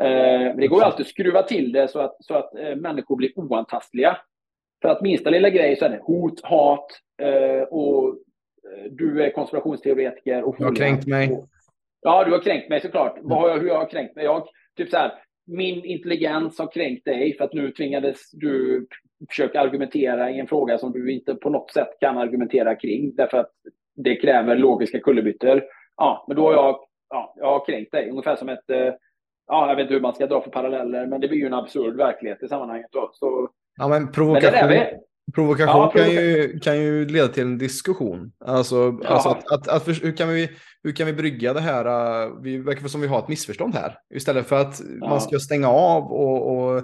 Eh, 0.00 0.56
det 0.56 0.66
går 0.66 0.78
ju 0.78 0.84
alltid 0.84 1.06
att 1.06 1.10
skruva 1.10 1.42
till 1.42 1.72
det 1.72 1.88
så 1.88 2.00
att, 2.00 2.24
så 2.24 2.34
att 2.34 2.54
eh, 2.54 2.76
människor 2.76 3.16
blir 3.16 3.38
oantastliga. 3.38 4.16
För 4.82 4.88
att 4.88 5.02
minsta 5.02 5.30
lilla 5.30 5.50
grej 5.50 5.76
så 5.76 5.84
är 5.84 5.88
det 5.88 6.00
hot, 6.02 6.40
hat 6.42 6.86
eh, 7.22 7.62
och 7.62 8.18
du 8.90 9.24
är 9.24 9.30
konspirationsteoretiker. 9.30 10.42
Och 10.42 10.56
du 10.58 10.64
har 10.64 10.74
kränkt 10.74 11.06
mig. 11.06 11.44
ja, 12.00 12.24
du 12.24 12.30
har 12.30 12.40
kränkt 12.40 12.68
mig 12.68 12.80
såklart. 12.80 13.18
Vad 13.22 13.38
har 13.38 13.48
jag, 13.48 13.58
hur 13.58 13.68
jag 13.68 13.78
har 13.78 13.90
kränkt 13.90 14.16
mig? 14.16 14.24
Jag, 14.24 14.48
typ 14.76 14.90
så 14.90 14.96
här, 14.96 15.12
min 15.46 15.84
intelligens 15.84 16.58
har 16.58 16.72
kränkt 16.72 17.04
dig 17.04 17.36
för 17.36 17.44
att 17.44 17.52
nu 17.52 17.70
tvingades 17.70 18.30
du 18.30 18.86
försöka 19.28 19.60
argumentera 19.60 20.30
i 20.30 20.40
en 20.40 20.46
fråga 20.46 20.78
som 20.78 20.92
du 20.92 21.12
inte 21.12 21.34
på 21.34 21.50
något 21.50 21.70
sätt 21.70 21.88
kan 22.00 22.18
argumentera 22.18 22.74
kring 22.74 23.14
därför 23.14 23.38
att 23.38 23.52
det 23.96 24.16
kräver 24.16 24.56
logiska 24.56 25.00
kullerbyttor. 25.00 25.64
Ja, 25.96 26.24
men 26.28 26.36
då 26.36 26.42
har 26.42 26.52
jag, 26.52 26.78
ja, 27.08 27.34
jag 27.36 27.46
har 27.46 27.66
kränkt 27.66 27.92
dig. 27.92 28.10
Ungefär 28.10 28.36
som 28.36 28.48
ett, 28.48 28.70
eh, 28.70 28.94
ja, 29.46 29.68
jag 29.68 29.76
vet 29.76 29.82
inte 29.82 29.94
hur 29.94 30.00
man 30.00 30.14
ska 30.14 30.26
dra 30.26 30.40
för 30.40 30.50
paralleller, 30.50 31.06
men 31.06 31.20
det 31.20 31.28
blir 31.28 31.38
ju 31.38 31.46
en 31.46 31.54
absurd 31.54 31.96
verklighet 31.96 32.42
i 32.42 32.48
sammanhanget. 32.48 32.88
Då. 32.92 33.10
Så, 33.12 33.48
ja, 33.76 33.88
men 33.88 34.12
provokation, 34.12 34.68
men 34.68 34.86
provokation 35.34 35.80
ja, 35.80 35.90
kan, 35.90 36.10
ju, 36.10 36.58
kan 36.58 36.80
ju 36.80 37.08
leda 37.08 37.28
till 37.28 37.42
en 37.42 37.58
diskussion. 37.58 38.32
Alltså, 38.44 38.98
ja. 39.02 39.08
alltså 39.08 39.28
att, 39.28 39.52
att, 39.52 39.68
att, 39.68 39.88
hur, 39.88 40.16
kan 40.16 40.28
vi, 40.28 40.50
hur 40.82 40.92
kan 40.92 41.06
vi 41.06 41.12
brygga 41.12 41.52
det 41.52 41.60
här? 41.60 41.86
Uh, 41.86 42.42
vi 42.42 42.58
verkar 42.58 42.88
som 42.88 43.00
vi 43.00 43.06
har 43.06 43.18
ett 43.18 43.28
missförstånd 43.28 43.74
här. 43.74 43.98
Istället 44.14 44.46
för 44.46 44.60
att 44.60 44.80
ja. 45.00 45.08
man 45.08 45.20
ska 45.20 45.38
stänga 45.38 45.68
av 45.68 46.12
och, 46.12 46.56
och, 46.56 46.82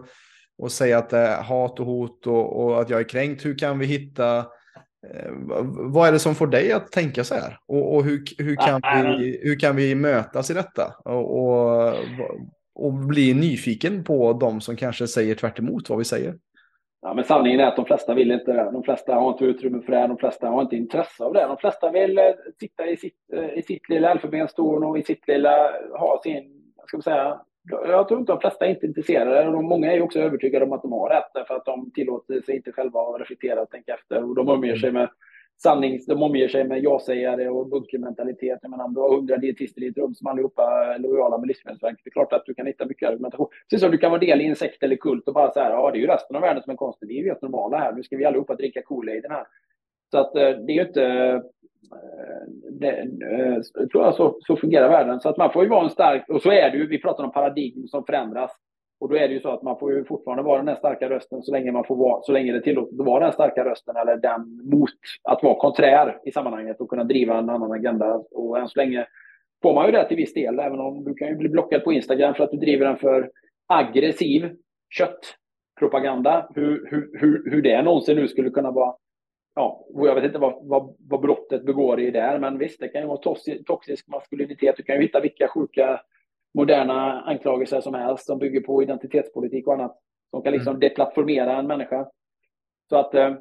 och 0.58 0.72
säga 0.72 0.98
att 0.98 1.10
det 1.10 1.18
är 1.18 1.42
hat 1.42 1.80
och 1.80 1.86
hot 1.86 2.26
och, 2.26 2.64
och 2.64 2.80
att 2.80 2.90
jag 2.90 3.00
är 3.00 3.08
kränkt. 3.08 3.44
Hur 3.44 3.58
kan 3.58 3.78
vi 3.78 3.86
hitta 3.86 4.38
eh, 4.38 5.30
vad 5.72 6.08
är 6.08 6.12
det 6.12 6.18
som 6.18 6.34
får 6.34 6.46
dig 6.46 6.72
att 6.72 6.92
tänka 6.92 7.24
så 7.24 7.34
här? 7.34 7.58
Och, 7.66 7.94
och 7.94 8.04
hur, 8.04 8.24
hur, 8.38 8.56
kan 8.56 8.80
vi, 9.18 9.40
hur 9.42 9.58
kan 9.58 9.76
vi 9.76 9.94
mötas 9.94 10.50
i 10.50 10.54
detta? 10.54 10.94
Och, 11.04 11.44
och, 11.44 11.94
och 12.74 12.92
bli 12.92 13.34
nyfiken 13.34 14.04
på 14.04 14.32
de 14.32 14.60
som 14.60 14.76
kanske 14.76 15.08
säger 15.08 15.34
tvärt 15.34 15.88
vad 15.88 15.98
vi 15.98 16.04
säger? 16.04 16.34
Ja, 17.04 17.14
men 17.14 17.24
sanningen 17.24 17.60
är 17.60 17.64
att 17.64 17.76
de 17.76 17.84
flesta 17.84 18.14
vill 18.14 18.30
inte 18.30 18.52
det. 18.52 18.70
De 18.72 18.82
flesta 18.82 19.14
har 19.14 19.32
inte 19.32 19.44
utrymme 19.44 19.82
för 19.82 19.92
det. 19.92 20.06
De 20.06 20.18
flesta 20.18 20.48
har 20.48 20.62
inte 20.62 20.76
intresse 20.76 21.24
av 21.24 21.32
det. 21.32 21.46
De 21.46 21.56
flesta 21.56 21.90
vill 21.90 22.18
eh, 22.18 22.24
sitta 22.60 22.86
i 22.86 22.96
sitt, 22.96 23.16
eh, 23.32 23.58
i 23.58 23.62
sitt 23.62 23.88
lilla 23.88 24.10
elfenbenstorn 24.10 24.84
och 24.84 24.98
i 24.98 25.02
sitt 25.02 25.28
lilla, 25.28 25.72
ha 25.98 26.20
sin, 26.22 26.72
ska 26.86 26.96
man 26.96 27.02
säga, 27.02 27.40
jag 27.70 28.08
tror 28.08 28.20
inte 28.20 28.32
de 28.32 28.40
flesta 28.40 28.66
är 28.66 28.70
inte 28.70 28.86
intresserade. 28.86 29.48
Och 29.48 29.64
många 29.64 29.92
är 29.92 30.02
också 30.02 30.18
övertygade 30.18 30.64
om 30.64 30.72
att 30.72 30.82
de 30.82 30.92
har 30.92 31.08
rätt, 31.08 31.30
därför 31.34 31.54
att 31.54 31.64
de 31.64 31.90
tillåter 31.90 32.40
sig 32.40 32.56
inte 32.56 32.72
själva 32.72 33.00
att 33.00 33.20
reflektera 33.20 33.62
och 33.62 33.70
tänka 33.70 33.94
efter. 33.94 34.24
Och 34.24 34.34
de 34.34 34.48
umger 34.48 34.76
sig 34.76 34.92
med 34.92 35.08
sannings... 35.62 36.06
De 36.06 36.22
omger 36.22 36.48
sig 36.48 36.64
med 36.64 36.84
ja-sägare 36.84 37.48
och 37.48 37.68
bunkermentalitet. 37.68 38.58
Jag 38.62 38.70
menar, 38.70 38.88
du 38.88 39.00
har 39.00 39.16
hundra 39.16 39.36
dietister 39.36 39.82
i 39.82 39.86
ett 39.86 39.96
rum 39.96 40.14
som 40.14 40.26
allihopa 40.26 40.62
är 40.62 40.98
lojala 40.98 41.38
med 41.38 41.48
Livsmedelsverket. 41.48 42.00
Det 42.04 42.08
är 42.08 42.12
klart 42.12 42.32
att 42.32 42.46
du 42.46 42.54
kan 42.54 42.66
hitta 42.66 42.86
mycket 42.86 43.08
argumentation. 43.08 43.48
Precis 43.70 43.82
som 43.82 43.90
du 43.90 43.98
kan 43.98 44.10
vara 44.10 44.20
del 44.20 44.40
i 44.40 44.46
en 44.46 44.56
sekt 44.56 44.82
eller 44.82 44.96
kult 44.96 45.28
och 45.28 45.34
bara 45.34 45.50
så 45.50 45.60
här, 45.60 45.70
ja, 45.70 45.90
det 45.90 45.98
är 45.98 46.00
ju 46.00 46.06
resten 46.06 46.36
av 46.36 46.42
världen 46.42 46.62
som 46.62 46.72
är 46.72 46.76
konstig. 46.76 47.08
Vi 47.08 47.18
är 47.18 47.22
ju 47.22 47.28
helt 47.28 47.42
normala 47.42 47.78
här. 47.78 47.92
Nu 47.92 48.02
ska 48.02 48.16
vi 48.16 48.24
allihopa 48.24 48.54
dricka 48.54 48.80
Kool-Aid 48.80 49.26
här. 49.30 49.46
Så 50.10 50.18
att 50.18 50.36
eh, 50.36 50.50
det 50.50 50.72
är 50.72 50.74
ju 50.74 50.86
inte 50.86 51.04
eh, 51.04 51.40
det, 52.70 53.08
jag 53.74 53.90
tror 53.90 54.04
jag 54.04 54.14
så, 54.14 54.38
så 54.40 54.56
fungerar 54.56 54.88
världen. 54.88 55.20
Så 55.20 55.28
att 55.28 55.36
man 55.36 55.52
får 55.52 55.62
ju 55.62 55.68
vara 55.68 55.84
en 55.84 55.90
stark, 55.90 56.28
och 56.28 56.42
så 56.42 56.50
är 56.50 56.70
det 56.70 56.76
ju, 56.76 56.86
vi 56.86 57.00
pratar 57.00 57.24
om 57.24 57.32
paradigm 57.32 57.86
som 57.88 58.04
förändras. 58.04 58.50
Och 59.02 59.08
då 59.08 59.16
är 59.16 59.28
det 59.28 59.34
ju 59.34 59.40
så 59.40 59.48
att 59.48 59.62
man 59.62 59.78
får 59.78 59.92
ju 59.92 60.04
fortfarande 60.04 60.42
vara 60.42 60.58
den 60.58 60.68
här 60.68 60.76
starka 60.76 61.10
rösten 61.10 61.42
så 61.42 61.52
länge 61.52 61.72
man 61.72 61.84
får 61.84 61.96
vara, 61.96 62.22
så 62.22 62.32
länge 62.32 62.52
det 62.52 62.60
tillåts 62.60 63.00
att 63.00 63.06
vara 63.06 63.24
den 63.24 63.32
starka 63.32 63.64
rösten 63.64 63.96
eller 63.96 64.16
den 64.16 64.60
mot 64.64 64.90
att 65.22 65.42
vara 65.42 65.54
konträr 65.54 66.18
i 66.24 66.32
sammanhanget 66.32 66.80
och 66.80 66.88
kunna 66.88 67.04
driva 67.04 67.38
en 67.38 67.50
annan 67.50 67.72
agenda. 67.72 68.22
Och 68.30 68.58
än 68.58 68.68
så 68.68 68.78
länge 68.78 69.06
får 69.62 69.74
man 69.74 69.86
ju 69.86 69.92
det 69.92 70.08
till 70.08 70.16
viss 70.16 70.34
del, 70.34 70.58
även 70.58 70.80
om 70.80 71.04
du 71.04 71.14
kan 71.14 71.28
ju 71.28 71.34
bli 71.34 71.48
blockad 71.48 71.84
på 71.84 71.92
Instagram 71.92 72.34
för 72.34 72.44
att 72.44 72.50
du 72.50 72.56
driver 72.56 72.86
en 72.86 72.96
för 72.96 73.30
aggressiv 73.66 74.56
köttpropaganda. 74.90 76.48
Hur, 76.54 76.88
hur, 76.90 77.20
hur, 77.20 77.50
hur 77.50 77.62
det 77.62 77.82
någonsin 77.82 78.16
nu 78.16 78.28
skulle 78.28 78.50
kunna 78.50 78.70
vara 78.70 78.94
ja, 79.54 79.86
jag 79.94 80.14
vet 80.14 80.24
inte 80.24 80.38
vad, 80.38 80.54
vad, 80.62 80.96
vad 81.08 81.20
brottet 81.20 81.64
begår 81.64 82.00
i 82.00 82.10
där, 82.10 82.38
men 82.38 82.58
visst, 82.58 82.80
det 82.80 82.88
kan 82.88 83.00
ju 83.00 83.06
vara 83.06 83.34
toxisk 83.66 84.08
maskulinitet. 84.08 84.76
Du 84.76 84.82
kan 84.82 84.96
ju 84.96 85.02
hitta 85.02 85.20
vilka 85.20 85.48
sjuka 85.48 86.00
moderna 86.54 87.20
anklagelser 87.20 87.80
som 87.80 87.94
helst 87.94 88.26
som 88.26 88.38
bygger 88.38 88.60
på 88.60 88.82
identitetspolitik 88.82 89.66
och 89.66 89.74
annat 89.74 89.98
som 90.30 90.42
kan 90.42 90.52
liksom 90.52 90.70
mm. 90.70 90.80
deplattformera 90.80 91.58
en 91.58 91.66
människa. 91.66 92.08
Så 92.88 92.96
att, 92.96 93.14
eh, 93.14 93.34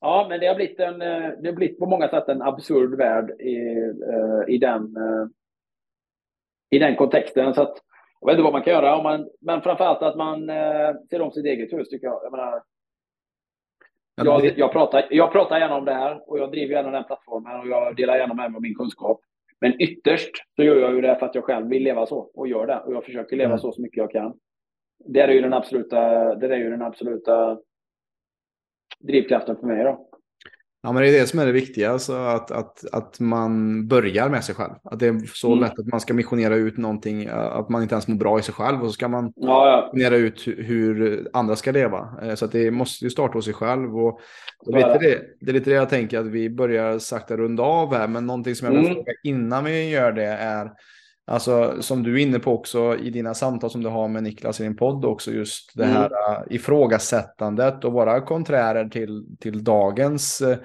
ja, 0.00 0.26
men 0.28 0.40
det 0.40 0.46
har 0.46 0.54
blivit, 0.54 0.80
en, 0.80 1.02
eh, 1.02 1.30
det 1.40 1.48
har 1.48 1.52
blivit 1.52 1.78
på 1.78 1.86
många 1.86 2.08
sätt 2.08 2.28
en 2.28 2.42
absurd 2.42 2.94
värld 2.94 3.40
i, 3.40 3.56
eh, 4.12 4.54
i, 4.54 4.58
den, 4.58 4.96
i 6.70 6.78
den 6.78 6.96
kontexten. 6.96 7.54
Så 7.54 7.62
att, 7.62 7.76
jag 8.20 8.26
vet 8.26 8.32
inte 8.32 8.42
vad 8.42 8.52
man 8.52 8.62
kan 8.62 8.72
göra, 8.72 8.96
om 8.96 9.02
man, 9.02 9.28
men 9.40 9.62
framförallt 9.62 10.02
att 10.02 10.16
man 10.16 10.46
ser 11.10 11.20
om 11.20 11.30
sitt 11.30 11.44
eget 11.44 11.72
hus, 11.72 11.88
tycker 11.88 12.06
jag. 12.06 12.20
Jag 12.24 12.32
menar, 12.32 12.62
jag, 14.14 14.58
jag, 14.58 14.72
pratar, 14.72 15.06
jag 15.10 15.32
pratar 15.32 15.58
gärna 15.58 15.76
om 15.76 15.84
det 15.84 15.94
här 15.94 16.30
och 16.30 16.38
jag 16.38 16.50
driver 16.50 16.74
gärna 16.74 16.90
den 16.90 17.04
plattformen 17.04 17.60
och 17.60 17.68
jag 17.68 17.96
delar 17.96 18.16
gärna 18.16 18.34
med 18.34 18.50
mig 18.50 18.56
av 18.56 18.62
min 18.62 18.74
kunskap. 18.74 19.20
Men 19.60 19.82
ytterst 19.82 20.30
så 20.56 20.62
gör 20.62 20.76
jag 20.76 20.94
ju 20.94 21.00
det 21.00 21.16
för 21.16 21.26
att 21.26 21.34
jag 21.34 21.44
själv 21.44 21.68
vill 21.68 21.82
leva 21.82 22.06
så 22.06 22.30
och 22.34 22.48
gör 22.48 22.66
det. 22.66 22.80
Och 22.80 22.94
jag 22.94 23.04
försöker 23.04 23.36
leva 23.36 23.50
mm. 23.50 23.58
så 23.58 23.72
så 23.72 23.82
mycket 23.82 23.96
jag 23.96 24.10
kan. 24.10 24.38
Det 25.04 25.20
är 25.20 25.28
ju 25.28 25.40
den 25.40 25.52
absoluta, 25.52 26.34
det 26.34 26.46
är 26.46 26.58
ju 26.58 26.70
den 26.70 26.82
absoluta 26.82 27.58
drivkraften 28.98 29.56
för 29.56 29.66
mig. 29.66 29.84
Då. 29.84 30.09
Ja, 30.82 30.92
men 30.92 31.02
det 31.02 31.08
är 31.08 31.20
det 31.20 31.26
som 31.26 31.38
är 31.38 31.46
det 31.46 31.52
viktiga, 31.52 31.90
alltså 31.90 32.14
att, 32.14 32.50
att, 32.50 32.84
att 32.92 33.20
man 33.20 33.86
börjar 33.88 34.28
med 34.28 34.44
sig 34.44 34.54
själv. 34.54 34.72
Att 34.84 34.98
det 34.98 35.06
är 35.06 35.20
så 35.34 35.52
mm. 35.52 35.60
lätt 35.60 35.78
att 35.78 35.86
man 35.86 36.00
ska 36.00 36.14
missionera 36.14 36.54
ut 36.54 36.76
någonting, 36.76 37.26
att 37.28 37.68
man 37.68 37.82
inte 37.82 37.94
ens 37.94 38.08
mår 38.08 38.16
bra 38.16 38.38
i 38.38 38.42
sig 38.42 38.54
själv 38.54 38.80
och 38.80 38.86
så 38.86 38.92
ska 38.92 39.08
man 39.08 39.32
ja, 39.36 39.66
ja. 39.66 39.90
missionera 39.92 40.16
ut 40.16 40.46
hur 40.46 41.28
andra 41.32 41.56
ska 41.56 41.72
leva. 41.72 42.08
Eh, 42.22 42.34
så 42.34 42.44
att 42.44 42.52
det 42.52 42.70
måste 42.70 43.04
ju 43.04 43.10
starta 43.10 43.38
hos 43.38 43.44
sig 43.44 43.54
själv. 43.54 43.98
Och, 43.98 44.20
och 44.58 44.74
vet 44.74 45.00
det, 45.00 45.20
det 45.40 45.50
är 45.50 45.52
lite 45.52 45.70
det 45.70 45.76
jag 45.76 45.88
tänker 45.88 46.18
att 46.18 46.26
vi 46.26 46.50
börjar 46.50 46.98
sakta 46.98 47.36
runda 47.36 47.62
av 47.62 47.94
här, 47.94 48.08
men 48.08 48.26
någonting 48.26 48.54
som 48.54 48.66
jag 48.66 48.72
vill 48.72 48.84
mm. 48.84 48.94
fråga 48.94 49.12
innan 49.22 49.64
vi 49.64 49.90
gör 49.90 50.12
det 50.12 50.26
är 50.26 50.70
Alltså 51.30 51.82
som 51.82 52.02
du 52.02 52.14
är 52.14 52.18
inne 52.18 52.38
på 52.38 52.54
också 52.54 52.96
i 52.96 53.10
dina 53.10 53.34
samtal 53.34 53.70
som 53.70 53.82
du 53.82 53.88
har 53.88 54.08
med 54.08 54.22
Niklas 54.22 54.60
i 54.60 54.62
din 54.62 54.76
podd 54.76 55.04
också, 55.04 55.30
just 55.30 55.76
det 55.76 55.84
här 55.84 56.06
mm. 56.06 56.12
Uh, 56.12 56.56
ifrågasättandet 56.56 57.84
och 57.84 57.92
vara 57.92 58.20
konträrer 58.20 58.88
till, 58.88 59.26
till 59.40 59.64
dagens 59.64 60.42
uh, 60.42 60.56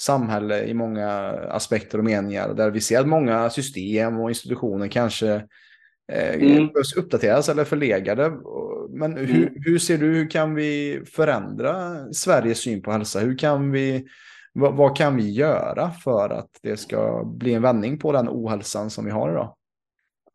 samhälle 0.00 0.64
i 0.64 0.74
många 0.74 1.08
aspekter 1.50 1.98
och 1.98 2.04
meningar. 2.04 2.54
Där 2.54 2.70
vi 2.70 2.80
ser 2.80 3.00
att 3.00 3.08
många 3.08 3.50
system 3.50 4.20
och 4.20 4.30
institutioner 4.30 4.88
kanske 4.88 5.34
uh, 6.12 6.34
mm. 6.34 6.70
uppdateras 6.96 7.48
eller 7.48 7.64
förlegade. 7.64 8.32
Men 8.90 9.16
hur, 9.16 9.48
mm. 9.48 9.54
hur 9.64 9.78
ser 9.78 9.98
du, 9.98 10.06
hur 10.06 10.30
kan 10.30 10.54
vi 10.54 11.02
förändra 11.06 11.96
Sveriges 12.12 12.58
syn 12.58 12.82
på 12.82 12.92
hälsa? 12.92 13.18
Hur 13.18 13.38
kan 13.38 13.70
vi, 13.70 14.06
vad, 14.52 14.76
vad 14.76 14.96
kan 14.96 15.16
vi 15.16 15.30
göra 15.30 15.90
för 15.90 16.30
att 16.30 16.50
det 16.62 16.76
ska 16.76 17.24
bli 17.24 17.54
en 17.54 17.62
vändning 17.62 17.98
på 17.98 18.12
den 18.12 18.28
ohälsan 18.28 18.90
som 18.90 19.04
vi 19.04 19.10
har 19.10 19.30
idag? 19.30 19.56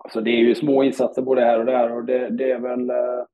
Alltså 0.04 0.22
det 0.22 0.30
är 0.30 0.38
ju 0.38 0.56
små 0.56 0.84
insatser 0.84 1.22
både 1.22 1.42
här 1.42 1.60
och 1.60 1.66
där 1.66 1.92
och 1.92 2.06
det, 2.06 2.30
det 2.30 2.52
är 2.52 2.60
väl 2.60 2.90
eh, 2.90 3.26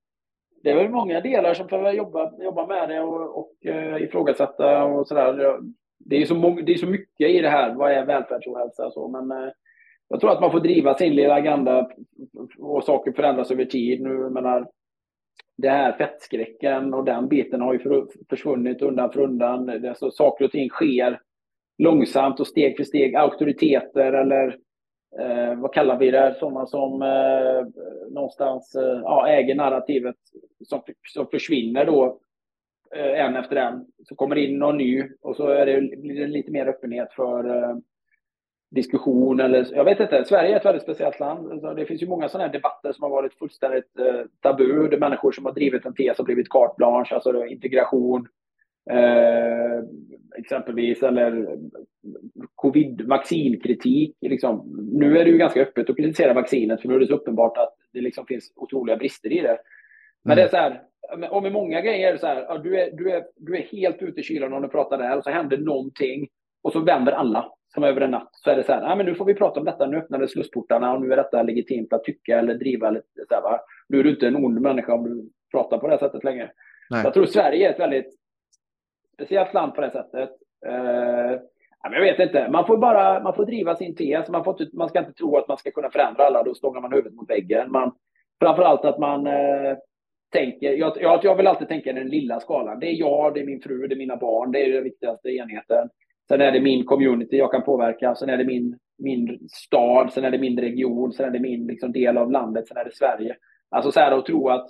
det 0.63 0.71
är 0.71 0.75
väl 0.75 0.89
många 0.89 1.21
delar 1.21 1.53
som 1.53 1.67
behöver 1.67 1.93
jobba, 1.93 2.43
jobba 2.43 2.67
med 2.67 2.89
det 2.89 2.99
och, 2.99 3.37
och 3.37 3.53
uh, 3.65 4.03
ifrågasätta 4.03 4.83
och 4.83 5.07
sådär. 5.07 5.59
Det 5.99 6.15
är 6.15 6.19
ju 6.19 6.25
så, 6.25 6.59
det 6.65 6.73
är 6.73 6.77
så 6.77 6.87
mycket 6.87 7.29
i 7.29 7.39
det 7.39 7.49
här. 7.49 7.75
Vad 7.75 7.91
är 7.91 8.05
välfärdsohälsa 8.05 8.85
och 8.85 8.93
så, 8.93 9.07
men 9.07 9.31
uh, 9.31 9.49
jag 10.09 10.19
tror 10.19 10.31
att 10.31 10.41
man 10.41 10.51
får 10.51 10.59
driva 10.59 10.97
sin 10.97 11.15
lilla 11.15 11.33
agenda 11.33 11.89
och 12.57 12.83
saker 12.83 13.11
förändras 13.11 13.51
över 13.51 13.65
tid. 13.65 14.01
Nu 14.01 14.29
menar, 14.29 14.67
det 15.57 15.69
här 15.69 15.91
fettskräcken 15.91 16.93
och 16.93 17.05
den 17.05 17.27
biten 17.27 17.61
har 17.61 17.73
ju 17.73 18.05
försvunnit 18.29 18.81
undan 18.81 19.11
för 19.11 19.19
undan. 19.19 19.65
Det, 19.65 19.95
så 19.97 20.11
saker 20.11 20.45
och 20.45 20.51
ting 20.51 20.69
sker 20.69 21.19
långsamt 21.77 22.39
och 22.39 22.47
steg 22.47 22.77
för 22.77 22.83
steg. 22.83 23.15
Auktoriteter 23.15 24.13
eller 24.13 24.57
eh, 25.19 25.55
vad 25.55 25.73
kallar 25.73 25.97
vi 25.97 26.11
det, 26.11 26.35
sådana 26.39 26.65
som 26.65 27.01
eh, 27.01 27.83
någonstans 28.09 28.75
eh, 28.75 29.01
ja, 29.03 29.27
äger 29.27 29.55
narrativet 29.55 30.15
som, 30.65 30.81
som 31.13 31.27
försvinner 31.27 31.85
då 31.85 32.19
eh, 32.95 33.25
en 33.25 33.35
efter 33.35 33.55
en. 33.55 33.85
Så 34.03 34.15
kommer 34.15 34.35
in 34.35 34.59
någon 34.59 34.77
ny 34.77 35.03
och 35.21 35.35
så 35.35 35.47
är 35.47 35.65
det, 35.65 35.97
blir 35.97 36.19
det 36.19 36.27
lite 36.27 36.51
mer 36.51 36.67
öppenhet 36.67 37.13
för 37.13 37.63
eh, 37.63 37.77
diskussion 38.71 39.39
eller 39.39 39.67
jag 39.75 39.83
vet 39.83 39.99
inte. 39.99 40.25
Sverige 40.25 40.53
är 40.53 40.59
ett 40.59 40.65
väldigt 40.65 40.83
speciellt 40.83 41.19
land. 41.19 41.51
Alltså, 41.51 41.73
det 41.73 41.85
finns 41.85 42.01
ju 42.01 42.07
många 42.07 42.29
sådana 42.29 42.45
här 42.45 42.53
debatter 42.53 42.91
som 42.91 43.03
har 43.03 43.09
varit 43.09 43.33
fullständigt 43.33 43.99
eh, 43.99 44.21
tabu. 44.41 44.87
Det 44.87 44.95
är 44.95 44.99
människor 44.99 45.31
som 45.31 45.45
har 45.45 45.53
drivit 45.53 45.85
en 45.85 45.93
tes 45.93 46.19
och 46.19 46.25
blivit 46.25 46.49
carte 46.49 46.73
blanche, 46.77 47.15
alltså 47.15 47.45
integration, 47.45 48.27
Eh, 48.89 49.83
exempelvis, 50.37 51.03
eller 51.03 51.57
covid-vaccinkritik. 52.55 54.15
Liksom. 54.21 54.87
Nu 54.93 55.17
är 55.17 55.25
det 55.25 55.31
ju 55.31 55.37
ganska 55.37 55.61
öppet 55.61 55.89
att 55.89 55.97
kritisera 55.97 56.33
vaccinet, 56.33 56.81
för 56.81 56.87
nu 56.87 56.95
är 56.95 56.99
det 56.99 57.07
så 57.07 57.15
uppenbart 57.15 57.57
att 57.57 57.75
det 57.93 58.01
liksom 58.01 58.25
finns 58.25 58.53
otroliga 58.55 58.97
brister 58.97 59.31
i 59.31 59.41
det. 59.41 59.57
Men 60.23 60.33
mm. 60.33 60.35
det 60.37 60.43
är 60.43 60.49
så 60.49 60.57
här, 60.57 60.81
och 61.31 61.43
med 61.43 61.51
många 61.51 61.81
grejer 61.81 62.07
är 62.07 62.13
det 62.13 62.19
så 62.19 62.27
här, 62.27 62.45
ja, 62.49 62.57
du, 62.57 62.79
är, 62.79 62.91
du, 62.91 63.11
är, 63.11 63.23
du 63.35 63.57
är 63.57 63.61
helt 63.61 64.01
ute 64.01 64.19
i 64.19 64.23
kylan 64.23 64.53
om 64.53 64.61
du 64.61 64.67
pratar 64.67 64.97
där 64.97 65.17
och 65.17 65.23
så 65.23 65.29
händer 65.29 65.57
någonting 65.57 66.27
och 66.61 66.73
så 66.73 66.79
vänder 66.79 67.11
alla 67.11 67.51
som 67.73 67.83
över 67.83 68.01
en 68.01 68.11
natt. 68.11 68.29
Så 68.31 68.49
är 68.49 68.55
det 68.55 68.63
så 68.63 68.71
här, 68.71 68.81
ja, 68.81 68.95
men 68.95 69.05
nu 69.05 69.15
får 69.15 69.25
vi 69.25 69.33
prata 69.33 69.59
om 69.59 69.65
detta, 69.65 69.85
nu 69.85 69.97
öppnades 69.97 70.31
slussportarna 70.31 70.93
och 70.93 71.01
nu 71.01 71.11
är 71.11 71.17
detta 71.17 71.43
legitimt 71.43 71.93
att 71.93 72.03
tycka 72.03 72.39
eller 72.39 72.53
driva. 72.53 72.87
Eller 72.87 73.01
så 73.29 73.35
här, 73.35 73.41
va? 73.41 73.59
Nu 73.89 73.99
är 73.99 74.03
du 74.03 74.09
inte 74.09 74.27
en 74.27 74.35
ond 74.35 74.61
människa 74.61 74.93
om 74.93 75.03
du 75.03 75.29
pratar 75.51 75.77
på 75.77 75.87
det 75.87 75.99
sättet 75.99 76.23
längre. 76.23 76.51
Nej. 76.89 77.01
Jag 77.03 77.13
tror 77.13 77.25
Sverige 77.25 77.67
är 77.67 77.73
ett 77.73 77.79
väldigt 77.79 78.13
speciellt 79.17 79.53
land 79.53 79.75
på 79.75 79.81
det 79.81 79.91
sättet. 79.91 80.29
Eh, 80.65 81.39
jag 81.83 82.01
vet 82.01 82.19
inte, 82.19 82.49
man 82.51 82.67
får 82.67 82.77
bara 82.77 83.23
man 83.23 83.35
får 83.35 83.45
driva 83.45 83.75
sin 83.75 83.95
tes. 83.95 84.29
Man, 84.29 84.43
får 84.43 84.77
man 84.77 84.89
ska 84.89 84.99
inte 84.99 85.13
tro 85.13 85.37
att 85.37 85.47
man 85.47 85.57
ska 85.57 85.71
kunna 85.71 85.89
förändra 85.89 86.23
alla, 86.23 86.43
då 86.43 86.53
stångar 86.53 86.81
man 86.81 86.91
huvudet 86.91 87.13
mot 87.13 87.29
väggen. 87.29 87.71
Man, 87.71 87.91
framförallt 88.41 88.85
att 88.85 88.99
man 88.99 89.27
eh, 89.27 89.77
tänker, 90.31 90.73
jag, 90.73 91.01
jag, 91.01 91.19
jag 91.23 91.35
vill 91.35 91.47
alltid 91.47 91.67
tänka 91.67 91.89
i 91.89 91.93
den 91.93 92.09
lilla 92.09 92.39
skalan. 92.39 92.79
Det 92.79 92.87
är 92.87 92.93
jag, 92.93 93.33
det 93.33 93.39
är 93.39 93.45
min 93.45 93.61
fru, 93.61 93.87
det 93.87 93.95
är 93.95 93.97
mina 93.97 94.17
barn, 94.17 94.51
det 94.51 94.61
är 94.61 94.73
den 94.73 94.83
viktigaste 94.83 95.29
enheten. 95.29 95.89
Sen 96.27 96.41
är 96.41 96.51
det 96.51 96.61
min 96.61 96.85
community 96.85 97.37
jag 97.37 97.51
kan 97.51 97.63
påverka, 97.63 98.15
sen 98.15 98.29
är 98.29 98.37
det 98.37 98.45
min, 98.45 98.77
min 98.97 99.39
stad, 99.51 100.13
sen 100.13 100.25
är 100.25 100.31
det 100.31 100.37
min 100.37 100.59
region, 100.59 101.13
sen 101.13 101.25
är 101.25 101.31
det 101.31 101.39
min 101.39 101.67
liksom, 101.67 101.91
del 101.91 102.17
av 102.17 102.31
landet, 102.31 102.67
sen 102.67 102.77
är 102.77 102.85
det 102.85 102.95
Sverige. 102.95 103.35
Alltså 103.69 103.91
så 103.91 103.99
här 103.99 104.11
att 104.11 104.25
tro 104.25 104.49
att 104.49 104.69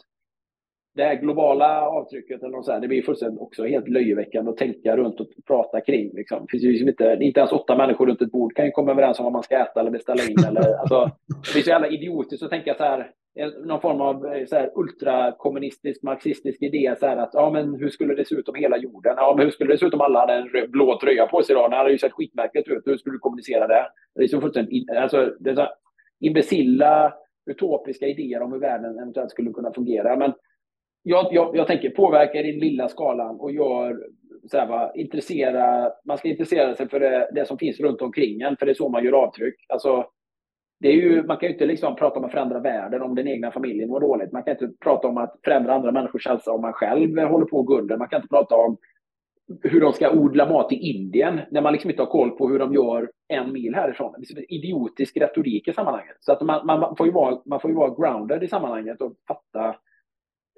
det 0.97 1.03
här 1.03 1.15
globala 1.15 1.81
avtrycket, 1.81 2.43
eller 2.43 2.61
så 2.61 2.71
här, 2.71 2.79
det 2.79 2.87
blir 2.87 3.01
fullständigt 3.01 3.41
också 3.41 3.65
helt 3.65 3.87
löjeväckande 3.87 4.51
att 4.51 4.57
tänka 4.57 4.97
runt 4.97 5.19
och 5.19 5.27
prata 5.47 5.81
kring. 5.81 6.11
Liksom. 6.13 6.41
Det 6.41 6.51
finns 6.51 6.63
ju 6.63 6.71
liksom 6.71 6.89
inte, 6.89 7.17
inte 7.21 7.39
ens 7.39 7.51
åtta 7.51 7.77
människor 7.77 8.07
runt 8.07 8.21
ett 8.21 8.31
bord 8.31 8.55
kan 8.55 8.65
ju 8.65 8.71
komma 8.71 8.91
överens 8.91 9.19
om 9.19 9.23
vad 9.23 9.33
man 9.33 9.43
ska 9.43 9.55
äta 9.55 9.79
eller 9.79 9.91
beställa 9.91 10.23
in. 10.23 10.43
eller, 10.47 10.73
alltså, 10.79 11.11
det 11.27 11.53
blir 11.53 11.63
så 11.63 11.69
jävla 11.69 11.87
idiotiskt 11.87 12.43
att 12.43 12.49
tänka 12.49 12.75
så 12.75 12.83
här, 12.83 13.11
någon 13.65 13.81
form 13.81 14.01
av 14.01 14.25
eh, 14.25 14.45
så 14.45 14.55
här, 14.55 14.71
ultrakommunistisk, 14.75 16.03
marxistisk 16.03 16.61
idé. 16.61 16.95
Så 16.99 17.05
här, 17.05 17.17
att, 17.17 17.29
ja, 17.33 17.49
men 17.49 17.75
hur 17.75 17.89
skulle 17.89 18.15
det 18.15 18.25
se 18.25 18.35
ut 18.35 18.49
om 18.49 18.55
hela 18.55 18.77
jorden? 18.77 19.13
Ja, 19.17 19.33
men 19.37 19.45
hur 19.45 19.51
skulle 19.51 19.73
det 19.73 19.77
se 19.77 19.85
ut 19.85 19.93
om 19.93 20.01
alla 20.01 20.19
hade 20.19 20.33
en 20.33 20.71
blå 20.71 20.99
tröja 20.99 21.25
på 21.25 21.43
sig 21.43 21.53
idag? 21.53 21.71
Det 21.71 21.77
hade 21.77 21.91
ju 21.91 21.97
sett 21.97 22.11
skitmärkligt 22.11 22.67
ut. 22.67 22.83
Hur 22.85 22.97
skulle 22.97 23.15
du 23.15 23.19
kommunicera 23.19 23.67
det? 23.67 23.87
Det 24.15 24.23
är 24.23 24.27
så 24.27 24.41
fullständigt, 24.41 24.89
alltså, 24.89 25.33
det 25.39 25.49
är 25.49 25.55
så 25.55 25.67
imbecilla, 26.19 27.13
utopiska 27.45 28.07
idéer 28.07 28.41
om 28.41 28.51
hur 28.51 28.59
världen 28.59 28.99
eventuellt 28.99 29.31
skulle 29.31 29.51
kunna 29.51 29.73
fungera. 29.73 30.15
Men 30.15 30.33
jag, 31.07 31.27
jag, 31.31 31.55
jag 31.55 31.67
tänker 31.67 31.89
påverka 31.89 32.39
i 32.39 32.51
den 32.51 32.59
lilla 32.59 32.87
skalan 32.87 33.39
och 33.39 33.51
gör 33.51 33.97
så 34.51 34.57
här, 34.57 34.67
va, 34.67 34.91
intressera, 34.95 35.91
man 36.05 36.17
ska 36.17 36.27
intressera 36.27 36.75
sig 36.75 36.89
för 36.89 36.99
det, 36.99 37.29
det, 37.35 37.45
som 37.45 37.57
finns 37.57 37.79
runt 37.79 38.01
omkring 38.01 38.41
en, 38.41 38.57
för 38.57 38.65
det 38.65 38.71
är 38.71 38.73
så 38.73 38.89
man 38.89 39.03
gör 39.03 39.13
avtryck. 39.13 39.55
Alltså, 39.69 40.05
det 40.79 40.87
är 40.87 40.93
ju, 40.93 41.23
man 41.23 41.37
kan 41.37 41.47
ju 41.47 41.53
inte 41.53 41.65
liksom 41.65 41.95
prata 41.95 42.19
om 42.19 42.25
att 42.25 42.31
förändra 42.31 42.59
världen 42.59 43.01
om 43.01 43.15
den 43.15 43.27
egna 43.27 43.51
familjen 43.51 43.89
mår 43.89 43.99
dåligt. 43.99 44.31
Man 44.31 44.43
kan 44.43 44.51
inte 44.51 44.69
prata 44.83 45.07
om 45.07 45.17
att 45.17 45.39
förändra 45.43 45.73
andra 45.75 45.91
människors 45.91 46.27
hälsa 46.27 46.51
om 46.51 46.61
man 46.61 46.73
själv 46.73 47.19
håller 47.19 47.45
på 47.45 47.59
att 47.59 47.65
gå 47.65 47.79
under. 47.79 47.97
Man 47.97 48.07
kan 48.07 48.17
inte 48.17 48.35
prata 48.35 48.55
om 48.55 48.77
hur 49.63 49.81
de 49.81 49.93
ska 49.93 50.11
odla 50.11 50.49
mat 50.49 50.71
i 50.71 50.75
Indien 50.75 51.39
när 51.51 51.61
man 51.61 51.73
liksom 51.73 51.91
inte 51.91 52.01
har 52.01 52.09
koll 52.11 52.31
på 52.31 52.49
hur 52.49 52.59
de 52.59 52.73
gör 52.73 53.11
en 53.27 53.53
mil 53.53 53.75
härifrån. 53.75 54.15
Det 54.17 54.39
är 54.39 54.53
idiotisk 54.53 55.17
retorik 55.17 55.67
i 55.67 55.73
sammanhanget. 55.73 56.17
Så 56.19 56.31
att 56.31 56.41
man, 56.41 56.65
man, 56.65 56.95
får, 56.95 57.07
ju 57.07 57.13
vara, 57.13 57.41
man 57.45 57.59
får 57.59 57.71
ju 57.71 57.77
vara 57.77 57.95
grounded 57.95 58.43
i 58.43 58.47
sammanhanget 58.47 59.01
och 59.01 59.13
fatta 59.27 59.75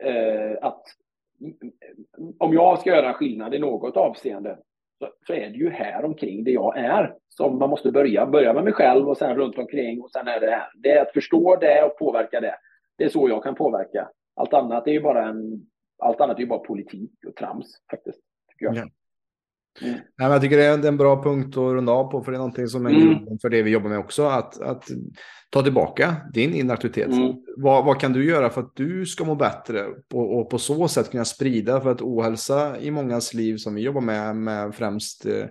Eh, 0.03 0.57
att 0.61 0.83
om 2.39 2.53
jag 2.53 2.79
ska 2.79 2.89
göra 2.89 3.13
skillnad 3.13 3.53
i 3.53 3.59
något 3.59 3.97
avseende 3.97 4.57
så, 4.99 5.09
så, 5.27 5.33
är 5.33 5.49
det 5.49 5.57
ju 5.57 5.69
här 5.69 6.05
omkring 6.05 6.43
det 6.43 6.51
jag 6.51 6.77
är 6.77 7.15
som 7.29 7.59
man 7.59 7.69
måste 7.69 7.91
börja. 7.91 8.25
Börja 8.25 8.53
med 8.53 8.63
mig 8.63 8.73
själv 8.73 9.09
och 9.09 9.17
sen 9.17 9.35
runt 9.35 9.57
omkring 9.57 10.01
och 10.01 10.11
sen 10.11 10.27
är 10.27 10.39
det 10.39 10.51
här. 10.51 10.67
Det 10.75 10.91
är 10.91 11.01
att 11.01 11.13
förstå 11.13 11.55
det 11.55 11.83
och 11.83 11.97
påverka 11.97 12.39
det. 12.39 12.55
Det 12.97 13.03
är 13.03 13.09
så 13.09 13.29
jag 13.29 13.43
kan 13.43 13.55
påverka. 13.55 14.09
Allt 14.35 14.53
annat 14.53 14.87
är 14.87 14.91
ju 14.91 15.01
bara 15.01 15.27
en 15.27 15.69
allt 15.99 16.21
annat 16.21 16.37
är 16.37 16.41
ju 16.41 16.47
bara 16.47 16.59
politik 16.59 17.11
och 17.27 17.35
trams 17.35 17.67
faktiskt. 17.91 18.19
Tycker 18.51 18.65
jag. 18.65 18.75
Ja. 18.75 18.87
Mm. 19.81 19.93
Nej, 19.93 20.03
men 20.17 20.31
jag 20.31 20.41
tycker 20.41 20.57
det 20.57 20.65
är 20.65 20.85
en 20.85 20.97
bra 20.97 21.23
punkt 21.23 21.57
att 21.57 21.73
runda 21.73 21.91
av 21.91 22.11
på, 22.11 22.23
för 22.23 22.31
det 22.31 22.35
är 22.35 22.39
någonting 22.39 22.67
som 22.67 22.85
är 22.85 22.89
mm. 22.89 23.39
för 23.41 23.49
det 23.49 23.61
vi 23.61 23.71
jobbar 23.71 23.89
med 23.89 23.99
också. 23.99 24.25
Att, 24.25 24.61
att 24.61 24.83
ta 25.49 25.61
tillbaka 25.61 26.15
din 26.33 26.53
inre 26.53 26.73
aktivitet. 26.73 27.07
Mm. 27.07 27.33
Vad, 27.57 27.85
vad, 27.85 27.99
kan 27.99 28.13
du 28.13 28.25
göra 28.25 28.49
för 28.49 28.61
att 28.61 28.75
du 28.75 29.05
ska 29.05 29.25
må 29.25 29.35
bättre 29.35 29.85
och, 30.13 30.39
och, 30.39 30.49
på 30.49 30.57
så 30.57 30.87
sätt 30.87 31.11
kunna 31.11 31.25
sprida 31.25 31.81
för 31.81 31.91
att 31.91 32.01
ohälsa 32.01 32.79
i 32.79 32.91
mångas 32.91 33.33
liv 33.33 33.57
som 33.57 33.75
vi 33.75 33.81
jobbar 33.81 34.01
med, 34.01 34.35
med 34.35 34.75
främst 34.75 35.25
eh, 35.25 35.45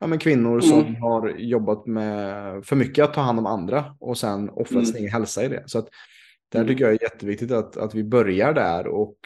ja, 0.00 0.06
med 0.06 0.20
kvinnor 0.20 0.60
som 0.60 0.80
mm. 0.80 1.02
har 1.02 1.28
jobbat 1.28 1.86
med 1.86 2.64
för 2.64 2.76
mycket 2.76 3.04
att 3.04 3.14
ta 3.14 3.20
hand 3.20 3.38
om 3.38 3.46
andra 3.46 3.84
och 4.00 4.18
sen 4.18 4.48
offrat 4.50 4.70
mm. 4.70 4.86
sin 4.86 4.96
egen 4.96 5.12
hälsa 5.12 5.44
i 5.44 5.48
det. 5.48 5.62
Så 5.66 5.78
att, 5.78 5.88
där 6.52 6.60
mm. 6.60 6.68
tycker 6.68 6.84
jag 6.84 6.94
är 6.94 7.02
jätteviktigt 7.02 7.52
att, 7.52 7.76
att 7.76 7.94
vi 7.94 8.04
börjar 8.04 8.52
där 8.52 8.86
och 8.86 9.16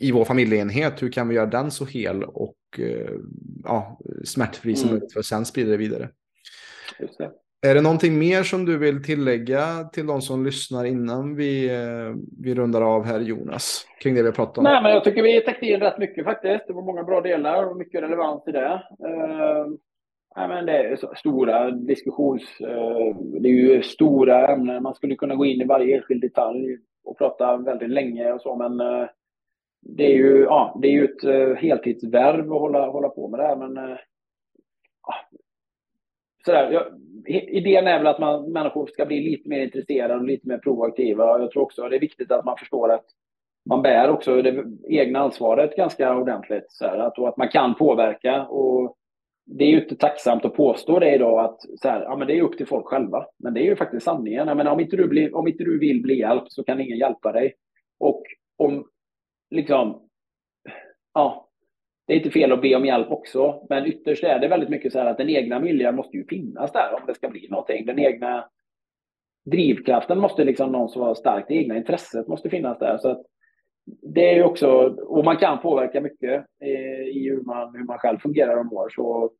i 0.00 0.12
vår 0.12 0.24
familjeenhet, 0.24 1.02
hur 1.02 1.12
kan 1.12 1.28
vi 1.28 1.34
göra 1.34 1.46
den 1.46 1.70
så 1.70 1.84
hel 1.84 2.24
och 2.24 2.56
eh, 2.78 3.10
ja, 3.64 4.00
smärtfri 4.24 4.76
som 4.76 4.88
mm. 4.88 4.94
möjligt 4.98 5.12
för 5.12 5.20
att 5.20 5.26
sen 5.26 5.44
sprida 5.44 5.70
det 5.70 5.76
vidare. 5.76 6.08
Det. 6.98 7.68
Är 7.70 7.74
det 7.74 7.80
någonting 7.80 8.18
mer 8.18 8.42
som 8.42 8.64
du 8.64 8.78
vill 8.78 9.04
tillägga 9.04 9.84
till 9.92 10.06
de 10.06 10.22
som 10.22 10.44
lyssnar 10.44 10.84
innan 10.84 11.36
vi, 11.36 11.68
eh, 11.68 12.14
vi 12.42 12.54
rundar 12.54 12.82
av 12.82 13.04
här 13.04 13.20
Jonas? 13.20 13.86
Kring 14.02 14.14
det 14.14 14.22
vi 14.22 14.28
har 14.28 14.34
pratat 14.34 14.58
om. 14.58 14.64
Nej, 14.64 14.82
men 14.82 14.92
jag 14.92 15.04
tycker 15.04 15.22
vi 15.22 15.40
täckte 15.40 15.66
in 15.66 15.80
rätt 15.80 15.98
mycket 15.98 16.24
faktiskt. 16.24 16.66
Det 16.66 16.72
var 16.72 16.82
många 16.82 17.04
bra 17.04 17.20
delar 17.20 17.70
och 17.70 17.76
mycket 17.76 18.02
relevans 18.02 18.48
i 18.48 18.52
det. 18.52 18.82
Nej, 20.36 20.48
men 20.48 20.66
det 20.66 20.72
är 20.72 21.14
stora 21.14 21.70
diskussions... 21.70 22.60
Eh, 22.60 23.16
det 23.40 23.48
är 23.48 23.52
ju 23.52 23.82
stora 23.82 24.48
ämnen. 24.48 24.82
Man 24.82 24.94
skulle 24.94 25.16
kunna 25.16 25.34
gå 25.34 25.44
in 25.44 25.60
i 25.60 25.64
varje 25.64 25.96
enskild 25.96 26.20
detalj 26.20 26.78
och 27.04 27.18
prata 27.18 27.56
väldigt 27.56 27.90
länge 27.90 28.32
och 28.32 28.40
så, 28.40 28.56
men 28.56 28.80
eh, 28.80 29.08
det 29.80 30.04
är 30.04 30.16
ju, 30.16 30.42
ja, 30.42 30.78
det 30.82 30.88
är 30.88 30.92
ju 30.92 31.04
ett 31.04 31.24
eh, 31.24 31.54
heltidsvärv 31.54 32.52
att 32.52 32.60
hålla, 32.60 32.90
hålla 32.90 33.08
på 33.08 33.28
med 33.28 33.40
det 33.40 33.46
här, 33.46 33.56
men 33.56 33.98
sådär, 36.44 36.70
jag, 36.70 36.84
idén 37.48 37.86
är 37.86 37.98
väl 37.98 38.06
att 38.06 38.18
man, 38.18 38.52
människor 38.52 38.86
ska 38.86 39.06
bli 39.06 39.20
lite 39.20 39.48
mer 39.48 39.60
intresserade 39.60 40.14
och 40.14 40.24
lite 40.24 40.48
mer 40.48 40.58
proaktiva. 40.58 41.38
Jag 41.40 41.50
tror 41.50 41.62
också 41.62 41.82
att 41.82 41.90
det 41.90 41.96
är 41.96 42.00
viktigt 42.00 42.32
att 42.32 42.44
man 42.44 42.56
förstår 42.56 42.92
att 42.92 43.04
man 43.68 43.82
bär 43.82 44.10
också 44.10 44.42
det 44.42 44.64
egna 44.88 45.18
ansvaret 45.18 45.76
ganska 45.76 46.16
ordentligt. 46.16 46.66
Så 46.68 46.84
här, 46.84 46.98
att, 46.98 47.18
och 47.18 47.28
att 47.28 47.36
man 47.36 47.48
kan 47.48 47.74
påverka. 47.74 48.46
Och 48.46 48.96
det 49.50 49.64
är 49.64 49.68
ju 49.68 49.82
inte 49.82 49.96
tacksamt 49.96 50.44
att 50.44 50.54
påstå 50.54 50.98
det 50.98 51.14
idag 51.14 51.44
att 51.44 51.60
så 51.80 51.88
här, 51.88 52.02
ja, 52.02 52.16
men 52.16 52.26
det 52.26 52.38
är 52.38 52.42
upp 52.42 52.56
till 52.56 52.66
folk 52.66 52.86
själva. 52.86 53.26
Men 53.38 53.54
det 53.54 53.60
är 53.60 53.64
ju 53.64 53.76
faktiskt 53.76 54.04
sanningen. 54.04 54.48
Jag 54.48 54.56
menar, 54.56 54.72
om, 54.72 54.80
inte 54.80 54.96
du 54.96 55.08
blir, 55.08 55.36
om 55.36 55.48
inte 55.48 55.64
du 55.64 55.78
vill 55.78 56.02
bli 56.02 56.18
hjälpt 56.18 56.52
så 56.52 56.64
kan 56.64 56.80
ingen 56.80 56.98
hjälpa 56.98 57.32
dig. 57.32 57.54
Och 57.98 58.22
om 58.56 58.88
liksom, 59.50 60.08
ja, 61.14 61.48
det 62.06 62.12
är 62.12 62.16
inte 62.16 62.30
fel 62.30 62.52
att 62.52 62.62
be 62.62 62.76
om 62.76 62.86
hjälp 62.86 63.10
också, 63.10 63.66
men 63.68 63.86
ytterst 63.86 64.24
är 64.24 64.38
det 64.38 64.48
väldigt 64.48 64.68
mycket 64.68 64.92
så 64.92 64.98
här 64.98 65.06
att 65.06 65.18
den 65.18 65.28
egna 65.28 65.60
viljan 65.60 65.96
måste 65.96 66.16
ju 66.16 66.26
finnas 66.26 66.72
där 66.72 66.94
om 66.94 67.06
det 67.06 67.14
ska 67.14 67.28
bli 67.28 67.48
någonting. 67.48 67.86
Den 67.86 67.98
egna 67.98 68.48
drivkraften 69.44 70.18
måste 70.18 70.44
liksom 70.44 70.72
någon 70.72 70.88
som 70.88 71.02
har 71.02 71.14
starkt, 71.14 71.48
det 71.48 71.54
egna 71.54 71.76
intresset 71.76 72.28
måste 72.28 72.50
finnas 72.50 72.78
där. 72.78 72.98
Så 72.98 73.08
att 73.08 73.22
det 74.02 74.30
är 74.30 74.34
ju 74.34 74.44
också, 74.44 74.68
och 75.06 75.24
man 75.24 75.36
kan 75.36 75.58
påverka 75.58 76.00
mycket 76.00 76.44
eh, 76.62 77.08
i 77.16 77.28
hur 77.30 77.40
man, 77.40 77.74
hur 77.74 77.84
man 77.84 77.98
själv 77.98 78.18
fungerar 78.18 78.56
och 78.56 78.66
mår. 78.66 78.88
Så 78.88 79.30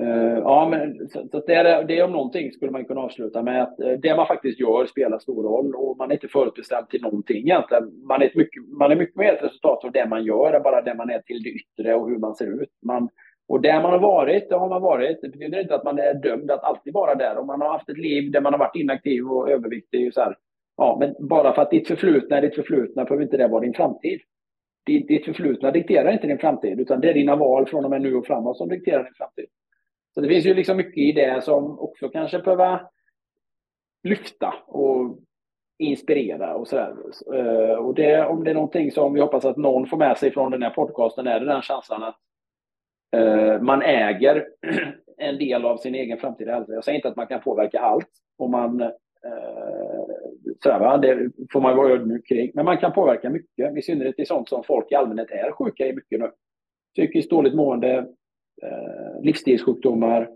eh, 0.00 0.38
ja, 0.38 0.68
men 0.70 1.08
så, 1.08 1.28
så 1.30 1.40
det, 1.46 1.54
är, 1.54 1.84
det 1.84 2.02
om 2.02 2.12
någonting 2.12 2.52
skulle 2.52 2.72
man 2.72 2.84
kunna 2.84 3.00
avsluta 3.00 3.42
med 3.42 3.62
att 3.62 3.80
eh, 3.80 3.92
det 3.92 4.16
man 4.16 4.26
faktiskt 4.26 4.60
gör 4.60 4.86
spelar 4.86 5.18
stor 5.18 5.42
roll 5.42 5.74
och 5.74 5.96
man 5.98 6.10
är 6.10 6.14
inte 6.14 6.28
förutbestämd 6.28 6.88
till 6.88 7.02
någonting 7.02 7.36
egentligen. 7.36 8.06
Man 8.08 8.22
är, 8.22 8.30
mycket, 8.34 8.62
man 8.78 8.92
är 8.92 8.96
mycket 8.96 9.16
mer 9.16 9.32
ett 9.32 9.42
resultat 9.42 9.84
av 9.84 9.92
det 9.92 10.06
man 10.06 10.24
gör 10.24 10.52
än 10.52 10.62
bara 10.62 10.82
det 10.82 10.94
man 10.94 11.10
är 11.10 11.18
till 11.18 11.42
det 11.42 11.50
yttre 11.50 11.94
och 11.94 12.10
hur 12.10 12.18
man 12.18 12.34
ser 12.34 12.62
ut. 12.62 12.70
Man, 12.86 13.08
och 13.48 13.60
där 13.60 13.82
man 13.82 13.92
har 13.92 13.98
varit, 13.98 14.48
det 14.48 14.56
har 14.56 14.68
man 14.68 14.82
varit. 14.82 15.20
Det 15.22 15.28
betyder 15.28 15.60
inte 15.60 15.74
att 15.74 15.84
man 15.84 15.98
är 15.98 16.14
dömd 16.14 16.50
att 16.50 16.64
alltid 16.64 16.92
vara 16.92 17.14
där. 17.14 17.38
Om 17.38 17.46
man 17.46 17.60
har 17.60 17.72
haft 17.72 17.88
ett 17.88 17.98
liv 17.98 18.30
där 18.30 18.40
man 18.40 18.52
har 18.52 18.58
varit 18.58 18.76
inaktiv 18.76 19.26
och 19.26 19.50
överviktig, 19.50 20.14
så 20.14 20.20
här, 20.20 20.36
ja, 20.78 20.96
men 21.00 21.28
bara 21.28 21.54
för 21.54 21.62
att 21.62 21.70
ditt 21.70 21.88
förflutna 21.88 22.36
är 22.36 22.42
ditt 22.42 22.54
förflutna 22.54 23.04
behöver 23.04 23.22
inte 23.22 23.36
det 23.36 23.48
vara 23.48 23.60
din 23.60 23.74
framtid. 23.74 24.20
Ditt 24.86 25.24
förflutna 25.24 25.70
dikterar 25.70 26.12
inte 26.12 26.26
din 26.26 26.38
framtid, 26.38 26.80
utan 26.80 27.00
det 27.00 27.10
är 27.10 27.14
dina 27.14 27.36
val 27.36 27.66
från 27.66 27.84
och 27.84 27.90
med 27.90 28.02
nu 28.02 28.14
och 28.14 28.26
framåt 28.26 28.56
som 28.56 28.68
dikterar 28.68 29.04
din 29.04 29.14
framtid. 29.14 29.46
Så 30.14 30.20
det 30.20 30.28
finns 30.28 30.46
ju 30.46 30.54
liksom 30.54 30.76
mycket 30.76 30.98
i 30.98 31.12
det 31.12 31.44
som 31.44 31.78
också 31.78 32.08
kanske 32.08 32.38
behöver 32.38 32.80
lyfta 34.02 34.54
och 34.66 35.18
inspirera 35.78 36.54
och 36.54 36.68
sådär. 36.68 36.94
Eh, 37.34 37.74
och 37.74 37.94
det, 37.94 38.26
om 38.26 38.44
det 38.44 38.50
är 38.50 38.54
någonting 38.54 38.90
som 38.90 39.14
vi 39.14 39.20
hoppas 39.20 39.44
att 39.44 39.56
någon 39.56 39.86
får 39.86 39.96
med 39.96 40.18
sig 40.18 40.30
från 40.30 40.50
den 40.50 40.62
här 40.62 40.70
podcasten 40.70 41.26
är 41.26 41.40
det 41.40 41.46
den 41.46 41.62
känslan 41.62 42.02
att 42.02 42.18
eh, 43.16 43.60
man 43.60 43.82
äger 43.82 44.48
en 45.16 45.38
del 45.38 45.64
av 45.64 45.76
sin 45.76 45.94
egen 45.94 46.18
framtida 46.18 46.52
hälsa. 46.52 46.72
Jag 46.72 46.84
säger 46.84 46.96
inte 46.96 47.08
att 47.08 47.16
man 47.16 47.26
kan 47.26 47.40
påverka 47.40 47.80
allt 47.80 48.10
och 48.38 48.50
man 48.50 48.80
eh, 48.80 49.97
sådär, 50.62 50.78
va? 50.78 50.96
det 50.96 51.30
får 51.52 51.60
man 51.60 51.76
vara 51.76 51.92
ödmjuk 51.92 52.28
kring. 52.28 52.50
Men 52.54 52.64
man 52.64 52.78
kan 52.78 52.92
påverka 52.92 53.30
mycket, 53.30 53.76
i 53.76 53.82
synnerhet 53.82 54.18
i 54.18 54.26
sånt 54.26 54.48
som 54.48 54.64
folk 54.64 54.92
i 54.92 54.94
allmänhet 54.94 55.30
är 55.30 55.52
sjuka 55.52 55.86
i 55.86 55.92
mycket 55.92 56.20
nu. 56.20 56.30
Psykiskt 56.94 57.30
dåligt 57.30 57.54
mående, 57.54 57.96
eh, 58.62 59.22
livsstilssjukdomar, 59.22 60.30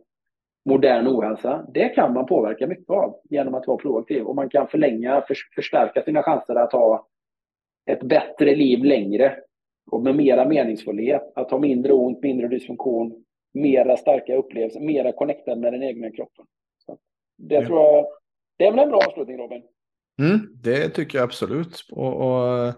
modern 0.64 1.08
ohälsa. 1.08 1.66
Det 1.74 1.88
kan 1.88 2.12
man 2.12 2.26
påverka 2.26 2.66
mycket 2.66 2.90
av 2.90 3.20
genom 3.30 3.54
att 3.54 3.66
vara 3.66 3.78
proaktiv 3.78 4.22
och 4.22 4.36
man 4.36 4.48
kan 4.48 4.68
förlänga, 4.68 5.24
för, 5.26 5.36
förstärka 5.54 6.02
sina 6.02 6.22
chanser 6.22 6.54
att 6.54 6.72
ha 6.72 7.06
ett 7.86 8.02
bättre 8.02 8.54
liv 8.54 8.84
längre 8.84 9.36
och 9.90 10.02
med 10.02 10.16
mera 10.16 10.48
meningsfullhet, 10.48 11.32
att 11.34 11.50
ha 11.50 11.58
mindre 11.58 11.92
ont, 11.92 12.22
mindre 12.22 12.48
dysfunktion, 12.48 13.24
mera 13.54 13.96
starka 13.96 14.36
upplevelser, 14.36 14.80
mera 14.80 15.12
connectad 15.12 15.58
med 15.58 15.72
den 15.72 15.82
egna 15.82 16.10
kroppen. 16.10 16.46
Så 16.86 16.98
det 17.38 17.54
ja. 17.54 17.66
tror 17.66 17.78
jag, 17.78 18.06
det 18.56 18.66
är 18.66 18.70
väl 18.70 18.80
en 18.80 18.88
bra 18.88 18.98
avslutning 19.08 19.38
Robin? 19.38 19.62
Mm, 20.18 20.48
det 20.54 20.88
tycker 20.88 21.18
jag 21.18 21.24
absolut. 21.24 21.86
Och, 21.90 22.14
och 22.20 22.74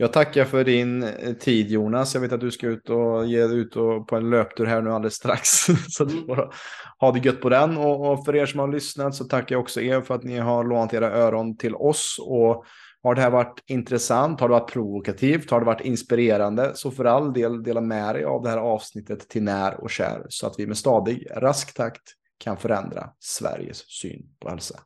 jag 0.00 0.12
tackar 0.12 0.44
för 0.44 0.64
din 0.64 1.02
eh, 1.02 1.32
tid 1.32 1.70
Jonas. 1.70 2.14
Jag 2.14 2.20
vet 2.20 2.32
att 2.32 2.40
du 2.40 2.50
ska 2.50 2.66
ut 2.66 2.90
och 2.90 3.26
ge 3.26 3.46
dig 3.46 3.58
ut 3.58 3.76
och 3.76 4.08
på 4.08 4.16
en 4.16 4.30
löptur 4.30 4.66
här 4.66 4.82
nu 4.82 4.90
alldeles 4.90 5.14
strax. 5.14 5.48
så 5.88 6.04
du 6.04 6.26
får 6.26 6.54
ha 6.98 7.12
det 7.12 7.18
gött 7.18 7.40
på 7.40 7.48
den. 7.48 7.76
Och, 7.76 8.12
och, 8.12 8.24
för 8.24 8.36
er 8.36 8.46
som 8.46 8.60
har 8.60 8.68
lyssnat 8.68 9.14
så 9.14 9.24
tackar 9.24 9.54
jag 9.54 9.60
också 9.62 9.80
er 9.80 10.00
för 10.00 10.14
att 10.14 10.24
ni 10.24 10.38
har 10.38 10.64
lånat 10.64 10.94
era 10.94 11.10
öron 11.10 11.56
till 11.56 11.74
oss. 11.74 12.16
Och 12.20 12.64
har 13.02 13.14
det 13.14 13.20
här 13.20 13.30
varit 13.30 13.64
intressant, 13.66 14.40
har 14.40 14.48
det 14.48 14.52
varit 14.52 14.72
provokativt, 14.72 15.50
har 15.50 15.60
det 15.60 15.66
varit 15.66 15.80
inspirerande 15.80 16.72
så 16.74 16.90
för 16.90 17.04
all 17.04 17.32
del 17.32 17.62
dela 17.62 17.80
med 17.80 18.14
dig 18.14 18.24
av 18.24 18.42
det 18.42 18.50
här 18.50 18.58
avsnittet 18.58 19.28
till 19.28 19.42
när 19.42 19.80
och 19.80 19.90
kär 19.90 20.26
så 20.28 20.46
att 20.46 20.54
vi 20.58 20.66
med 20.66 20.76
stadig, 20.76 21.26
rask 21.36 21.74
takt 21.74 22.02
kan 22.38 22.56
förändra 22.56 23.10
Sveriges 23.18 23.90
syn 23.90 24.22
på 24.40 24.48
hälsa. 24.50 24.80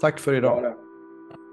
Tack 0.00 0.18
för 0.18 0.34
idag. 0.34 0.93